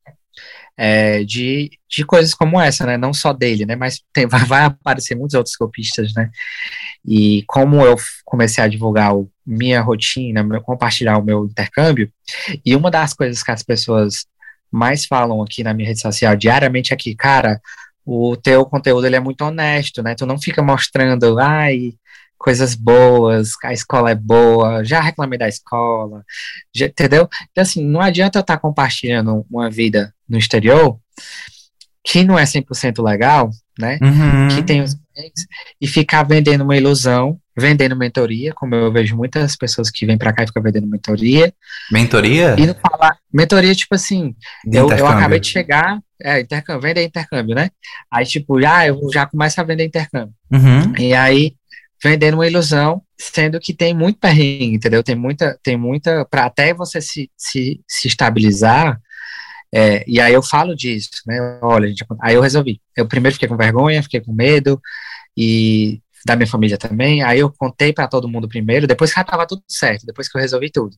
é, 0.78 1.24
de, 1.24 1.72
de 1.90 2.06
coisas 2.06 2.34
como 2.34 2.60
essa, 2.60 2.86
né? 2.86 2.98
Não 2.98 3.14
só 3.14 3.34
dele, 3.34 3.66
né? 3.66 3.76
Mas 3.76 4.02
tem, 4.14 4.26
vai, 4.28 4.44
vai 4.46 4.64
aparecer 4.66 5.16
muitos 5.16 5.36
outros 5.36 5.56
golpistas, 5.56 6.14
né? 6.14 6.30
E 7.06 7.44
como 7.48 7.86
eu 7.86 7.96
comecei 8.26 8.64
a 8.64 8.68
divulgar 8.68 9.16
o, 9.16 9.30
minha 9.46 9.82
rotina, 9.82 10.44
meu, 10.44 10.62
compartilhar 10.62 11.18
o 11.18 11.24
meu 11.24 11.46
intercâmbio, 11.46 12.12
e 12.66 12.76
uma 12.76 12.90
das 12.90 13.14
coisas 13.14 13.44
que 13.44 13.52
as 13.52 13.64
pessoas 13.64 14.26
mais 14.72 15.06
falam 15.06 15.42
aqui 15.42 15.64
na 15.64 15.74
minha 15.74 15.88
rede 15.88 16.02
social 16.02 16.36
diariamente 16.36 16.94
é 16.94 16.98
que, 16.98 17.16
cara, 17.16 17.62
o 18.06 18.36
teu 18.36 18.66
conteúdo 18.66 19.06
ele 19.06 19.16
é 19.16 19.20
muito 19.20 19.44
honesto, 19.44 20.02
né? 20.02 20.16
Tu 20.16 20.26
não 20.26 20.40
fica 20.40 20.62
mostrando, 20.64 21.40
ai, 21.40 21.94
coisas 22.44 22.76
boas, 22.76 23.52
a 23.64 23.72
escola 23.72 24.12
é 24.12 24.16
boa, 24.16 24.84
já 24.84 25.00
reclamei 25.00 25.40
da 25.40 25.48
escola, 25.48 26.26
já, 26.76 26.88
entendeu? 26.88 27.30
Então, 27.50 27.62
assim, 27.62 27.82
não 27.82 28.02
adianta 28.02 28.38
eu 28.38 28.42
estar 28.42 28.58
compartilhando 28.58 29.46
uma 29.50 29.70
vida 29.70 30.14
no 30.28 30.38
exterior 30.38 31.00
que 32.06 32.22
não 32.26 32.38
é 32.38 32.44
100% 32.44 33.02
legal, 33.02 33.50
né? 33.80 33.98
Uhum. 34.02 34.50
Que 34.50 34.62
tem 34.62 34.82
os 34.82 34.94
e 35.80 35.88
ficar 35.88 36.24
vendendo 36.24 36.64
uma 36.64 36.76
ilusão, 36.76 37.38
vendendo 37.56 37.96
mentoria, 37.96 38.52
como 38.54 38.74
eu 38.74 38.92
vejo 38.92 39.16
muitas 39.16 39.56
pessoas 39.56 39.92
que 39.92 40.06
vêm 40.06 40.18
para 40.18 40.34
cá 40.34 40.44
e 40.44 40.48
ficam 40.48 40.64
vendendo 40.64 40.88
mentoria. 40.88 41.54
Mentoria? 41.92 42.56
E 42.58 42.66
não 42.66 42.74
falar. 42.74 43.18
Mentoria, 43.32 43.76
tipo 43.76 43.94
assim, 43.94 44.36
eu, 44.66 44.90
eu, 44.90 45.08
acabei 45.08 45.40
de 45.40 45.48
chegar, 45.48 46.00
é, 46.22 46.40
intercâmbio, 46.40 46.82
vender 46.82 47.04
intercâmbio, 47.04 47.56
né? 47.56 47.70
Aí, 48.12 48.26
tipo, 48.26 48.58
ah, 48.66 48.88
eu 48.88 49.00
já 49.14 49.26
começo 49.26 49.62
a 49.62 49.64
vender 49.64 49.86
intercâmbio. 49.86 50.34
Uhum. 50.52 50.98
E 50.98 51.14
aí, 51.14 51.54
vendendo 52.04 52.36
uma 52.36 52.48
ilusão, 52.48 53.02
sendo 53.18 53.60
que 53.60 53.74
tem 53.74 53.94
muito 53.94 54.20
perrengue, 54.20 54.76
entendeu? 54.76 55.02
Tem 55.02 55.16
muita, 55.16 55.58
tem 55.64 55.78
muita, 55.78 56.26
para 56.26 56.46
até 56.46 56.74
você 56.74 57.00
se, 57.00 57.32
se, 57.38 57.82
se 57.88 58.08
estabilizar, 58.08 59.00
é, 59.74 60.04
e 60.08 60.22
aí 60.22 60.34
eu 60.34 60.44
falo 60.44 60.76
disso, 60.76 61.10
né? 61.26 61.60
Olha, 61.62 61.88
gente, 61.88 62.06
aí 62.22 62.36
eu 62.36 62.42
resolvi. 62.42 62.80
Eu 62.96 63.08
primeiro 63.08 63.34
fiquei 63.34 63.50
com 63.50 63.58
vergonha, 63.58 64.04
fiquei 64.04 64.22
com 64.22 64.32
medo, 64.32 64.80
e 65.36 66.00
da 66.26 66.36
minha 66.36 66.48
família 66.48 66.78
também. 66.78 67.24
Aí 67.24 67.40
eu 67.40 67.52
contei 67.52 67.92
para 67.92 68.08
todo 68.08 68.28
mundo 68.28 68.48
primeiro, 68.48 68.86
depois 68.86 69.12
que 69.12 69.16
já 69.16 69.22
estava 69.24 69.48
tudo 69.48 69.64
certo, 69.68 70.06
depois 70.06 70.30
que 70.30 70.38
eu 70.38 70.42
resolvi 70.42 70.70
tudo. 70.70 70.96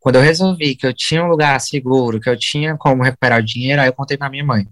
Quando 0.00 0.16
eu 0.16 0.22
resolvi 0.22 0.74
que 0.74 0.86
eu 0.86 0.92
tinha 0.92 1.22
um 1.22 1.28
lugar 1.28 1.60
seguro, 1.60 2.18
que 2.18 2.28
eu 2.28 2.36
tinha 2.36 2.76
como 2.76 3.02
recuperar 3.02 3.40
o 3.40 3.44
dinheiro, 3.44 3.80
aí 3.82 3.88
eu 3.88 3.92
contei 3.92 4.16
para 4.16 4.30
minha 4.30 4.44
mãe. 4.44 4.66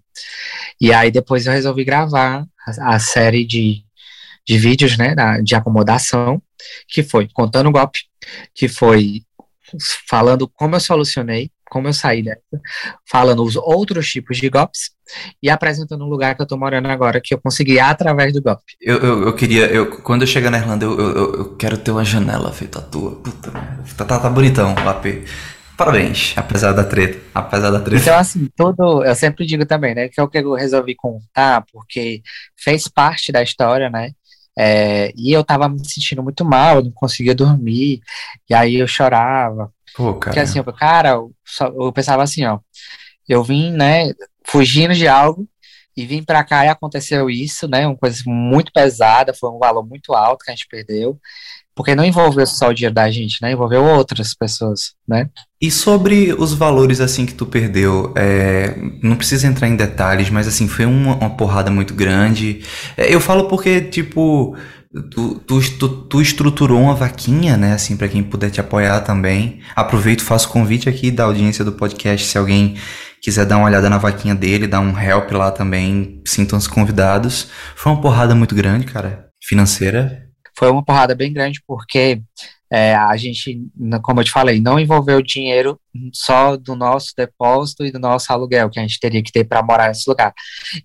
E 0.80 0.92
aí 0.92 1.11
depois 1.11 1.46
eu 1.46 1.53
resolvi 1.53 1.84
gravar 1.84 2.46
a, 2.66 2.94
a 2.94 2.98
série 2.98 3.44
de 3.44 3.84
de 4.47 4.59
vídeos, 4.59 4.97
né, 4.97 5.14
de 5.43 5.55
acomodação, 5.55 6.43
que 6.88 7.03
foi 7.03 7.28
contando 7.32 7.68
o 7.68 7.72
golpe, 7.72 8.01
que 8.55 8.68
foi 8.68 9.22
falando 10.09 10.49
como 10.49 10.76
eu 10.76 10.80
solucionei, 10.80 11.51
como 11.70 11.86
eu 11.86 11.93
saí 11.93 12.22
dessa, 12.22 12.41
falando 13.09 13.45
os 13.45 13.55
outros 13.55 14.09
tipos 14.09 14.38
de 14.38 14.49
golpes 14.49 14.91
e 15.41 15.49
apresentando 15.49 16.05
um 16.05 16.09
lugar 16.09 16.34
que 16.34 16.43
eu 16.43 16.47
tô 16.47 16.57
morando 16.57 16.88
agora 16.88 17.20
que 17.22 17.32
eu 17.32 17.41
consegui 17.41 17.78
através 17.78 18.32
do 18.32 18.43
golpe. 18.43 18.74
Eu, 18.80 18.99
eu, 18.99 19.22
eu 19.26 19.32
queria, 19.34 19.66
eu, 19.66 20.01
quando 20.01 20.22
eu 20.22 20.26
chegar 20.26 20.51
na 20.51 20.59
Irlanda, 20.59 20.84
eu, 20.84 20.99
eu, 20.99 21.34
eu 21.34 21.57
quero 21.57 21.78
ter 21.78 21.93
uma 21.93 22.05
janela 22.05 22.53
feita 22.53 22.80
à 22.80 22.82
tua. 22.82 23.14
Puta 23.16 23.53
merda. 23.53 23.84
Tá, 23.97 24.05
tá, 24.05 24.18
tá 24.18 24.28
bonitão 24.28 24.74
o 24.74 24.88
AP. 24.88 25.24
Parabéns, 25.76 26.34
apesar 26.36 26.72
da 26.72 26.84
treta. 26.84 27.18
Apesar 27.34 27.70
da 27.70 27.80
treta. 27.80 28.03
Então, 28.03 28.18
assim, 28.18 28.49
todo. 28.55 29.03
Eu 29.03 29.14
sempre 29.14 29.47
digo 29.47 29.64
também, 29.64 29.95
né? 29.95 30.09
Que 30.09 30.20
é 30.20 30.22
o 30.22 30.28
que 30.28 30.36
eu 30.36 30.53
resolvi 30.53 30.95
contar, 30.95 31.64
porque 31.72 32.20
fez 32.55 32.86
parte 32.86 33.32
da 33.32 33.43
história, 33.43 33.88
né? 33.88 34.11
É, 34.59 35.12
e 35.16 35.32
eu 35.32 35.44
tava 35.44 35.68
me 35.68 35.78
sentindo 35.88 36.22
muito 36.22 36.44
mal, 36.44 36.76
eu 36.76 36.84
não 36.84 36.90
conseguia 36.92 37.34
dormir, 37.34 38.01
e 38.48 38.55
aí 38.55 38.76
eu 38.76 38.86
chorava. 38.86 39.72
Pô, 39.94 40.14
cara. 40.14 40.18
Porque 40.18 40.40
assim, 40.40 40.59
eu, 40.59 40.64
cara, 40.72 41.11
eu, 41.11 41.32
só, 41.44 41.66
eu 41.66 41.92
pensava 41.92 42.22
assim, 42.22 42.44
ó, 42.44 42.59
eu 43.28 43.42
vim, 43.42 43.72
né, 43.72 44.12
fugindo 44.44 44.94
de 44.94 45.07
algo, 45.09 45.48
e 45.96 46.07
vim 46.07 46.22
para 46.22 46.44
cá 46.44 46.64
e 46.64 46.68
aconteceu 46.68 47.28
isso, 47.28 47.68
né, 47.68 47.86
uma 47.86 47.96
coisa 47.96 48.22
muito 48.26 48.72
pesada, 48.72 49.34
foi 49.34 49.51
um 49.51 49.59
valor 49.59 49.86
muito 49.86 50.14
alto 50.14 50.44
que 50.44 50.51
a 50.51 50.55
gente 50.55 50.68
perdeu, 50.68 51.18
porque 51.81 51.95
não 51.95 52.05
envolveu 52.05 52.47
só 52.47 52.68
o 52.68 52.74
dinheiro 52.74 52.95
da 52.95 53.11
gente, 53.11 53.39
né? 53.41 53.53
Envolveu 53.53 53.83
outras 53.83 54.35
pessoas, 54.35 54.93
né? 55.09 55.31
E 55.62 55.70
sobre 55.70 56.35
os 56.35 56.53
valores 56.53 57.01
assim 57.01 57.24
que 57.24 57.33
tu 57.33 57.47
perdeu, 57.47 58.12
é, 58.14 58.76
não 59.03 59.16
precisa 59.16 59.47
entrar 59.47 59.66
em 59.66 59.76
detalhes, 59.76 60.28
mas 60.28 60.47
assim 60.47 60.68
foi 60.68 60.85
uma, 60.85 61.16
uma 61.16 61.31
porrada 61.31 61.70
muito 61.70 61.95
grande. 61.95 62.61
É, 62.99 63.14
eu 63.14 63.18
falo 63.18 63.49
porque 63.49 63.81
tipo 63.81 64.55
Tu, 64.93 65.35
tu, 65.47 65.61
tu, 65.78 65.89
tu, 65.89 66.20
estruturou 66.20 66.81
uma 66.81 66.97
vaquinha, 66.97 67.57
né, 67.57 67.74
assim, 67.74 67.97
para 67.97 68.09
quem 68.09 68.24
puder 68.24 68.51
te 68.51 68.61
apoiar 68.61 69.01
também. 69.03 69.61
Aproveito, 69.76 70.20
faço 70.24 70.49
convite 70.49 70.89
aqui 70.89 71.12
da 71.12 71.22
audiência 71.22 71.64
do 71.64 71.70
podcast, 71.70 72.26
se 72.26 72.37
alguém 72.37 72.74
quiser 73.22 73.47
dar 73.47 73.59
uma 73.59 73.66
olhada 73.66 73.89
na 73.89 73.99
vaquinha 73.99 74.35
dele, 74.35 74.66
dar 74.66 74.81
um 74.81 74.99
help 75.01 75.31
lá 75.31 75.53
também, 75.53 76.20
sintam-se 76.26 76.68
convidados. 76.68 77.49
Foi 77.76 77.93
uma 77.93 78.01
porrada 78.01 78.35
muito 78.35 78.53
grande, 78.53 78.85
cara, 78.85 79.26
financeira 79.41 80.30
foi 80.61 80.70
uma 80.70 80.84
porrada 80.84 81.14
bem 81.14 81.32
grande, 81.32 81.62
porque 81.66 82.20
é, 82.70 82.94
a 82.94 83.16
gente, 83.16 83.66
como 84.02 84.20
eu 84.20 84.24
te 84.24 84.30
falei, 84.30 84.61
não 84.61 84.78
envolveu 84.78 85.22
dinheiro 85.22 85.80
só 86.12 86.54
do 86.54 86.76
nosso 86.76 87.14
depósito 87.16 87.82
e 87.86 87.90
do 87.90 87.98
nosso 87.98 88.30
aluguel, 88.30 88.68
que 88.68 88.78
a 88.78 88.82
gente 88.82 89.00
teria 89.00 89.22
que 89.22 89.32
ter 89.32 89.44
para 89.44 89.62
morar 89.62 89.88
nesse 89.88 90.06
lugar. 90.06 90.34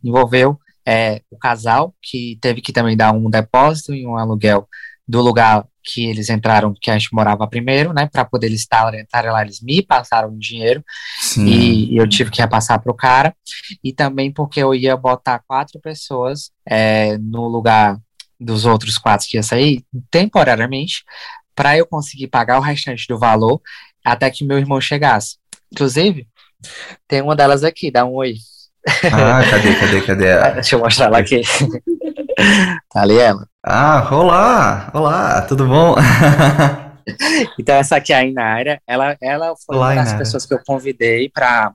Envolveu 0.02 0.58
é, 0.88 1.22
o 1.30 1.38
casal, 1.38 1.94
que 2.02 2.38
teve 2.40 2.62
que 2.62 2.72
também 2.72 2.96
dar 2.96 3.12
um 3.12 3.30
depósito 3.30 3.94
e 3.94 4.08
um 4.08 4.16
aluguel 4.16 4.66
do 5.06 5.22
lugar 5.22 5.66
que 5.84 6.06
eles 6.06 6.30
entraram, 6.30 6.74
que 6.82 6.90
a 6.90 6.98
gente 6.98 7.14
morava 7.14 7.46
primeiro, 7.46 7.92
né, 7.94 8.08
para 8.10 8.24
poder 8.24 8.48
eles 8.48 8.62
estarem 8.62 9.06
lá, 9.14 9.42
eles 9.42 9.62
me 9.62 9.84
passaram 9.84 10.30
o 10.30 10.40
dinheiro 10.40 10.84
Sim. 11.20 11.46
e 11.46 11.98
eu 11.98 12.08
tive 12.08 12.32
que 12.32 12.42
repassar 12.42 12.82
para 12.82 12.92
o 12.92 12.96
cara, 12.96 13.36
e 13.84 13.94
também 13.94 14.32
porque 14.32 14.64
eu 14.64 14.74
ia 14.74 14.96
botar 14.96 15.44
quatro 15.46 15.80
pessoas 15.82 16.50
é, 16.66 17.18
no 17.18 17.48
lugar 17.48 18.00
dos 18.40 18.66
outros 18.66 18.98
quatro 18.98 19.28
que 19.28 19.38
ia 19.38 19.44
sair 19.44 19.84
temporariamente 20.12 21.04
para 21.56 21.78
eu 21.78 21.86
conseguir 21.86 22.28
pagar 22.28 22.58
o 22.58 22.62
restante 22.62 23.08
do 23.08 23.18
valor 23.18 23.62
até 24.04 24.30
que 24.30 24.46
meu 24.46 24.58
irmão 24.58 24.80
chegasse. 24.80 25.38
Inclusive, 25.72 26.28
tem 27.08 27.22
uma 27.22 27.36
delas 27.36 27.64
aqui, 27.64 27.90
dá 27.90 28.06
um 28.06 28.14
oi. 28.14 28.36
Ah, 29.12 29.42
cadê, 29.50 29.76
cadê, 29.76 30.02
cadê? 30.02 30.54
Deixa 30.56 30.76
eu 30.76 30.80
mostrar 30.80 31.06
ela 31.08 31.20
aqui. 31.20 31.42
tá 32.92 33.02
ali 33.02 33.18
ela. 33.18 33.48
Ah, 33.66 34.08
olá, 34.12 34.92
olá, 34.94 35.42
tudo 35.42 35.66
bom? 35.66 35.96
então 37.60 37.76
essa 37.76 37.98
aqui 37.98 38.14
é 38.14 38.18
a 38.18 38.26
Inara, 38.26 38.82
ela, 38.88 39.16
ela 39.22 39.54
foi 39.66 39.76
olá, 39.76 39.88
uma 39.90 39.96
das 39.96 40.10
Inara. 40.10 40.20
pessoas 40.20 40.46
que 40.46 40.54
eu 40.54 40.60
convidei 40.66 41.30
para 41.30 41.74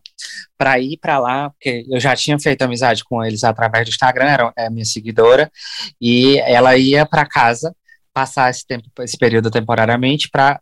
para 0.59 0.79
ir 0.79 0.99
para 0.99 1.19
lá, 1.19 1.51
porque 1.51 1.87
eu 1.89 1.99
já 1.99 2.15
tinha 2.15 2.39
feito 2.39 2.63
amizade 2.63 3.03
com 3.05 3.25
eles 3.25 3.45
através 3.45 3.87
do 3.87 3.91
Instagram, 3.91 4.27
era 4.27 4.53
é 4.57 4.69
minha 4.69 4.85
seguidora, 4.85 5.51
e 5.99 6.39
ela 6.41 6.77
ia 6.77 7.07
para 7.07 7.25
casa 7.25 7.75
passar 8.13 8.51
esse 8.51 8.67
tempo, 8.67 8.85
esse 9.01 9.17
período 9.17 9.51
temporariamente 9.51 10.29
para 10.29 10.61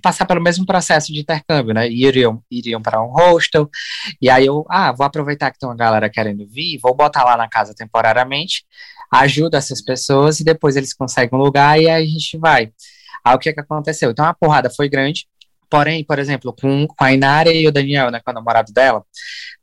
passar 0.00 0.24
pelo 0.24 0.40
mesmo 0.40 0.64
processo 0.64 1.12
de 1.12 1.20
intercâmbio, 1.20 1.74
né? 1.74 1.88
Iriam, 1.88 2.40
iriam 2.50 2.80
para 2.80 3.02
um 3.02 3.08
hostel, 3.08 3.68
e 4.22 4.30
aí 4.30 4.46
eu, 4.46 4.64
ah, 4.70 4.92
vou 4.92 5.04
aproveitar 5.04 5.50
que 5.50 5.58
tem 5.58 5.68
uma 5.68 5.76
galera 5.76 6.08
querendo 6.08 6.46
vir, 6.46 6.78
vou 6.78 6.94
botar 6.94 7.24
lá 7.24 7.36
na 7.36 7.48
casa 7.48 7.74
temporariamente, 7.74 8.64
ajuda 9.12 9.58
essas 9.58 9.82
pessoas 9.82 10.40
e 10.40 10.44
depois 10.44 10.76
eles 10.76 10.94
conseguem 10.94 11.38
um 11.38 11.42
lugar 11.42 11.78
e 11.80 11.88
aí 11.88 12.04
a 12.04 12.08
gente 12.08 12.38
vai. 12.38 12.70
Aí 13.24 13.34
o 13.34 13.38
que 13.38 13.52
que 13.52 13.60
aconteceu? 13.60 14.10
Então 14.10 14.24
a 14.24 14.34
porrada 14.34 14.70
foi 14.70 14.88
grande, 14.88 15.26
Porém, 15.68 16.04
por 16.04 16.18
exemplo, 16.18 16.54
com, 16.58 16.86
com 16.86 17.04
a 17.04 17.12
Inara 17.12 17.50
e 17.50 17.66
o 17.66 17.72
Daniel, 17.72 18.10
né, 18.10 18.20
com 18.24 18.30
o 18.30 18.34
namorado 18.34 18.72
dela, 18.72 19.04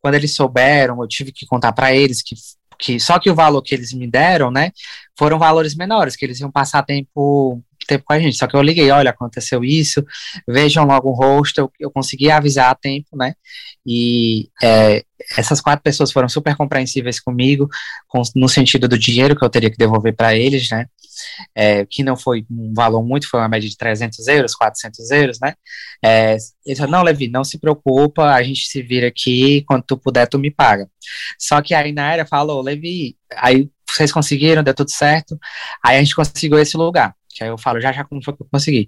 quando 0.01 0.15
eles 0.15 0.35
souberam, 0.35 1.01
eu 1.01 1.07
tive 1.07 1.31
que 1.31 1.45
contar 1.45 1.71
para 1.71 1.93
eles 1.93 2.21
que, 2.21 2.35
que 2.77 2.99
só 2.99 3.19
que 3.19 3.29
o 3.29 3.35
valor 3.35 3.61
que 3.61 3.73
eles 3.73 3.93
me 3.93 4.05
deram, 4.05 4.51
né, 4.51 4.71
foram 5.17 5.39
valores 5.39 5.75
menores, 5.75 6.15
que 6.15 6.25
eles 6.25 6.39
iam 6.39 6.51
passar 6.51 6.83
tempo 6.83 7.63
tempo 7.85 8.03
com 8.05 8.13
a 8.13 8.19
gente. 8.19 8.37
Só 8.37 8.47
que 8.47 8.55
eu 8.55 8.61
liguei, 8.61 8.89
olha, 8.91 9.09
aconteceu 9.09 9.63
isso, 9.63 10.05
vejam 10.47 10.85
logo 10.85 11.09
o 11.09 11.13
rosto, 11.13 11.71
eu, 11.79 11.91
consegui 11.91 12.29
avisar 12.31 12.71
a 12.71 12.75
tempo, 12.75 13.15
né? 13.15 13.33
E 13.85 14.49
é, 14.61 15.03
essas 15.37 15.61
quatro 15.61 15.83
pessoas 15.83 16.11
foram 16.11 16.29
super 16.29 16.55
compreensíveis 16.55 17.19
comigo, 17.19 17.67
com, 18.07 18.21
no 18.35 18.49
sentido 18.49 18.87
do 18.87 18.97
dinheiro 18.97 19.35
que 19.35 19.43
eu 19.43 19.49
teria 19.49 19.69
que 19.69 19.77
devolver 19.77 20.15
para 20.15 20.35
eles, 20.35 20.69
né? 20.69 20.87
É, 21.55 21.85
que 21.85 22.03
não 22.03 22.17
foi 22.17 22.45
um 22.49 22.73
valor 22.73 23.03
muito, 23.03 23.29
foi 23.29 23.39
uma 23.39 23.47
média 23.49 23.69
de 23.69 23.77
300 23.77 24.27
euros, 24.27 24.55
400 24.55 25.11
euros, 25.11 25.39
né? 25.39 25.53
É, 26.03 26.37
eles 26.65 26.79
falaram, 26.79 26.99
não, 26.99 27.03
Levi, 27.03 27.27
não 27.27 27.43
se 27.43 27.59
preocupa, 27.59 28.33
a 28.33 28.41
gente 28.43 28.67
se 28.67 28.81
vira 28.81 29.07
aqui, 29.07 29.63
quando 29.67 29.83
tu 29.83 29.97
puder, 29.97 30.27
tu 30.27 30.39
me 30.39 30.49
paga. 30.49 30.89
Só 31.39 31.61
que 31.61 31.73
aí 31.73 31.91
na 31.91 32.05
área 32.05 32.25
falou, 32.25 32.61
Levi, 32.61 33.15
aí 33.35 33.69
vocês 33.89 34.11
conseguiram, 34.11 34.63
deu 34.63 34.73
tudo 34.73 34.91
certo, 34.91 35.37
aí 35.85 35.97
a 35.97 35.99
gente 35.99 36.15
conseguiu 36.15 36.57
esse 36.59 36.75
lugar. 36.75 37.15
Que 37.33 37.43
aí 37.43 37.49
eu 37.49 37.57
falo, 37.57 37.81
já 37.81 37.91
já 37.91 38.03
como 38.03 38.23
foi 38.23 38.35
que 38.35 38.43
eu 38.43 38.47
consegui. 38.51 38.87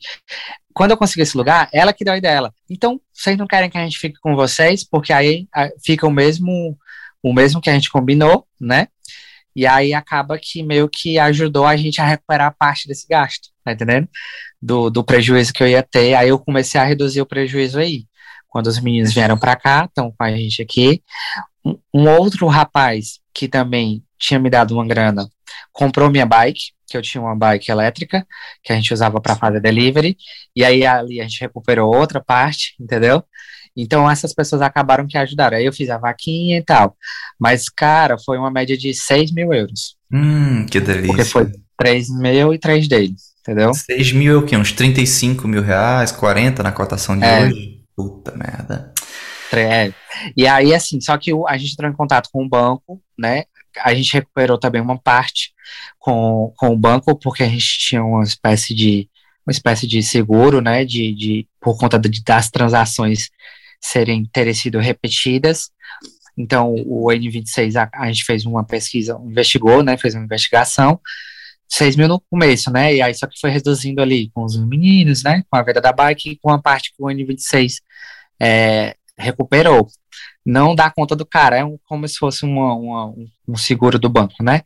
Quando 0.73 0.91
eu 0.91 0.97
consegui 0.97 1.21
esse 1.21 1.37
lugar, 1.37 1.69
ela 1.73 1.93
que 1.93 2.03
deu 2.03 2.13
a 2.13 2.17
ideia 2.17 2.35
dela. 2.35 2.53
Então, 2.69 2.99
vocês 3.13 3.37
não 3.37 3.47
querem 3.47 3.69
que 3.69 3.77
a 3.77 3.83
gente 3.83 3.97
fique 3.97 4.19
com 4.19 4.35
vocês, 4.35 4.83
porque 4.83 5.13
aí 5.13 5.47
fica 5.83 6.05
o 6.05 6.11
mesmo, 6.11 6.77
o 7.23 7.33
mesmo 7.33 7.61
que 7.61 7.69
a 7.69 7.73
gente 7.73 7.89
combinou, 7.89 8.45
né? 8.59 8.87
E 9.55 9.65
aí 9.65 9.93
acaba 9.93 10.37
que 10.37 10.61
meio 10.61 10.89
que 10.89 11.17
ajudou 11.17 11.65
a 11.65 11.77
gente 11.77 12.01
a 12.01 12.05
recuperar 12.05 12.53
parte 12.57 12.87
desse 12.89 13.07
gasto, 13.07 13.49
tá 13.63 13.71
entendendo? 13.71 14.07
Do, 14.61 14.89
do 14.89 15.03
prejuízo 15.03 15.53
que 15.53 15.63
eu 15.63 15.67
ia 15.67 15.81
ter. 15.81 16.13
Aí 16.13 16.27
eu 16.27 16.37
comecei 16.37 16.79
a 16.79 16.83
reduzir 16.83 17.21
o 17.21 17.25
prejuízo 17.25 17.79
aí. 17.79 18.05
Quando 18.49 18.67
os 18.67 18.79
meninos 18.79 19.13
vieram 19.13 19.37
para 19.37 19.55
cá, 19.55 19.85
estão 19.85 20.11
com 20.11 20.23
a 20.23 20.31
gente 20.31 20.61
aqui. 20.61 21.01
Um, 21.63 21.77
um 21.93 22.09
outro 22.09 22.47
rapaz 22.47 23.19
que 23.33 23.47
também 23.47 24.03
tinha 24.17 24.39
me 24.39 24.49
dado 24.49 24.73
uma 24.73 24.85
grana 24.85 25.27
comprou 25.71 26.09
minha 26.09 26.25
bike, 26.25 26.71
que 26.87 26.97
eu 26.97 27.01
tinha 27.01 27.21
uma 27.21 27.35
bike 27.35 27.71
elétrica, 27.71 28.25
que 28.63 28.71
a 28.71 28.75
gente 28.75 28.93
usava 28.93 29.19
para 29.19 29.35
fazer 29.35 29.59
delivery, 29.59 30.17
e 30.55 30.63
aí 30.63 30.85
ali 30.85 31.19
a 31.19 31.23
gente 31.23 31.41
recuperou 31.41 31.93
outra 31.93 32.23
parte, 32.23 32.75
entendeu? 32.79 33.23
Então 33.75 34.09
essas 34.09 34.33
pessoas 34.33 34.61
acabaram 34.61 35.05
que 35.05 35.17
ajudaram. 35.17 35.57
Aí 35.57 35.65
eu 35.65 35.73
fiz 35.73 35.89
a 35.89 35.97
vaquinha 35.97 36.57
e 36.57 36.63
tal. 36.63 36.95
Mas, 37.39 37.67
cara, 37.67 38.17
foi 38.17 38.37
uma 38.37 38.49
média 38.49 38.77
de 38.77 38.93
6 38.93 39.33
mil 39.33 39.53
euros. 39.53 39.97
Hum, 40.11 40.65
que 40.65 40.79
delícia. 40.79 41.07
Porque 41.07 41.25
foi 41.25 41.51
3 41.77 42.09
mil 42.09 42.53
e 42.53 42.59
3 42.59 42.87
dele, 42.87 43.15
entendeu? 43.41 43.73
6 43.73 44.13
mil 44.13 44.33
é 44.33 44.37
o 44.37 44.45
quê? 44.45 44.55
Uns 44.55 44.71
35 44.71 45.47
mil 45.47 45.61
reais, 45.61 46.11
40 46.11 46.63
na 46.63 46.71
cotação 46.71 47.17
de 47.17 47.25
é. 47.25 47.45
hoje? 47.47 47.81
Puta 47.95 48.35
merda. 48.35 48.93
É. 49.53 49.93
E 50.35 50.47
aí, 50.47 50.73
assim, 50.73 50.99
só 50.99 51.17
que 51.17 51.31
a 51.47 51.57
gente 51.57 51.73
entrou 51.73 51.89
em 51.89 51.95
contato 51.95 52.29
com 52.31 52.43
o 52.43 52.49
banco, 52.49 53.01
né? 53.17 53.45
A 53.79 53.93
gente 53.93 54.13
recuperou 54.13 54.57
também 54.57 54.81
uma 54.81 54.97
parte 54.97 55.53
com, 55.99 56.53
com 56.57 56.69
o 56.69 56.77
banco, 56.77 57.17
porque 57.17 57.43
a 57.43 57.49
gente 57.49 57.79
tinha 57.79 58.03
uma 58.03 58.23
espécie 58.23 58.73
de 58.73 59.09
uma 59.45 59.51
espécie 59.51 59.85
de 59.87 60.01
seguro, 60.01 60.59
né, 60.59 60.83
de, 60.83 61.13
de 61.13 61.47
por 61.61 61.77
conta 61.77 61.99
de, 61.99 62.23
das 62.23 62.49
transações 62.49 63.29
serem 63.79 64.25
terem 64.25 64.53
sido 64.53 64.79
repetidas. 64.79 65.69
Então, 66.37 66.73
o 66.73 67.07
N26, 67.07 67.75
a, 67.75 67.89
a, 67.93 68.07
gente 68.07 68.25
fez 68.25 68.45
uma 68.45 68.63
pesquisa, 68.63 69.17
investigou, 69.23 69.83
né, 69.83 69.97
fez 69.97 70.15
uma 70.15 70.23
investigação, 70.23 70.99
6 71.69 71.95
mil 71.95 72.07
no 72.07 72.19
começo, 72.19 72.71
né, 72.71 72.95
e 72.95 73.01
aí 73.01 73.13
só 73.13 73.27
que 73.27 73.39
foi 73.39 73.51
reduzindo 73.51 74.01
ali 74.01 74.29
com 74.33 74.43
os 74.43 74.57
meninos, 74.57 75.23
né, 75.23 75.43
com 75.49 75.57
a 75.57 75.63
venda 75.63 75.79
da 75.79 75.93
bike 75.93 76.31
e 76.31 76.37
com 76.37 76.51
a 76.51 76.61
parte 76.61 76.91
que 76.91 77.01
o 77.01 77.05
N26 77.05 77.75
é, 78.39 78.95
recuperou 79.17 79.87
não 80.45 80.75
dá 80.75 80.91
conta 80.91 81.15
do 81.15 81.25
cara, 81.25 81.57
é 81.57 81.65
um, 81.65 81.77
como 81.85 82.07
se 82.07 82.17
fosse 82.17 82.45
uma, 82.45 82.75
uma, 82.75 83.13
um 83.47 83.57
seguro 83.57 83.97
do 83.97 84.07
banco, 84.07 84.43
né? 84.43 84.61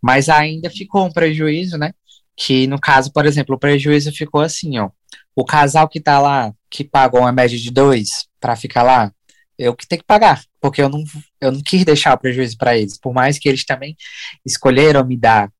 Mas 0.00 0.28
ainda 0.28 0.68
ficou 0.68 1.06
um 1.06 1.12
prejuízo, 1.12 1.78
né? 1.78 1.94
Que 2.36 2.66
no 2.66 2.78
caso, 2.78 3.12
por 3.12 3.24
exemplo, 3.24 3.54
o 3.56 3.58
prejuízo 3.58 4.12
ficou 4.12 4.42
assim, 4.42 4.78
ó. 4.78 4.90
O 5.34 5.44
casal 5.44 5.88
que 5.88 6.00
tá 6.00 6.20
lá, 6.20 6.52
que 6.70 6.84
pagou 6.84 7.20
uma 7.20 7.32
média 7.32 7.58
de 7.58 7.70
dois 7.70 8.28
para 8.38 8.54
ficar 8.56 8.82
lá, 8.82 9.12
eu 9.58 9.74
que 9.74 9.86
tenho 9.86 10.02
que 10.02 10.06
pagar, 10.06 10.42
porque 10.60 10.82
eu 10.82 10.88
não, 10.88 11.02
eu 11.40 11.52
não 11.52 11.62
quis 11.62 11.84
deixar 11.84 12.14
o 12.14 12.18
prejuízo 12.18 12.56
para 12.58 12.76
eles, 12.76 12.98
por 12.98 13.14
mais 13.14 13.38
que 13.38 13.48
eles 13.48 13.64
também 13.64 13.96
escolheram 14.44 15.04
me 15.06 15.16
dar, 15.16 15.50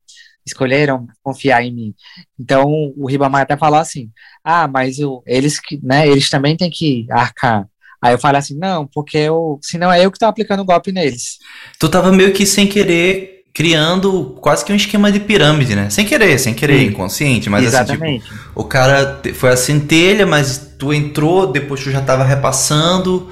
escolheram 0.45 1.07
confiar 1.23 1.62
em 1.62 1.73
mim. 1.73 1.95
Então, 2.39 2.93
o 2.97 3.07
Ribamar 3.07 3.43
até 3.43 3.57
falou 3.57 3.79
assim: 3.79 4.11
ah, 4.45 4.68
mas 4.68 4.99
eu, 4.99 5.23
eles, 5.27 5.59
né, 5.83 6.07
eles 6.09 6.29
também 6.29 6.57
têm 6.57 6.70
que 6.70 7.07
arcar 7.11 7.66
Aí 8.03 8.12
eu 8.14 8.18
falei 8.18 8.40
assim, 8.40 8.59
não, 8.59 8.86
porque 8.86 9.16
eu, 9.16 9.61
senão 9.62 9.92
é 9.92 10.05
eu 10.05 10.11
que 10.11 10.18
tô 10.18 10.26
aplicando 10.26 10.64
golpe 10.64 10.90
neles. 10.90 11.38
Tu 11.78 11.88
tava 11.88 12.11
meio 12.11 12.32
que 12.32 12.44
sem 12.44 12.66
querer 12.66 13.44
criando 13.55 14.36
quase 14.40 14.64
que 14.64 14.72
um 14.72 14.76
esquema 14.76 15.12
de 15.12 15.20
pirâmide, 15.20 15.76
né? 15.76 15.90
Sem 15.90 16.05
querer, 16.05 16.38
sem 16.38 16.55
querer, 16.55 16.80
Sim. 16.80 16.86
inconsciente, 16.86 17.50
mas 17.50 17.64
Exatamente. 17.64 18.24
assim, 18.24 18.36
tipo, 18.36 18.50
o 18.55 18.64
cara 18.64 19.20
foi 19.34 19.50
a 19.50 19.57
centelha, 19.57 20.26
mas 20.26 20.74
tu 20.78 20.92
entrou, 20.92 21.46
depois 21.46 21.82
tu 21.82 21.90
já 21.90 22.00
tava 22.00 22.24
repassando, 22.24 23.28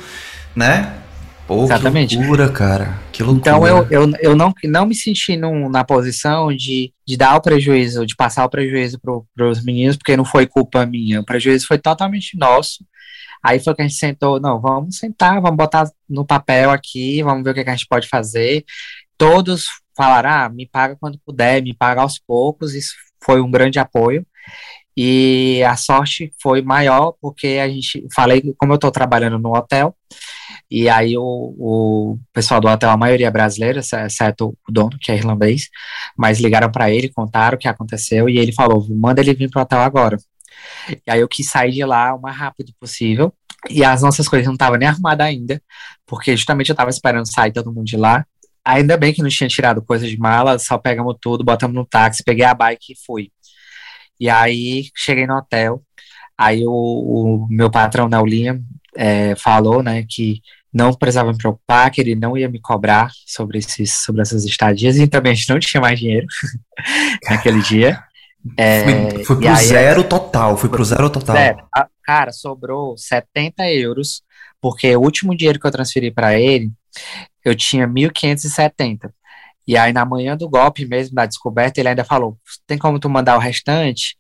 né? 0.55 0.95
Pô, 1.47 1.65
Exatamente. 1.65 2.11
que 2.11 2.23
loucura, 2.23 2.49
cara. 2.49 2.99
Que 3.11 3.23
loucura. 3.25 3.57
Então 3.57 3.67
eu, 3.67 3.87
eu, 3.91 4.13
eu 4.21 4.37
não, 4.37 4.55
não 4.65 4.87
me 4.87 4.95
senti 4.95 5.37
num, 5.37 5.69
na 5.69 5.83
posição 5.83 6.55
de, 6.55 6.93
de 7.05 7.17
dar 7.17 7.35
o 7.35 7.41
prejuízo, 7.41 8.07
de 8.07 8.15
passar 8.15 8.45
o 8.45 8.49
prejuízo 8.49 9.01
para 9.01 9.49
os 9.49 9.65
meninos, 9.65 9.97
porque 9.97 10.17
não 10.17 10.25
foi 10.25 10.47
culpa 10.47 10.87
minha. 10.87 11.21
O 11.21 11.25
prejuízo 11.25 11.67
foi 11.67 11.79
totalmente 11.79 12.39
nosso. 12.39 12.85
Aí 13.43 13.59
foi 13.59 13.75
que 13.75 13.83
a 13.83 13.89
gente 13.89 13.99
sentou, 13.99 14.41
não, 14.41 14.61
vamos 14.61 14.99
sentar, 14.99 15.41
vamos 15.41 15.57
botar 15.57 15.91
no 16.09 16.27
papel 16.27 16.71
aqui, 16.71 17.23
vamos 17.23 17.43
ver 17.45 17.51
o 17.51 17.55
que, 17.55 17.65
que 17.65 17.71
a 17.71 17.75
gente 17.75 17.87
pode 17.87 18.09
fazer. 18.09 18.65
Todos 19.17 19.67
falaram, 19.97 20.31
ah, 20.31 20.49
me 20.49 20.67
paga 20.67 20.97
quando 20.99 21.19
puder, 21.25 21.63
me 21.63 21.75
paga 21.75 22.03
aos 22.03 22.19
poucos, 22.19 22.75
isso 22.75 22.95
foi 23.23 23.41
um 23.41 23.51
grande 23.51 23.79
apoio. 23.79 24.27
E 24.97 25.63
a 25.65 25.77
sorte 25.77 26.33
foi 26.43 26.63
maior 26.63 27.15
porque 27.21 27.59
a 27.63 27.69
gente, 27.69 28.07
falei, 28.15 28.43
como 28.59 28.73
eu 28.73 28.77
estou 28.77 28.91
trabalhando 28.91 29.39
no 29.39 29.57
hotel, 29.57 29.95
e 30.71 30.89
aí 30.89 31.17
o, 31.17 31.23
o 31.59 32.19
pessoal 32.33 32.61
do 32.61 32.69
hotel, 32.69 32.91
a 32.91 32.97
maioria 32.97 33.29
é 33.29 33.31
brasileira, 33.31 33.81
exceto 33.81 34.57
o 34.69 34.73
dono, 34.73 34.99
que 35.01 35.11
é 35.11 35.17
irlandês, 35.17 35.69
mas 36.17 36.41
ligaram 36.41 36.71
para 36.71 36.91
ele, 36.91 37.09
contaram 37.09 37.57
o 37.57 37.59
que 37.59 37.69
aconteceu, 37.69 38.29
e 38.29 38.39
ele 38.39 38.53
falou, 38.53 38.87
manda 38.91 39.21
ele 39.21 39.35
vir 39.35 39.51
pro 39.51 39.63
hotel 39.63 39.81
agora. 39.81 40.19
E 41.07 41.11
aí 41.11 41.21
eu 41.21 41.29
quis 41.29 41.49
sair 41.49 41.73
de 41.73 41.85
lá 41.85 42.15
o 42.15 42.21
mais 42.21 42.37
rápido 42.37 42.73
possível. 42.79 43.33
E 43.69 43.85
as 43.85 44.03
nossas 44.03 44.29
coisas 44.29 44.47
não 44.47 44.55
estavam 44.55 44.79
nem 44.79 44.89
arrumadas 44.89 45.27
ainda, 45.27 45.63
porque 46.07 46.37
justamente 46.37 46.71
eu 46.71 46.75
estava 46.75 46.91
esperando 46.91 47.31
sair 47.31 47.53
todo 47.53 47.73
mundo 47.73 47.87
de 47.87 47.97
lá. 47.97 48.25
Ainda 48.65 48.97
bem 48.97 49.13
que 49.13 49.23
não 49.23 49.29
tinha 49.29 49.49
tirado 49.49 49.83
coisa 49.83 50.07
de 50.07 50.19
mala, 50.19 50.59
só 50.59 50.79
pegamos 50.79 51.17
tudo, 51.21 51.45
botamos 51.45 51.75
no 51.75 51.85
táxi, 51.87 52.25
peguei 52.25 52.45
a 52.45 52.55
bike 52.55 52.93
e 52.93 53.07
fui. 53.07 53.31
E 54.19 54.29
aí 54.29 54.85
cheguei 54.95 55.27
no 55.27 55.37
hotel, 55.37 55.83
aí 56.37 56.63
o, 56.67 56.71
o 56.71 57.47
meu 57.51 57.71
patrão, 57.71 58.09
Naulinha, 58.09 58.61
é, 58.97 59.35
falou, 59.37 59.83
né, 59.83 60.05
que 60.09 60.43
não 60.73 60.93
precisava 60.93 61.33
me 61.33 61.39
preocupar, 61.39 61.91
que 61.91 62.01
ele 62.01 62.15
não 62.15 62.37
ia 62.37 62.49
me 62.49 62.61
cobrar 62.61 63.11
sobre, 63.27 63.59
esses, 63.59 63.93
sobre 64.03 64.23
essas 64.23 64.45
estadias, 64.45 64.97
e 64.99 65.07
também 65.07 65.33
a 65.33 65.35
gente 65.35 65.51
não 65.51 65.59
tinha 65.59 65.81
mais 65.81 65.99
dinheiro 65.99 66.27
naquele 67.29 67.63
dia. 67.63 68.03
É, 68.57 68.85
foi, 68.85 69.25
foi 69.25 69.37
pro 69.37 69.49
aí, 69.49 69.67
zero 69.67 70.05
total, 70.05 70.57
foi 70.57 70.69
pro 70.69 70.85
zero 70.85 71.11
total. 71.11 71.37
Zero. 71.37 71.59
Cara, 72.03 72.33
sobrou 72.33 72.97
70 72.97 73.71
euros, 73.71 74.23
porque 74.61 74.95
o 74.97 75.01
último 75.01 75.37
dinheiro 75.37 75.61
que 75.61 75.67
eu 75.67 75.71
transferi 75.71 76.11
para 76.11 76.39
ele, 76.39 76.71
eu 77.45 77.55
tinha 77.55 77.87
1.570. 77.87 79.13
E 79.67 79.77
aí, 79.77 79.93
na 79.93 80.05
manhã 80.05 80.37
do 80.37 80.49
golpe 80.49 80.85
mesmo, 80.87 81.15
da 81.15 81.27
descoberta, 81.27 81.81
ele 81.81 81.89
ainda 81.89 82.05
falou: 82.05 82.37
tem 82.67 82.79
como 82.79 82.99
tu 82.99 83.09
mandar 83.09 83.37
o 83.37 83.41
restante? 83.41 84.17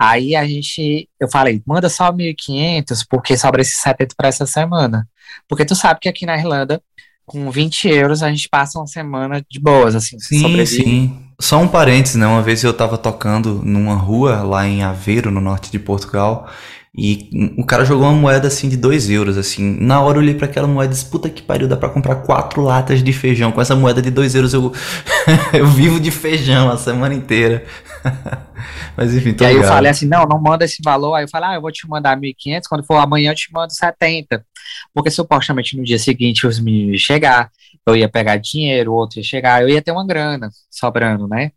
Aí 0.00 0.34
a 0.34 0.46
gente, 0.46 1.08
eu 1.20 1.28
falei, 1.30 1.62
manda 1.66 1.90
só 1.90 2.10
1.500, 2.10 3.04
porque 3.08 3.36
sobra 3.36 3.60
esses 3.60 3.76
70 3.80 4.14
para 4.16 4.28
essa 4.28 4.46
semana. 4.46 5.06
Porque 5.46 5.64
tu 5.64 5.74
sabe 5.76 6.00
que 6.00 6.08
aqui 6.08 6.24
na 6.24 6.38
Irlanda, 6.38 6.82
com 7.26 7.50
20 7.50 7.86
euros, 7.86 8.22
a 8.22 8.30
gente 8.30 8.48
passa 8.48 8.78
uma 8.78 8.86
semana 8.86 9.44
de 9.48 9.60
boas, 9.60 9.94
assim, 9.94 10.18
sim, 10.18 10.40
sobrevive. 10.40 10.82
Sim, 10.82 11.29
só 11.40 11.58
um 11.58 11.66
parênteses, 11.66 12.16
né? 12.16 12.26
Uma 12.26 12.42
vez 12.42 12.62
eu 12.62 12.72
tava 12.72 12.98
tocando 12.98 13.60
numa 13.64 13.94
rua 13.94 14.42
lá 14.42 14.68
em 14.68 14.82
Aveiro, 14.82 15.30
no 15.30 15.40
norte 15.40 15.72
de 15.72 15.78
Portugal, 15.78 16.48
e 16.96 17.30
o 17.56 17.64
cara 17.64 17.84
jogou 17.84 18.06
uma 18.08 18.12
moeda 18.14 18.48
assim 18.48 18.68
de 18.68 18.76
2 18.76 19.08
euros, 19.10 19.38
assim. 19.38 19.76
Na 19.80 20.00
hora 20.02 20.18
eu 20.18 20.22
olhei 20.22 20.34
para 20.34 20.46
aquela 20.46 20.66
moeda 20.66 20.92
e 20.92 20.96
disse, 20.96 21.08
puta 21.08 21.30
que 21.30 21.40
pariu, 21.42 21.68
dá 21.68 21.76
pra 21.76 21.88
comprar 21.88 22.16
quatro 22.16 22.62
latas 22.62 23.02
de 23.02 23.12
feijão. 23.12 23.52
Com 23.52 23.60
essa 23.60 23.76
moeda 23.76 24.02
de 24.02 24.10
2 24.10 24.34
euros 24.34 24.52
eu, 24.52 24.72
eu 25.54 25.66
vivo 25.68 26.00
de 26.00 26.10
feijão 26.10 26.68
a 26.70 26.76
semana 26.76 27.14
inteira. 27.14 27.64
Mas 28.96 29.14
enfim, 29.14 29.32
tô 29.34 29.44
E 29.44 29.46
aí 29.46 29.54
ligado. 29.54 29.64
eu 29.64 29.64
falei 29.64 29.90
assim, 29.90 30.06
não, 30.06 30.26
não 30.26 30.40
manda 30.40 30.64
esse 30.64 30.82
valor. 30.84 31.14
Aí 31.14 31.24
eu 31.24 31.28
falei, 31.28 31.50
ah, 31.50 31.54
eu 31.54 31.60
vou 31.62 31.72
te 31.72 31.88
mandar 31.88 32.16
1.500, 32.18 32.68
quando 32.68 32.84
for 32.84 32.96
amanhã 32.96 33.30
eu 33.30 33.34
te 33.34 33.50
mando 33.52 33.72
70. 33.72 34.44
Porque 34.92 35.10
supostamente 35.10 35.76
no 35.76 35.82
dia 35.84 35.98
seguinte 35.98 36.46
os 36.46 36.60
meninos 36.60 36.92
iam 36.92 36.98
chegar, 36.98 37.50
eu 37.86 37.96
ia 37.96 38.08
pegar 38.08 38.36
dinheiro, 38.36 38.92
o 38.92 38.94
outro 38.96 39.18
ia 39.18 39.24
chegar, 39.24 39.62
eu 39.62 39.68
ia 39.68 39.80
ter 39.82 39.92
uma 39.92 40.06
grana 40.06 40.50
sobrando, 40.70 41.26
né? 41.26 41.52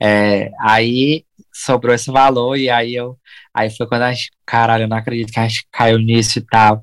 É, 0.00 0.50
aí 0.60 1.24
sobrou 1.52 1.94
esse 1.94 2.10
valor 2.10 2.56
e 2.56 2.70
aí 2.70 2.94
eu 2.94 3.18
aí 3.54 3.70
foi 3.70 3.86
quando 3.86 4.02
a 4.02 4.12
gente, 4.12 4.30
caralho, 4.46 4.84
eu 4.84 4.88
não 4.88 4.96
acredito 4.96 5.32
que 5.32 5.38
a 5.38 5.46
gente 5.46 5.66
caiu 5.70 5.98
nisso 5.98 6.38
e 6.38 6.42
tal. 6.42 6.80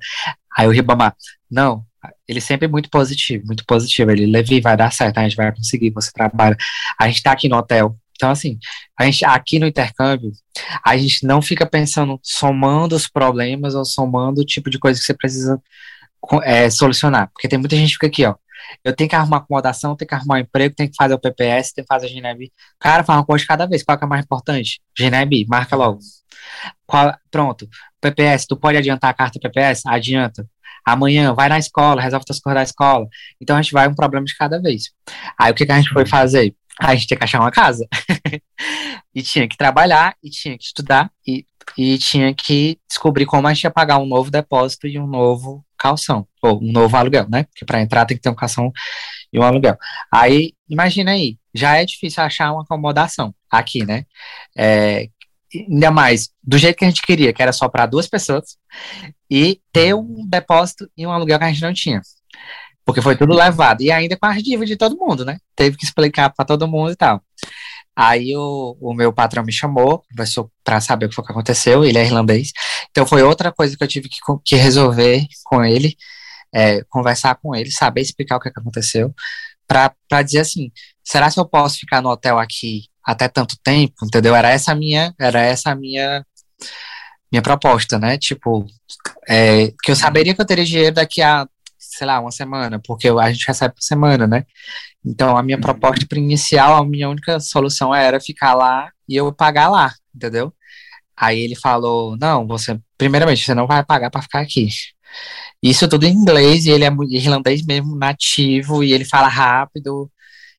Aí 0.57 0.67
o 0.67 0.71
Ribamar, 0.71 1.15
não, 1.49 1.85
ele 2.27 2.41
sempre 2.41 2.65
é 2.65 2.69
muito 2.69 2.89
positivo, 2.89 3.45
muito 3.45 3.65
positivo. 3.65 4.11
Ele, 4.11 4.25
Levi, 4.25 4.61
vai 4.61 4.77
dar 4.77 4.91
certo, 4.91 5.17
a 5.17 5.23
gente 5.23 5.35
vai 5.35 5.53
conseguir, 5.53 5.89
você 5.91 6.11
trabalha. 6.11 6.55
A 6.99 7.07
gente 7.07 7.23
tá 7.23 7.31
aqui 7.31 7.49
no 7.49 7.57
hotel, 7.57 7.97
Então, 8.15 8.29
assim, 8.29 8.57
a 8.97 9.05
gente 9.05 9.25
aqui 9.25 9.59
no 9.59 9.67
intercâmbio, 9.67 10.31
a 10.85 10.97
gente 10.97 11.25
não 11.25 11.41
fica 11.41 11.65
pensando 11.65 12.19
somando 12.21 12.95
os 12.95 13.07
problemas 13.07 13.75
ou 13.75 13.85
somando 13.85 14.41
o 14.41 14.45
tipo 14.45 14.69
de 14.69 14.77
coisa 14.77 14.99
que 14.99 15.05
você 15.05 15.13
precisa 15.13 15.61
é, 16.43 16.69
solucionar. 16.69 17.29
Porque 17.33 17.47
tem 17.47 17.59
muita 17.59 17.75
gente 17.75 17.89
que 17.89 17.93
fica 17.95 18.07
aqui, 18.07 18.25
ó. 18.25 18.35
Eu 18.83 18.95
tenho 18.95 19.09
que 19.09 19.15
arrumar 19.15 19.37
acomodação, 19.37 19.95
tenho 19.95 20.07
que 20.07 20.15
arrumar 20.15 20.35
um 20.35 20.39
emprego, 20.39 20.75
tenho 20.75 20.89
que 20.89 20.95
fazer 20.95 21.13
o 21.13 21.19
PPS, 21.19 21.73
tenho 21.73 21.85
que 21.85 21.93
fazer 21.93 22.07
a 22.07 22.09
GNEB. 22.09 22.51
Cara, 22.79 23.03
faz 23.03 23.19
uma 23.19 23.25
coisa 23.25 23.41
de 23.41 23.47
cada 23.47 23.65
vez. 23.65 23.83
Qual 23.83 23.97
que 23.97 24.03
é 24.03 24.07
mais 24.07 24.23
importante? 24.23 24.81
GNEB, 24.97 25.45
marca 25.47 25.75
logo. 25.75 25.99
Qual, 26.85 27.15
pronto. 27.31 27.67
PPS, 28.01 28.47
tu 28.47 28.57
pode 28.57 28.77
adiantar 28.77 29.09
a 29.09 29.13
carta 29.13 29.39
PPS? 29.39 29.85
Adianta. 29.85 30.47
Amanhã, 30.85 31.33
vai 31.33 31.49
na 31.49 31.59
escola, 31.59 32.01
resolve 32.01 32.25
as 32.29 32.39
coisas 32.39 32.59
da 32.59 32.63
escola. 32.63 33.07
Então 33.39 33.57
a 33.57 33.61
gente 33.61 33.73
vai 33.73 33.87
um 33.87 33.95
problema 33.95 34.25
de 34.25 34.35
cada 34.35 34.61
vez. 34.61 34.91
Aí 35.37 35.51
o 35.51 35.55
que, 35.55 35.65
que 35.65 35.71
a 35.71 35.77
gente 35.77 35.89
foi 35.89 36.05
fazer? 36.05 36.55
A 36.79 36.95
gente 36.95 37.07
tinha 37.07 37.17
que 37.17 37.23
achar 37.23 37.41
uma 37.41 37.51
casa. 37.51 37.87
e 39.13 39.21
tinha 39.21 39.47
que 39.47 39.57
trabalhar, 39.57 40.15
e 40.23 40.29
tinha 40.29 40.57
que 40.57 40.63
estudar, 40.63 41.11
e, 41.27 41.45
e 41.77 41.97
tinha 41.97 42.33
que 42.33 42.79
descobrir 42.87 43.25
como 43.25 43.47
a 43.47 43.53
gente 43.53 43.65
ia 43.65 43.71
pagar 43.71 43.97
um 43.97 44.05
novo 44.05 44.31
depósito 44.31 44.87
e 44.87 44.97
um 44.97 45.07
novo 45.07 45.65
calção, 45.79 46.27
ou 46.41 46.61
um 46.61 46.71
novo 46.71 46.95
aluguel, 46.95 47.27
né? 47.29 47.43
Porque 47.43 47.65
para 47.65 47.81
entrar 47.81 48.05
tem 48.05 48.17
que 48.17 48.23
ter 48.23 48.29
um 48.29 48.35
calção 48.35 48.71
e 49.31 49.39
um 49.39 49.43
aluguel. 49.43 49.77
Aí, 50.11 50.53
imagina 50.69 51.11
aí, 51.11 51.37
já 51.53 51.77
é 51.77 51.85
difícil 51.85 52.23
achar 52.23 52.51
uma 52.51 52.63
acomodação 52.63 53.33
aqui, 53.49 53.85
né? 53.85 54.05
É, 54.57 55.07
ainda 55.53 55.91
mais 55.91 56.29
do 56.43 56.57
jeito 56.57 56.77
que 56.77 56.85
a 56.85 56.87
gente 56.87 57.01
queria, 57.01 57.33
que 57.33 57.41
era 57.41 57.51
só 57.51 57.67
para 57.67 57.85
duas 57.85 58.07
pessoas, 58.07 58.57
e 59.29 59.61
ter 59.71 59.95
um 59.95 60.27
depósito 60.27 60.89
e 60.97 61.05
um 61.05 61.11
aluguel 61.11 61.39
que 61.39 61.45
a 61.45 61.51
gente 61.51 61.61
não 61.61 61.73
tinha. 61.73 62.01
Porque 62.85 63.01
foi 63.01 63.15
tudo 63.15 63.35
levado. 63.35 63.81
E 63.81 63.91
ainda 63.91 64.17
com 64.17 64.25
as 64.25 64.41
dívidas 64.41 64.67
de 64.67 64.75
todo 64.75 64.97
mundo, 64.97 65.23
né? 65.23 65.37
Teve 65.55 65.77
que 65.77 65.85
explicar 65.85 66.31
para 66.31 66.45
todo 66.45 66.67
mundo 66.67 66.91
e 66.91 66.95
tal. 66.95 67.21
Aí 67.95 68.35
o, 68.35 68.77
o 68.79 68.93
meu 68.93 69.11
patrão 69.11 69.43
me 69.43 69.51
chamou, 69.51 70.03
para 70.63 70.79
saber 70.79 71.05
o 71.05 71.09
que 71.09 71.15
foi 71.15 71.25
que 71.25 71.31
aconteceu, 71.31 71.83
ele 71.83 71.97
é 71.97 72.05
irlandês. 72.05 72.51
Então 72.89 73.05
foi 73.05 73.21
outra 73.23 73.51
coisa 73.51 73.75
que 73.75 73.83
eu 73.83 73.87
tive 73.87 74.07
que, 74.07 74.19
que 74.45 74.55
resolver 74.55 75.25
com 75.43 75.63
ele, 75.63 75.95
é, 76.53 76.81
conversar 76.89 77.35
com 77.35 77.55
ele, 77.55 77.71
saber 77.71 78.01
explicar 78.01 78.37
o 78.37 78.39
que, 78.39 78.49
que 78.49 78.59
aconteceu, 78.59 79.13
para 79.67 80.21
dizer 80.23 80.39
assim, 80.39 80.71
será 81.03 81.29
que 81.29 81.39
eu 81.39 81.45
posso 81.45 81.77
ficar 81.79 82.01
no 82.01 82.09
hotel 82.09 82.39
aqui 82.39 82.85
até 83.05 83.27
tanto 83.27 83.57
tempo, 83.61 84.05
entendeu? 84.05 84.35
Era 84.35 84.49
essa 84.49 84.71
a 84.71 84.75
minha, 84.75 85.13
era 85.19 85.41
essa 85.41 85.75
minha 85.75 86.25
minha 87.31 87.41
proposta, 87.41 87.99
né? 87.99 88.17
Tipo, 88.17 88.65
é, 89.27 89.71
que 89.83 89.91
eu 89.91 89.95
saberia 89.95 90.33
que 90.33 90.41
eu 90.41 90.45
teria 90.45 90.65
dinheiro 90.65 90.95
daqui 90.95 91.21
a, 91.21 91.47
sei 91.89 92.07
lá, 92.07 92.19
uma 92.19 92.31
semana, 92.31 92.79
porque 92.79 93.09
a 93.09 93.31
gente 93.31 93.47
recebe 93.47 93.73
por 93.75 93.81
semana, 93.81 94.27
né? 94.27 94.45
Então, 95.05 95.37
a 95.37 95.43
minha 95.43 95.57
uhum. 95.57 95.61
proposta 95.61 96.05
inicial, 96.15 96.75
a 96.75 96.85
minha 96.85 97.09
única 97.09 97.39
solução 97.39 97.93
era 97.93 98.19
ficar 98.19 98.53
lá 98.53 98.89
e 99.07 99.15
eu 99.15 99.31
pagar 99.31 99.69
lá, 99.69 99.93
entendeu? 100.15 100.53
Aí 101.17 101.39
ele 101.39 101.55
falou: 101.55 102.17
Não, 102.17 102.45
você, 102.47 102.79
primeiramente, 102.97 103.43
você 103.43 103.53
não 103.53 103.67
vai 103.67 103.83
pagar 103.83 104.09
para 104.09 104.21
ficar 104.21 104.41
aqui. 104.41 104.67
Isso 105.61 105.87
tudo 105.87 106.05
em 106.05 106.13
inglês, 106.13 106.65
e 106.65 106.71
ele 106.71 106.85
é 106.85 106.91
irlandês 107.11 107.65
mesmo, 107.65 107.95
nativo, 107.97 108.83
e 108.83 108.93
ele 108.93 109.03
fala 109.03 109.27
rápido, 109.27 110.09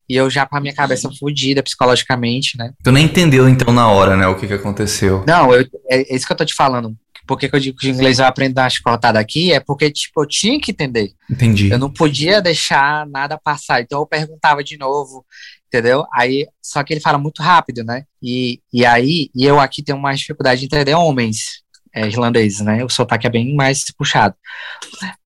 e 0.08 0.16
eu 0.16 0.28
já 0.28 0.44
com 0.44 0.56
a 0.56 0.60
minha 0.60 0.74
cabeça 0.74 1.08
fodida 1.18 1.62
psicologicamente, 1.62 2.58
né? 2.58 2.72
Tu 2.82 2.90
nem 2.90 3.04
entendeu 3.04 3.48
então 3.48 3.72
na 3.72 3.88
hora, 3.88 4.16
né, 4.16 4.26
o 4.26 4.34
que 4.34 4.46
que 4.46 4.52
aconteceu? 4.52 5.24
Não, 5.26 5.54
eu, 5.54 5.64
é, 5.88 6.00
é 6.12 6.16
isso 6.16 6.26
que 6.26 6.32
eu 6.32 6.36
tô 6.36 6.44
te 6.44 6.54
falando. 6.54 6.96
Porque 7.30 7.48
que 7.48 7.54
eu 7.54 7.60
digo 7.60 7.78
que 7.78 7.86
o 7.86 7.90
inglês 7.90 8.18
eu 8.18 8.24
aprendo 8.24 8.56
na 8.56 8.68
chicotada 8.68 9.20
aqui 9.20 9.52
é 9.52 9.60
porque, 9.60 9.88
tipo, 9.88 10.20
eu 10.20 10.26
tinha 10.26 10.60
que 10.60 10.72
entender. 10.72 11.12
Entendi. 11.30 11.70
Eu 11.70 11.78
não 11.78 11.88
podia 11.88 12.42
deixar 12.42 13.06
nada 13.06 13.38
passar. 13.38 13.80
Então 13.80 14.00
eu 14.00 14.06
perguntava 14.06 14.64
de 14.64 14.76
novo, 14.76 15.24
entendeu? 15.68 16.04
Aí, 16.12 16.48
só 16.60 16.82
que 16.82 16.92
ele 16.92 17.00
fala 17.00 17.18
muito 17.18 17.40
rápido, 17.40 17.84
né? 17.84 18.02
E, 18.20 18.60
e 18.72 18.84
aí, 18.84 19.30
e 19.32 19.44
eu 19.44 19.60
aqui 19.60 19.80
tenho 19.80 19.96
mais 19.96 20.18
dificuldade 20.18 20.58
de 20.58 20.66
entender 20.66 20.94
homens 20.96 21.62
é, 21.94 22.06
irlandeses, 22.06 22.60
né? 22.60 22.84
O 22.84 22.88
sotaque 22.88 23.26
é 23.26 23.30
bem 23.30 23.54
mais 23.54 23.84
puxado. 23.96 24.34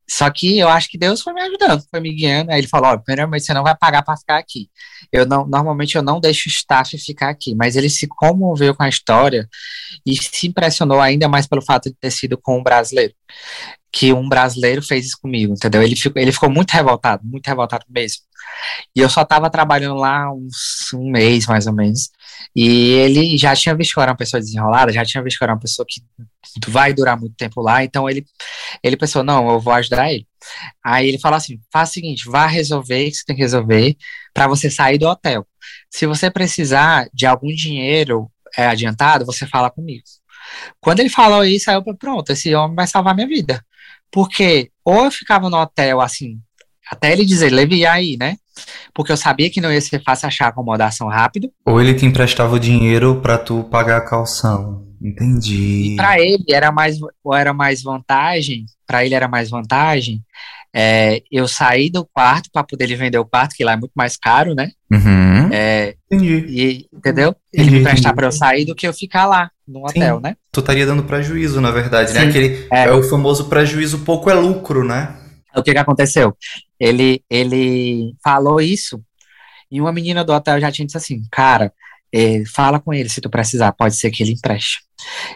Só 0.08 0.30
que 0.30 0.58
eu 0.58 0.68
acho 0.68 0.88
que 0.88 0.98
Deus 0.98 1.22
foi 1.22 1.32
me 1.32 1.40
ajudando, 1.40 1.82
foi 1.90 2.00
me 2.00 2.14
guiando. 2.14 2.50
Aí 2.50 2.58
ele 2.58 2.68
falou: 2.68 2.90
ó, 2.90 2.96
primeiramente 2.98 3.44
você 3.44 3.54
não 3.54 3.62
vai 3.62 3.74
pagar 3.76 4.02
para 4.02 4.16
ficar 4.16 4.38
aqui. 4.38 4.68
Eu 5.10 5.26
não, 5.26 5.46
normalmente 5.46 5.96
eu 5.96 6.02
não 6.02 6.20
deixo 6.20 6.48
o 6.48 6.52
staff 6.52 6.96
ficar 6.98 7.30
aqui, 7.30 7.54
mas 7.54 7.74
ele 7.74 7.88
se 7.88 8.06
comoveu 8.06 8.74
com 8.74 8.82
a 8.82 8.88
história 8.88 9.48
e 10.04 10.14
se 10.16 10.46
impressionou 10.46 11.00
ainda 11.00 11.28
mais 11.28 11.46
pelo 11.46 11.62
fato 11.62 11.88
de 11.88 11.96
ter 11.96 12.10
sido 12.10 12.36
com 12.36 12.58
um 12.58 12.62
brasileiro. 12.62 13.14
Que 13.90 14.12
um 14.12 14.28
brasileiro 14.28 14.82
fez 14.82 15.06
isso 15.06 15.18
comigo, 15.20 15.54
entendeu? 15.54 15.82
Ele 15.82 15.96
ficou, 15.96 16.20
ele 16.20 16.32
ficou 16.32 16.50
muito 16.50 16.72
revoltado, 16.72 17.22
muito 17.24 17.46
revoltado 17.46 17.86
mesmo. 17.88 18.22
E 18.94 19.00
eu 19.00 19.08
só 19.08 19.22
estava 19.22 19.50
trabalhando 19.50 19.96
lá 19.96 20.32
uns 20.32 20.92
um 20.94 21.10
mês, 21.10 21.46
mais 21.46 21.66
ou 21.66 21.72
menos. 21.72 22.10
E 22.54 22.92
ele 22.92 23.36
já 23.36 23.54
tinha 23.54 23.74
visto 23.74 23.94
que 23.94 23.98
eu 23.98 24.02
era 24.02 24.12
uma 24.12 24.18
pessoa 24.18 24.40
desenrolada, 24.40 24.92
já 24.92 25.04
tinha 25.04 25.22
visto 25.22 25.38
que 25.38 25.44
eu 25.44 25.46
era 25.46 25.54
uma 25.54 25.60
pessoa 25.60 25.86
que 25.88 26.02
vai 26.68 26.92
durar 26.92 27.18
muito 27.18 27.34
tempo 27.34 27.60
lá, 27.60 27.82
então 27.82 28.08
ele, 28.08 28.24
ele 28.82 28.96
pensou, 28.96 29.24
não, 29.24 29.50
eu 29.50 29.60
vou 29.60 29.72
ajudar 29.72 30.12
ele. 30.12 30.26
Aí 30.84 31.08
ele 31.08 31.18
falou 31.18 31.36
assim, 31.36 31.58
faz 31.72 31.90
o 31.90 31.92
seguinte, 31.92 32.28
vá 32.28 32.46
resolver 32.46 33.06
o 33.06 33.10
que 33.10 33.16
você 33.16 33.24
tem 33.24 33.36
que 33.36 33.42
resolver 33.42 33.96
para 34.32 34.46
você 34.46 34.70
sair 34.70 34.98
do 34.98 35.08
hotel. 35.08 35.46
Se 35.90 36.06
você 36.06 36.30
precisar 36.30 37.08
de 37.12 37.26
algum 37.26 37.48
dinheiro 37.48 38.30
é, 38.56 38.66
adiantado, 38.66 39.24
você 39.24 39.46
fala 39.46 39.70
comigo. 39.70 40.04
Quando 40.80 41.00
ele 41.00 41.08
falou 41.08 41.44
isso, 41.44 41.70
aí 41.70 41.76
eu 41.76 41.96
pronto, 41.96 42.30
esse 42.30 42.54
homem 42.54 42.76
vai 42.76 42.86
salvar 42.86 43.14
minha 43.14 43.26
vida. 43.26 43.64
Porque 44.10 44.70
ou 44.84 45.06
eu 45.06 45.10
ficava 45.10 45.50
no 45.50 45.56
hotel, 45.56 46.00
assim, 46.00 46.40
até 46.90 47.12
ele 47.12 47.24
dizer, 47.24 47.50
leve 47.50 47.86
aí, 47.86 48.16
né? 48.18 48.36
Porque 48.92 49.10
eu 49.10 49.16
sabia 49.16 49.50
que 49.50 49.60
não 49.60 49.72
ia 49.72 49.80
ser 49.80 50.02
fácil 50.02 50.28
achar 50.28 50.48
acomodação 50.48 51.08
rápido. 51.08 51.50
Ou 51.66 51.80
ele 51.80 51.94
te 51.94 52.06
emprestava 52.06 52.54
o 52.54 52.60
dinheiro 52.60 53.20
para 53.20 53.38
tu 53.38 53.64
pagar 53.64 53.98
a 53.98 54.04
calção. 54.04 54.84
Entendi. 55.02 55.94
Para 55.96 56.20
ele 56.20 56.44
era 56.50 56.70
mais, 56.70 56.98
era 57.34 57.52
mais 57.52 57.82
vantagem, 57.82 58.64
para 58.86 59.04
ele 59.04 59.14
era 59.14 59.28
mais 59.28 59.50
vantagem 59.50 60.22
é, 60.76 61.22
eu 61.30 61.46
sair 61.46 61.88
do 61.88 62.04
quarto 62.04 62.50
para 62.52 62.64
poder 62.64 62.84
ele 62.84 62.96
vender 62.96 63.18
o 63.18 63.24
quarto, 63.24 63.54
que 63.54 63.62
lá 63.62 63.74
é 63.74 63.76
muito 63.76 63.92
mais 63.94 64.16
caro, 64.16 64.56
né? 64.56 64.72
Uhum. 64.90 65.48
É, 65.52 65.94
entendi. 66.10 66.44
E, 66.48 66.88
entendeu? 66.92 67.36
Ele 67.52 67.62
entendi, 67.62 67.70
me 67.70 67.80
emprestar 67.80 68.12
para 68.12 68.26
eu 68.26 68.32
sair 68.32 68.64
do 68.64 68.74
que 68.74 68.86
eu 68.86 68.92
ficar 68.92 69.26
lá 69.26 69.48
no 69.68 69.88
Sim. 69.88 69.98
hotel, 69.98 70.20
né? 70.20 70.36
Tu 70.50 70.58
estaria 70.58 70.84
dando 70.84 71.04
prejuízo, 71.04 71.60
na 71.60 71.70
verdade, 71.70 72.12
né? 72.12 72.20
Sim. 72.20 72.24
né? 72.24 72.30
Aquele, 72.30 72.66
é. 72.72 72.84
é 72.86 72.92
o 72.92 73.04
famoso 73.04 73.44
prejuízo 73.44 74.00
pouco 74.00 74.28
é 74.28 74.34
lucro, 74.34 74.84
né? 74.84 75.14
O 75.54 75.62
que 75.62 75.70
que 75.70 75.78
aconteceu? 75.78 76.36
Ele, 76.84 77.24
ele 77.30 78.14
falou 78.22 78.60
isso 78.60 79.02
e 79.70 79.80
uma 79.80 79.92
menina 79.92 80.24
do 80.24 80.32
hotel 80.32 80.60
já 80.60 80.70
tinha 80.70 80.86
dito 80.86 80.96
assim, 80.96 81.22
cara, 81.32 81.72
é, 82.12 82.44
fala 82.54 82.78
com 82.78 82.92
ele 82.92 83.08
se 83.08 83.20
tu 83.20 83.30
precisar, 83.30 83.72
pode 83.72 83.96
ser 83.96 84.10
que 84.10 84.22
ele 84.22 84.32
empreste. 84.32 84.80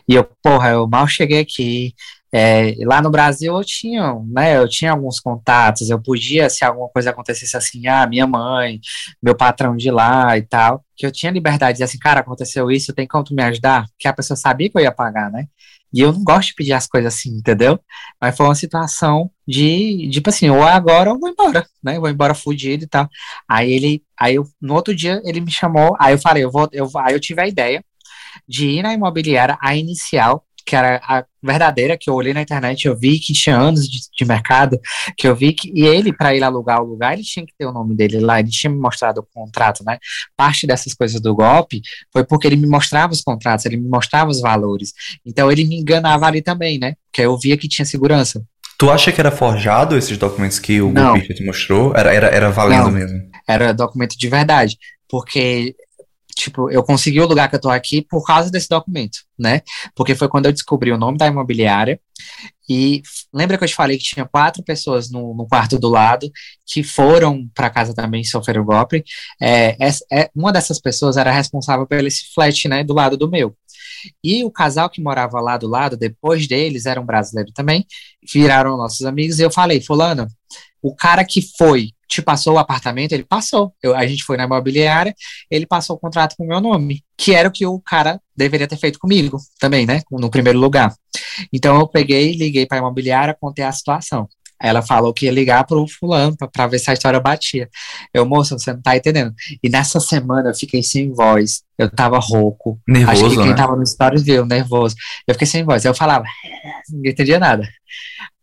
E 0.09 0.15
eu, 0.15 0.25
porra, 0.43 0.71
eu 0.71 0.87
mal 0.87 1.09
cheguei 1.09 1.41
aqui, 1.41 1.95
é, 2.33 2.75
lá 2.85 3.01
no 3.01 3.11
Brasil 3.11 3.57
eu 3.57 3.65
tinha, 3.65 4.15
né, 4.27 4.59
eu 4.59 4.69
tinha 4.69 4.93
alguns 4.93 5.19
contatos, 5.19 5.89
eu 5.89 6.01
podia, 6.01 6.51
se 6.51 6.65
alguma 6.65 6.89
coisa 6.91 7.11
acontecesse 7.11 7.57
assim, 7.57 7.87
ah, 7.87 8.07
minha 8.07 8.27
mãe, 8.27 8.81
meu 9.23 9.35
patrão 9.35 9.75
de 9.77 9.91
lá 9.91 10.37
e 10.37 10.43
tal, 10.43 10.85
que 10.95 11.07
eu 11.07 11.11
tinha 11.11 11.33
liberdade 11.33 11.73
de 11.73 11.75
dizer 11.77 11.85
assim, 11.85 11.99
cara, 11.99 12.21
aconteceu 12.21 12.71
isso, 12.71 12.93
tem 12.93 13.07
como 13.07 13.25
tu 13.25 13.35
me 13.35 13.43
ajudar? 13.43 13.87
Que 13.99 14.07
a 14.07 14.13
pessoa 14.13 14.37
sabia 14.37 14.69
que 14.69 14.77
eu 14.77 14.83
ia 14.83 14.93
pagar, 14.93 15.31
né? 15.31 15.47
E 15.93 16.01
eu 16.01 16.13
não 16.13 16.23
gosto 16.23 16.49
de 16.49 16.55
pedir 16.55 16.73
as 16.73 16.87
coisas 16.87 17.15
assim, 17.15 17.31
entendeu? 17.31 17.79
Mas 18.21 18.37
foi 18.37 18.47
uma 18.47 18.55
situação 18.55 19.31
de, 19.47 20.09
tipo 20.11 20.29
assim, 20.29 20.51
ou 20.51 20.63
agora 20.63 21.11
ou 21.11 21.19
vou 21.19 21.29
embora, 21.31 21.67
né? 21.83 21.97
Eu 21.97 22.01
vou 22.01 22.11
embora 22.11 22.35
fudido 22.35 22.85
e 22.85 22.89
tal. 22.89 23.09
Aí 23.49 23.73
ele, 23.73 24.03
aí 24.19 24.35
eu, 24.35 24.45
no 24.61 24.75
outro 24.75 24.95
dia 24.95 25.21
ele 25.25 25.41
me 25.41 25.51
chamou, 25.51 25.97
aí 25.99 26.15
eu 26.15 26.19
falei, 26.19 26.45
eu 26.45 26.51
vou, 26.51 26.69
eu, 26.73 26.89
aí 26.99 27.15
eu 27.15 27.21
tive 27.21 27.41
a 27.41 27.49
ideia 27.49 27.83
de 28.49 28.69
ir 28.69 28.83
na 28.83 28.95
imobiliária, 28.95 29.59
a 29.61 29.77
inicial, 29.77 30.45
que 30.69 30.77
era 30.77 31.01
a 31.03 31.25
verdadeira, 31.43 31.97
que 31.97 32.11
eu 32.11 32.15
olhei 32.15 32.35
na 32.35 32.43
internet, 32.43 32.87
eu 32.87 32.95
vi 32.95 33.19
que 33.19 33.33
tinha 33.33 33.57
anos 33.57 33.89
de, 33.89 34.01
de 34.15 34.25
mercado, 34.27 34.79
que 35.17 35.27
eu 35.27 35.35
vi 35.35 35.55
que, 35.55 35.73
e 35.75 35.87
ele, 35.87 36.13
para 36.13 36.37
ir 36.37 36.43
alugar 36.43 36.83
o 36.83 36.85
lugar, 36.85 37.15
ele 37.15 37.23
tinha 37.23 37.47
que 37.47 37.55
ter 37.59 37.65
o 37.65 37.73
nome 37.73 37.97
dele 37.97 38.21
lá, 38.21 38.39
ele 38.39 38.51
tinha 38.51 38.71
me 38.71 38.79
mostrado 38.79 39.23
o 39.23 39.27
contrato, 39.35 39.83
né? 39.83 39.97
Parte 40.37 40.67
dessas 40.67 40.93
coisas 40.93 41.23
do 41.23 41.35
golpe 41.35 41.81
foi 42.13 42.23
porque 42.23 42.47
ele 42.47 42.57
me 42.57 42.67
mostrava 42.67 43.15
os 43.15 43.23
contratos, 43.23 43.65
ele 43.65 43.79
me 43.79 43.89
mostrava 43.89 44.31
os 44.31 44.43
valores. 44.43 44.93
Então 45.25 45.51
ele 45.51 45.65
me 45.65 45.81
enganava 45.81 46.27
ali 46.27 46.43
também, 46.43 46.79
né? 46.79 46.97
Porque 47.11 47.23
eu 47.23 47.39
via 47.39 47.57
que 47.57 47.67
tinha 47.67 47.87
segurança. 47.87 48.45
Tu 48.77 48.91
acha 48.91 49.11
que 49.11 49.21
era 49.21 49.31
forjado 49.31 49.97
esses 49.97 50.19
documentos 50.19 50.59
que 50.59 50.83
o 50.83 50.93
golpista 50.93 51.33
te 51.33 51.47
mostrou? 51.47 51.95
Era, 51.97 52.13
era, 52.13 52.27
era 52.27 52.51
valendo 52.51 52.85
Não, 52.85 52.91
mesmo? 52.91 53.23
Era 53.49 53.73
documento 53.73 54.19
de 54.19 54.29
verdade. 54.29 54.77
Porque 55.09 55.75
tipo, 56.39 56.71
eu 56.71 56.83
consegui 56.83 57.21
o 57.21 57.27
lugar 57.27 57.49
que 57.49 57.57
eu 57.57 57.61
tô 57.61 57.69
aqui 57.69 58.03
por 58.03 58.25
causa 58.25 58.51
desse 58.51 58.69
documento, 58.69 59.19
né? 59.39 59.63
Porque 59.95 60.15
foi 60.15 60.29
quando 60.29 60.47
eu 60.47 60.53
descobri 60.53 60.93
o 60.93 60.99
nome 60.99 61.19
da 61.19 61.27
imobiliária 61.27 62.01
e 62.69 63.03
lembra 63.33 63.59
que 63.59 63.65
eu 63.65 63.69
te 63.69 63.75
falei 63.75 63.99
que 63.99 64.05
tinha 64.05 64.27
quatro 64.27 64.63
pessoas 64.63 65.11
no, 65.11 65.35
no 65.35 65.47
quarto 65.47 65.79
do 65.79 65.89
lado 65.89 66.31
que 66.67 66.83
foram 66.83 67.49
para 67.55 67.71
casa 67.71 67.95
também 67.95 68.23
sofrer 68.25 68.59
o 68.59 68.65
golpe? 68.65 69.05
É, 69.41 69.77
é, 70.13 70.31
uma 70.35 70.53
dessas 70.53 70.81
pessoas 70.81 71.17
era 71.17 71.33
responsável 71.33 71.87
pelo 71.87 72.07
esse 72.07 72.33
flat, 72.33 72.69
né, 72.69 72.85
do 72.85 72.95
lado 72.95 73.17
do 73.17 73.29
meu. 73.29 73.55
E 74.23 74.45
o 74.45 74.51
casal 74.51 74.89
que 74.89 75.03
morava 75.03 75.41
lá 75.41 75.57
do 75.57 75.67
lado, 75.67 75.97
depois 75.97 76.47
deles, 76.47 76.87
era 76.87 77.01
um 77.01 77.07
brasileiro 77.07 77.53
também, 77.53 77.85
viraram 78.33 78.77
nossos 78.77 79.05
amigos, 79.05 79.41
e 79.41 79.43
eu 79.43 79.51
falei, 79.51 79.81
fulano, 79.81 80.29
o 80.81 80.95
cara 80.95 81.25
que 81.25 81.43
foi 81.57 81.91
te 82.09 82.23
passou 82.23 82.55
o 82.55 82.59
apartamento? 82.59 83.13
Ele 83.13 83.25
passou. 83.25 83.73
Eu, 83.83 83.95
a 83.95 84.07
gente 84.07 84.25
foi 84.25 84.37
na 84.37 84.45
imobiliária, 84.45 85.15
ele 85.51 85.67
passou 85.67 85.97
o 85.97 85.99
contrato 85.99 86.35
com 86.37 86.45
o 86.45 86.49
meu 86.49 86.61
nome, 86.61 87.05
que 87.17 87.35
era 87.35 87.49
o 87.49 87.53
que 87.53 87.67
o 87.67 87.79
cara 87.81 88.21
deveria 88.35 88.67
ter 88.67 88.77
feito 88.77 88.99
comigo 88.99 89.39
também, 89.61 89.87
né? 89.87 90.01
No 90.11 90.31
primeiro 90.31 90.59
lugar. 90.59 90.95
Então 91.53 91.79
eu 91.79 91.87
peguei, 91.87 92.33
liguei 92.33 92.67
para 92.67 92.79
a 92.79 92.81
imobiliária, 92.81 93.37
contei 93.39 93.65
a 93.65 93.73
situação. 93.73 94.29
Ela 94.61 94.83
falou 94.83 95.15
que 95.15 95.27
ia 95.27 95.33
ligar 95.33 95.65
pro 95.65 95.87
fulano 95.87 96.37
para 96.37 96.67
ver 96.67 96.81
se 96.81 96.91
a 96.91 96.93
história 96.93 97.21
batia. 97.21 97.69
Eu, 98.13 98.27
moça, 98.27 98.59
você 98.59 98.73
não 98.73 98.83
tá 98.83 98.97
entendendo. 98.97 99.33
E 99.63 99.69
nessa 99.69 100.01
semana 100.01 100.51
eu 100.51 100.55
fiquei 100.55 100.83
sem 100.83 101.13
voz. 101.13 101.63
Eu 101.79 101.89
tava 101.89 102.19
rouco. 102.19 102.81
Nervoso, 102.89 103.27
Acho 103.27 103.37
que 103.37 103.43
quem 103.43 103.51
né? 103.51 103.55
tava 103.55 103.77
no 103.77 103.87
stories 103.87 104.23
viu, 104.23 104.45
nervoso. 104.45 104.97
Eu 105.29 105.35
fiquei 105.35 105.47
sem 105.47 105.63
voz. 105.63 105.85
Eu 105.85 105.95
falava, 105.95 106.25
ninguém 106.91 107.13
entendia 107.13 107.39
nada. 107.39 107.69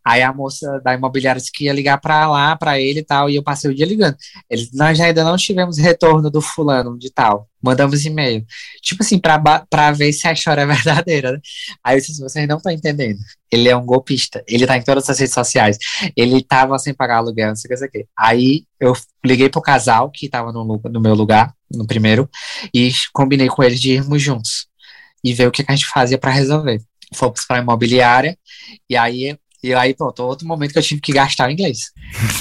Aí 0.06 0.22
a 0.22 0.32
moça 0.32 0.80
da 0.84 0.94
imobiliária 0.94 1.40
disse 1.40 1.50
que 1.50 1.64
ia 1.64 1.72
ligar 1.72 1.98
para 1.98 2.28
lá, 2.28 2.54
para 2.54 2.80
ele 2.80 3.00
e 3.00 3.04
tal, 3.04 3.28
e 3.28 3.34
eu 3.34 3.42
passei 3.42 3.68
o 3.68 3.74
dia 3.74 3.84
ligando. 3.84 4.16
Eles, 4.48 4.70
nós 4.72 5.00
ainda 5.00 5.24
não 5.24 5.36
tivemos 5.36 5.78
retorno 5.78 6.30
do 6.30 6.40
fulano 6.40 6.96
de 6.96 7.10
tal. 7.10 7.48
Mandamos 7.60 8.04
e-mail. 8.04 8.46
Tipo 8.80 9.02
assim, 9.02 9.18
para 9.18 9.90
ver 9.90 10.12
se 10.12 10.28
a 10.28 10.32
história 10.32 10.60
é 10.60 10.66
verdadeira. 10.66 11.32
Né? 11.32 11.40
Aí 11.82 11.96
eu 11.96 12.00
disse, 12.00 12.20
vocês 12.20 12.46
não 12.46 12.58
estão 12.58 12.70
entendendo. 12.70 13.18
Ele 13.50 13.68
é 13.68 13.76
um 13.76 13.84
golpista. 13.84 14.44
Ele 14.46 14.64
tá 14.64 14.76
em 14.76 14.82
todas 14.82 15.10
as 15.10 15.18
redes 15.18 15.34
sociais. 15.34 15.76
Ele 16.16 16.40
tava 16.40 16.78
sem 16.78 16.94
pagar 16.94 17.16
aluguel, 17.16 17.48
não 17.48 17.56
sei 17.56 17.66
o 17.66 17.68
que, 17.68 17.74
não 17.74 17.78
sei 17.78 17.88
o 17.88 17.90
que. 17.90 18.08
Aí 18.16 18.64
eu 18.78 18.92
liguei 19.24 19.48
pro 19.48 19.60
casal 19.60 20.08
que 20.12 20.28
tava 20.28 20.52
no, 20.52 20.80
no 20.84 21.00
meu 21.00 21.16
lugar, 21.16 21.52
no 21.68 21.84
primeiro, 21.84 22.30
e 22.72 22.92
combinei 23.12 23.48
com 23.48 23.60
eles 23.64 23.80
de 23.80 23.90
irmos 23.90 24.22
juntos. 24.22 24.68
E 25.24 25.34
ver 25.34 25.48
o 25.48 25.50
que, 25.50 25.64
que 25.64 25.72
a 25.72 25.74
gente 25.74 25.88
fazia 25.88 26.16
para 26.16 26.30
resolver. 26.30 26.80
Fomos 27.12 27.44
pra 27.44 27.58
imobiliária, 27.58 28.38
e 28.88 28.96
aí 28.96 29.36
e 29.62 29.74
aí, 29.74 29.94
pronto, 29.94 30.22
outro 30.22 30.46
momento 30.46 30.72
que 30.72 30.78
eu 30.78 30.82
tive 30.82 31.00
que 31.00 31.12
gastar 31.12 31.48
o 31.48 31.50
inglês. 31.50 31.90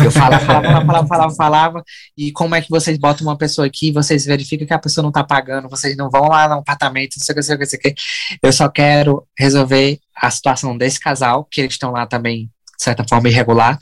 Eu 0.03 0.11
falava, 0.11 0.45
falava, 0.45 0.85
falava, 0.85 1.07
falava, 1.07 1.35
falava, 1.35 1.83
e 2.17 2.31
como 2.31 2.55
é 2.55 2.61
que 2.61 2.69
vocês 2.69 2.97
botam 2.97 3.25
uma 3.25 3.37
pessoa 3.37 3.65
aqui, 3.65 3.91
vocês 3.91 4.25
verificam 4.25 4.67
que 4.67 4.73
a 4.73 4.79
pessoa 4.79 5.03
não 5.03 5.11
tá 5.11 5.23
pagando, 5.23 5.69
vocês 5.69 5.95
não 5.95 6.09
vão 6.09 6.27
lá 6.27 6.47
no 6.47 6.55
apartamento, 6.55 7.15
não 7.17 7.23
sei 7.23 7.33
o 7.33 7.35
que, 7.35 7.39
não 7.39 7.43
sei 7.43 7.55
o 7.55 7.57
que, 7.57 7.63
não 7.63 7.69
sei 7.69 7.79
o 7.79 7.81
que. 7.81 7.95
Eu 8.43 8.53
só 8.53 8.69
quero 8.69 9.25
resolver 9.37 9.99
a 10.15 10.29
situação 10.29 10.77
desse 10.77 10.99
casal, 10.99 11.47
que 11.49 11.61
eles 11.61 11.73
estão 11.73 11.91
lá 11.91 12.05
também, 12.05 12.49
de 12.77 12.83
certa 12.83 13.05
forma, 13.07 13.29
irregular, 13.29 13.77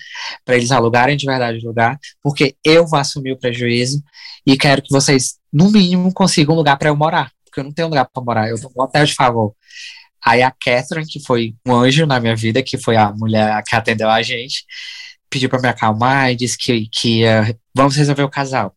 para 0.46 0.56
eles 0.56 0.72
alugarem 0.72 1.18
de 1.18 1.26
verdade 1.26 1.58
o 1.58 1.68
lugar, 1.68 1.98
porque 2.22 2.56
eu 2.64 2.86
vou 2.86 3.00
assumir 3.00 3.32
o 3.34 3.40
prejuízo 3.40 4.02
e 4.46 4.58
quero 4.58 4.82
que 4.82 4.92
vocês, 4.92 5.36
no 5.52 5.72
mínimo, 5.72 6.14
consigam 6.14 6.54
um 6.54 6.58
lugar 6.58 6.78
para 6.78 6.90
eu 6.90 6.96
morar, 6.96 7.32
porque 7.46 7.60
eu 7.60 7.64
não 7.64 7.72
tenho 7.72 7.88
lugar 7.88 8.08
para 8.12 8.24
morar, 8.24 8.50
eu 8.50 8.62
tô 8.62 8.72
no 8.76 8.84
hotel 8.84 9.06
de 9.06 9.14
favor. 9.14 9.54
Aí 10.26 10.42
a 10.42 10.52
Catherine, 10.52 11.08
que 11.08 11.20
foi 11.20 11.56
um 11.66 11.74
anjo 11.74 12.06
na 12.06 12.20
minha 12.20 12.36
vida, 12.36 12.64
que 12.64 12.78
foi 12.78 12.96
a 12.96 13.12
mulher 13.12 13.62
que 13.66 13.76
atendeu 13.76 14.10
a 14.10 14.22
gente, 14.22 14.66
pediu 15.30 15.50
para 15.50 15.62
me 15.62 15.68
acalmar 15.68 16.32
e 16.32 16.36
disse 16.36 16.58
que, 16.58 16.88
que 16.92 17.24
uh, 17.26 17.58
vamos 17.76 17.96
resolver 17.96 18.24
o 18.24 18.30
casal. 18.30 18.76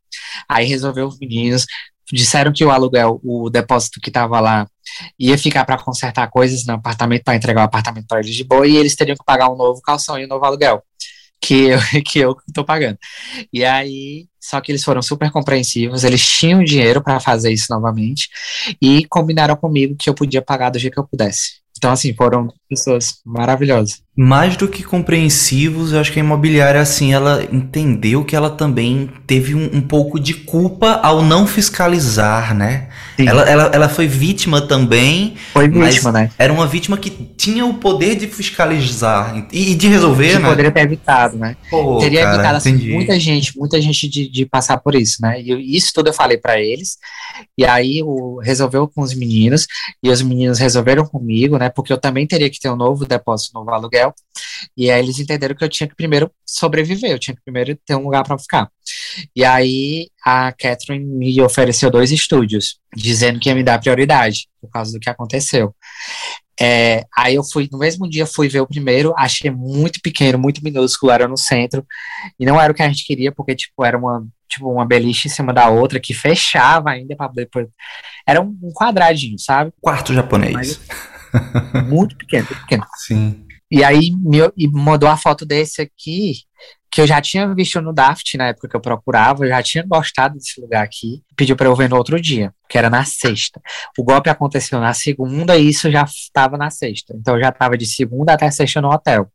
Aí 0.48 0.66
resolveu 0.66 1.06
os 1.06 1.18
meninos, 1.18 1.66
disseram 2.12 2.52
que 2.52 2.64
o 2.64 2.70
aluguel, 2.70 3.20
o 3.22 3.50
depósito 3.50 4.00
que 4.00 4.10
estava 4.10 4.40
lá, 4.40 4.66
ia 5.18 5.36
ficar 5.36 5.64
para 5.64 5.78
consertar 5.78 6.28
coisas 6.30 6.64
no 6.64 6.74
apartamento, 6.74 7.24
para 7.24 7.36
entregar 7.36 7.62
o 7.62 7.64
apartamento 7.64 8.06
para 8.06 8.20
eles 8.20 8.34
de 8.34 8.44
boa, 8.44 8.66
e 8.66 8.76
eles 8.76 8.96
teriam 8.96 9.16
que 9.16 9.24
pagar 9.24 9.50
um 9.50 9.56
novo 9.56 9.80
calção 9.82 10.18
e 10.18 10.24
um 10.24 10.28
novo 10.28 10.44
aluguel 10.44 10.82
que 11.40 11.68
eu, 11.68 11.78
que 12.04 12.18
eu 12.18 12.36
tô 12.54 12.64
pagando. 12.64 12.98
E 13.52 13.64
aí, 13.64 14.26
só 14.48 14.60
que 14.60 14.70
eles 14.70 14.84
foram 14.84 15.02
super 15.02 15.32
compreensivos, 15.32 16.04
eles 16.04 16.24
tinham 16.24 16.62
dinheiro 16.62 17.02
para 17.02 17.18
fazer 17.18 17.52
isso 17.52 17.66
novamente 17.68 18.28
e 18.80 19.04
combinaram 19.06 19.56
comigo 19.56 19.96
que 19.98 20.08
eu 20.08 20.14
podia 20.14 20.40
pagar 20.40 20.70
do 20.70 20.78
jeito 20.78 20.94
que 20.94 21.00
eu 21.00 21.06
pudesse. 21.06 21.56
Então, 21.76 21.90
assim, 21.90 22.14
foram 22.14 22.48
pessoas 22.68 23.16
maravilhosas. 23.24 24.02
Mais 24.18 24.56
do 24.56 24.66
que 24.66 24.82
compreensivos, 24.82 25.92
eu 25.92 26.00
acho 26.00 26.10
que 26.10 26.18
a 26.18 26.24
imobiliária, 26.24 26.80
assim, 26.80 27.12
ela 27.12 27.46
entendeu 27.52 28.24
que 28.24 28.34
ela 28.34 28.48
também 28.48 29.10
teve 29.26 29.54
um, 29.54 29.76
um 29.76 29.80
pouco 29.82 30.18
de 30.18 30.32
culpa 30.32 31.00
ao 31.02 31.22
não 31.22 31.46
fiscalizar, 31.46 32.54
né? 32.54 32.88
Ela, 33.18 33.42
ela, 33.42 33.70
ela 33.72 33.88
foi 33.88 34.06
vítima 34.06 34.60
também. 34.60 35.36
Foi 35.52 35.68
vítima, 35.68 36.12
né? 36.12 36.30
Era 36.38 36.50
uma 36.52 36.66
vítima 36.66 36.96
que 36.96 37.10
tinha 37.10 37.64
o 37.66 37.74
poder 37.74 38.16
de 38.16 38.26
fiscalizar 38.26 39.46
e, 39.52 39.72
e 39.72 39.74
de 39.74 39.86
resolver, 39.88 40.32
que 40.32 40.38
né? 40.38 40.48
poderia 40.48 40.70
ter 40.70 40.80
evitado, 40.80 41.36
né? 41.36 41.56
Pô, 41.70 41.98
Teria 41.98 42.22
cara, 42.22 42.34
evitado 42.34 42.56
assim, 42.56 42.74
muita 42.92 43.20
gente, 43.20 43.56
muita 43.56 43.80
gente 43.80 44.08
de, 44.08 44.28
de 44.30 44.46
passar 44.46 44.78
por 44.78 44.94
isso, 44.94 45.20
né? 45.20 45.40
E 45.40 45.76
isso 45.76 45.92
tudo 45.94 46.08
eu 46.08 46.14
falei 46.14 46.38
para 46.38 46.58
eles. 46.58 46.96
E 47.56 47.64
aí 47.64 48.02
o, 48.02 48.38
resolveu 48.42 48.88
com 48.88 49.02
os 49.02 49.14
meninos 49.14 49.66
e 50.02 50.10
os 50.10 50.22
meninos 50.22 50.58
resolveram 50.58 51.06
comigo, 51.06 51.58
né? 51.58 51.68
Porque 51.68 51.92
eu 51.92 51.98
também 51.98 52.26
teria 52.26 52.50
que 52.50 52.55
ter 52.60 52.70
um 52.70 52.76
novo 52.76 53.04
depósito, 53.04 53.56
um 53.56 53.60
novo 53.60 53.72
aluguel. 53.72 54.14
E 54.76 54.90
aí 54.90 55.00
eles 55.00 55.18
entenderam 55.18 55.54
que 55.54 55.64
eu 55.64 55.68
tinha 55.68 55.88
que 55.88 55.94
primeiro 55.94 56.30
sobreviver, 56.44 57.10
eu 57.10 57.18
tinha 57.18 57.34
que 57.34 57.42
primeiro 57.42 57.76
ter 57.84 57.94
um 57.94 58.04
lugar 58.04 58.24
para 58.24 58.38
ficar. 58.38 58.70
E 59.34 59.44
aí 59.44 60.08
a 60.24 60.52
Catherine 60.52 61.04
me 61.04 61.40
ofereceu 61.40 61.90
dois 61.90 62.10
estúdios, 62.10 62.78
dizendo 62.94 63.38
que 63.38 63.48
ia 63.48 63.54
me 63.54 63.62
dar 63.62 63.80
prioridade 63.80 64.48
por 64.60 64.70
causa 64.70 64.92
do 64.92 65.00
que 65.00 65.10
aconteceu. 65.10 65.74
É, 66.58 67.04
aí 67.14 67.34
eu 67.34 67.44
fui, 67.44 67.68
no 67.70 67.78
mesmo 67.78 68.08
dia, 68.08 68.26
fui 68.26 68.48
ver 68.48 68.60
o 68.60 68.66
primeiro, 68.66 69.12
achei 69.16 69.50
muito 69.50 70.00
pequeno, 70.00 70.38
muito 70.38 70.64
minúsculo, 70.64 71.12
era 71.12 71.28
no 71.28 71.36
centro, 71.36 71.86
e 72.40 72.46
não 72.46 72.58
era 72.58 72.72
o 72.72 72.74
que 72.74 72.82
a 72.82 72.88
gente 72.88 73.04
queria, 73.04 73.30
porque, 73.30 73.54
tipo, 73.54 73.84
era 73.84 73.98
uma, 73.98 74.26
tipo, 74.48 74.70
uma 74.70 74.86
beliche 74.86 75.28
em 75.28 75.30
cima 75.30 75.52
da 75.52 75.68
outra, 75.68 76.00
que 76.00 76.14
fechava 76.14 76.90
ainda 76.90 77.14
para 77.14 77.30
depois. 77.32 77.68
Era 78.26 78.40
um, 78.40 78.58
um 78.62 78.72
quadradinho, 78.72 79.38
sabe? 79.38 79.70
Quarto 79.80 80.14
japonês. 80.14 80.52
Mas- 80.54 80.80
Muito 81.88 82.16
pequeno, 82.16 82.46
muito 82.48 82.60
pequeno. 82.62 82.86
Sim. 82.96 83.46
E 83.70 83.82
aí 83.82 84.12
me, 84.16 84.38
e 84.56 84.68
mandou 84.68 85.08
a 85.08 85.16
foto 85.16 85.44
desse 85.44 85.82
aqui, 85.82 86.34
que 86.90 87.00
eu 87.00 87.06
já 87.06 87.20
tinha 87.20 87.52
visto 87.54 87.80
no 87.80 87.92
Daft 87.92 88.36
na 88.36 88.48
época 88.48 88.68
que 88.68 88.76
eu 88.76 88.80
procurava, 88.80 89.44
eu 89.44 89.48
já 89.48 89.62
tinha 89.62 89.84
gostado 89.86 90.34
desse 90.34 90.60
lugar 90.60 90.84
aqui, 90.84 91.22
pediu 91.36 91.56
para 91.56 91.66
eu 91.66 91.74
ver 91.74 91.88
no 91.90 91.96
outro 91.96 92.20
dia, 92.20 92.54
que 92.68 92.78
era 92.78 92.88
na 92.88 93.04
sexta. 93.04 93.60
O 93.98 94.04
golpe 94.04 94.30
aconteceu 94.30 94.80
na 94.80 94.94
segunda 94.94 95.56
e 95.56 95.68
isso 95.68 95.90
já 95.90 96.04
estava 96.04 96.56
na 96.56 96.70
sexta. 96.70 97.14
Então 97.18 97.34
eu 97.34 97.40
já 97.40 97.48
estava 97.48 97.76
de 97.76 97.86
segunda 97.86 98.32
até 98.32 98.50
sexta 98.50 98.80
no 98.80 98.90
hotel. 98.90 99.30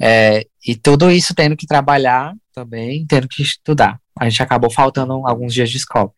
É, 0.00 0.46
e 0.66 0.74
tudo 0.74 1.10
isso 1.10 1.34
tendo 1.34 1.56
que 1.56 1.66
trabalhar 1.66 2.34
também, 2.52 3.06
tendo 3.06 3.28
que 3.28 3.42
estudar. 3.42 4.00
A 4.18 4.28
gente 4.28 4.42
acabou 4.42 4.70
faltando 4.70 5.26
alguns 5.26 5.52
dias 5.52 5.70
de 5.70 5.76
escola. 5.76 6.10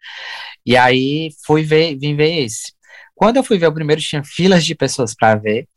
E 0.65 0.77
aí 0.77 1.31
fui 1.45 1.63
ver, 1.63 1.97
vim 1.97 2.15
ver 2.15 2.45
esse. 2.45 2.73
Quando 3.17 3.39
eu 3.39 3.45
fui 3.45 3.59
ver 3.59 3.69
o 3.69 3.75
primeiro, 3.75 4.03
tinha 4.03 4.23
filas 4.25 4.65
de 4.65 4.77
pessoas 4.77 5.15
para 5.17 5.37
ver. 5.37 5.69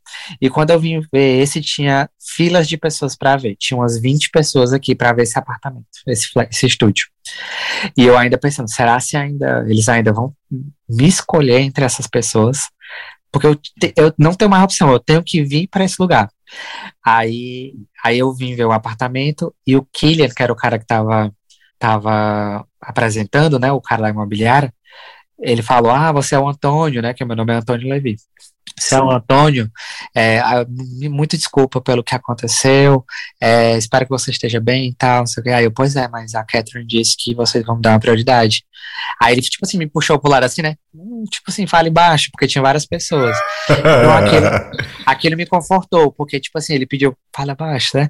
E 0.41 0.49
quando 0.49 0.71
eu 0.71 0.79
vim 0.79 1.01
ver 1.13 1.41
esse, 1.41 1.61
tinha 1.61 2.09
filas 2.19 2.67
de 2.67 2.77
pessoas 2.77 3.15
para 3.17 3.37
ver. 3.37 3.55
Tinha 3.57 3.77
umas 3.79 3.99
20 3.99 4.29
pessoas 4.29 4.73
aqui 4.73 4.95
para 4.95 5.13
ver 5.13 5.23
esse 5.23 5.39
apartamento, 5.39 5.87
esse, 6.07 6.29
esse 6.51 6.67
estúdio. 6.67 7.07
E 7.97 8.03
eu 8.05 8.17
ainda 8.17 8.37
pensando, 8.37 8.69
será 8.69 8.99
se 8.99 9.17
ainda 9.17 9.65
eles 9.67 9.87
ainda 9.89 10.11
vão 10.13 10.33
me 10.89 11.07
escolher 11.07 11.61
entre 11.61 11.85
essas 11.85 12.07
pessoas? 12.07 12.69
Porque 13.31 13.47
eu, 13.47 13.55
te- 13.55 13.93
eu 13.97 14.13
não 14.17 14.33
tenho 14.33 14.51
mais 14.51 14.63
opção, 14.63 14.91
eu 14.91 14.99
tenho 14.99 15.23
que 15.23 15.43
vir 15.43 15.67
para 15.69 15.85
esse 15.85 15.97
lugar. 15.99 16.29
Aí, 17.05 17.73
aí 18.03 18.19
eu 18.19 18.33
vim 18.33 18.55
ver 18.55 18.65
o 18.65 18.71
apartamento 18.71 19.53
e 19.65 19.75
o 19.75 19.85
Killian, 19.93 20.29
que 20.29 20.43
era 20.43 20.53
o 20.53 20.55
cara 20.55 20.77
que 20.77 20.85
estava 20.85 21.31
tava 21.79 22.65
apresentando, 22.81 23.57
né, 23.59 23.71
o 23.71 23.81
cara 23.81 24.03
da 24.03 24.09
imobiliária, 24.09 24.73
ele 25.41 25.61
falou, 25.61 25.91
ah, 25.91 26.11
você 26.11 26.35
é 26.35 26.39
o 26.39 26.47
Antônio, 26.47 27.01
né, 27.01 27.13
que 27.13 27.23
meu 27.23 27.35
nome 27.35 27.53
é 27.53 27.57
Antônio 27.57 27.89
Levi. 27.89 28.17
Você 28.77 28.95
é 28.95 29.01
o 29.01 29.11
Antônio, 29.11 29.69
é, 30.15 30.39
ah, 30.39 30.65
muito 31.09 31.35
desculpa 31.35 31.81
pelo 31.81 32.03
que 32.03 32.15
aconteceu, 32.15 33.03
é, 33.41 33.77
espero 33.77 34.05
que 34.05 34.11
você 34.11 34.31
esteja 34.31 34.59
bem 34.59 34.89
e 34.89 34.95
tal, 34.95 35.19
não 35.19 35.27
sei 35.27 35.41
o 35.41 35.43
que. 35.43 35.49
Aí 35.49 35.63
eu, 35.65 35.71
pois 35.71 35.95
é, 35.95 36.07
mas 36.07 36.33
a 36.33 36.43
Catherine 36.43 36.87
disse 36.87 37.15
que 37.17 37.33
vocês 37.35 37.65
vão 37.65 37.79
dar 37.79 37.91
uma 37.91 37.99
prioridade. 37.99 38.63
Aí 39.21 39.33
ele, 39.33 39.41
tipo 39.41 39.65
assim, 39.65 39.77
me 39.77 39.87
puxou 39.87 40.17
pro 40.19 40.31
lado 40.31 40.45
assim, 40.45 40.61
né, 40.61 40.75
hum, 40.93 41.23
tipo 41.29 41.49
assim, 41.49 41.67
fale 41.67 41.89
baixo, 41.89 42.29
porque 42.31 42.47
tinha 42.47 42.61
várias 42.61 42.85
pessoas. 42.85 43.35
Então 43.69 44.13
aquele, 44.13 44.45
aquilo 45.05 45.35
me 45.35 45.45
confortou, 45.45 46.11
porque, 46.11 46.39
tipo 46.39 46.57
assim, 46.57 46.73
ele 46.73 46.85
pediu, 46.85 47.17
fala 47.35 47.55
baixo, 47.55 47.97
né? 47.97 48.07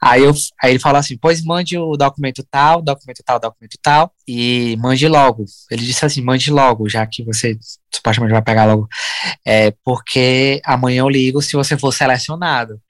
Aí, 0.00 0.24
eu, 0.24 0.32
aí 0.62 0.72
ele 0.72 0.78
falou 0.78 0.98
assim, 0.98 1.16
pois 1.16 1.44
mande 1.44 1.78
o 1.78 1.96
documento 1.96 2.44
tal, 2.50 2.82
documento 2.82 3.22
tal, 3.24 3.38
documento 3.38 3.78
tal, 3.82 4.12
e 4.32 4.76
mande 4.76 5.08
logo. 5.08 5.44
Ele 5.70 5.84
disse 5.84 6.04
assim, 6.04 6.22
mande 6.22 6.50
logo, 6.50 6.88
já 6.88 7.04
que 7.06 7.24
você 7.24 7.58
supostamente 7.92 8.32
vai 8.32 8.42
pegar 8.42 8.64
logo. 8.66 8.86
É, 9.44 9.72
porque 9.84 10.60
amanhã 10.64 11.00
eu 11.00 11.08
ligo 11.08 11.42
se 11.42 11.54
você 11.56 11.76
for 11.76 11.92
selecionado. 11.92 12.80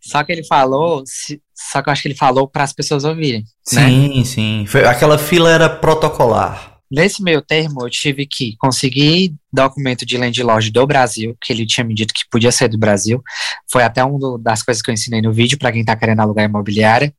Só 0.00 0.22
que 0.22 0.30
ele 0.30 0.44
falou, 0.44 1.02
se- 1.06 1.40
só 1.54 1.82
que 1.82 1.88
eu 1.88 1.92
acho 1.92 2.02
que 2.02 2.08
ele 2.08 2.14
falou 2.14 2.46
para 2.46 2.62
as 2.62 2.72
pessoas 2.72 3.04
ouvirem. 3.04 3.40
né? 3.72 3.88
Sim, 3.88 4.24
sim. 4.24 4.64
Foi- 4.68 4.84
aquela 4.86 5.18
fila 5.18 5.50
era 5.50 5.68
protocolar. 5.68 6.73
Nesse 6.94 7.20
meio 7.24 7.42
termo, 7.42 7.84
eu 7.84 7.90
tive 7.90 8.24
que 8.24 8.54
conseguir 8.56 9.34
documento 9.52 10.06
de 10.06 10.16
landlord 10.16 10.70
do 10.70 10.86
Brasil, 10.86 11.36
que 11.40 11.52
ele 11.52 11.66
tinha 11.66 11.82
me 11.82 11.92
dito 11.92 12.14
que 12.14 12.20
podia 12.30 12.52
ser 12.52 12.68
do 12.68 12.78
Brasil. 12.78 13.20
Foi 13.68 13.82
até 13.82 14.04
uma 14.04 14.38
das 14.38 14.62
coisas 14.62 14.80
que 14.80 14.90
eu 14.90 14.94
ensinei 14.94 15.20
no 15.20 15.32
vídeo 15.32 15.58
para 15.58 15.72
quem 15.72 15.80
está 15.80 15.96
querendo 15.96 16.20
alugar 16.20 16.44
imobiliária. 16.44 17.12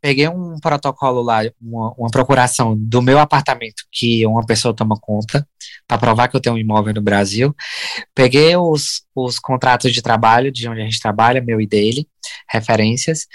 peguei 0.00 0.28
um 0.28 0.58
protocolo 0.60 1.20
lá, 1.20 1.42
uma, 1.60 1.92
uma, 1.98 2.10
procuração 2.10 2.74
do 2.74 3.02
meu 3.02 3.18
apartamento 3.18 3.82
que 3.92 4.26
uma 4.26 4.46
pessoa 4.46 4.74
toma 4.74 4.96
conta, 4.98 5.46
para 5.86 5.98
provar 5.98 6.28
que 6.28 6.36
eu 6.36 6.40
tenho 6.40 6.56
um 6.56 6.58
imóvel 6.58 6.94
no 6.94 7.02
Brasil. 7.02 7.54
Peguei 8.14 8.56
os, 8.56 9.02
os 9.14 9.38
contratos 9.38 9.92
de 9.92 10.00
trabalho 10.00 10.50
de 10.50 10.66
onde 10.66 10.80
a 10.80 10.84
gente 10.84 11.00
trabalha, 11.00 11.42
meu 11.42 11.60
e 11.60 11.66
dele, 11.66 12.08
referências, 12.48 13.26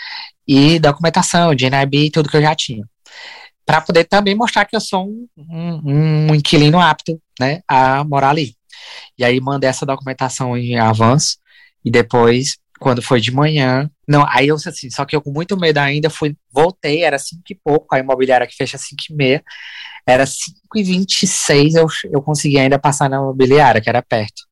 e 0.47 0.79
documentação, 0.79 1.53
de 1.53 1.69
NIB, 1.69 2.09
tudo 2.09 2.29
que 2.29 2.37
eu 2.37 2.41
já 2.41 2.55
tinha. 2.55 2.83
Para 3.65 3.81
poder 3.81 4.03
também 4.05 4.35
mostrar 4.35 4.65
que 4.65 4.75
eu 4.75 4.81
sou 4.81 5.07
um, 5.07 5.27
um, 5.37 6.31
um 6.31 6.35
inquilino 6.35 6.79
apto 6.79 7.19
né, 7.39 7.61
a 7.67 8.03
morar 8.03 8.29
ali. 8.29 8.55
E 9.17 9.23
aí 9.23 9.39
mandei 9.39 9.69
essa 9.69 9.85
documentação 9.85 10.57
em 10.57 10.77
avanço, 10.77 11.37
e 11.83 11.89
depois 11.89 12.57
quando 12.79 13.01
foi 13.01 13.21
de 13.21 13.31
manhã. 13.31 13.89
Não, 14.07 14.25
aí 14.27 14.49
eu 14.49 14.55
assim, 14.55 14.89
só 14.89 15.05
que 15.05 15.15
eu 15.15 15.21
com 15.21 15.31
muito 15.31 15.57
medo 15.57 15.77
ainda 15.77 16.09
fui, 16.09 16.35
voltei, 16.51 17.03
era 17.03 17.17
cinco 17.17 17.43
e 17.49 17.55
pouco, 17.55 17.95
a 17.95 17.99
imobiliária 17.99 18.45
que 18.45 18.55
fecha 18.55 18.77
cinco 18.77 19.03
e 19.09 19.13
meia, 19.13 19.43
era 20.05 20.25
cinco 20.25 20.77
e 20.77 20.83
vinte 20.83 21.23
e 21.23 21.27
seis, 21.27 21.73
eu, 21.73 21.87
eu 22.11 22.21
consegui 22.21 22.59
ainda 22.59 22.77
passar 22.77 23.09
na 23.09 23.17
imobiliária, 23.17 23.81
que 23.81 23.89
era 23.89 24.01
perto. 24.01 24.43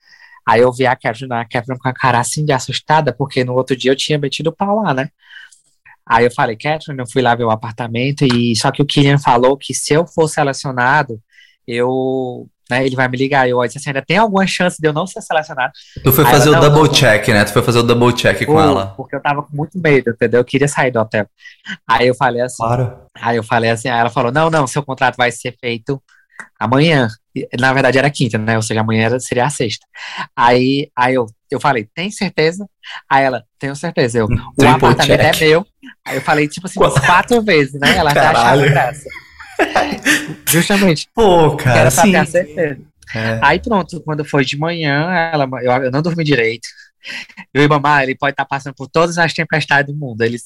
Aí 0.48 0.62
eu 0.62 0.72
vi 0.74 0.86
a 0.86 0.96
Catherine, 0.96 1.34
a 1.34 1.46
Catherine 1.46 1.80
com 1.80 1.88
a 1.88 1.94
cara 1.94 2.20
assim 2.20 2.46
de 2.46 2.52
assustada, 2.52 3.14
porque 3.14 3.44
no 3.44 3.54
outro 3.54 3.76
dia 3.76 3.92
eu 3.92 3.96
tinha 3.96 4.18
metido 4.18 4.52
pau 4.52 4.82
lá, 4.82 4.94
né? 4.94 5.10
Aí 6.08 6.26
eu 6.26 6.32
falei, 6.32 6.56
Catherine, 6.56 7.00
eu 7.02 7.10
fui 7.10 7.22
lá 7.22 7.34
ver 7.36 7.46
o 7.46 7.52
apartamento, 7.52 8.26
e 8.26 8.56
só 8.56 8.72
que 8.72 8.82
o 8.82 8.86
Killian 8.86 9.18
falou 9.18 9.58
que 9.58 9.74
se 9.74 9.94
eu 9.94 10.06
for 10.06 10.28
selecionado, 10.28 11.20
eu 11.68 12.48
né? 12.70 12.86
Ele 12.86 12.96
vai 12.96 13.08
me 13.08 13.18
ligar. 13.18 13.48
Eu 13.48 13.62
disse 13.64 13.78
assim, 13.78 13.90
ainda 13.90 14.02
tem 14.02 14.18
alguma 14.18 14.46
chance 14.48 14.82
de 14.82 14.88
eu 14.88 14.94
não 14.94 15.06
ser 15.06 15.22
selecionado. 15.22 15.74
Tu 16.04 16.12
foi 16.12 16.26
fazer 16.26 16.50
ela, 16.50 16.58
o 16.58 16.62
double 16.62 16.84
não, 16.84 16.94
check, 16.94 17.28
né? 17.30 17.44
Tu 17.44 17.54
foi 17.54 17.62
fazer 17.62 17.80
o 17.80 17.84
double 17.84 18.14
check 18.14 18.46
com 18.46 18.60
ela. 18.60 18.88
Porque 18.98 19.16
eu 19.16 19.22
tava 19.22 19.44
com 19.44 19.56
muito 19.56 19.78
medo, 19.78 20.12
entendeu? 20.12 20.40
Eu 20.40 20.46
queria 20.46 20.68
sair 20.68 20.92
do 20.92 21.00
hotel. 21.00 21.28
Aí 21.88 22.08
eu 22.08 22.16
falei 22.16 22.42
assim. 22.42 22.64
Claro. 22.64 22.98
Aí 23.16 23.38
eu 23.38 23.44
falei 23.44 23.70
assim, 23.70 23.90
aí 23.90 24.00
ela 24.00 24.10
falou: 24.10 24.32
não, 24.32 24.50
não, 24.50 24.66
seu 24.66 24.84
contrato 24.84 25.16
vai 25.18 25.32
ser 25.32 25.56
feito 25.60 26.02
amanhã. 26.60 27.10
Na 27.60 27.74
verdade 27.74 27.98
era 27.98 28.10
quinta, 28.10 28.38
né? 28.38 28.56
Ou 28.56 28.62
seja, 28.62 28.82
amanhã 28.82 29.06
era, 29.06 29.20
seria 29.20 29.46
a 29.46 29.50
sexta. 29.50 29.86
Aí, 30.36 30.90
aí 30.96 31.16
eu, 31.16 31.26
eu 31.52 31.60
falei, 31.60 31.88
tem 31.94 32.12
certeza? 32.12 32.68
Aí 33.10 33.24
ela, 33.24 33.44
tenho 33.60 33.76
certeza. 33.76 34.20
Eu, 34.20 34.28
o 34.28 34.68
apartamento 34.68 35.20
é 35.20 35.32
check. 35.32 35.42
é 35.42 35.46
meu. 35.50 35.66
Aí 36.06 36.16
eu 36.16 36.22
falei, 36.22 36.48
tipo 36.48 36.68
assim, 36.68 36.80
umas 36.80 36.98
quatro 37.00 37.42
vezes, 37.42 37.80
né? 37.80 37.96
Ela 37.96 38.14
já 38.14 38.32
achava 38.32 38.66
graça. 38.66 39.10
Justamente. 40.48 41.10
Pô, 41.14 41.56
cara. 41.56 41.80
Era 41.80 41.92
pra 41.92 42.04
sim. 42.04 42.12
ter 42.12 42.28
certeza. 42.28 42.82
É. 43.16 43.40
Aí 43.42 43.60
pronto, 43.60 44.02
quando 44.02 44.26
foi 44.26 44.44
de 44.44 44.58
manhã, 44.58 45.10
ela, 45.32 45.48
eu, 45.62 45.72
eu 45.86 45.92
não 45.92 46.02
dormi 46.02 46.24
direito. 46.24 46.68
E 47.54 47.68
mamãe, 47.68 48.04
ele 48.04 48.16
pode 48.16 48.34
estar 48.34 48.46
tá 48.46 48.50
passando 48.50 48.74
por 48.74 48.88
todas 48.88 49.18
as 49.18 49.34
tempestades 49.34 49.94
do 49.94 50.00
mundo. 50.00 50.22
Ele, 50.22 50.38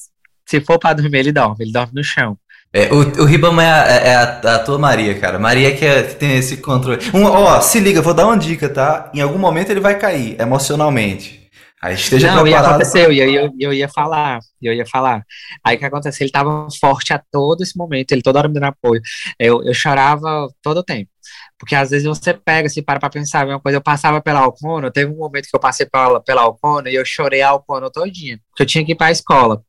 se 0.46 0.60
for 0.60 0.78
para 0.78 0.94
dormir, 0.94 1.18
ele 1.18 1.32
dorme, 1.32 1.64
ele 1.64 1.72
dorme 1.72 1.92
no 1.94 2.04
chão. 2.04 2.36
É, 2.72 2.92
o, 2.92 3.22
o 3.22 3.24
Ribamar 3.24 3.64
é, 3.64 3.70
a, 3.70 3.84
é 3.84 4.14
a, 4.14 4.56
a, 4.56 4.58
tua 4.58 4.78
Maria, 4.78 5.18
cara. 5.18 5.38
Maria 5.38 5.74
que, 5.74 5.84
é, 5.84 6.02
que 6.02 6.16
tem 6.16 6.36
esse 6.36 6.58
controle. 6.58 7.00
Um, 7.14 7.24
ó, 7.24 7.60
se 7.60 7.80
liga, 7.80 8.02
vou 8.02 8.12
dar 8.12 8.26
uma 8.26 8.36
dica, 8.36 8.68
tá? 8.68 9.10
Em 9.14 9.20
algum 9.20 9.38
momento 9.38 9.70
ele 9.70 9.80
vai 9.80 9.98
cair 9.98 10.38
emocionalmente. 10.38 11.37
Aí 11.80 11.94
esteja 11.94 12.34
Não, 12.34 12.42
preparado. 12.42 12.70
aconteceu, 12.70 13.12
e 13.12 13.20
eu, 13.20 13.30
eu, 13.30 13.52
eu 13.60 13.72
ia 13.72 13.88
falar, 13.88 14.40
eu 14.60 14.72
ia 14.72 14.84
falar. 14.84 15.22
Aí 15.64 15.76
o 15.76 15.78
que 15.78 15.84
aconteceu? 15.84 16.24
Ele 16.24 16.28
estava 16.28 16.66
forte 16.80 17.12
a 17.12 17.22
todo 17.30 17.62
esse 17.62 17.76
momento, 17.76 18.10
ele 18.10 18.22
toda 18.22 18.40
hora 18.40 18.48
me 18.48 18.54
dando 18.54 18.64
apoio. 18.64 19.00
Eu, 19.38 19.62
eu 19.62 19.72
chorava 19.72 20.48
todo 20.60 20.78
o 20.78 20.82
tempo. 20.82 21.08
Porque 21.56 21.74
às 21.74 21.90
vezes 21.90 22.06
você 22.06 22.34
pega, 22.34 22.68
se 22.68 22.82
para 22.82 22.98
pra 22.98 23.10
pensar, 23.10 23.46
uma 23.46 23.60
coisa, 23.60 23.78
eu 23.78 23.82
passava 23.82 24.20
pela 24.20 24.40
Alcono, 24.40 24.90
teve 24.90 25.12
um 25.12 25.16
momento 25.16 25.48
que 25.48 25.54
eu 25.56 25.60
passei 25.60 25.86
pela, 25.86 26.20
pela 26.20 26.42
Alcono 26.42 26.88
e 26.88 26.94
eu 26.94 27.04
chorei 27.04 27.42
a 27.42 27.50
Alcono 27.50 27.90
todinha, 27.90 28.40
porque 28.50 28.62
eu 28.62 28.66
tinha 28.66 28.84
que 28.84 28.92
ir 28.92 28.94
pra 28.94 29.10
escola. 29.10 29.62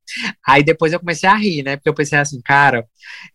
Aí 0.48 0.64
depois 0.64 0.94
eu 0.94 1.00
comecei 1.00 1.28
a 1.30 1.36
rir, 1.36 1.64
né, 1.64 1.76
porque 1.76 1.90
eu 1.90 1.94
pensei 1.94 2.18
assim, 2.18 2.40
cara, 2.44 2.86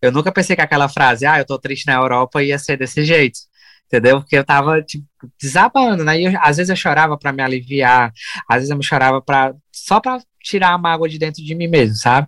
eu 0.01 0.11
nunca 0.11 0.31
pensei 0.31 0.55
que 0.55 0.61
aquela 0.61 0.89
frase, 0.89 1.25
ah, 1.25 1.37
eu 1.37 1.45
tô 1.45 1.59
triste 1.59 1.85
na 1.85 1.93
Europa, 1.95 2.41
ia 2.43 2.57
ser 2.57 2.77
desse 2.77 3.03
jeito 3.03 3.39
entendeu? 3.87 4.21
Porque 4.21 4.37
eu 4.37 4.43
tava, 4.43 4.81
tipo, 4.81 5.05
desabando, 5.39 6.03
né? 6.03 6.19
E 6.19 6.25
eu, 6.25 6.33
às 6.41 6.57
vezes 6.57 6.69
eu 6.69 6.75
chorava 6.75 7.17
para 7.17 7.31
me 7.33 7.41
aliviar, 7.43 8.11
às 8.49 8.57
vezes 8.57 8.69
eu 8.69 8.77
me 8.77 8.83
chorava 8.83 9.21
para 9.21 9.53
só 9.71 9.99
para 9.99 10.21
tirar 10.43 10.73
a 10.73 10.77
mágoa 10.77 11.09
de 11.09 11.17
dentro 11.17 11.43
de 11.43 11.55
mim 11.55 11.67
mesmo, 11.67 11.95
sabe? 11.95 12.27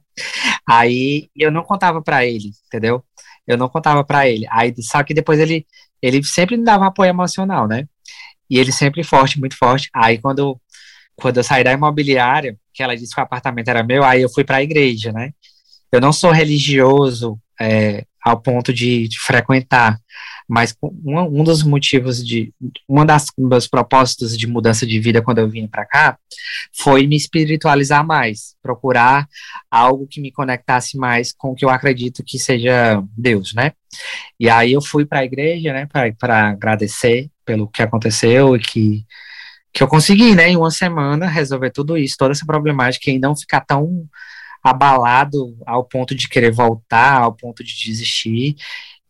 Aí 0.68 1.30
eu 1.36 1.52
não 1.52 1.64
contava 1.64 2.02
para 2.02 2.26
ele, 2.26 2.52
entendeu? 2.68 3.04
Eu 3.48 3.58
não 3.58 3.70
contava 3.70 4.04
para 4.04 4.28
ele. 4.28 4.46
Aí 4.52 4.74
só 4.82 5.04
que 5.04 5.14
depois 5.14 5.40
ele 5.40 5.66
ele 6.02 6.24
sempre 6.24 6.58
me 6.58 6.64
dava 6.64 6.88
apoio 6.88 7.10
emocional, 7.10 7.68
né? 7.68 7.86
E 8.50 8.58
ele 8.60 8.72
sempre 8.72 9.04
forte, 9.04 9.40
muito 9.40 9.58
forte. 9.58 9.90
Aí 9.94 10.20
quando 10.20 10.60
quando 11.16 11.38
eu 11.38 11.44
saí 11.44 11.64
da 11.64 11.74
imobiliária, 11.74 12.58
que 12.74 12.84
ela 12.84 12.96
disse 12.96 13.14
que 13.14 13.20
o 13.20 13.24
apartamento 13.24 13.68
era 13.70 13.84
meu, 13.84 14.04
aí 14.04 14.22
eu 14.22 14.30
fui 14.30 14.44
para 14.44 14.58
a 14.58 14.64
igreja, 14.64 15.12
né? 15.12 15.32
Eu 15.92 16.02
não 16.02 16.14
sou 16.14 16.32
religioso 16.32 17.40
é, 17.60 18.06
ao 18.24 18.40
ponto 18.40 18.74
de, 18.74 19.08
de 19.08 19.20
frequentar, 19.20 20.00
mas 20.48 20.76
um, 20.82 21.42
um 21.42 21.44
dos 21.44 21.62
motivos 21.62 22.26
de 22.26 22.54
uma 22.88 23.06
das 23.06 23.26
dos 23.38 23.68
propósitos 23.68 24.38
de 24.38 24.48
mudança 24.48 24.86
de 24.86 25.00
vida 25.00 25.22
quando 25.22 25.40
eu 25.40 25.50
vim 25.50 25.68
para 25.68 25.86
cá 25.86 26.18
foi 26.74 27.06
me 27.06 27.16
espiritualizar 27.16 28.06
mais, 28.06 28.56
procurar 28.62 29.28
algo 29.70 30.08
que 30.08 30.22
me 30.22 30.32
conectasse 30.32 30.98
mais 30.98 31.34
com 31.34 31.52
o 31.52 31.56
que 31.56 31.66
eu 31.66 31.70
acredito 31.70 32.24
que 32.26 32.40
seja 32.40 33.04
Deus, 33.18 33.54
né? 33.54 33.74
E 34.40 34.50
aí 34.50 34.72
eu 34.72 34.82
fui 34.82 35.06
para 35.06 35.20
a 35.20 35.26
igreja, 35.26 35.74
né, 35.74 35.88
para 36.18 36.50
agradecer 36.50 37.30
pelo 37.46 37.68
que 37.68 37.82
aconteceu 37.82 38.56
e 38.56 38.60
que 38.60 39.06
que 39.74 39.84
eu 39.84 39.88
consegui, 39.88 40.34
né, 40.34 40.50
em 40.50 40.58
uma 40.58 40.72
semana 40.72 41.28
resolver 41.28 41.70
tudo 41.70 41.98
isso, 41.98 42.16
toda 42.18 42.32
essa 42.32 42.46
problemática 42.46 43.12
e 43.12 43.20
não 43.20 43.36
ficar 43.36 43.62
tão 43.62 44.08
abalado 44.64 45.56
ao 45.68 45.84
ponto 45.84 46.16
de 46.16 46.28
querer 46.28 46.52
voltar, 46.52 47.22
ao 47.22 47.34
ponto 47.34 47.64
de 47.64 47.76
desistir 47.84 48.56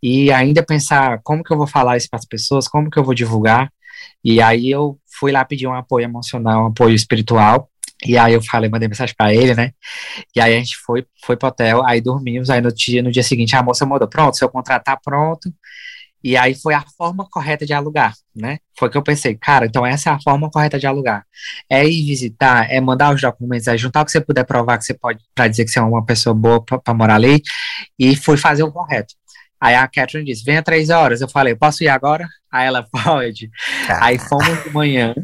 e 0.02 0.32
ainda 0.32 0.64
pensar 0.64 1.20
como 1.24 1.44
que 1.44 1.52
eu 1.52 1.58
vou 1.58 1.68
falar 1.68 1.98
isso 1.98 2.10
para 2.10 2.20
as 2.20 2.26
pessoas, 2.26 2.68
como 2.68 2.90
que 2.90 3.00
eu 3.00 3.04
vou 3.04 3.14
divulgar. 3.14 3.72
E 4.24 4.42
aí 4.42 4.70
eu 4.70 5.00
fui 5.20 5.32
lá 5.32 5.44
pedir 5.46 5.68
um 5.68 5.74
apoio 5.74 6.06
emocional, 6.06 6.64
um 6.64 6.68
apoio 6.68 6.96
espiritual. 6.96 7.70
E 8.06 8.18
aí 8.18 8.34
eu 8.34 8.42
falei, 8.44 8.70
mandei 8.70 8.88
mensagem 8.88 9.16
para 9.18 9.34
ele, 9.34 9.56
né? 9.56 9.72
E 10.36 10.40
aí 10.40 10.54
a 10.56 10.60
gente 10.60 10.78
foi, 10.86 11.06
foi 11.26 11.36
pro 11.36 11.48
hotel, 11.48 11.84
aí 11.84 12.00
dormimos, 12.00 12.50
aí 12.50 12.62
no 12.62 12.72
dia, 12.72 13.02
no 13.02 13.12
dia 13.12 13.24
seguinte 13.24 13.56
a 13.56 13.64
moça 13.64 13.86
mandou, 13.88 14.08
pronto, 14.08 14.38
seu 14.38 14.48
contrato 14.50 14.84
tá 14.84 14.96
pronto. 14.96 15.52
E 16.24 16.36
aí 16.36 16.54
foi 16.56 16.74
a 16.74 16.84
forma 16.98 17.28
correta 17.30 17.66
de 17.66 17.74
alugar, 17.74 18.14
né? 18.36 18.60
Foi 18.78 18.90
que 18.90 18.98
eu 18.98 19.04
pensei, 19.04 19.36
cara, 19.36 19.66
então 19.66 19.86
essa 19.86 20.10
é 20.10 20.14
a 20.14 20.20
forma 20.20 20.50
correta 20.50 20.78
de 20.78 20.86
alugar. 20.86 21.26
É 21.70 21.86
ir 21.88 22.06
visitar, 22.06 22.70
é 22.72 22.82
mandar 22.82 23.16
os 23.16 23.22
documentos, 23.22 23.68
é 23.68 23.78
juntar 23.78 24.02
o 24.02 24.06
que 24.06 24.12
você 24.12 24.22
puder 24.22 24.44
provar 24.44 24.78
que 24.78 24.86
você 24.86 24.94
pode, 24.94 25.24
para 25.34 25.48
dizer 25.48 25.64
que 25.66 25.72
você 25.72 25.80
é 25.80 25.82
uma 25.82 26.06
pessoa 26.06 26.34
boa 26.34 26.64
para 26.64 26.94
morar 26.94 27.16
ali, 27.16 27.42
e 27.98 28.16
fui 28.16 28.36
fazer 28.36 28.64
o 28.64 28.72
correto. 28.72 29.14
Aí 29.60 29.76
a 29.76 29.88
Catherine 29.88 30.26
disse: 30.26 30.44
venha 30.44 30.62
três 30.62 30.90
horas. 30.90 31.22
Eu 31.22 31.28
falei: 31.28 31.56
posso 31.56 31.84
ir 31.84 31.90
agora? 31.90 32.28
Aí 32.52 32.68
ela 32.68 32.84
pode. 32.92 33.50
Aí 34.00 34.18
fomos 34.18 34.64
de 34.64 34.70
manhã 34.70 35.16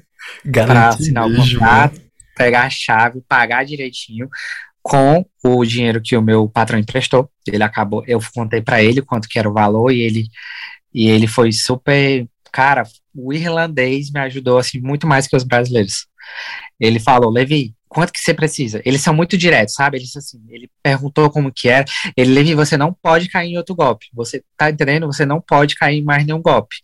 para 0.52 0.90
assinar 0.90 1.28
o 1.28 1.36
contrato, 1.36 2.02
pegar 2.36 2.64
a 2.64 2.70
chave, 2.70 3.22
pagar 3.28 3.66
direitinho 3.66 4.30
com 4.82 5.26
o 5.44 5.66
dinheiro 5.66 6.02
que 6.02 6.16
o 6.18 6.22
meu 6.22 6.48
patrão 6.50 6.78
emprestou. 6.78 7.30
Ele 7.48 7.64
acabou, 7.64 8.04
eu 8.06 8.20
contei 8.34 8.62
para 8.62 8.84
ele 8.84 9.02
quanto 9.02 9.30
que 9.30 9.40
era 9.40 9.50
o 9.50 9.54
valor 9.54 9.92
e 9.92 10.02
ele 10.02 10.28
e 10.94 11.10
ele 11.10 11.26
foi 11.26 11.52
super, 11.52 12.28
cara, 12.52 12.84
o 13.16 13.34
irlandês 13.34 14.12
me 14.12 14.20
ajudou 14.20 14.60
assim 14.60 14.80
muito 14.80 15.08
mais 15.08 15.28
que 15.28 15.36
os 15.36 15.44
brasileiros. 15.44 16.06
Ele 16.80 17.00
falou: 17.00 17.32
"Levi, 17.32 17.74
quanto 17.94 18.12
que 18.12 18.20
você 18.20 18.34
precisa? 18.34 18.82
Eles 18.84 19.02
são 19.02 19.14
muito 19.14 19.38
diretos, 19.38 19.76
sabe? 19.76 19.98
Eles 19.98 20.16
assim, 20.16 20.42
ele 20.50 20.70
perguntou 20.82 21.30
como 21.30 21.54
que 21.54 21.70
era. 21.70 21.86
Ele, 22.18 22.34
Levi, 22.34 22.56
você 22.56 22.76
não 22.76 22.92
pode 22.92 23.30
cair 23.30 23.52
em 23.52 23.58
outro 23.58 23.76
golpe. 23.76 24.08
Você 24.14 24.44
tá 24.58 24.70
entendendo? 24.70 25.06
Você 25.06 25.26
não 25.26 25.40
pode 25.40 25.76
cair 25.76 26.00
em 26.00 26.04
mais 26.04 26.26
nenhum 26.26 26.42
golpe. 26.42 26.76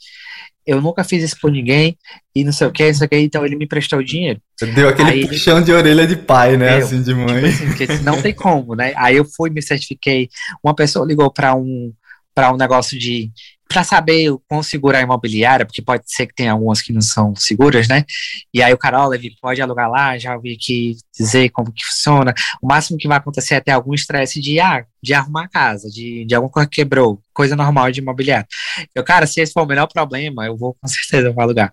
Eu 0.66 0.80
nunca 0.80 1.04
fiz 1.04 1.24
isso 1.24 1.38
por 1.42 1.52
ninguém 1.52 1.98
e 2.36 2.44
não 2.44 2.52
sei 2.52 2.68
o 2.68 2.72
que, 2.72 2.86
não 2.86 2.94
sei 2.94 3.08
o 3.08 3.10
que, 3.10 3.18
então 3.18 3.44
ele 3.44 3.56
me 3.56 3.68
prestou 3.68 4.04
dinheiro. 4.04 4.40
Você 4.56 4.68
deu 4.68 4.88
aquele 4.88 5.10
Aí 5.10 5.28
puxão 5.28 5.58
ele... 5.58 5.66
de 5.66 5.72
orelha 5.72 6.06
de 6.06 6.16
pai, 6.16 6.58
né? 6.58 6.76
Eu, 6.76 6.86
assim, 6.86 7.02
de 7.02 7.16
mãe. 7.16 7.52
Tipo 7.76 7.92
assim, 7.92 8.04
não 8.04 8.22
tem 8.22 8.36
como, 8.36 8.76
né? 8.76 8.94
Aí 8.96 9.18
eu 9.18 9.26
fui, 9.26 9.50
me 9.50 9.64
certifiquei. 9.64 10.30
Uma 10.64 10.76
pessoa 10.76 11.06
ligou 11.08 11.32
para 11.32 11.56
um 11.56 11.92
para 12.36 12.54
um 12.54 12.58
negócio 12.58 12.98
de 12.98 13.32
para 13.70 13.84
saber 13.84 14.32
o 14.32 14.40
quão 14.48 14.64
segura 14.64 14.98
a 14.98 15.02
imobiliária, 15.02 15.64
porque 15.64 15.80
pode 15.80 16.04
ser 16.08 16.26
que 16.26 16.34
tenha 16.34 16.54
algumas 16.54 16.82
que 16.82 16.92
não 16.92 17.02
são 17.02 17.36
seguras, 17.36 17.88
né? 17.88 18.04
E 18.52 18.64
aí 18.64 18.74
o 18.74 18.78
cara, 18.78 19.00
ó, 19.00 19.08
Levi, 19.08 19.36
pode 19.40 19.62
alugar 19.62 19.88
lá, 19.88 20.18
já 20.18 20.36
ouvi 20.36 20.56
aqui 20.56 20.98
dizer 21.16 21.50
como 21.50 21.72
que 21.72 21.86
funciona. 21.86 22.34
O 22.64 22.68
máximo 22.68 22.98
que 22.98 23.08
vai 23.08 23.18
acontecer 23.18 23.54
é 23.54 23.62
ter 23.62 23.70
algum 23.70 23.94
estresse 23.94 24.42
de, 24.42 24.60
ah, 24.60 24.84
de 25.04 25.14
arrumar 25.14 25.44
a 25.44 25.48
casa, 25.48 25.88
de, 25.88 26.26
de 26.26 26.34
alguma 26.34 26.52
coisa 26.52 26.68
que 26.68 26.78
quebrou, 26.78 27.22
coisa 27.32 27.56
normal 27.56 27.92
de 27.92 28.00
imobiliário. 28.00 28.48
Eu, 28.96 29.04
cara, 29.04 29.28
se 29.28 29.40
esse 29.40 29.54
for 29.54 29.62
o 29.62 29.68
melhor 29.68 29.86
problema, 29.86 30.48
eu 30.48 30.58
vou 30.58 30.74
com 30.82 30.88
certeza 30.88 31.32
vou 31.32 31.44
alugar. 31.44 31.72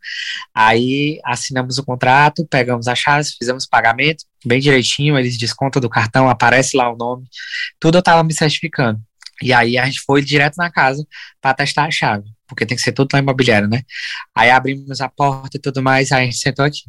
Aí 0.55 1.19
assinamos 1.25 1.79
o 1.79 1.85
contrato, 1.85 2.47
pegamos 2.47 2.89
as 2.89 2.99
chaves, 2.99 3.35
fizemos 3.39 3.65
o 3.65 3.71
pagamento, 3.71 4.23
bem 4.45 4.61
direitinho, 4.61 5.19
eles 5.19 5.39
descontam 5.39 5.81
do 5.81 5.89
cartão, 5.89 6.29
aparece 6.29 6.77
lá 6.77 6.93
o 6.93 6.97
nome, 6.97 7.25
tudo 7.81 7.97
eu 7.97 8.03
tava 8.03 8.23
me 8.23 8.35
certificando. 8.35 9.01
E 9.43 9.53
aí 9.53 9.79
a 9.79 9.85
gente 9.85 10.01
foi 10.01 10.23
direto 10.23 10.57
na 10.57 10.71
casa 10.71 11.05
para 11.41 11.55
testar 11.55 11.85
a 11.85 11.91
chave, 11.91 12.25
porque 12.47 12.65
tem 12.65 12.77
que 12.77 12.83
ser 12.83 12.93
tudo 12.93 13.09
na 13.13 13.19
imobiliária, 13.19 13.69
né? 13.69 13.83
Aí 14.35 14.51
abrimos 14.51 15.01
a 15.01 15.09
porta 15.09 15.57
e 15.57 15.61
tudo 15.61 15.83
mais, 15.83 16.13
aí 16.13 16.23
a 16.23 16.25
gente 16.25 16.39
sentou 16.39 16.65
aqui. 16.65 16.83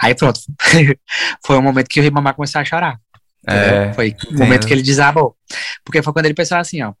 Aí 0.00 0.14
pronto. 0.14 0.40
foi 1.44 1.56
o 1.56 1.62
momento 1.62 1.88
que 1.88 2.00
o 2.00 2.02
Ribamar 2.02 2.34
começou 2.34 2.60
a 2.60 2.64
chorar. 2.64 2.98
É, 3.46 3.92
foi 3.92 4.16
o 4.30 4.38
momento 4.38 4.66
que 4.66 4.72
ele 4.72 4.82
desabou. 4.82 5.36
Porque 5.84 6.02
foi 6.02 6.12
quando 6.12 6.26
ele 6.26 6.34
pensou 6.34 6.56
assim, 6.56 6.82
ó. 6.82 6.92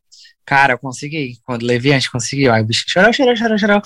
Cara, 0.46 0.74
eu 0.74 0.78
consegui. 0.78 1.38
Quando 1.44 1.64
Levi 1.64 1.90
a 1.90 1.94
gente 1.94 2.10
conseguiu. 2.10 2.52
Aí 2.52 2.62
o 2.62 2.66
bicho 2.66 2.84
chorou, 2.86 3.12
chorou, 3.12 3.34
chorou, 3.34 3.58
chorou. 3.58 3.82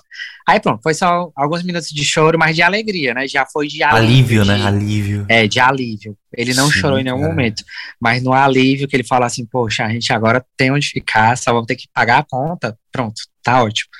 Aí 0.46 0.58
pronto, 0.58 0.82
foi 0.82 0.94
só 0.94 1.30
alguns 1.36 1.62
minutos 1.62 1.88
de 1.88 2.04
choro, 2.04 2.38
mas 2.38 2.56
de 2.56 2.62
alegria, 2.62 3.14
né? 3.14 3.28
Já 3.28 3.46
foi 3.46 3.68
de 3.68 3.82
alívio. 3.82 4.08
Alívio, 4.08 4.44
né? 4.44 4.54
de, 4.56 4.60
né? 4.60 4.66
Alívio. 4.66 5.26
É, 5.28 5.46
de 5.46 5.60
alívio. 5.60 6.16
Ele 6.36 6.54
não 6.54 6.70
Sim, 6.70 6.80
chorou 6.80 6.98
em 6.98 7.04
nenhum 7.04 7.20
cara. 7.20 7.28
momento. 7.28 7.62
Mas 8.00 8.22
no 8.22 8.32
alívio 8.32 8.88
que 8.88 8.96
ele 8.96 9.04
fala 9.04 9.26
assim, 9.26 9.46
poxa, 9.46 9.84
a 9.84 9.88
gente 9.90 10.12
agora 10.12 10.44
tem 10.56 10.72
onde 10.72 10.88
ficar, 10.88 11.36
só 11.38 11.52
vamos 11.52 11.66
ter 11.66 11.76
que 11.76 11.86
pagar 11.94 12.18
a 12.18 12.26
conta. 12.28 12.76
Pronto, 12.90 13.20
tá 13.42 13.62
ótimo. 13.62 13.90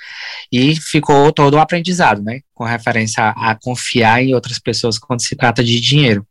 E 0.51 0.75
ficou 0.75 1.31
todo 1.31 1.53
o 1.53 1.59
aprendizado, 1.59 2.21
né? 2.21 2.41
Com 2.53 2.65
referência 2.65 3.23
a, 3.23 3.51
a 3.51 3.55
confiar 3.55 4.21
em 4.21 4.33
outras 4.33 4.59
pessoas 4.59 4.99
quando 4.99 5.21
se 5.21 5.35
trata 5.35 5.63
de 5.63 5.79
dinheiro. 5.79 6.25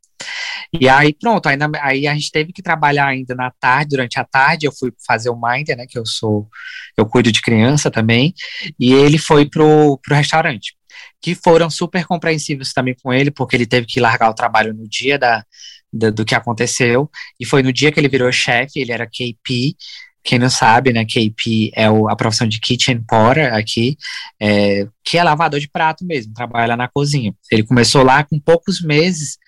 E 0.72 0.88
aí, 0.88 1.14
pronto, 1.14 1.46
aí, 1.48 1.56
na, 1.56 1.70
aí, 1.80 2.06
a 2.06 2.14
gente 2.14 2.30
teve 2.30 2.52
que 2.52 2.62
trabalhar 2.62 3.06
ainda 3.06 3.34
na 3.34 3.50
tarde, 3.50 3.90
durante 3.90 4.18
a 4.18 4.24
tarde, 4.24 4.66
eu 4.66 4.72
fui 4.72 4.92
fazer 5.06 5.30
o 5.30 5.40
Minder, 5.40 5.76
né, 5.76 5.86
que 5.86 5.98
eu 5.98 6.04
sou, 6.04 6.48
eu 6.96 7.06
cuido 7.06 7.32
de 7.32 7.40
criança 7.40 7.90
também, 7.90 8.34
e 8.78 8.92
ele 8.92 9.18
foi 9.18 9.48
pro, 9.48 9.98
pro 10.02 10.14
restaurante, 10.14 10.74
que 11.22 11.34
foram 11.34 11.70
super 11.70 12.04
compreensivos 12.04 12.72
também 12.72 12.94
com 13.02 13.12
ele, 13.12 13.30
porque 13.30 13.56
ele 13.56 13.66
teve 13.66 13.86
que 13.86 14.00
largar 14.00 14.28
o 14.30 14.34
trabalho 14.34 14.74
no 14.74 14.86
dia 14.88 15.18
da, 15.18 15.44
da 15.92 16.10
do 16.10 16.24
que 16.24 16.34
aconteceu, 16.34 17.10
e 17.40 17.46
foi 17.46 17.62
no 17.62 17.72
dia 17.72 17.90
que 17.90 17.98
ele 17.98 18.08
virou 18.08 18.30
chefe, 18.30 18.80
ele 18.80 18.92
era 18.92 19.06
KP, 19.06 19.74
quem 20.22 20.38
não 20.38 20.50
sabe, 20.50 20.92
né, 20.92 21.06
KP 21.06 21.70
é 21.74 21.90
o, 21.90 22.08
a 22.08 22.14
profissão 22.14 22.46
de 22.46 22.60
kitchen 22.60 23.02
porter 23.02 23.54
aqui, 23.54 23.96
é, 24.38 24.86
que 25.02 25.16
é 25.16 25.24
lavador 25.24 25.58
de 25.58 25.68
prato 25.68 26.04
mesmo, 26.04 26.34
trabalha 26.34 26.76
na 26.76 26.86
cozinha. 26.86 27.34
Ele 27.50 27.62
começou 27.62 28.02
lá 28.02 28.22
com 28.22 28.38
poucos 28.38 28.82
meses, 28.82 29.38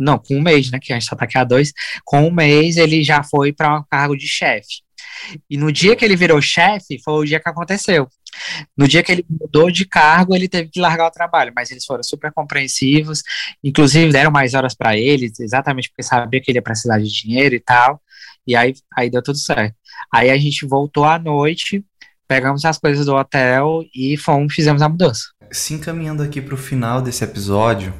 não, 0.00 0.18
com 0.18 0.36
um 0.36 0.42
mês, 0.42 0.70
né? 0.70 0.78
Que 0.80 0.92
a 0.92 0.98
gente 0.98 1.08
só 1.08 1.16
tá 1.16 1.24
aqui 1.24 1.38
há 1.38 1.44
dois. 1.44 1.72
Com 2.04 2.26
um 2.26 2.30
mês 2.30 2.76
ele 2.76 3.02
já 3.02 3.22
foi 3.22 3.52
para 3.52 3.78
um 3.78 3.84
cargo 3.88 4.16
de 4.16 4.26
chefe. 4.26 4.82
E 5.48 5.56
no 5.56 5.72
dia 5.72 5.96
que 5.96 6.04
ele 6.04 6.16
virou 6.16 6.40
chefe, 6.40 7.00
foi 7.04 7.14
o 7.14 7.24
dia 7.24 7.40
que 7.40 7.48
aconteceu. 7.48 8.08
No 8.76 8.86
dia 8.86 9.02
que 9.02 9.10
ele 9.10 9.26
mudou 9.28 9.70
de 9.70 9.84
cargo, 9.84 10.34
ele 10.34 10.48
teve 10.48 10.68
que 10.68 10.80
largar 10.80 11.06
o 11.06 11.10
trabalho, 11.10 11.52
mas 11.54 11.70
eles 11.70 11.84
foram 11.84 12.02
super 12.02 12.32
compreensivos, 12.32 13.22
inclusive 13.62 14.12
deram 14.12 14.30
mais 14.30 14.54
horas 14.54 14.74
para 14.74 14.96
ele, 14.96 15.30
exatamente 15.40 15.88
porque 15.88 16.02
sabia 16.02 16.40
que 16.40 16.50
ele 16.50 16.58
ia 16.58 16.62
precisar 16.62 16.98
de 16.98 17.10
dinheiro 17.10 17.54
e 17.54 17.60
tal. 17.60 18.00
E 18.46 18.54
aí, 18.54 18.74
aí 18.96 19.10
deu 19.10 19.22
tudo 19.22 19.38
certo. 19.38 19.74
Aí 20.12 20.30
a 20.30 20.38
gente 20.38 20.66
voltou 20.66 21.04
à 21.04 21.18
noite, 21.18 21.84
pegamos 22.26 22.64
as 22.64 22.78
coisas 22.78 23.06
do 23.06 23.14
hotel 23.14 23.82
e 23.94 24.16
fomos, 24.16 24.54
fizemos 24.54 24.82
a 24.82 24.88
mudança. 24.88 25.24
Se 25.50 25.74
encaminhando 25.74 26.22
aqui 26.22 26.40
para 26.40 26.54
o 26.54 26.58
final 26.58 27.02
desse 27.02 27.24
episódio, 27.24 27.92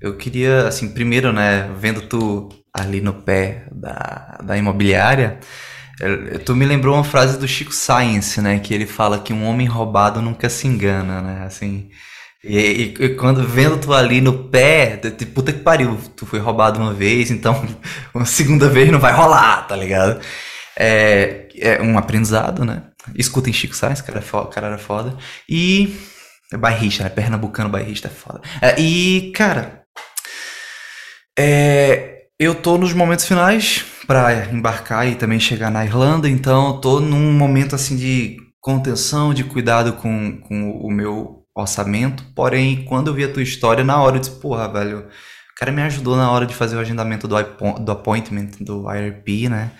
eu 0.00 0.16
queria, 0.16 0.66
assim, 0.66 0.88
primeiro, 0.88 1.32
né, 1.32 1.70
vendo 1.76 2.02
tu 2.02 2.48
ali 2.72 3.00
no 3.00 3.12
pé 3.12 3.66
da, 3.72 4.38
da 4.42 4.56
imobiliária, 4.56 5.38
tu 6.44 6.56
me 6.56 6.64
lembrou 6.64 6.94
uma 6.94 7.04
frase 7.04 7.38
do 7.38 7.46
Chico 7.46 7.74
Science, 7.74 8.40
né, 8.40 8.58
que 8.58 8.72
ele 8.72 8.86
fala 8.86 9.18
que 9.18 9.32
um 9.32 9.44
homem 9.44 9.66
roubado 9.66 10.22
nunca 10.22 10.48
se 10.48 10.66
engana, 10.66 11.20
né, 11.20 11.44
assim... 11.44 11.90
E, 12.42 12.56
e, 12.58 12.82
e, 13.04 13.08
quando 13.16 13.46
vendo 13.46 13.76
tu 13.76 13.92
ali 13.92 14.18
no 14.22 14.48
pé, 14.48 14.96
puta 15.34 15.52
que 15.52 15.58
pariu, 15.58 15.98
tu 16.16 16.24
foi 16.24 16.38
roubado 16.38 16.80
uma 16.80 16.94
vez, 16.94 17.30
então 17.30 17.62
uma 18.14 18.24
segunda 18.24 18.66
vez 18.66 18.90
não 18.90 18.98
vai 18.98 19.12
rolar, 19.12 19.66
tá 19.66 19.76
ligado? 19.76 20.18
É, 20.74 21.48
é 21.58 21.82
um 21.82 21.98
aprendizado, 21.98 22.64
né? 22.64 22.84
Escutem 23.14 23.52
Chico 23.52 23.76
Sainz, 23.76 24.00
cara, 24.00 24.20
é 24.20 24.52
cara 24.52 24.66
era 24.68 24.78
foda. 24.78 25.16
E. 25.46 25.94
É 26.52 26.56
bairrista, 26.56 27.04
né? 27.04 27.10
Pernambucano 27.10 27.68
bairrista 27.68 28.08
é 28.08 28.10
foda. 28.10 28.40
É, 28.60 28.80
e, 28.80 29.30
cara, 29.32 29.79
é, 31.40 32.24
eu 32.38 32.54
tô 32.54 32.76
nos 32.76 32.92
momentos 32.92 33.24
finais 33.24 33.82
para 34.06 34.46
embarcar 34.52 35.08
e 35.08 35.14
também 35.14 35.40
chegar 35.40 35.70
na 35.70 35.84
Irlanda, 35.84 36.28
então 36.28 36.78
tô 36.78 37.00
num 37.00 37.32
momento 37.32 37.74
assim 37.74 37.96
de 37.96 38.36
contenção, 38.60 39.32
de 39.32 39.42
cuidado 39.42 39.94
com, 39.94 40.38
com 40.42 40.70
o 40.70 40.90
meu 40.90 41.44
orçamento. 41.56 42.24
Porém, 42.36 42.84
quando 42.84 43.08
eu 43.08 43.14
vi 43.14 43.24
a 43.24 43.32
tua 43.32 43.42
história, 43.42 43.82
na 43.82 44.02
hora 44.02 44.16
eu 44.16 44.20
disse, 44.20 44.38
porra, 44.38 44.70
velho, 44.70 44.98
o 44.98 45.54
cara 45.56 45.72
me 45.72 45.80
ajudou 45.82 46.14
na 46.14 46.30
hora 46.30 46.44
de 46.44 46.54
fazer 46.54 46.76
o 46.76 46.80
agendamento 46.80 47.26
do, 47.26 47.36
do 47.78 47.92
appointment, 47.92 48.50
do 48.60 48.84
IRP, 48.94 49.48
né? 49.48 49.70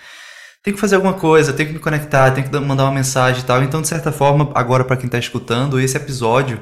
Tem 0.63 0.73
que 0.73 0.79
fazer 0.79 0.95
alguma 0.95 1.13
coisa, 1.13 1.53
tem 1.53 1.67
que 1.67 1.73
me 1.73 1.79
conectar, 1.79 2.31
tem 2.31 2.43
que 2.43 2.59
mandar 2.59 2.85
uma 2.85 2.93
mensagem 2.93 3.41
e 3.41 3.45
tal. 3.45 3.61
Então, 3.61 3.81
de 3.81 3.87
certa 3.87 4.11
forma, 4.11 4.51
agora 4.55 4.83
para 4.83 4.97
quem 4.97 5.09
tá 5.09 5.19
escutando, 5.19 5.79
esse 5.79 5.95
episódio, 5.95 6.59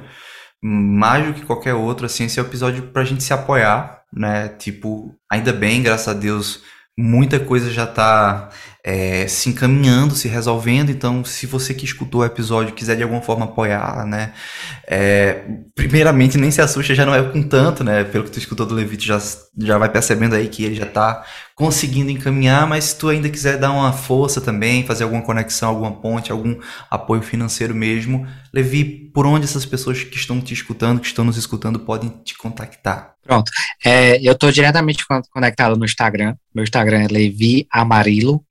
mais 0.62 1.26
do 1.26 1.34
que 1.34 1.46
qualquer 1.46 1.74
outro, 1.74 2.06
assim, 2.06 2.26
esse 2.26 2.38
é 2.38 2.44
o 2.44 2.46
episódio 2.46 2.84
pra 2.88 3.06
gente 3.06 3.24
se 3.24 3.34
apoiar, 3.34 3.99
né? 4.14 4.50
Tipo, 4.50 5.16
ainda 5.32 5.54
bem, 5.54 5.84
graças 5.84 6.08
a 6.08 6.14
Deus, 6.14 6.64
muita 6.98 7.40
coisa 7.40 7.72
já 7.72 7.86
está 7.86 8.50
é, 8.84 9.28
se 9.28 9.50
encaminhando, 9.50 10.16
se 10.16 10.28
resolvendo. 10.28 10.90
Então, 10.90 11.24
se 11.26 11.46
você 11.46 11.74
que 11.74 11.86
escutou 11.86 12.22
o 12.22 12.26
episódio 12.26 12.74
quiser 12.74 12.96
de 12.96 13.04
alguma 13.04 13.22
forma 13.22 13.46
apoiar, 13.46 14.06
né? 14.06 14.34
É, 14.88 15.44
primeiramente, 15.76 16.38
nem 16.38 16.50
se 16.50 16.62
assusta, 16.62 16.96
já 16.96 17.06
não 17.06 17.14
é 17.14 17.22
com 17.22 17.44
tanto, 17.44 17.84
né? 17.84 18.04
Pelo 18.04 18.24
que 18.24 18.32
tu 18.32 18.40
escutou 18.40 18.66
do 18.66 18.74
Levite, 18.76 19.06
já, 19.06 19.22
já 19.58 19.78
vai 19.78 19.90
percebendo 19.90 20.36
aí 20.36 20.48
que 20.48 20.64
ele 20.64 20.76
já 20.76 20.86
está 20.86 21.24
conseguindo 21.56 22.10
encaminhar, 22.10 22.66
mas 22.66 22.86
se 22.86 22.98
tu 22.98 23.10
ainda 23.10 23.30
quiser 23.30 23.58
dar 23.58 23.72
uma 23.72 23.92
força 23.92 24.40
também, 24.40 24.86
fazer 24.86 25.04
alguma 25.04 25.22
conexão, 25.22 25.68
alguma 25.70 25.92
ponte, 25.92 26.32
algum 26.32 26.58
apoio 26.90 27.22
financeiro 27.22 27.76
mesmo, 27.76 28.26
Levi, 28.54 29.12
por 29.14 29.26
onde 29.26 29.44
essas 29.44 29.66
pessoas 29.66 30.02
que 30.02 30.16
estão 30.16 30.40
te 30.40 30.54
escutando, 30.54 31.02
que 31.02 31.08
estão 31.08 31.26
nos 31.26 31.36
escutando, 31.36 31.80
podem 31.80 32.10
te 32.24 32.38
contactar? 32.38 33.16
Pronto. 33.22 33.52
É, 33.86 34.18
eu 34.26 34.32
estou 34.32 34.52
diretamente 34.52 35.06
conectado 35.32 35.76
no 35.76 35.86
Instagram. 35.86 36.36
Meu 36.56 36.64
Instagram 36.64 37.04
é 37.04 37.08
Levi 37.08 37.68
Amarilo. 37.70 38.44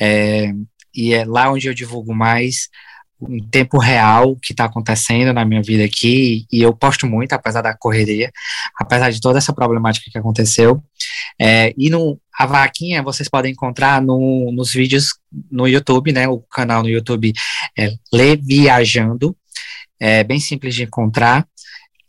É, 0.00 0.52
e 0.94 1.14
é 1.14 1.24
lá 1.24 1.50
onde 1.50 1.68
eu 1.68 1.74
divulgo 1.74 2.14
mais 2.14 2.68
em 3.28 3.42
tempo 3.48 3.78
real 3.78 4.32
o 4.32 4.36
que 4.36 4.52
está 4.52 4.64
acontecendo 4.64 5.32
na 5.32 5.44
minha 5.44 5.62
vida 5.62 5.84
aqui, 5.84 6.46
e 6.50 6.60
eu 6.60 6.74
posto 6.74 7.06
muito, 7.06 7.32
apesar 7.32 7.62
da 7.62 7.76
correria, 7.76 8.32
apesar 8.78 9.10
de 9.10 9.20
toda 9.20 9.38
essa 9.38 9.52
problemática 9.52 10.10
que 10.10 10.18
aconteceu. 10.18 10.82
É, 11.40 11.72
e 11.76 11.88
no, 11.88 12.20
a 12.36 12.46
vaquinha 12.46 13.02
vocês 13.02 13.28
podem 13.28 13.52
encontrar 13.52 14.02
no, 14.02 14.50
nos 14.52 14.72
vídeos 14.72 15.14
no 15.50 15.68
YouTube, 15.68 16.12
né? 16.12 16.28
O 16.28 16.40
canal 16.40 16.82
no 16.82 16.88
YouTube 16.88 17.32
é 17.78 17.92
Leviajando, 18.12 19.36
é 20.00 20.24
bem 20.24 20.40
simples 20.40 20.74
de 20.74 20.82
encontrar. 20.82 21.46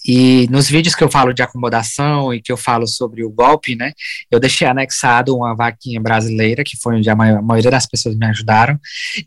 E 0.06 0.48
nos 0.50 0.70
vídeos 0.70 0.96
que 0.96 1.04
eu 1.04 1.10
falo 1.10 1.34
de 1.34 1.42
acomodação 1.42 2.34
e 2.34 2.42
que 2.42 2.52
eu 2.52 2.58
falo 2.58 2.86
sobre 2.88 3.24
o 3.24 3.30
golpe, 3.30 3.76
né, 3.76 3.94
eu 4.30 4.40
deixei 4.40 4.68
anexado 4.68 5.36
uma 5.36 5.56
vaquinha 5.56 6.02
brasileira, 6.02 6.64
que 6.64 6.78
foi 6.82 6.98
onde 6.98 7.10
a 7.10 7.16
maioria 7.16 7.72
das 7.72 7.86
pessoas 7.86 8.16
me 8.18 8.26
ajudaram, 8.26 8.80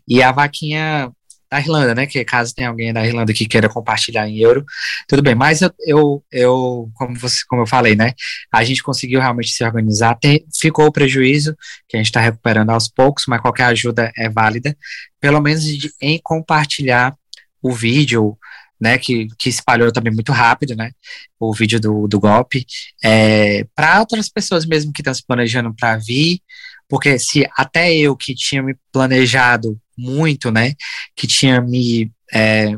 e 0.07 0.21
a 0.21 0.31
vaquinha 0.31 1.11
da 1.49 1.59
Irlanda, 1.59 1.95
né, 1.95 2.05
que 2.05 2.23
caso 2.25 2.53
tenha 2.53 2.69
alguém 2.69 2.93
da 2.93 3.05
Irlanda 3.05 3.33
que 3.33 3.47
queira 3.47 3.69
compartilhar 3.69 4.27
em 4.27 4.37
euro, 4.39 4.65
tudo 5.07 5.21
bem, 5.21 5.33
mas 5.33 5.61
eu, 5.61 5.73
eu, 5.85 6.23
eu 6.31 6.91
como, 6.93 7.17
você, 7.17 7.37
como 7.47 7.61
eu 7.61 7.67
falei, 7.67 7.95
né, 7.95 8.13
a 8.51 8.63
gente 8.63 8.83
conseguiu 8.83 9.21
realmente 9.21 9.51
se 9.51 9.63
organizar, 9.63 10.15
tem, 10.15 10.45
ficou 10.53 10.85
o 10.87 10.91
prejuízo, 10.91 11.55
que 11.87 11.95
a 11.95 11.99
gente 11.99 12.07
está 12.07 12.19
recuperando 12.19 12.69
aos 12.69 12.89
poucos, 12.89 13.25
mas 13.27 13.41
qualquer 13.41 13.63
ajuda 13.65 14.11
é 14.17 14.29
válida, 14.29 14.77
pelo 15.19 15.41
menos 15.41 15.63
de, 15.63 15.91
em 16.01 16.19
compartilhar 16.21 17.15
o 17.61 17.73
vídeo, 17.73 18.37
né, 18.79 18.97
que, 18.97 19.27
que 19.37 19.49
espalhou 19.49 19.91
também 19.91 20.13
muito 20.13 20.31
rápido, 20.31 20.75
né, 20.75 20.91
o 21.39 21.53
vídeo 21.53 21.79
do, 21.79 22.07
do 22.07 22.19
golpe, 22.19 22.65
é, 23.03 23.65
para 23.75 23.99
outras 23.99 24.29
pessoas 24.29 24.65
mesmo 24.65 24.93
que 24.93 25.01
estão 25.01 25.13
se 25.13 25.25
planejando 25.25 25.73
para 25.73 25.97
vir, 25.97 26.39
porque 26.87 27.19
se 27.19 27.47
até 27.57 27.93
eu 27.93 28.15
que 28.15 28.33
tinha 28.33 28.63
me 28.63 28.75
planejado 28.91 29.79
muito, 29.97 30.51
né, 30.51 30.73
que 31.15 31.27
tinha 31.27 31.59
me 31.61 32.11
é, 32.33 32.75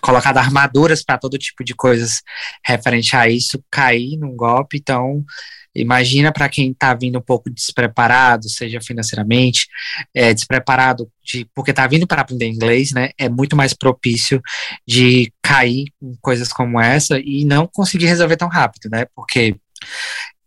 colocado 0.00 0.38
armaduras 0.38 1.02
para 1.02 1.18
todo 1.18 1.38
tipo 1.38 1.64
de 1.64 1.74
coisas 1.74 2.22
referente 2.64 3.16
a 3.16 3.28
isso, 3.28 3.62
cair 3.70 4.16
num 4.16 4.34
golpe, 4.36 4.78
então 4.78 5.24
Imagina 5.76 6.32
para 6.32 6.48
quem 6.48 6.70
está 6.70 6.94
vindo 6.94 7.18
um 7.18 7.22
pouco 7.22 7.50
despreparado, 7.50 8.48
seja 8.48 8.80
financeiramente, 8.80 9.68
é, 10.14 10.32
despreparado 10.32 11.10
de, 11.22 11.46
porque 11.54 11.70
está 11.70 11.86
vindo 11.86 12.06
para 12.06 12.22
aprender 12.22 12.46
inglês, 12.46 12.92
né? 12.92 13.10
É 13.18 13.28
muito 13.28 13.56
mais 13.56 13.74
propício 13.74 14.40
de 14.86 15.32
cair 15.42 15.86
em 16.02 16.16
coisas 16.20 16.52
como 16.52 16.80
essa 16.80 17.18
e 17.18 17.44
não 17.44 17.66
conseguir 17.66 18.06
resolver 18.06 18.36
tão 18.36 18.48
rápido, 18.48 18.90
né? 18.90 19.06
Porque 19.14 19.56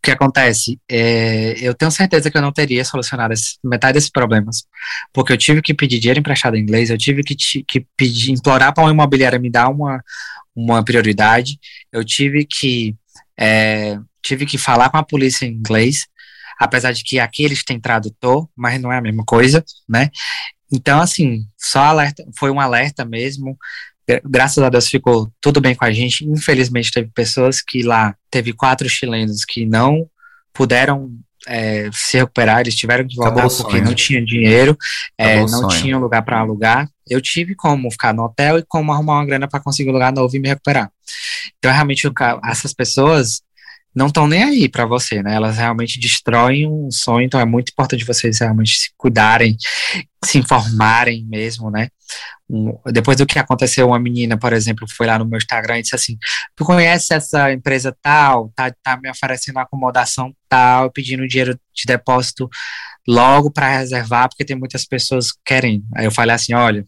o 0.00 0.02
que 0.02 0.10
acontece? 0.10 0.80
É, 0.90 1.54
eu 1.60 1.74
tenho 1.74 1.90
certeza 1.90 2.30
que 2.30 2.36
eu 2.36 2.40
não 2.42 2.52
teria 2.52 2.82
solucionado 2.84 3.34
esse, 3.34 3.58
metade 3.62 3.94
desses 3.94 4.10
problemas, 4.10 4.64
porque 5.12 5.32
eu 5.32 5.36
tive 5.36 5.60
que 5.60 5.74
pedir 5.74 5.98
dinheiro 5.98 6.20
emprestado 6.20 6.56
em 6.56 6.60
inglês, 6.60 6.88
eu 6.88 6.96
tive 6.96 7.22
que, 7.22 7.36
que 7.64 7.86
pedir, 7.96 8.32
implorar 8.32 8.72
para 8.72 8.84
uma 8.84 8.92
imobiliária 8.92 9.38
me 9.38 9.50
dar 9.50 9.68
uma, 9.68 10.02
uma 10.56 10.82
prioridade, 10.82 11.58
eu 11.92 12.02
tive 12.02 12.46
que 12.46 12.96
é, 13.38 13.98
tive 14.22 14.46
que 14.46 14.58
falar 14.58 14.90
com 14.90 14.96
a 14.96 15.02
polícia 15.02 15.46
em 15.46 15.52
inglês, 15.52 16.06
apesar 16.58 16.92
de 16.92 17.02
que 17.02 17.18
aqui 17.18 17.44
eles 17.44 17.64
têm 17.64 17.80
tradutor, 17.80 18.48
mas 18.56 18.80
não 18.80 18.92
é 18.92 18.98
a 18.98 19.02
mesma 19.02 19.24
coisa, 19.24 19.64
né? 19.88 20.10
Então, 20.72 21.00
assim, 21.00 21.46
só 21.58 21.80
alerta, 21.80 22.24
foi 22.36 22.50
um 22.50 22.60
alerta 22.60 23.04
mesmo. 23.04 23.58
Graças 24.24 24.62
a 24.62 24.68
Deus 24.68 24.88
ficou 24.88 25.32
tudo 25.40 25.60
bem 25.60 25.74
com 25.74 25.84
a 25.84 25.92
gente. 25.92 26.24
Infelizmente, 26.24 26.92
teve 26.92 27.10
pessoas 27.12 27.60
que 27.60 27.82
lá, 27.82 28.14
teve 28.30 28.52
quatro 28.52 28.88
chilenos 28.88 29.44
que 29.44 29.66
não 29.66 30.08
puderam 30.52 31.10
é, 31.46 31.88
se 31.92 32.18
recuperar, 32.18 32.60
eles 32.60 32.74
tiveram 32.74 33.06
que 33.06 33.16
voltar 33.16 33.48
porque 33.48 33.80
não 33.80 33.94
tinha 33.94 34.22
dinheiro, 34.24 34.76
é, 35.16 35.44
não 35.46 35.68
tinha 35.68 35.98
lugar 35.98 36.22
para 36.22 36.40
alugar. 36.40 36.88
Eu 37.08 37.20
tive 37.20 37.54
como 37.54 37.90
ficar 37.90 38.14
no 38.14 38.24
hotel 38.24 38.58
e 38.58 38.64
como 38.68 38.92
arrumar 38.92 39.14
uma 39.14 39.26
grana 39.26 39.48
para 39.48 39.60
conseguir 39.60 39.90
um 39.90 39.94
lugar 39.94 40.12
novo 40.12 40.36
e 40.36 40.38
me 40.38 40.48
recuperar. 40.48 40.90
Então, 41.58 41.72
realmente, 41.72 42.08
essas 42.44 42.72
pessoas 42.72 43.42
não 43.94 44.06
estão 44.06 44.26
nem 44.26 44.42
aí 44.44 44.68
para 44.68 44.86
você, 44.86 45.22
né? 45.22 45.34
Elas 45.34 45.56
realmente 45.56 45.98
destroem 45.98 46.66
um 46.66 46.90
sonho, 46.90 47.24
então 47.26 47.40
é 47.40 47.44
muito 47.44 47.70
importante 47.70 48.04
vocês 48.04 48.38
realmente 48.38 48.72
se 48.78 48.90
cuidarem, 48.96 49.56
se 50.24 50.38
informarem 50.38 51.24
mesmo, 51.26 51.70
né? 51.70 51.88
Um, 52.48 52.76
depois 52.92 53.16
do 53.16 53.26
que 53.26 53.38
aconteceu, 53.38 53.88
uma 53.88 53.98
menina, 53.98 54.38
por 54.38 54.52
exemplo, 54.52 54.86
foi 54.96 55.06
lá 55.06 55.18
no 55.18 55.24
meu 55.24 55.38
Instagram 55.38 55.78
e 55.78 55.82
disse 55.82 55.94
assim: 55.94 56.16
Tu 56.56 56.64
conhece 56.64 57.14
essa 57.14 57.52
empresa 57.52 57.96
tal? 58.02 58.52
Tá, 58.54 58.72
tá 58.82 58.96
me 58.96 59.10
oferecendo 59.10 59.58
acomodação 59.58 60.34
tal, 60.48 60.90
pedindo 60.90 61.26
dinheiro 61.26 61.58
de 61.74 61.84
depósito 61.86 62.48
logo 63.06 63.50
para 63.50 63.78
reservar, 63.78 64.28
porque 64.28 64.44
tem 64.44 64.56
muitas 64.56 64.84
pessoas 64.84 65.32
que 65.32 65.38
querem. 65.44 65.82
Aí 65.96 66.04
eu 66.04 66.12
falei 66.12 66.34
assim: 66.34 66.54
olha, 66.54 66.86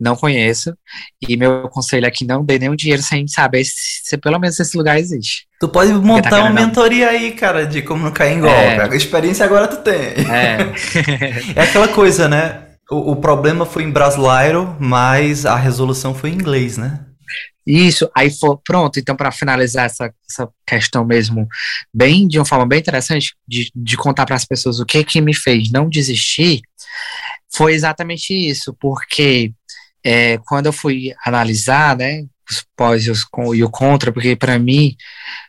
não 0.00 0.16
conheço. 0.16 0.74
E 1.28 1.36
meu 1.36 1.68
conselho 1.68 2.06
é 2.06 2.10
que 2.10 2.24
não 2.24 2.44
dê 2.44 2.58
nenhum 2.58 2.74
dinheiro 2.74 3.02
sem 3.02 3.28
saber 3.28 3.64
se, 3.64 4.00
se 4.04 4.16
pelo 4.16 4.38
menos 4.38 4.58
esse 4.58 4.76
lugar 4.76 4.98
existe. 4.98 5.46
Tu 5.60 5.68
pode 5.68 5.92
tá 5.92 5.98
montar 5.98 6.30
tá 6.30 6.40
uma 6.40 6.50
mentoria 6.50 7.10
aí, 7.10 7.32
cara, 7.32 7.66
de 7.66 7.82
como 7.82 8.04
não 8.04 8.12
cair 8.12 8.38
em 8.38 8.40
golpe. 8.40 8.56
É. 8.56 8.82
A 8.82 8.96
experiência 8.96 9.44
agora 9.44 9.68
tu 9.68 9.76
tem. 9.76 9.94
É, 9.94 10.72
é 11.54 11.62
aquela 11.62 11.88
coisa, 11.88 12.26
né? 12.26 12.62
O, 12.90 13.12
o, 13.12 13.16
problema 13.16 13.66
foi 13.66 13.84
em 13.84 13.90
brasileiro, 13.90 14.74
mas 14.80 15.46
a 15.46 15.54
resolução 15.54 16.14
foi 16.14 16.30
em 16.30 16.34
inglês, 16.34 16.76
né? 16.76 17.04
Isso, 17.64 18.10
aí 18.16 18.30
foi 18.30 18.56
pronto. 18.64 18.98
Então, 18.98 19.14
para 19.14 19.30
finalizar 19.30 19.84
essa, 19.84 20.12
essa 20.28 20.48
questão 20.66 21.04
mesmo, 21.04 21.46
bem 21.94 22.26
de 22.26 22.38
uma 22.38 22.44
forma 22.44 22.66
bem 22.66 22.80
interessante, 22.80 23.34
de, 23.46 23.70
de 23.76 23.96
contar 23.96 24.26
para 24.26 24.34
as 24.34 24.44
pessoas 24.44 24.80
o 24.80 24.86
que 24.86 25.04
que 25.04 25.20
me 25.20 25.34
fez 25.34 25.70
não 25.70 25.88
desistir, 25.88 26.62
foi 27.52 27.74
exatamente 27.74 28.32
isso, 28.32 28.74
porque 28.80 29.52
é, 30.04 30.38
quando 30.46 30.66
eu 30.66 30.72
fui 30.72 31.12
analisar, 31.24 31.96
né, 31.96 32.24
os 32.50 32.66
pós 32.76 33.06
e, 33.06 33.10
os, 33.10 33.26
e 33.54 33.64
o 33.64 33.70
contra, 33.70 34.12
porque 34.12 34.34
para 34.34 34.58
mim 34.58 34.96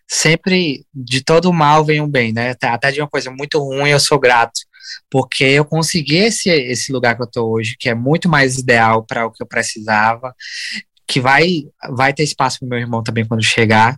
sempre 0.07 0.86
de 0.94 1.23
todo 1.23 1.52
mal 1.53 1.86
vem 1.86 2.02
um 2.02 2.07
bem, 2.07 2.34
né? 2.34 2.53
Até 2.61 2.91
de 2.91 3.02
uma 3.02 3.07
coisa 3.07 3.32
muito 3.32 3.60
ruim 3.60 3.90
eu 3.90 3.99
sou 3.99 4.19
grato, 4.19 4.60
porque 5.10 5.44
eu 5.44 5.65
consegui 5.65 6.18
esse, 6.18 6.49
esse 6.49 6.91
lugar 6.91 7.15
que 7.15 7.23
eu 7.23 7.28
tô 7.28 7.49
hoje, 7.49 7.78
que 7.80 7.90
é 7.90 7.95
muito 7.95 8.28
mais 8.28 8.57
ideal 8.57 9.03
para 9.06 9.26
o 9.26 9.32
que 9.32 9.41
eu 9.41 9.48
precisava, 9.48 10.36
que 11.07 11.19
vai, 11.19 11.64
vai 11.91 12.14
ter 12.14 12.23
espaço 12.23 12.60
para 12.60 12.68
meu 12.68 12.80
irmão 12.80 13.03
também 13.03 13.26
quando 13.26 13.44
chegar, 13.44 13.98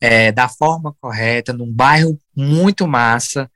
é, 0.00 0.32
da 0.32 0.48
forma 0.48 0.94
correta, 1.00 1.52
num 1.52 1.70
bairro 1.70 2.18
muito 2.34 2.86
massa, 2.86 3.50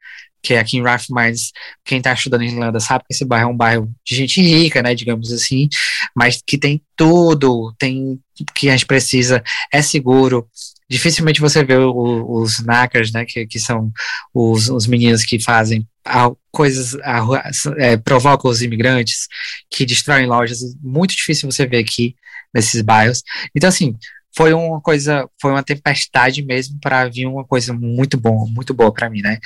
que 0.45 0.53
é 0.53 0.59
aqui 0.59 0.77
em 0.77 0.83
Rathmines, 0.83 1.53
quem 1.83 1.99
está 1.99 2.12
estudando 2.12 2.43
em 2.43 2.49
Irlanda 2.49 2.79
sabe 2.79 3.05
que 3.09 3.15
esse 3.15 3.25
bairro 3.25 3.49
é 3.49 3.53
um 3.53 3.57
bairro 3.57 3.91
de 4.05 4.15
gente 4.15 4.43
rica, 4.43 4.83
né, 4.83 4.95
digamos 4.95 5.33
assim, 5.33 5.69
mas 6.15 6.43
que 6.47 6.59
tem 6.59 6.83
tudo, 6.95 7.75
tem 7.79 8.21
que 8.55 8.69
a 8.69 8.73
gente 8.73 8.85
precisa, 8.85 9.43
é 9.73 9.81
seguro. 9.81 10.47
Dificilmente 10.89 11.41
você 11.41 11.65
vê 11.65 11.77
o, 11.79 12.43
os 12.43 12.61
knackers, 12.61 13.11
né, 13.11 13.25
que, 13.25 13.47
que 13.47 13.59
são 13.59 13.91
os, 14.35 14.69
os 14.69 14.87
meninos 14.87 15.25
que 15.25 15.39
fazem 15.39 15.89
coisas, 16.53 16.95
é, 17.79 17.97
provocam 17.97 18.51
os 18.51 18.61
imigrantes, 18.61 19.27
que 19.71 19.87
destroem 19.87 20.27
lojas. 20.27 20.59
Muito 20.83 21.16
difícil 21.16 21.51
você 21.51 21.66
ver 21.66 21.79
aqui 21.79 22.15
nesses 22.53 22.83
bairros. 22.83 23.23
Então, 23.57 23.69
assim, 23.69 23.97
foi 24.36 24.52
uma 24.52 24.81
coisa, 24.81 25.28
foi 25.40 25.52
uma 25.52 25.62
tempestade 25.62 26.43
mesmo 26.44 26.78
para 26.81 27.09
vir 27.09 27.27
uma 27.27 27.44
coisa 27.44 27.73
muito 27.73 28.19
boa, 28.19 28.47
muito 28.48 28.74
boa 28.74 28.93
para 28.93 29.09
mim, 29.09 29.20
né? 29.20 29.39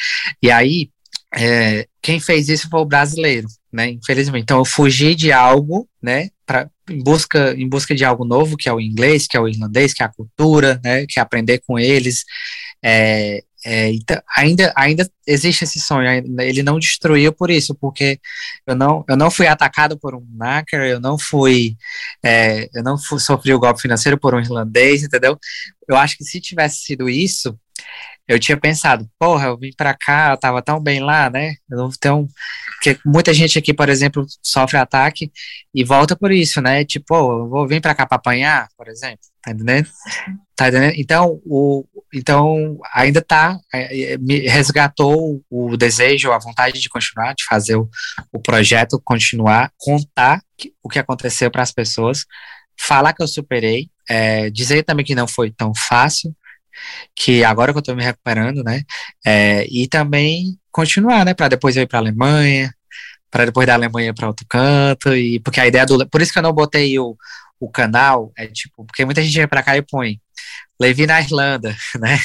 E 0.43 0.51
aí, 0.51 0.91
é, 1.35 1.87
quem 2.01 2.19
fez 2.19 2.49
isso 2.49 2.69
foi 2.71 2.81
o 2.81 2.87
brasileiro, 2.87 3.47
né? 3.73 3.91
Infelizmente. 3.91 4.43
Então 4.43 4.59
eu 4.59 4.65
fugi 4.65 5.15
de 5.15 5.31
algo, 5.31 5.89
né? 6.03 6.31
Pra, 6.47 6.69
em 6.89 7.03
busca 7.03 7.55
em 7.55 7.69
busca 7.69 7.95
de 7.95 8.05
algo 8.05 8.25
novo, 8.25 8.57
que 8.57 8.69
é 8.69 8.73
o 8.73 8.81
inglês, 8.81 9.27
que 9.27 9.37
é 9.37 9.41
o 9.41 9.49
irlandês, 9.49 9.93
que 9.93 10.03
é 10.03 10.07
a 10.07 10.13
cultura, 10.13 10.81
né? 10.83 11.07
Que 11.07 11.19
é 11.21 11.23
aprender 11.23 11.61
com 11.67 11.79
eles. 11.79 12.25
É, 12.83 13.43
é, 13.71 13.93
então, 13.93 14.19
ainda, 14.35 14.73
ainda 14.75 15.07
existe 15.27 15.65
esse 15.65 15.79
sonho, 15.79 16.09
ele 16.41 16.63
não 16.63 16.79
destruiu 16.79 17.35
por 17.35 17.51
isso, 17.51 17.75
porque 17.75 18.19
eu 18.67 18.75
não, 18.75 19.05
eu 19.07 19.15
não 19.15 19.31
fui 19.31 19.47
atacado 19.47 19.99
por 19.99 20.15
um 20.15 20.27
hacker, 20.41 20.81
eu 20.81 20.99
não 20.99 21.19
fui, 21.19 21.77
é, 22.25 22.67
eu 22.75 22.83
não 22.83 22.97
fui, 22.97 23.21
sofri 23.21 23.53
o 23.53 23.59
golpe 23.61 23.83
financeiro 23.83 24.19
por 24.19 24.35
um 24.35 24.41
irlandês, 24.41 25.03
entendeu? 25.03 25.39
Eu 25.87 25.99
acho 25.99 26.17
que 26.17 26.25
se 26.25 26.41
tivesse 26.41 26.79
sido 26.79 27.11
isso, 27.11 27.59
eu 28.27 28.39
tinha 28.39 28.57
pensado, 28.57 29.07
porra, 29.19 29.49
eu 29.49 29.59
vim 29.59 29.71
para 29.77 29.93
cá, 29.93 30.31
eu 30.31 30.39
tava 30.39 30.63
tão 30.63 30.81
bem 30.81 31.01
lá, 31.01 31.29
né? 31.29 31.57
Então, 31.71 32.27
porque 32.77 32.99
muita 33.05 33.35
gente 33.35 33.59
aqui, 33.59 33.75
por 33.75 33.91
exemplo, 33.91 34.25
sofre 34.43 34.79
ataque 34.79 35.31
e 35.75 35.85
volta 35.85 36.17
por 36.17 36.33
isso, 36.33 36.63
né? 36.63 36.87
Tipo, 36.87 37.15
oh, 37.15 37.45
eu 37.45 37.49
vou 37.51 37.69
vir 37.69 37.83
para 37.83 37.95
cá 37.95 38.07
para 38.07 38.17
apanhar, 38.17 38.67
por 38.79 38.89
exemplo, 38.89 39.21
tá 39.43 39.51
entendendo? 39.51 39.91
Tá 40.59 40.67
entendendo? 40.67 40.95
Então, 40.97 41.41
o, 41.47 41.85
então 42.13 42.81
ainda 42.93 43.23
tá, 43.23 43.61
é, 43.73 44.15
é, 44.15 44.19
me 44.19 44.41
resgatou 44.41 45.41
o 45.49 45.77
desejo, 45.77 46.33
a 46.33 46.39
vontade 46.41 46.81
de 46.81 46.89
continuar, 46.89 47.33
de 47.33 47.45
fazer 47.45 47.77
o, 47.77 47.89
o 48.33 48.41
projeto, 48.41 49.01
continuar, 49.05 49.71
contar 49.79 50.43
que, 50.57 50.75
o 50.83 50.89
que 50.89 50.99
aconteceu 50.99 51.49
para 51.49 51.63
as 51.63 51.71
pessoas, 51.71 52.25
falar 52.77 53.13
que 53.13 53.23
eu 53.23 53.29
superei, 53.29 53.89
é, 54.09 54.51
dizer 54.51 54.83
também 54.83 55.07
que 55.07 55.15
não 55.15 55.29
foi 55.29 55.53
tão 55.53 55.73
fácil, 55.73 56.35
que 57.15 57.45
agora 57.45 57.73
que 57.73 57.79
eu 57.79 57.81
estou 57.81 57.95
me 57.95 58.03
recuperando, 58.03 58.65
né? 58.65 58.83
É, 59.25 59.65
e 59.71 59.87
também 59.87 60.59
continuar, 60.73 61.25
né? 61.25 61.35
Para 61.35 61.47
depois 61.47 61.77
eu 61.77 61.85
ir 61.85 61.87
para 61.87 62.01
a 62.01 62.03
Alemanha, 62.03 62.75
para 63.31 63.45
depois 63.45 63.65
da 63.65 63.75
Alemanha 63.75 64.13
para 64.13 64.27
outro 64.27 64.45
canto, 64.49 65.15
e 65.15 65.39
porque 65.39 65.61
a 65.61 65.69
ideia 65.69 65.87
do. 65.87 66.05
Por 66.09 66.21
isso 66.21 66.33
que 66.33 66.39
eu 66.41 66.43
não 66.43 66.53
botei 66.53 66.99
o, 66.99 67.17
o 67.61 67.71
canal, 67.71 68.33
é 68.37 68.49
tipo, 68.49 68.85
porque 68.85 69.05
muita 69.05 69.23
gente 69.23 69.37
vem 69.37 69.47
para 69.47 69.63
cá 69.63 69.77
e 69.77 69.83
põe 69.83 70.21
Levi 70.81 71.07
na 71.07 71.21
Irlanda, 71.21 71.75
né? 71.99 72.19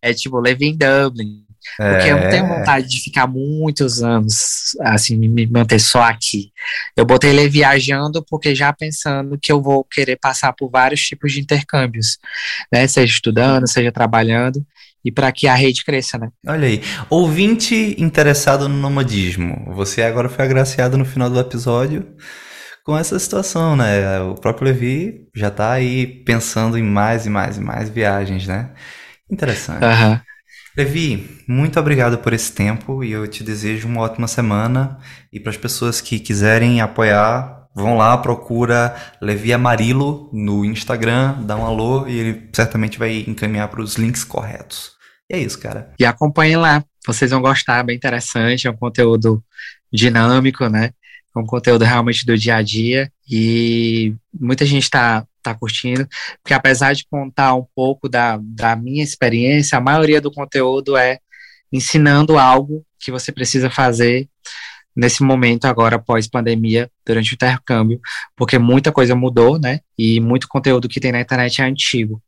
É 0.00 0.12
tipo, 0.14 0.40
Levi 0.40 0.66
em 0.66 0.76
Dublin. 0.76 1.44
Porque 1.76 2.08
é. 2.08 2.12
eu 2.12 2.20
não 2.20 2.28
tenho 2.28 2.44
é. 2.44 2.58
vontade 2.58 2.88
de 2.88 3.00
ficar 3.00 3.26
muitos 3.26 4.02
anos, 4.02 4.76
assim, 4.80 5.16
me 5.16 5.46
manter 5.46 5.78
só 5.78 6.02
aqui. 6.02 6.52
Eu 6.94 7.06
botei 7.06 7.30
ele 7.30 7.48
viajando 7.48 8.22
porque 8.28 8.54
já 8.54 8.72
pensando 8.72 9.38
que 9.40 9.50
eu 9.50 9.62
vou 9.62 9.82
querer 9.82 10.16
passar 10.16 10.52
por 10.52 10.70
vários 10.70 11.00
tipos 11.00 11.32
de 11.32 11.40
intercâmbios, 11.40 12.18
né? 12.70 12.86
Seja 12.86 13.12
estudando, 13.12 13.66
seja 13.66 13.90
trabalhando, 13.90 14.64
e 15.04 15.10
para 15.10 15.30
que 15.32 15.46
a 15.46 15.54
rede 15.54 15.84
cresça, 15.84 16.16
né? 16.16 16.28
Olha 16.46 16.66
aí, 16.66 16.82
ouvinte 17.10 17.94
interessado 17.98 18.68
no 18.68 18.76
nomadismo, 18.76 19.72
você 19.74 20.02
agora 20.02 20.28
foi 20.28 20.44
agraciado 20.44 20.96
no 20.96 21.04
final 21.04 21.28
do 21.28 21.38
episódio 21.38 22.06
com 22.84 22.96
essa 22.96 23.18
situação, 23.18 23.74
né? 23.74 24.20
O 24.20 24.34
próprio 24.34 24.66
Levi 24.66 25.26
já 25.34 25.50
tá 25.50 25.72
aí 25.72 26.06
pensando 26.06 26.76
em 26.76 26.82
mais 26.82 27.24
e 27.24 27.30
mais 27.30 27.56
e 27.56 27.60
mais 27.60 27.88
viagens, 27.88 28.46
né? 28.46 28.70
Interessante. 29.28 29.82
Uhum. 29.82 30.20
Levi, 30.76 31.42
muito 31.48 31.80
obrigado 31.80 32.18
por 32.18 32.32
esse 32.32 32.52
tempo 32.52 33.02
e 33.02 33.10
eu 33.10 33.26
te 33.26 33.42
desejo 33.42 33.88
uma 33.88 34.02
ótima 34.02 34.28
semana. 34.28 34.98
E 35.32 35.40
para 35.40 35.50
as 35.50 35.56
pessoas 35.56 36.00
que 36.00 36.18
quiserem 36.18 36.82
apoiar, 36.82 37.68
vão 37.74 37.96
lá, 37.96 38.18
procura 38.18 38.94
Levi 39.20 39.52
Amarilo 39.52 40.28
no 40.32 40.62
Instagram, 40.64 41.42
dá 41.42 41.56
um 41.56 41.64
alô 41.64 42.06
e 42.06 42.18
ele 42.18 42.50
certamente 42.52 42.98
vai 42.98 43.24
encaminhar 43.26 43.68
para 43.68 43.80
os 43.80 43.94
links 43.94 44.24
corretos. 44.24 44.92
E 45.30 45.36
é 45.36 45.38
isso, 45.38 45.58
cara. 45.58 45.90
E 45.98 46.04
acompanhem 46.04 46.56
lá, 46.56 46.84
vocês 47.06 47.30
vão 47.30 47.40
gostar, 47.40 47.78
é 47.78 47.82
bem 47.82 47.96
interessante, 47.96 48.66
é 48.66 48.70
um 48.70 48.76
conteúdo 48.76 49.42
dinâmico, 49.90 50.68
né? 50.68 50.90
É 51.36 51.38
um 51.38 51.46
conteúdo 51.46 51.84
realmente 51.84 52.24
do 52.24 52.36
dia 52.36 52.56
a 52.56 52.62
dia 52.62 53.10
e 53.28 54.14
muita 54.32 54.64
gente 54.64 54.84
está 54.84 55.26
tá 55.42 55.54
curtindo, 55.54 56.08
porque 56.42 56.54
apesar 56.54 56.94
de 56.94 57.06
contar 57.10 57.54
um 57.54 57.66
pouco 57.74 58.08
da, 58.08 58.38
da 58.40 58.74
minha 58.74 59.02
experiência, 59.02 59.76
a 59.76 59.80
maioria 59.80 60.20
do 60.20 60.32
conteúdo 60.32 60.96
é 60.96 61.18
ensinando 61.72 62.38
algo 62.38 62.84
que 62.98 63.10
você 63.10 63.30
precisa 63.32 63.68
fazer 63.68 64.28
nesse 64.96 65.22
momento 65.22 65.64
agora 65.64 65.98
pós-pandemia, 65.98 66.90
durante 67.04 67.32
o 67.32 67.34
intercâmbio, 67.34 68.00
porque 68.36 68.58
muita 68.58 68.92
coisa 68.92 69.14
mudou, 69.14 69.58
né? 69.58 69.80
E 69.98 70.20
muito 70.20 70.46
conteúdo 70.48 70.88
que 70.88 71.00
tem 71.00 71.10
na 71.10 71.20
internet 71.20 71.60
é 71.60 71.64
antigo. 71.64 72.22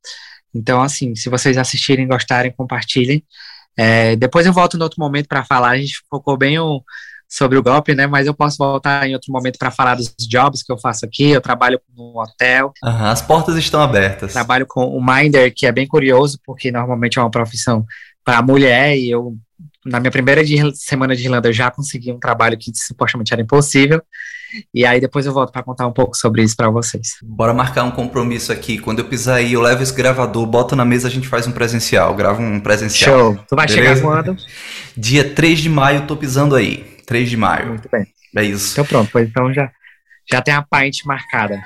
Então, 0.52 0.82
assim, 0.82 1.14
se 1.14 1.28
vocês 1.28 1.56
assistirem, 1.56 2.08
gostarem, 2.08 2.52
compartilhem. 2.52 3.22
É, 3.76 4.16
depois 4.16 4.46
eu 4.46 4.52
volto 4.52 4.76
no 4.76 4.84
outro 4.84 4.98
momento 4.98 5.28
para 5.28 5.44
falar. 5.44 5.70
A 5.70 5.78
gente 5.78 6.02
focou 6.10 6.36
bem 6.36 6.58
o, 6.58 6.82
sobre 7.28 7.58
o 7.58 7.62
golpe, 7.62 7.94
né? 7.94 8.06
Mas 8.06 8.26
eu 8.26 8.34
posso 8.34 8.56
voltar 8.58 9.08
em 9.08 9.14
outro 9.14 9.32
momento 9.32 9.58
para 9.58 9.70
falar 9.70 9.96
dos 9.96 10.14
jobs 10.28 10.62
que 10.62 10.72
eu 10.72 10.78
faço 10.78 11.04
aqui. 11.04 11.30
Eu 11.30 11.40
trabalho 11.40 11.80
no 11.96 12.20
hotel. 12.20 12.72
Uhum, 12.82 13.06
as 13.06 13.22
portas 13.22 13.56
estão 13.56 13.80
abertas. 13.80 14.32
Trabalho 14.32 14.66
com 14.66 14.86
o 14.86 15.04
Minder, 15.04 15.52
que 15.54 15.66
é 15.66 15.72
bem 15.72 15.86
curioso, 15.86 16.38
porque 16.44 16.70
normalmente 16.70 17.18
é 17.18 17.22
uma 17.22 17.30
profissão 17.30 17.84
para 18.24 18.42
mulher 18.42 18.96
e 18.96 19.10
eu 19.10 19.36
na 19.84 20.00
minha 20.00 20.10
primeira 20.10 20.44
de, 20.44 20.56
semana 20.74 21.14
de 21.14 21.24
Irlanda 21.24 21.48
eu 21.48 21.52
já 21.52 21.70
consegui 21.70 22.10
um 22.10 22.18
trabalho 22.18 22.58
que 22.58 22.72
supostamente 22.74 23.32
era 23.32 23.40
impossível. 23.40 24.02
E 24.74 24.84
aí 24.84 25.00
depois 25.00 25.26
eu 25.26 25.32
volto 25.32 25.52
para 25.52 25.62
contar 25.62 25.86
um 25.86 25.92
pouco 25.92 26.16
sobre 26.16 26.42
isso 26.42 26.56
para 26.56 26.68
vocês. 26.70 27.16
Bora 27.22 27.52
marcar 27.52 27.84
um 27.84 27.90
compromisso 27.90 28.52
aqui. 28.52 28.78
Quando 28.78 29.00
eu 29.00 29.04
pisar 29.04 29.36
aí, 29.36 29.52
eu 29.52 29.60
levo 29.60 29.82
esse 29.82 29.94
gravador, 29.94 30.46
boto 30.46 30.74
na 30.74 30.84
mesa, 30.84 31.08
a 31.08 31.10
gente 31.10 31.28
faz 31.28 31.46
um 31.46 31.52
presencial. 31.52 32.14
Grava 32.14 32.40
um 32.40 32.60
presencial. 32.60 33.34
Show. 33.34 33.44
Tu 33.48 33.56
vai 33.56 33.66
Beleza? 33.66 33.96
chegar 33.96 34.02
quando? 34.02 34.36
Dia 34.96 35.24
3 35.24 35.58
de 35.60 35.68
maio, 35.68 36.06
tô 36.06 36.16
pisando 36.16 36.54
aí. 36.54 36.95
3 37.06 37.30
de 37.30 37.36
maio. 37.36 37.68
Muito 37.68 37.88
bem. 37.90 38.06
É 38.36 38.42
isso. 38.42 38.72
Então 38.72 38.84
pronto, 38.84 39.10
pois 39.12 39.28
então 39.28 39.52
já, 39.54 39.70
já 40.30 40.42
tem 40.42 40.52
a 40.52 40.62
pint 40.62 41.04
marcada. 41.06 41.62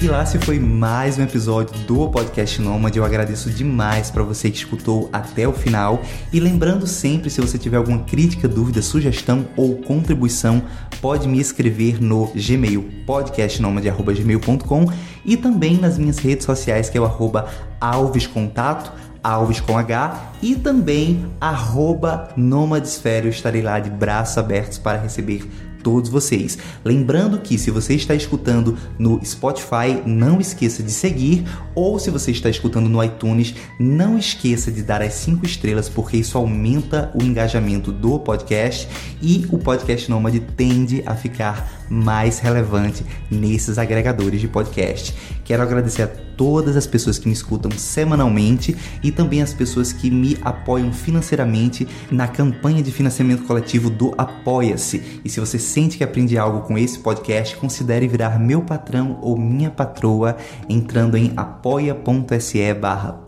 E 0.00 0.08
lá 0.08 0.26
se 0.26 0.38
foi 0.38 0.58
mais 0.58 1.16
um 1.18 1.22
episódio 1.22 1.74
do 1.84 2.10
Podcast 2.10 2.60
Nômade. 2.60 2.98
Eu 2.98 3.04
agradeço 3.04 3.48
demais 3.48 4.10
para 4.10 4.22
você 4.22 4.50
que 4.50 4.58
escutou 4.58 5.08
até 5.10 5.48
o 5.48 5.54
final. 5.54 6.02
E 6.30 6.38
lembrando 6.38 6.86
sempre, 6.86 7.30
se 7.30 7.40
você 7.40 7.56
tiver 7.56 7.78
alguma 7.78 8.04
crítica, 8.04 8.46
dúvida, 8.46 8.82
sugestão 8.82 9.48
ou 9.56 9.78
contribuição, 9.78 10.62
pode 11.00 11.26
me 11.26 11.40
escrever 11.40 11.98
no 11.98 12.30
Gmail, 12.34 12.82
podcastnomade.gmail.com 13.06 14.92
e 15.24 15.34
também 15.34 15.78
nas 15.78 15.96
minhas 15.96 16.18
redes 16.18 16.44
sociais, 16.44 16.90
que 16.90 16.98
é 16.98 17.00
o 17.00 17.06
arroba 17.06 17.48
alvescontato, 17.80 18.92
Alves 19.26 19.58
com 19.60 19.76
H 19.76 20.34
e 20.40 20.54
também 20.54 21.26
arroba 21.40 22.28
Nomadesfera. 22.36 23.26
Eu 23.26 23.30
estarei 23.30 23.60
lá 23.60 23.80
de 23.80 23.90
braços 23.90 24.38
abertos 24.38 24.78
para 24.78 24.98
receber 24.98 25.42
todos 25.82 26.10
vocês. 26.10 26.58
Lembrando 26.84 27.38
que 27.38 27.56
se 27.56 27.70
você 27.70 27.94
está 27.94 28.12
escutando 28.12 28.76
no 28.98 29.24
Spotify, 29.24 30.02
não 30.04 30.40
esqueça 30.40 30.82
de 30.82 30.90
seguir, 30.90 31.44
ou 31.76 31.98
se 31.98 32.10
você 32.10 32.32
está 32.32 32.50
escutando 32.50 32.88
no 32.88 33.02
iTunes, 33.02 33.54
não 33.78 34.18
esqueça 34.18 34.72
de 34.72 34.82
dar 34.82 35.00
as 35.00 35.14
5 35.14 35.46
estrelas, 35.46 35.88
porque 35.88 36.16
isso 36.16 36.36
aumenta 36.36 37.12
o 37.14 37.22
engajamento 37.22 37.92
do 37.92 38.18
podcast 38.18 38.88
e 39.22 39.46
o 39.50 39.58
podcast 39.58 40.10
Nômade 40.10 40.40
tende 40.40 41.04
a 41.06 41.14
ficar 41.14 41.85
mais 41.88 42.38
relevante 42.38 43.04
nesses 43.30 43.78
agregadores 43.78 44.40
de 44.40 44.48
podcast. 44.48 45.14
Quero 45.44 45.62
agradecer 45.62 46.02
a 46.02 46.26
todas 46.36 46.76
as 46.76 46.86
pessoas 46.86 47.18
que 47.18 47.26
me 47.26 47.32
escutam 47.32 47.70
semanalmente 47.70 48.76
e 49.02 49.10
também 49.10 49.42
as 49.42 49.54
pessoas 49.54 49.92
que 49.92 50.10
me 50.10 50.36
apoiam 50.42 50.92
financeiramente 50.92 51.88
na 52.10 52.28
campanha 52.28 52.82
de 52.82 52.92
financiamento 52.92 53.44
coletivo 53.44 53.88
do 53.88 54.14
Apoia-se. 54.18 55.20
E 55.24 55.30
se 55.30 55.40
você 55.40 55.58
sente 55.58 55.96
que 55.96 56.04
aprende 56.04 56.36
algo 56.36 56.60
com 56.60 56.76
esse 56.76 56.98
podcast, 56.98 57.56
considere 57.56 58.06
virar 58.06 58.38
meu 58.38 58.62
patrão 58.62 59.18
ou 59.22 59.38
minha 59.38 59.70
patroa 59.70 60.36
entrando 60.68 61.16
em 61.16 61.32
apoia.se 61.36 62.74
barra 62.74 63.18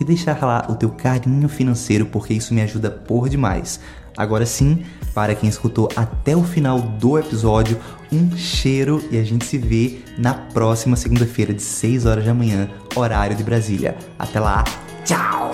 e 0.00 0.04
deixar 0.04 0.44
lá 0.44 0.66
o 0.68 0.74
teu 0.74 0.90
carinho 0.90 1.48
financeiro 1.48 2.06
porque 2.06 2.34
isso 2.34 2.52
me 2.52 2.60
ajuda 2.60 2.90
por 2.90 3.28
demais. 3.28 3.80
Agora 4.18 4.44
sim, 4.44 4.82
para 5.14 5.32
quem 5.32 5.48
escutou 5.48 5.88
até 5.94 6.36
o 6.36 6.42
final 6.42 6.80
do 6.80 7.16
episódio, 7.16 7.78
um 8.12 8.36
cheiro 8.36 9.00
e 9.12 9.16
a 9.16 9.22
gente 9.22 9.44
se 9.44 9.56
vê 9.56 10.00
na 10.18 10.34
próxima 10.34 10.96
segunda-feira 10.96 11.54
de 11.54 11.62
6 11.62 12.04
horas 12.04 12.24
da 12.24 12.34
manhã, 12.34 12.68
horário 12.96 13.36
de 13.36 13.44
Brasília. 13.44 13.96
Até 14.18 14.40
lá, 14.40 14.64
tchau! 15.04 15.52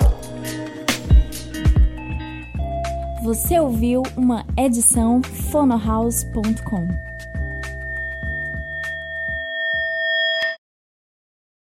Você 3.23 3.59
ouviu 3.59 4.01
uma 4.17 4.43
edição 4.57 5.21
fonohouse.com. 5.51 7.04